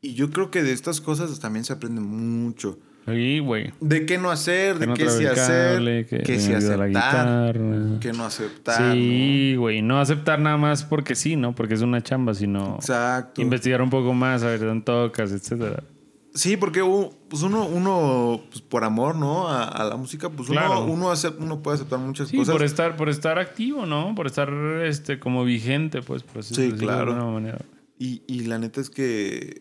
Y 0.00 0.14
yo 0.14 0.30
creo 0.30 0.50
que 0.50 0.62
de 0.62 0.72
estas 0.72 1.02
cosas 1.02 1.38
también 1.38 1.66
se 1.66 1.74
aprende 1.74 2.00
mucho. 2.00 2.78
Sí, 3.06 3.38
güey. 3.40 3.70
De 3.82 4.06
qué 4.06 4.16
no 4.16 4.30
hacer, 4.30 4.76
Que 4.76 4.80
de 4.80 4.86
no 4.86 4.94
qué 4.94 5.10
sí 5.10 5.26
hacer, 5.26 6.06
que 6.06 6.22
qué 6.22 6.40
sí 6.40 6.54
aceptar, 6.54 7.52
qué 8.00 8.12
no 8.14 8.24
aceptar. 8.24 8.92
Sí, 8.94 9.56
güey. 9.58 9.82
No 9.82 10.00
aceptar 10.00 10.38
nada 10.40 10.56
más 10.56 10.84
porque 10.84 11.14
sí, 11.14 11.36
¿no? 11.36 11.54
Porque 11.54 11.74
es 11.74 11.82
una 11.82 12.02
chamba, 12.02 12.32
sino 12.32 12.60
¿no? 12.60 12.74
Exacto. 12.76 13.42
investigar 13.42 13.82
un 13.82 13.90
poco 13.90 14.14
más, 14.14 14.42
a 14.42 14.46
ver 14.46 14.60
dónde 14.60 14.86
tocas, 14.86 15.32
etcétera. 15.32 15.82
Sí, 16.40 16.56
porque 16.56 16.80
pues 17.28 17.42
uno, 17.42 17.66
uno 17.66 18.40
pues 18.48 18.62
por 18.62 18.82
amor, 18.84 19.14
¿no? 19.14 19.46
A, 19.48 19.64
a 19.64 19.84
la 19.84 19.96
música, 19.96 20.30
pues 20.30 20.48
uno, 20.48 20.58
Claro. 20.60 20.84
uno, 20.84 21.12
uno 21.38 21.62
puede 21.62 21.74
aceptar 21.74 21.98
muchas 21.98 22.28
Sí, 22.28 22.38
cosas. 22.38 22.54
por 22.54 22.62
estar, 22.64 22.96
por 22.96 23.08
estar 23.10 23.38
activo, 23.38 23.84
¿no? 23.84 24.14
Por 24.14 24.26
estar 24.26 24.48
este 24.86 25.20
como 25.20 25.44
vigente, 25.44 26.00
pues, 26.00 26.22
por 26.22 26.38
así 26.38 26.54
Sí, 26.54 26.62
decirlo 26.62 26.78
de 26.78 26.86
claro. 26.86 27.12
alguna 27.12 27.30
manera. 27.32 27.58
Y, 27.98 28.22
y 28.26 28.44
la 28.44 28.58
neta 28.58 28.80
es 28.80 28.88
que 28.88 29.60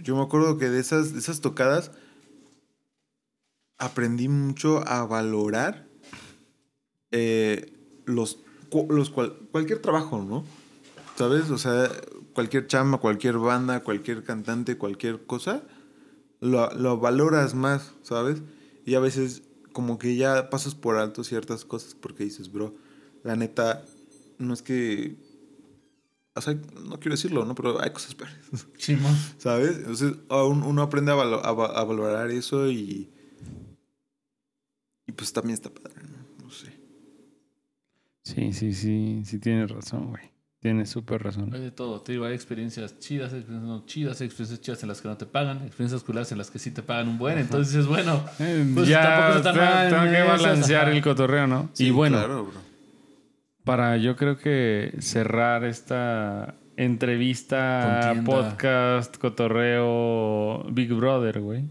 yo 0.00 0.16
me 0.16 0.22
acuerdo 0.22 0.58
que 0.58 0.68
de 0.68 0.80
esas, 0.80 1.14
de 1.14 1.18
esas 1.20 1.40
tocadas 1.40 1.92
aprendí 3.78 4.28
mucho 4.28 4.86
a 4.86 5.06
valorar 5.06 5.86
eh, 7.10 7.72
los, 8.04 8.40
los 8.90 9.08
cual- 9.10 9.34
cualquier 9.50 9.78
trabajo, 9.80 10.22
¿no? 10.28 10.44
¿Sabes? 11.16 11.50
O 11.50 11.58
sea, 11.58 11.88
cualquier 12.34 12.66
chamba, 12.66 12.98
cualquier 12.98 13.38
banda, 13.38 13.80
cualquier 13.82 14.22
cantante, 14.24 14.76
cualquier 14.76 15.24
cosa, 15.24 15.62
lo, 16.40 16.70
lo 16.74 16.98
valoras 16.98 17.54
más, 17.54 17.92
¿sabes? 18.02 18.42
Y 18.84 18.94
a 18.94 19.00
veces 19.00 19.42
como 19.72 19.98
que 19.98 20.16
ya 20.16 20.50
pasas 20.50 20.74
por 20.74 20.96
alto 20.96 21.22
ciertas 21.24 21.64
cosas 21.64 21.94
porque 21.94 22.24
dices, 22.24 22.50
bro, 22.52 22.74
la 23.22 23.36
neta, 23.36 23.84
no 24.38 24.54
es 24.54 24.62
que... 24.62 25.16
O 26.34 26.40
sea, 26.40 26.54
no 26.54 27.00
quiero 27.00 27.14
decirlo, 27.16 27.44
¿no? 27.44 27.54
Pero 27.56 27.80
hay 27.82 27.90
cosas 27.90 28.14
peores. 28.14 28.36
Simón. 28.78 29.14
¿Sabes? 29.38 29.78
Entonces 29.78 30.14
aún 30.28 30.62
uno 30.62 30.82
aprende 30.82 31.10
a, 31.10 31.16
valo- 31.16 31.42
a 31.42 31.48
a 31.48 31.84
valorar 31.84 32.30
eso 32.30 32.70
y. 32.70 33.10
Y 35.06 35.12
pues 35.12 35.32
también 35.32 35.54
está 35.54 35.68
padre, 35.70 36.00
¿no? 36.04 36.44
No 36.44 36.50
sé. 36.52 36.72
Sí, 38.22 38.52
sí, 38.52 38.72
sí, 38.72 39.22
sí 39.24 39.38
tienes 39.40 39.70
razón, 39.70 40.10
güey. 40.10 40.30
Tienes 40.60 40.90
súper 40.90 41.22
razón. 41.22 41.54
Hay 41.54 41.60
de 41.60 41.70
todo, 41.70 42.00
te 42.00 42.12
digo, 42.12 42.24
hay 42.24 42.34
experiencias 42.34 42.98
chidas, 42.98 43.32
experiencias 43.32 43.62
no 43.68 43.86
chidas, 43.86 44.20
experiencias 44.20 44.60
chidas 44.60 44.82
en 44.82 44.88
las 44.88 45.00
que 45.00 45.06
no 45.06 45.16
te 45.16 45.24
pagan, 45.26 45.58
experiencias 45.58 46.02
culadas 46.02 46.32
en 46.32 46.38
las 46.38 46.50
que 46.50 46.58
sí 46.58 46.72
te 46.72 46.82
pagan 46.82 47.06
un 47.08 47.16
buen. 47.18 47.38
Entonces 47.38 47.72
dices, 47.74 47.86
bueno, 47.86 48.24
Eh, 48.40 48.68
Pues 48.74 48.88
ya 48.88 49.02
tampoco 49.02 49.36
está 49.50 49.88
tengo 49.88 50.02
en 50.04 50.12
que 50.14 50.22
balancear 50.22 50.82
ajá. 50.88 50.96
el 50.96 51.02
cotorreo, 51.02 51.46
¿no? 51.46 51.70
y 51.78 51.90
bueno, 51.90 52.18
Claro, 52.18 52.44
bro. 52.46 52.60
para 53.62 53.96
yo 53.98 54.16
creo 54.16 54.36
que 54.36 54.96
cerrar 54.98 55.62
esta 55.64 56.56
entrevista, 56.76 58.12
Contienda. 58.14 58.30
podcast, 58.50 59.16
cotorreo, 59.16 60.64
Big 60.72 60.92
Brother, 60.92 61.40
güey. 61.40 61.68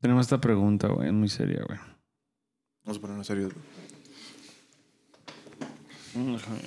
Tenemos 0.00 0.26
esta 0.26 0.40
pregunta, 0.40 0.88
güey, 0.88 1.12
muy 1.12 1.28
seria, 1.28 1.62
güey. 1.64 1.78
Vamos 2.84 2.98
a 2.98 3.00
ponernos 3.00 3.26
serios. 3.28 3.52
Déjame, 6.14 6.60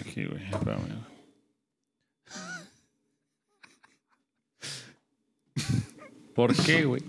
aquí, 0.00 0.24
güey. 0.26 0.44
Espérame. 0.50 1.04
¿Por 6.34 6.54
qué, 6.54 6.84
güey? 6.84 7.02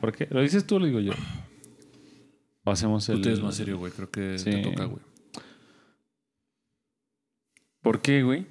¿Por 0.00 0.12
qué? 0.14 0.26
¿Lo 0.30 0.40
dices 0.42 0.66
tú 0.66 0.76
o 0.76 0.78
lo 0.78 0.86
digo 0.86 1.00
yo? 1.00 1.12
O 2.64 2.70
hacemos 2.70 3.06
Tú 3.06 3.12
el. 3.12 3.22
te 3.22 3.30
ves 3.30 3.40
más 3.40 3.54
serio, 3.54 3.78
güey. 3.78 3.92
Creo 3.92 4.10
que 4.10 4.38
Sí. 4.38 4.50
te 4.50 4.62
toca, 4.62 4.84
güey. 4.84 5.02
¿Por 7.80 8.02
qué, 8.02 8.22
güey? 8.22 8.46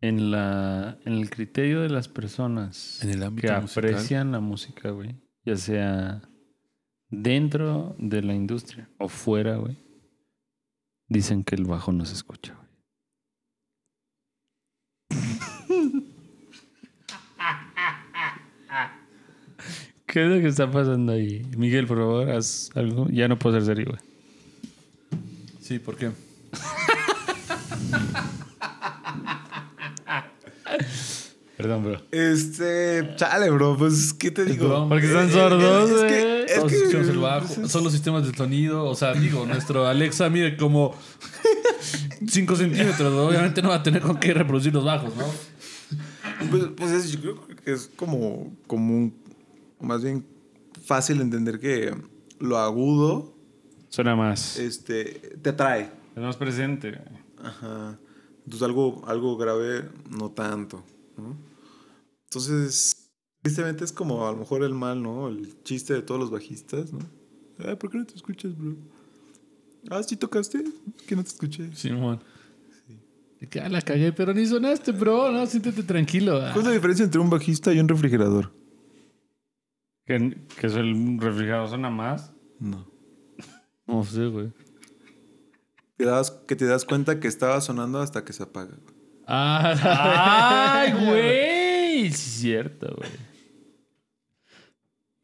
En, 0.00 0.32
la, 0.32 0.98
en 1.04 1.12
el 1.12 1.30
criterio 1.30 1.80
de 1.82 1.88
las 1.88 2.08
personas 2.08 3.00
En 3.04 3.10
el 3.10 3.22
ámbito 3.22 3.46
que 3.46 3.60
musical. 3.60 3.84
aprecian 3.84 4.32
la 4.32 4.40
música, 4.40 4.90
güey, 4.90 5.14
ya 5.44 5.56
sea 5.56 6.22
dentro 7.12 7.94
de 7.98 8.22
la 8.22 8.34
industria 8.34 8.88
o 8.98 9.08
fuera, 9.08 9.56
güey, 9.56 9.76
dicen 11.08 11.44
que 11.44 11.54
el 11.54 11.64
bajo 11.66 11.92
no 11.92 12.04
se 12.04 12.14
escucha, 12.14 12.54
güey. 12.54 12.68
¿Qué 20.06 20.24
es 20.24 20.28
lo 20.28 20.40
que 20.40 20.48
está 20.48 20.70
pasando 20.70 21.12
ahí? 21.12 21.42
Miguel, 21.56 21.86
por 21.86 21.98
favor, 21.98 22.30
haz 22.30 22.70
algo. 22.74 23.08
Ya 23.10 23.28
no 23.28 23.38
puedo 23.38 23.56
ser 23.56 23.64
serio, 23.64 23.86
güey. 23.92 24.00
Sí, 25.60 25.78
¿por 25.78 25.96
qué? 25.96 26.10
Perdón, 31.56 31.84
bro. 31.84 32.02
Este, 32.10 33.14
chale, 33.16 33.50
bro, 33.50 33.76
pues, 33.76 34.12
¿qué 34.14 34.30
te 34.30 34.44
digo? 34.44 34.88
Porque 34.88 35.06
están 35.06 35.28
Eh, 35.28 35.32
sordos, 35.32 35.90
es 35.90 35.96
güey. 35.96 36.08
que, 36.08 36.40
es 36.40 36.41
Todos 36.56 36.70
que- 36.70 36.76
escuchamos 36.78 37.08
el 37.08 37.18
bajo. 37.18 37.68
Son 37.68 37.84
los 37.84 37.92
sistemas 37.92 38.26
de 38.26 38.36
sonido. 38.36 38.84
O 38.84 38.94
sea, 38.94 39.12
digo, 39.14 39.46
nuestro 39.46 39.86
Alexa 39.86 40.28
mide 40.30 40.56
como 40.56 40.94
5 42.26 42.56
centímetros. 42.56 43.12
Obviamente 43.14 43.62
no 43.62 43.70
va 43.70 43.76
a 43.76 43.82
tener 43.82 44.02
con 44.02 44.18
qué 44.18 44.32
reproducir 44.34 44.72
los 44.72 44.84
bajos, 44.84 45.14
¿no? 45.16 45.24
Pues, 46.50 46.64
pues 46.76 46.90
es, 46.92 47.12
yo 47.12 47.20
creo 47.36 47.56
que 47.64 47.72
es 47.72 47.90
como, 47.96 48.52
como 48.66 48.96
un, 48.96 49.14
más 49.80 50.02
bien 50.02 50.24
fácil 50.84 51.20
entender 51.20 51.60
que 51.60 51.94
lo 52.40 52.58
agudo, 52.58 53.34
Suena 53.88 54.16
más. 54.16 54.58
este, 54.58 55.04
te 55.42 55.50
atrae. 55.50 55.90
Es 56.16 56.22
más 56.22 56.36
presente. 56.36 57.00
Ajá. 57.42 57.98
Entonces 58.44 58.62
algo, 58.66 59.02
algo 59.06 59.36
grave, 59.36 59.88
no 60.10 60.30
tanto, 60.30 60.82
¿no? 61.16 61.36
Entonces, 62.24 63.01
tristemente 63.42 63.84
es 63.84 63.92
como 63.92 64.26
a 64.26 64.32
lo 64.32 64.38
mejor 64.38 64.62
el 64.64 64.74
mal, 64.74 65.02
¿no? 65.02 65.28
El 65.28 65.62
chiste 65.64 65.94
de 65.94 66.02
todos 66.02 66.20
los 66.20 66.30
bajistas, 66.30 66.92
¿no? 66.92 67.00
Ay, 67.58 67.76
¿por 67.76 67.90
qué 67.90 67.98
no 67.98 68.06
te 68.06 68.14
escuchas, 68.14 68.56
bro? 68.56 68.74
Ah, 69.90 70.02
¿sí 70.02 70.16
tocaste? 70.16 70.64
Que 71.06 71.16
no 71.16 71.22
te 71.22 71.28
escuché. 71.28 71.74
Simón. 71.74 72.22
De 73.40 73.48
que, 73.48 73.60
ah, 73.60 73.68
la 73.68 73.82
cagué, 73.82 74.12
pero 74.12 74.32
ni 74.32 74.46
sonaste, 74.46 74.92
bro. 74.92 75.30
No, 75.32 75.44
siéntete 75.46 75.82
tranquilo. 75.82 76.36
ah. 76.36 76.50
¿Cuál 76.52 76.60
es 76.60 76.68
la 76.68 76.74
diferencia 76.74 77.04
entre 77.04 77.20
un 77.20 77.28
bajista 77.30 77.72
y 77.72 77.80
un 77.80 77.88
refrigerador? 77.88 78.52
Que, 80.06 80.36
que 80.60 80.66
es 80.66 80.74
el 80.74 81.18
refrigerador 81.20 81.68
suena 81.68 81.90
más. 81.90 82.32
No. 82.60 82.86
No 83.86 84.04
sé, 84.04 84.26
güey. 84.26 84.52
Te 85.96 86.04
das, 86.04 86.30
que 86.30 86.54
te 86.56 86.64
das 86.66 86.84
cuenta 86.84 87.18
que 87.20 87.28
estaba 87.28 87.60
sonando 87.60 88.00
hasta 88.00 88.24
que 88.24 88.32
se 88.32 88.44
apaga. 88.44 88.76
Ah, 89.26 90.80
¡Ay, 90.80 90.92
güey! 91.06 92.00
Sí, 92.02 92.06
es 92.06 92.16
cierto, 92.16 92.94
güey. 92.96 93.10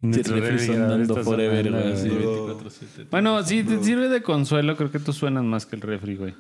Sí, 0.01 0.07
Nuestro 0.07 0.35
el 0.37 0.41
refri 0.43 0.57
refrigerador 0.59 0.91
sonando 0.91 1.13
está 1.15 1.25
forever, 1.25 1.71
güey. 1.73 1.93
así, 1.93 2.09
güey. 2.09 2.25
24/7. 2.25 3.07
Bueno, 3.11 3.43
si 3.43 3.65
te 3.65 3.83
sirve 3.83 4.09
de 4.09 4.23
consuelo, 4.23 4.77
creo 4.77 4.91
que 4.93 5.01
tú 5.01 5.13
suenas 5.13 5.43
más 5.45 5.67
que 5.67 5.75
el 5.77 5.83
refri, 5.83 6.15
güey. 6.17 6.35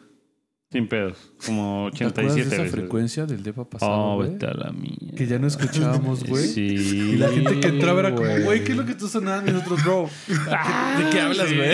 Sin 0.71 0.87
pedos. 0.87 1.33
Como 1.47 1.89
¿Te 1.97 2.05
acuerdas 2.05 2.33
87 2.35 2.49
de 2.51 2.55
esa 2.55 2.63
veces. 2.65 2.79
frecuencia 2.79 3.25
del 3.27 3.43
depa 3.43 3.65
pasado, 3.69 3.91
Oh, 3.95 4.17
güey? 4.17 4.33
vete 4.33 4.47
a 4.47 4.53
la 4.55 4.71
mía. 4.71 4.97
Que 5.17 5.27
ya 5.27 5.39
no 5.39 5.47
escuchábamos, 5.47 6.25
güey. 6.25 6.45
Sí. 6.47 6.61
Y 6.61 7.17
la 7.17 7.31
gente 7.31 7.59
que 7.59 7.69
entraba 7.69 8.01
era 8.01 8.15
como, 8.15 8.29
güey, 8.45 8.63
¿qué 8.65 8.73
es 8.73 8.79
lo 8.79 8.85
que 8.85 8.93
está 8.93 9.09
sonando? 9.09 9.51
Y 9.51 9.55
nosotros, 9.55 9.83
bro, 9.83 10.11
¿de 10.29 11.11
qué 11.11 11.21
hablas, 11.21 11.49
sí. 11.49 11.57
güey? 11.57 11.71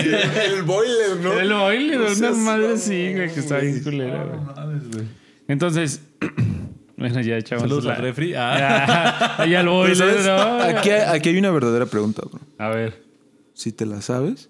El 0.55 0.63
boiler, 0.63 1.17
¿no? 1.21 1.33
El 1.33 1.53
boiler, 1.53 2.01
una 2.17 2.31
madre 2.31 2.73
así, 2.73 3.13
güey, 3.13 3.33
que 3.33 3.41
está 3.41 3.57
bien 3.59 3.83
culera, 3.83 4.23
güey. 4.23 5.05
Entonces, 5.49 6.01
bueno, 6.97 7.21
ya 7.21 7.37
echamos 7.37 7.63
Saludos 7.63 7.85
la... 7.85 7.93
al 7.95 8.01
refri. 8.01 8.33
Ah. 8.35 9.35
Ya, 9.45 9.45
ya 9.45 9.63
boiler, 9.69 9.95
¿sabes? 9.97 10.25
¿no? 10.25 10.77
Aquí, 10.77 10.89
hay- 10.89 11.17
aquí 11.17 11.29
hay 11.29 11.37
una 11.37 11.51
verdadera 11.51 11.85
pregunta, 11.85 12.21
bro. 12.29 12.39
A 12.57 12.69
ver. 12.69 13.03
Si 13.53 13.71
te 13.71 13.85
la 13.85 14.01
sabes, 14.01 14.49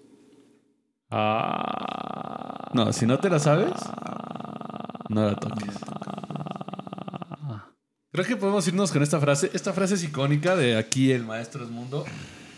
Ah. 1.10 2.70
No, 2.74 2.92
si 2.92 3.06
no 3.06 3.18
te 3.18 3.30
la 3.30 3.38
sabes, 3.38 3.70
no 5.08 5.24
la 5.24 5.34
toques. 5.36 5.74
Creo 8.12 8.24
que 8.24 8.36
podemos 8.36 8.66
irnos 8.66 8.90
con 8.92 9.02
esta 9.02 9.20
frase. 9.20 9.50
Esta 9.52 9.72
frase 9.72 9.94
es 9.94 10.04
icónica 10.04 10.56
de 10.56 10.76
aquí 10.76 11.12
el 11.12 11.24
maestro 11.24 11.64
es 11.64 11.70
mundo. 11.70 12.04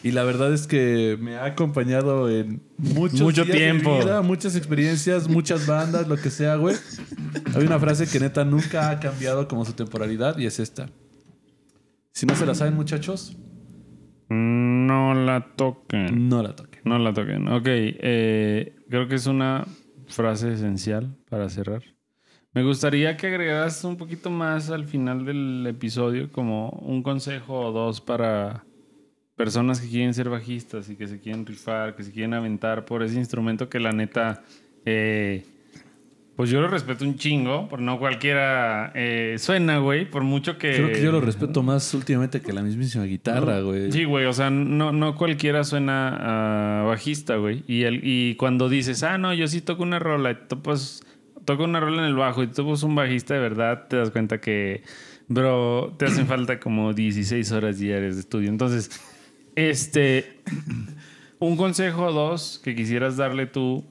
Y 0.02 0.12
la 0.12 0.22
verdad 0.22 0.52
es 0.54 0.66
que 0.68 1.18
me 1.20 1.36
ha 1.36 1.44
acompañado 1.44 2.30
en 2.30 2.62
muchos 2.76 3.20
Mucho 3.20 3.44
días 3.44 3.48
de 3.56 3.64
tiempo. 3.64 3.98
vida, 3.98 4.22
muchas 4.22 4.54
experiencias, 4.54 5.28
muchas 5.28 5.66
bandas, 5.66 6.06
lo 6.06 6.16
que 6.16 6.30
sea, 6.30 6.54
güey. 6.56 6.76
Hay 7.56 7.64
una 7.64 7.78
frase 7.80 8.06
que 8.06 8.20
neta 8.20 8.44
nunca 8.44 8.90
ha 8.90 9.00
cambiado 9.00 9.48
como 9.48 9.64
su 9.64 9.72
temporalidad 9.72 10.38
y 10.38 10.46
es 10.46 10.60
esta. 10.60 10.88
Si 12.12 12.26
no 12.26 12.36
se 12.36 12.46
la 12.46 12.54
saben, 12.54 12.74
muchachos, 12.74 13.36
No 14.28 15.14
la 15.14 15.46
toquen. 15.56 16.28
no 16.28 16.42
la 16.42 16.54
toquen. 16.54 16.80
No 16.84 16.98
la 16.98 17.12
toquen. 17.12 17.48
Ok, 17.48 17.66
eh, 17.66 18.76
creo 18.88 19.08
que 19.08 19.16
es 19.16 19.26
una 19.26 19.66
frase 20.06 20.52
esencial 20.52 21.16
para 21.28 21.48
cerrar. 21.48 21.82
Me 22.52 22.62
gustaría 22.62 23.16
que 23.16 23.26
agregaras 23.26 23.82
un 23.84 23.96
poquito 23.96 24.30
más 24.30 24.70
al 24.70 24.84
final 24.86 25.24
del 25.24 25.66
episodio, 25.68 26.30
como 26.30 26.70
un 26.70 27.02
consejo 27.02 27.60
o 27.66 27.72
dos 27.72 28.00
para 28.00 28.64
personas 29.38 29.80
que 29.80 29.88
quieren 29.88 30.12
ser 30.12 30.28
bajistas 30.28 30.90
y 30.90 30.96
que 30.96 31.06
se 31.06 31.18
quieren 31.20 31.46
rifar, 31.46 31.96
que 31.96 32.02
se 32.02 32.12
quieren 32.12 32.34
aventar 32.34 32.84
por 32.84 33.02
ese 33.02 33.14
instrumento 33.16 33.70
que 33.70 33.80
la 33.80 33.92
neta, 33.92 34.42
eh, 34.84 35.44
pues 36.36 36.50
yo 36.50 36.60
lo 36.60 36.68
respeto 36.68 37.04
un 37.04 37.16
chingo, 37.16 37.68
por 37.68 37.80
no 37.80 37.98
cualquiera 37.98 38.92
eh, 38.94 39.36
suena, 39.38 39.78
güey, 39.78 40.08
por 40.10 40.22
mucho 40.24 40.58
que... 40.58 40.74
Creo 40.74 40.92
que 40.92 41.02
yo 41.02 41.10
lo 41.12 41.20
respeto 41.20 41.62
más 41.62 41.94
últimamente 41.94 42.40
que 42.40 42.52
la 42.52 42.62
mismísima 42.62 43.04
guitarra, 43.04 43.60
güey. 43.60 43.90
Sí, 43.90 44.04
güey, 44.04 44.26
o 44.26 44.32
sea, 44.32 44.50
no, 44.50 44.92
no 44.92 45.14
cualquiera 45.14 45.64
suena 45.64 46.80
a 46.80 46.82
bajista, 46.84 47.36
güey. 47.36 47.62
Y, 47.66 47.84
el, 47.84 48.00
y 48.04 48.34
cuando 48.36 48.68
dices, 48.68 49.02
ah, 49.04 49.18
no, 49.18 49.32
yo 49.34 49.46
sí 49.48 49.60
toco 49.62 49.82
una 49.84 49.98
rola, 50.00 50.32
y 50.32 50.34
topas- 50.48 51.04
toco 51.44 51.64
una 51.64 51.80
rola 51.80 52.02
en 52.02 52.08
el 52.08 52.14
bajo 52.14 52.42
y 52.42 52.48
tú 52.48 52.54
tocas 52.64 52.82
un 52.82 52.94
bajista 52.94 53.34
de 53.34 53.40
verdad, 53.40 53.86
te 53.88 53.96
das 53.96 54.10
cuenta 54.10 54.40
que, 54.40 54.82
bro, 55.28 55.94
te 55.98 56.06
hacen 56.06 56.26
falta 56.26 56.60
como 56.60 56.92
16 56.92 57.50
horas 57.52 57.78
diarias 57.78 58.14
de 58.14 58.20
estudio. 58.20 58.48
Entonces, 58.48 58.90
este, 59.58 60.40
un 61.40 61.56
consejo 61.56 62.06
o 62.06 62.12
dos 62.12 62.60
que 62.62 62.76
quisieras 62.76 63.16
darle 63.16 63.46
tú, 63.46 63.84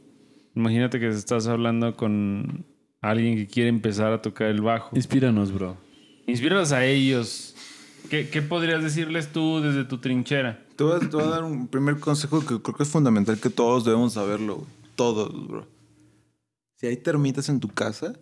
imagínate 0.56 1.00
que 1.00 1.10
estás 1.10 1.48
hablando 1.48 1.96
con 1.98 2.66
alguien 3.02 3.36
que 3.36 3.48
quiere 3.48 3.70
empezar 3.70 4.14
a 4.14 4.22
tocar 4.22 4.48
el 4.48 4.62
bajo. 4.62 4.96
Inspíranos, 4.96 5.52
bro. 5.52 5.78
Inspíralos 6.26 6.72
a 6.72 6.86
ellos. 6.86 7.56
¿Qué, 8.10 8.30
qué 8.30 8.42
podrías 8.42 8.82
decirles 8.82 9.32
tú 9.34 9.60
desde 9.60 9.84
tu 9.84 9.98
trinchera? 9.98 10.64
te 10.78 10.84
voy, 10.84 10.96
a, 10.96 11.00
te 11.00 11.08
voy 11.08 11.26
a 11.26 11.30
dar 11.30 11.44
un 11.44 11.68
primer 11.68 12.00
consejo 12.00 12.40
que 12.40 12.62
creo 12.62 12.76
que 12.76 12.84
es 12.84 12.90
fundamental 12.90 13.38
que 13.40 13.50
todos 13.50 13.84
debemos 13.84 14.14
saberlo. 14.14 14.58
güey. 14.58 14.68
Todos, 14.96 15.48
bro. 15.48 15.68
Si 16.76 16.88
hay 16.88 16.98
termitas 16.98 17.50
en 17.50 17.60
tu 17.60 17.68
casa, 17.68 18.14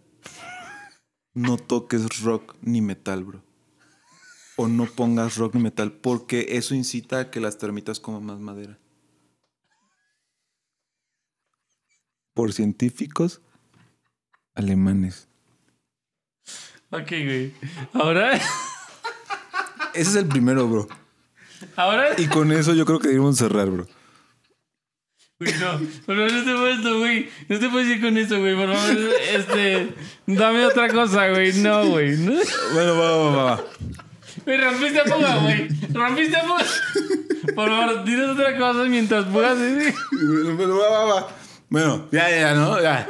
no 1.34 1.58
toques 1.58 2.22
rock 2.22 2.56
ni 2.62 2.82
metal, 2.82 3.24
bro. 3.24 3.44
O 4.58 4.68
no 4.68 4.86
pongas 4.86 5.36
rock 5.38 5.56
ni 5.56 5.62
metal, 5.64 5.92
porque 5.92 6.46
eso 6.58 6.76
incita 6.76 7.20
a 7.20 7.32
que 7.32 7.40
las 7.42 7.58
termitas 7.58 8.00
coman 8.00 8.26
más 8.26 8.40
madera. 8.40 8.78
Por 12.34 12.54
científicos 12.54 13.42
alemanes. 14.54 15.28
Ok, 16.92 17.10
güey. 17.10 17.54
Ahora, 17.94 18.34
Ese 19.94 20.10
es 20.10 20.16
el 20.16 20.28
primero, 20.28 20.68
bro. 20.68 20.88
ahora, 21.76 22.20
Y 22.20 22.28
con 22.28 22.52
eso 22.52 22.74
yo 22.74 22.86
creo 22.86 23.00
que 23.00 23.08
debemos 23.10 23.38
cerrar, 23.38 23.70
bro. 23.70 23.88
güey, 25.40 25.54
no, 25.60 25.80
pero 26.06 26.28
no 26.30 26.44
te 26.46 26.54
puedes, 26.56 26.80
no, 26.80 27.00
güey. 27.00 27.30
No 27.50 27.60
te 27.60 27.70
puedes 27.70 27.90
ir 27.90 28.02
con 28.02 28.18
eso, 28.18 28.40
güey. 28.40 28.56
Por 28.56 28.74
favor, 28.74 28.98
este, 29.34 29.94
dame 30.28 30.66
otra 30.66 30.90
cosa, 30.94 31.30
güey. 31.30 31.54
No, 31.62 31.88
güey. 31.90 32.18
No. 32.18 32.34
Bueno, 32.74 32.96
va, 32.98 33.18
va, 33.18 33.30
va, 33.32 33.44
va. 33.56 33.64
Güey, 34.46 34.58
rompiste 34.62 35.00
a 35.00 35.04
Puga, 35.06 35.38
güey. 35.38 35.68
Rompiste 35.94 36.38
a 36.38 36.44
Puga. 36.44 36.64
Por 37.56 37.70
favor, 37.70 38.04
dinos 38.04 38.32
otra 38.32 38.58
cosa 38.58 38.84
mientras 38.86 39.26
Puga 39.26 39.56
se... 39.56 39.94
Bueno, 41.70 42.08
ya, 42.12 42.30
ya, 42.30 42.54
¿no? 42.54 42.82
Ya. 42.82 43.08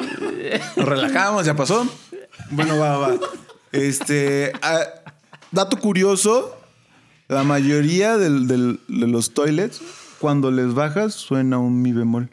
Nos 0.75 0.85
relajamos, 0.87 1.45
ya 1.45 1.55
pasó. 1.55 1.87
Bueno, 2.51 2.77
va, 2.79 2.97
va. 2.97 3.15
Este. 3.71 4.53
dato 5.51 5.77
curioso: 5.79 6.57
la 7.27 7.43
mayoría 7.43 8.17
de 8.17 8.77
los 8.87 9.33
toilets, 9.33 9.81
cuando 10.19 10.51
les 10.51 10.73
bajas, 10.73 11.13
suena 11.13 11.57
un 11.59 11.81
mi 11.81 11.91
bemol. 11.91 12.29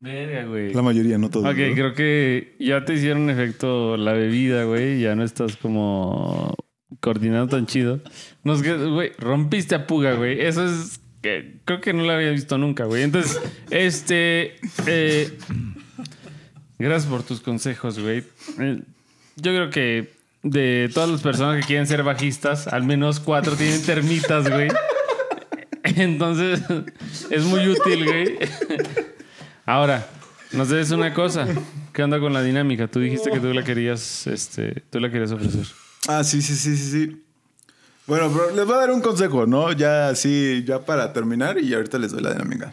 Verga, 0.00 0.44
güey. 0.44 0.72
La 0.74 0.82
mayoría, 0.82 1.18
no 1.18 1.30
todos. 1.30 1.46
Ok, 1.46 1.56
¿no? 1.56 1.74
creo 1.74 1.94
que 1.94 2.54
ya 2.58 2.84
te 2.84 2.94
hicieron 2.94 3.30
efecto 3.30 3.96
la 3.96 4.12
bebida, 4.12 4.64
güey. 4.64 5.00
Ya 5.00 5.14
no 5.14 5.24
estás 5.24 5.56
como 5.56 6.54
coordinado 7.00 7.48
tan 7.48 7.66
chido. 7.66 8.00
Nos, 8.44 8.62
güey, 8.62 9.12
rompiste 9.18 9.74
a 9.74 9.86
Puga, 9.86 10.14
güey. 10.14 10.40
Eso 10.40 10.64
es 10.64 11.00
que 11.22 11.60
creo 11.64 11.80
que 11.80 11.92
no 11.92 12.04
lo 12.04 12.12
había 12.12 12.30
visto 12.30 12.58
nunca, 12.58 12.84
güey. 12.84 13.02
Entonces, 13.02 13.40
este, 13.70 14.56
eh, 14.86 15.38
gracias 16.78 17.10
por 17.10 17.22
tus 17.22 17.40
consejos, 17.40 17.98
güey. 17.98 18.22
Eh, 18.60 18.80
yo 19.36 19.52
creo 19.52 19.70
que 19.70 20.10
de 20.42 20.90
todas 20.92 21.10
las 21.10 21.22
personas 21.22 21.60
que 21.60 21.66
quieren 21.66 21.86
ser 21.86 22.02
bajistas, 22.02 22.68
al 22.68 22.84
menos 22.84 23.18
cuatro 23.18 23.56
tienen 23.56 23.82
termitas, 23.82 24.48
güey. 24.48 24.68
Entonces, 25.96 26.62
es 27.30 27.44
muy 27.44 27.66
útil, 27.68 28.04
güey. 28.04 28.38
Ahora, 29.68 30.08
nos 30.52 30.68
debes 30.68 30.92
una 30.92 31.12
cosa. 31.12 31.44
¿Qué 31.92 32.04
onda 32.04 32.20
con 32.20 32.32
la 32.32 32.40
dinámica? 32.40 32.86
Tú 32.86 33.00
dijiste 33.00 33.32
que 33.32 33.40
tú 33.40 33.52
la 33.52 33.64
querías, 33.64 34.28
este, 34.28 34.84
tú 34.90 35.00
la 35.00 35.10
querías 35.10 35.32
ofrecer. 35.32 35.66
Ah, 36.06 36.22
sí, 36.22 36.40
sí, 36.40 36.54
sí, 36.54 36.76
sí, 36.76 36.90
sí. 36.92 37.24
Bueno, 38.06 38.30
pero 38.32 38.54
les 38.54 38.64
voy 38.64 38.76
a 38.76 38.78
dar 38.78 38.92
un 38.92 39.00
consejo, 39.00 39.44
¿no? 39.44 39.72
Ya 39.72 40.08
así, 40.08 40.62
ya 40.64 40.84
para 40.84 41.12
terminar 41.12 41.58
y 41.58 41.74
ahorita 41.74 41.98
les 41.98 42.12
doy 42.12 42.22
la 42.22 42.32
dinámica. 42.32 42.72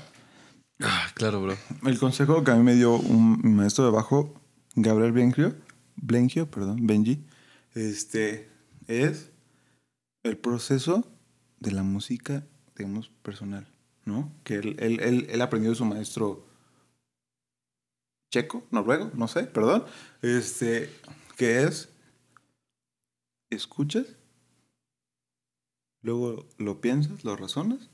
Ah, 0.84 1.08
claro, 1.16 1.42
bro. 1.42 1.58
El 1.84 1.98
consejo 1.98 2.44
que 2.44 2.52
a 2.52 2.56
mí 2.56 2.62
me 2.62 2.76
dio 2.76 2.94
un 2.94 3.56
maestro 3.56 3.86
de 3.86 3.90
bajo, 3.92 4.40
Gabriel 4.76 5.14
Bengio, 5.14 5.56
Blengio, 5.96 6.52
perdón, 6.52 6.86
Benji, 6.86 7.26
este, 7.74 8.52
es 8.86 9.32
el 10.22 10.38
proceso 10.38 11.12
de 11.60 11.72
la 11.72 11.82
música, 11.82 12.46
digamos, 12.78 13.10
personal, 13.24 13.68
¿no? 14.06 14.32
Que 14.44 14.58
él, 14.58 14.76
él, 14.78 15.00
él, 15.00 15.28
él 15.32 15.42
aprendió 15.42 15.72
de 15.72 15.76
su 15.76 15.86
maestro 15.86 16.53
checo, 18.34 18.66
noruego, 18.72 19.12
no 19.14 19.28
sé, 19.28 19.44
perdón, 19.44 19.86
este, 20.24 20.90
que 21.38 21.62
es, 21.66 21.90
escuchas, 23.52 24.08
luego 26.02 26.48
lo 26.58 26.82
piensas, 26.82 27.24
lo 27.24 27.36
razonas, 27.36 27.92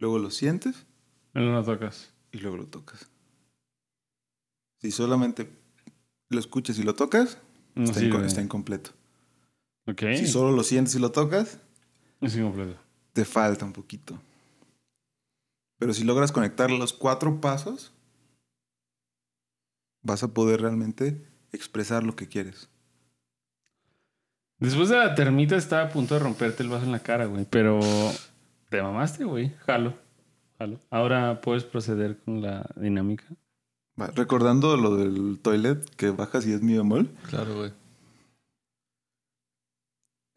luego 0.00 0.18
lo 0.18 0.32
sientes 0.32 0.86
No 1.34 1.42
lo 1.52 1.64
tocas. 1.64 2.12
y 2.32 2.38
luego 2.38 2.56
lo 2.56 2.66
tocas. 2.66 3.08
Si 4.80 4.90
solamente 4.90 5.48
lo 6.30 6.40
escuchas 6.40 6.76
y 6.78 6.82
lo 6.82 6.94
tocas, 6.96 7.38
No 7.76 7.84
está, 7.84 8.00
inco- 8.00 8.24
está 8.24 8.42
incompleto. 8.42 8.90
Ok. 9.86 10.02
Si 10.16 10.26
solo 10.26 10.50
lo 10.50 10.64
sientes 10.64 10.96
y 10.96 10.98
lo 10.98 11.12
tocas, 11.12 11.60
Es 12.20 12.34
incompleto. 12.36 12.76
te 13.12 13.24
falta 13.24 13.64
un 13.64 13.72
poquito. 13.72 14.20
Pero 15.78 15.94
si 15.94 16.02
logras 16.02 16.32
conectar 16.32 16.72
los 16.72 16.92
cuatro 16.92 17.40
pasos, 17.40 17.92
vas 20.08 20.22
a 20.24 20.28
poder 20.34 20.62
realmente 20.62 21.24
expresar 21.52 22.02
lo 22.02 22.16
que 22.16 22.26
quieres. 22.26 22.68
Después 24.58 24.88
de 24.88 24.96
la 24.96 25.14
termita 25.14 25.54
estaba 25.54 25.82
a 25.84 25.88
punto 25.90 26.14
de 26.14 26.20
romperte 26.20 26.64
el 26.64 26.68
vaso 26.70 26.84
en 26.86 26.92
la 26.92 26.98
cara, 26.98 27.26
güey. 27.26 27.46
Pero 27.48 27.78
te 28.70 28.82
mamaste, 28.82 29.24
güey. 29.24 29.54
Jalo. 29.66 29.94
Jalo. 30.58 30.80
Ahora 30.90 31.40
puedes 31.40 31.62
proceder 31.62 32.18
con 32.24 32.42
la 32.42 32.68
dinámica. 32.74 33.24
Va, 34.00 34.08
Recordando 34.08 34.76
lo 34.76 34.96
del 34.96 35.38
toilet 35.40 35.88
que 35.96 36.10
bajas 36.10 36.46
y 36.46 36.52
es 36.52 36.62
mi 36.62 36.76
bemol, 36.76 37.08
Claro, 37.28 37.54
güey. 37.56 37.72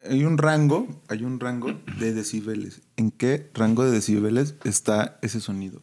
hay 0.02 0.24
un 0.24 0.36
rango, 0.38 0.86
hay 1.08 1.24
un 1.24 1.40
rango 1.40 1.72
de 1.98 2.12
decibeles. 2.12 2.82
¿En 2.96 3.10
qué 3.10 3.50
rango 3.54 3.84
de 3.84 3.90
decibeles 3.92 4.56
está 4.64 5.18
ese 5.22 5.40
sonido? 5.40 5.80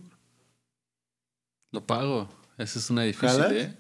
Lo 1.72 1.86
pago. 1.86 2.30
Esa 2.60 2.78
es 2.80 2.90
una 2.90 3.02
difícil. 3.04 3.42
¿eh? 3.52 3.76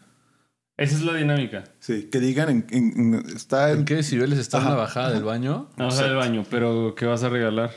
Esa 0.77 0.95
es 0.95 1.01
la 1.03 1.13
dinámica. 1.13 1.65
Sí, 1.79 2.09
que 2.09 2.19
digan 2.19 2.49
en, 2.49 2.67
en- 2.71 3.13
en- 3.15 3.35
está 3.35 3.71
en, 3.71 3.79
¿En 3.79 3.85
qué 3.85 3.95
decibeles 3.95 4.39
está 4.39 4.57
Ajá. 4.59 4.67
una 4.69 4.75
bajada 4.77 5.11
del 5.11 5.23
baño? 5.23 5.69
Vamos 5.77 5.99
al 5.99 6.15
baño, 6.15 6.45
pero 6.49 6.95
¿qué 6.95 7.05
vas 7.05 7.21
a 7.23 7.29
regalar? 7.29 7.71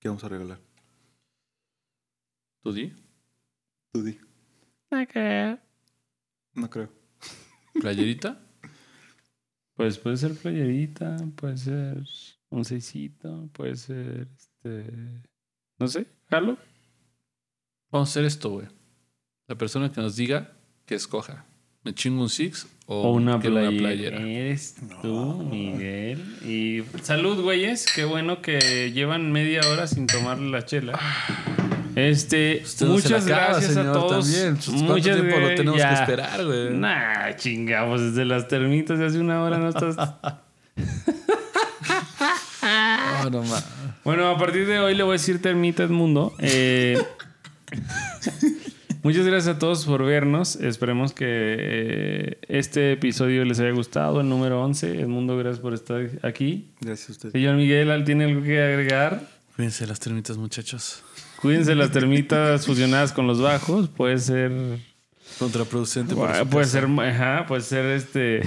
¿Qué 0.00 0.08
vamos 0.08 0.24
a 0.24 0.28
regalar? 0.28 0.58
¿Tú 2.62 2.72
di? 2.72 2.92
Tú 3.92 4.02
di. 4.02 4.18
No 6.54 6.68
creo. 6.70 6.88
¿Playerita? 7.80 8.40
Pues 9.74 9.98
puede 9.98 10.18
ser 10.18 10.34
playerita, 10.34 11.16
puede 11.34 11.56
ser 11.56 12.04
un 12.50 12.62
seisito, 12.64 13.48
puede 13.54 13.74
ser 13.76 14.28
este. 14.36 15.22
No 15.78 15.88
sé, 15.88 16.06
jalo. 16.28 16.58
Vamos 17.90 18.08
a 18.08 18.12
hacer 18.12 18.24
esto, 18.26 18.50
güey. 18.50 18.68
La 19.52 19.58
persona 19.58 19.92
que 19.92 20.00
nos 20.00 20.16
diga 20.16 20.48
que 20.86 20.94
escoja. 20.94 21.44
¿Me 21.84 21.92
chingo 21.92 22.22
un 22.22 22.30
six 22.30 22.66
o, 22.86 23.02
O 23.02 23.12
una, 23.12 23.38
playera? 23.38 24.18
Eres 24.22 24.76
tú, 25.02 25.42
Miguel. 25.42 26.18
Y 26.42 26.82
salud, 27.02 27.38
güeyes. 27.42 27.84
Qué 27.94 28.06
bueno 28.06 28.40
que 28.40 28.92
llevan 28.94 29.30
media 29.30 29.60
hora 29.68 29.86
sin 29.86 30.06
tomar 30.06 30.38
la 30.38 30.64
chela. 30.64 30.98
Este, 31.96 32.62
Usted 32.64 32.86
no 32.86 32.98
se 32.98 33.10
la 33.10 33.16
muchas 33.18 33.26
acaba, 33.26 33.48
gracias 33.48 33.74
señor, 33.74 33.88
a 33.88 33.92
todos. 33.92 34.24
También. 34.24 34.56
¿Cuánto 34.56 34.84
Muchas 34.94 35.20
tiempo 35.20 35.38
lo 35.38 35.48
tenemos 35.48 35.78
ya. 35.78 35.88
que 35.88 35.94
esperar, 36.00 36.46
güey? 36.46 36.70
Nah, 36.70 37.36
chingamos 37.36 38.00
desde 38.00 38.24
las 38.24 38.48
termitas 38.48 38.98
de 38.98 39.04
hace 39.04 39.18
una 39.18 39.42
hora 39.42 39.58
no 39.58 39.68
estás. 39.68 39.96
Oh, 43.22 43.28
no 43.30 43.44
Bueno, 44.02 44.30
a 44.30 44.38
partir 44.38 44.66
de 44.66 44.78
hoy 44.78 44.94
le 44.94 45.02
voy 45.02 45.10
a 45.10 45.18
decir 45.18 45.42
termitas 45.42 45.90
mundo. 45.90 46.32
Eh, 46.38 46.98
muchas 49.02 49.26
gracias 49.26 49.56
a 49.56 49.58
todos 49.58 49.84
por 49.84 50.04
vernos. 50.04 50.56
Esperemos 50.56 51.12
que 51.12 51.26
eh, 51.28 52.38
este 52.48 52.92
episodio 52.92 53.44
les 53.44 53.60
haya 53.60 53.72
gustado, 53.72 54.20
el 54.20 54.28
número 54.28 54.62
11. 54.62 55.00
El 55.00 55.08
mundo, 55.08 55.36
gracias 55.36 55.60
por 55.60 55.74
estar 55.74 56.08
aquí. 56.22 56.70
Gracias 56.80 57.08
a 57.08 57.12
usted. 57.12 57.32
Señor 57.32 57.56
Miguel, 57.56 58.04
¿tiene 58.04 58.24
algo 58.24 58.42
que 58.42 58.60
agregar? 58.60 59.28
Cuídense 59.56 59.86
las 59.86 60.00
termitas, 60.00 60.36
muchachos. 60.36 61.02
Cuídense 61.40 61.74
las 61.74 61.90
termitas 61.90 62.66
fusionadas 62.66 63.12
con 63.12 63.26
los 63.26 63.40
bajos. 63.40 63.88
Puede 63.88 64.18
ser. 64.18 64.52
Contraproducente. 65.38 66.14
por 66.14 66.48
Puede 66.48 66.66
ser, 66.66 66.84
ajá, 66.84 67.46
puede 67.46 67.62
ser 67.62 67.86
este. 67.86 68.42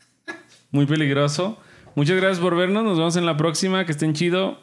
muy 0.70 0.86
peligroso. 0.86 1.58
Muchas 1.94 2.16
gracias 2.16 2.38
por 2.38 2.56
vernos. 2.56 2.84
Nos 2.84 2.96
vemos 2.96 3.16
en 3.16 3.26
la 3.26 3.36
próxima. 3.36 3.84
Que 3.84 3.92
estén 3.92 4.14
chido. 4.14 4.58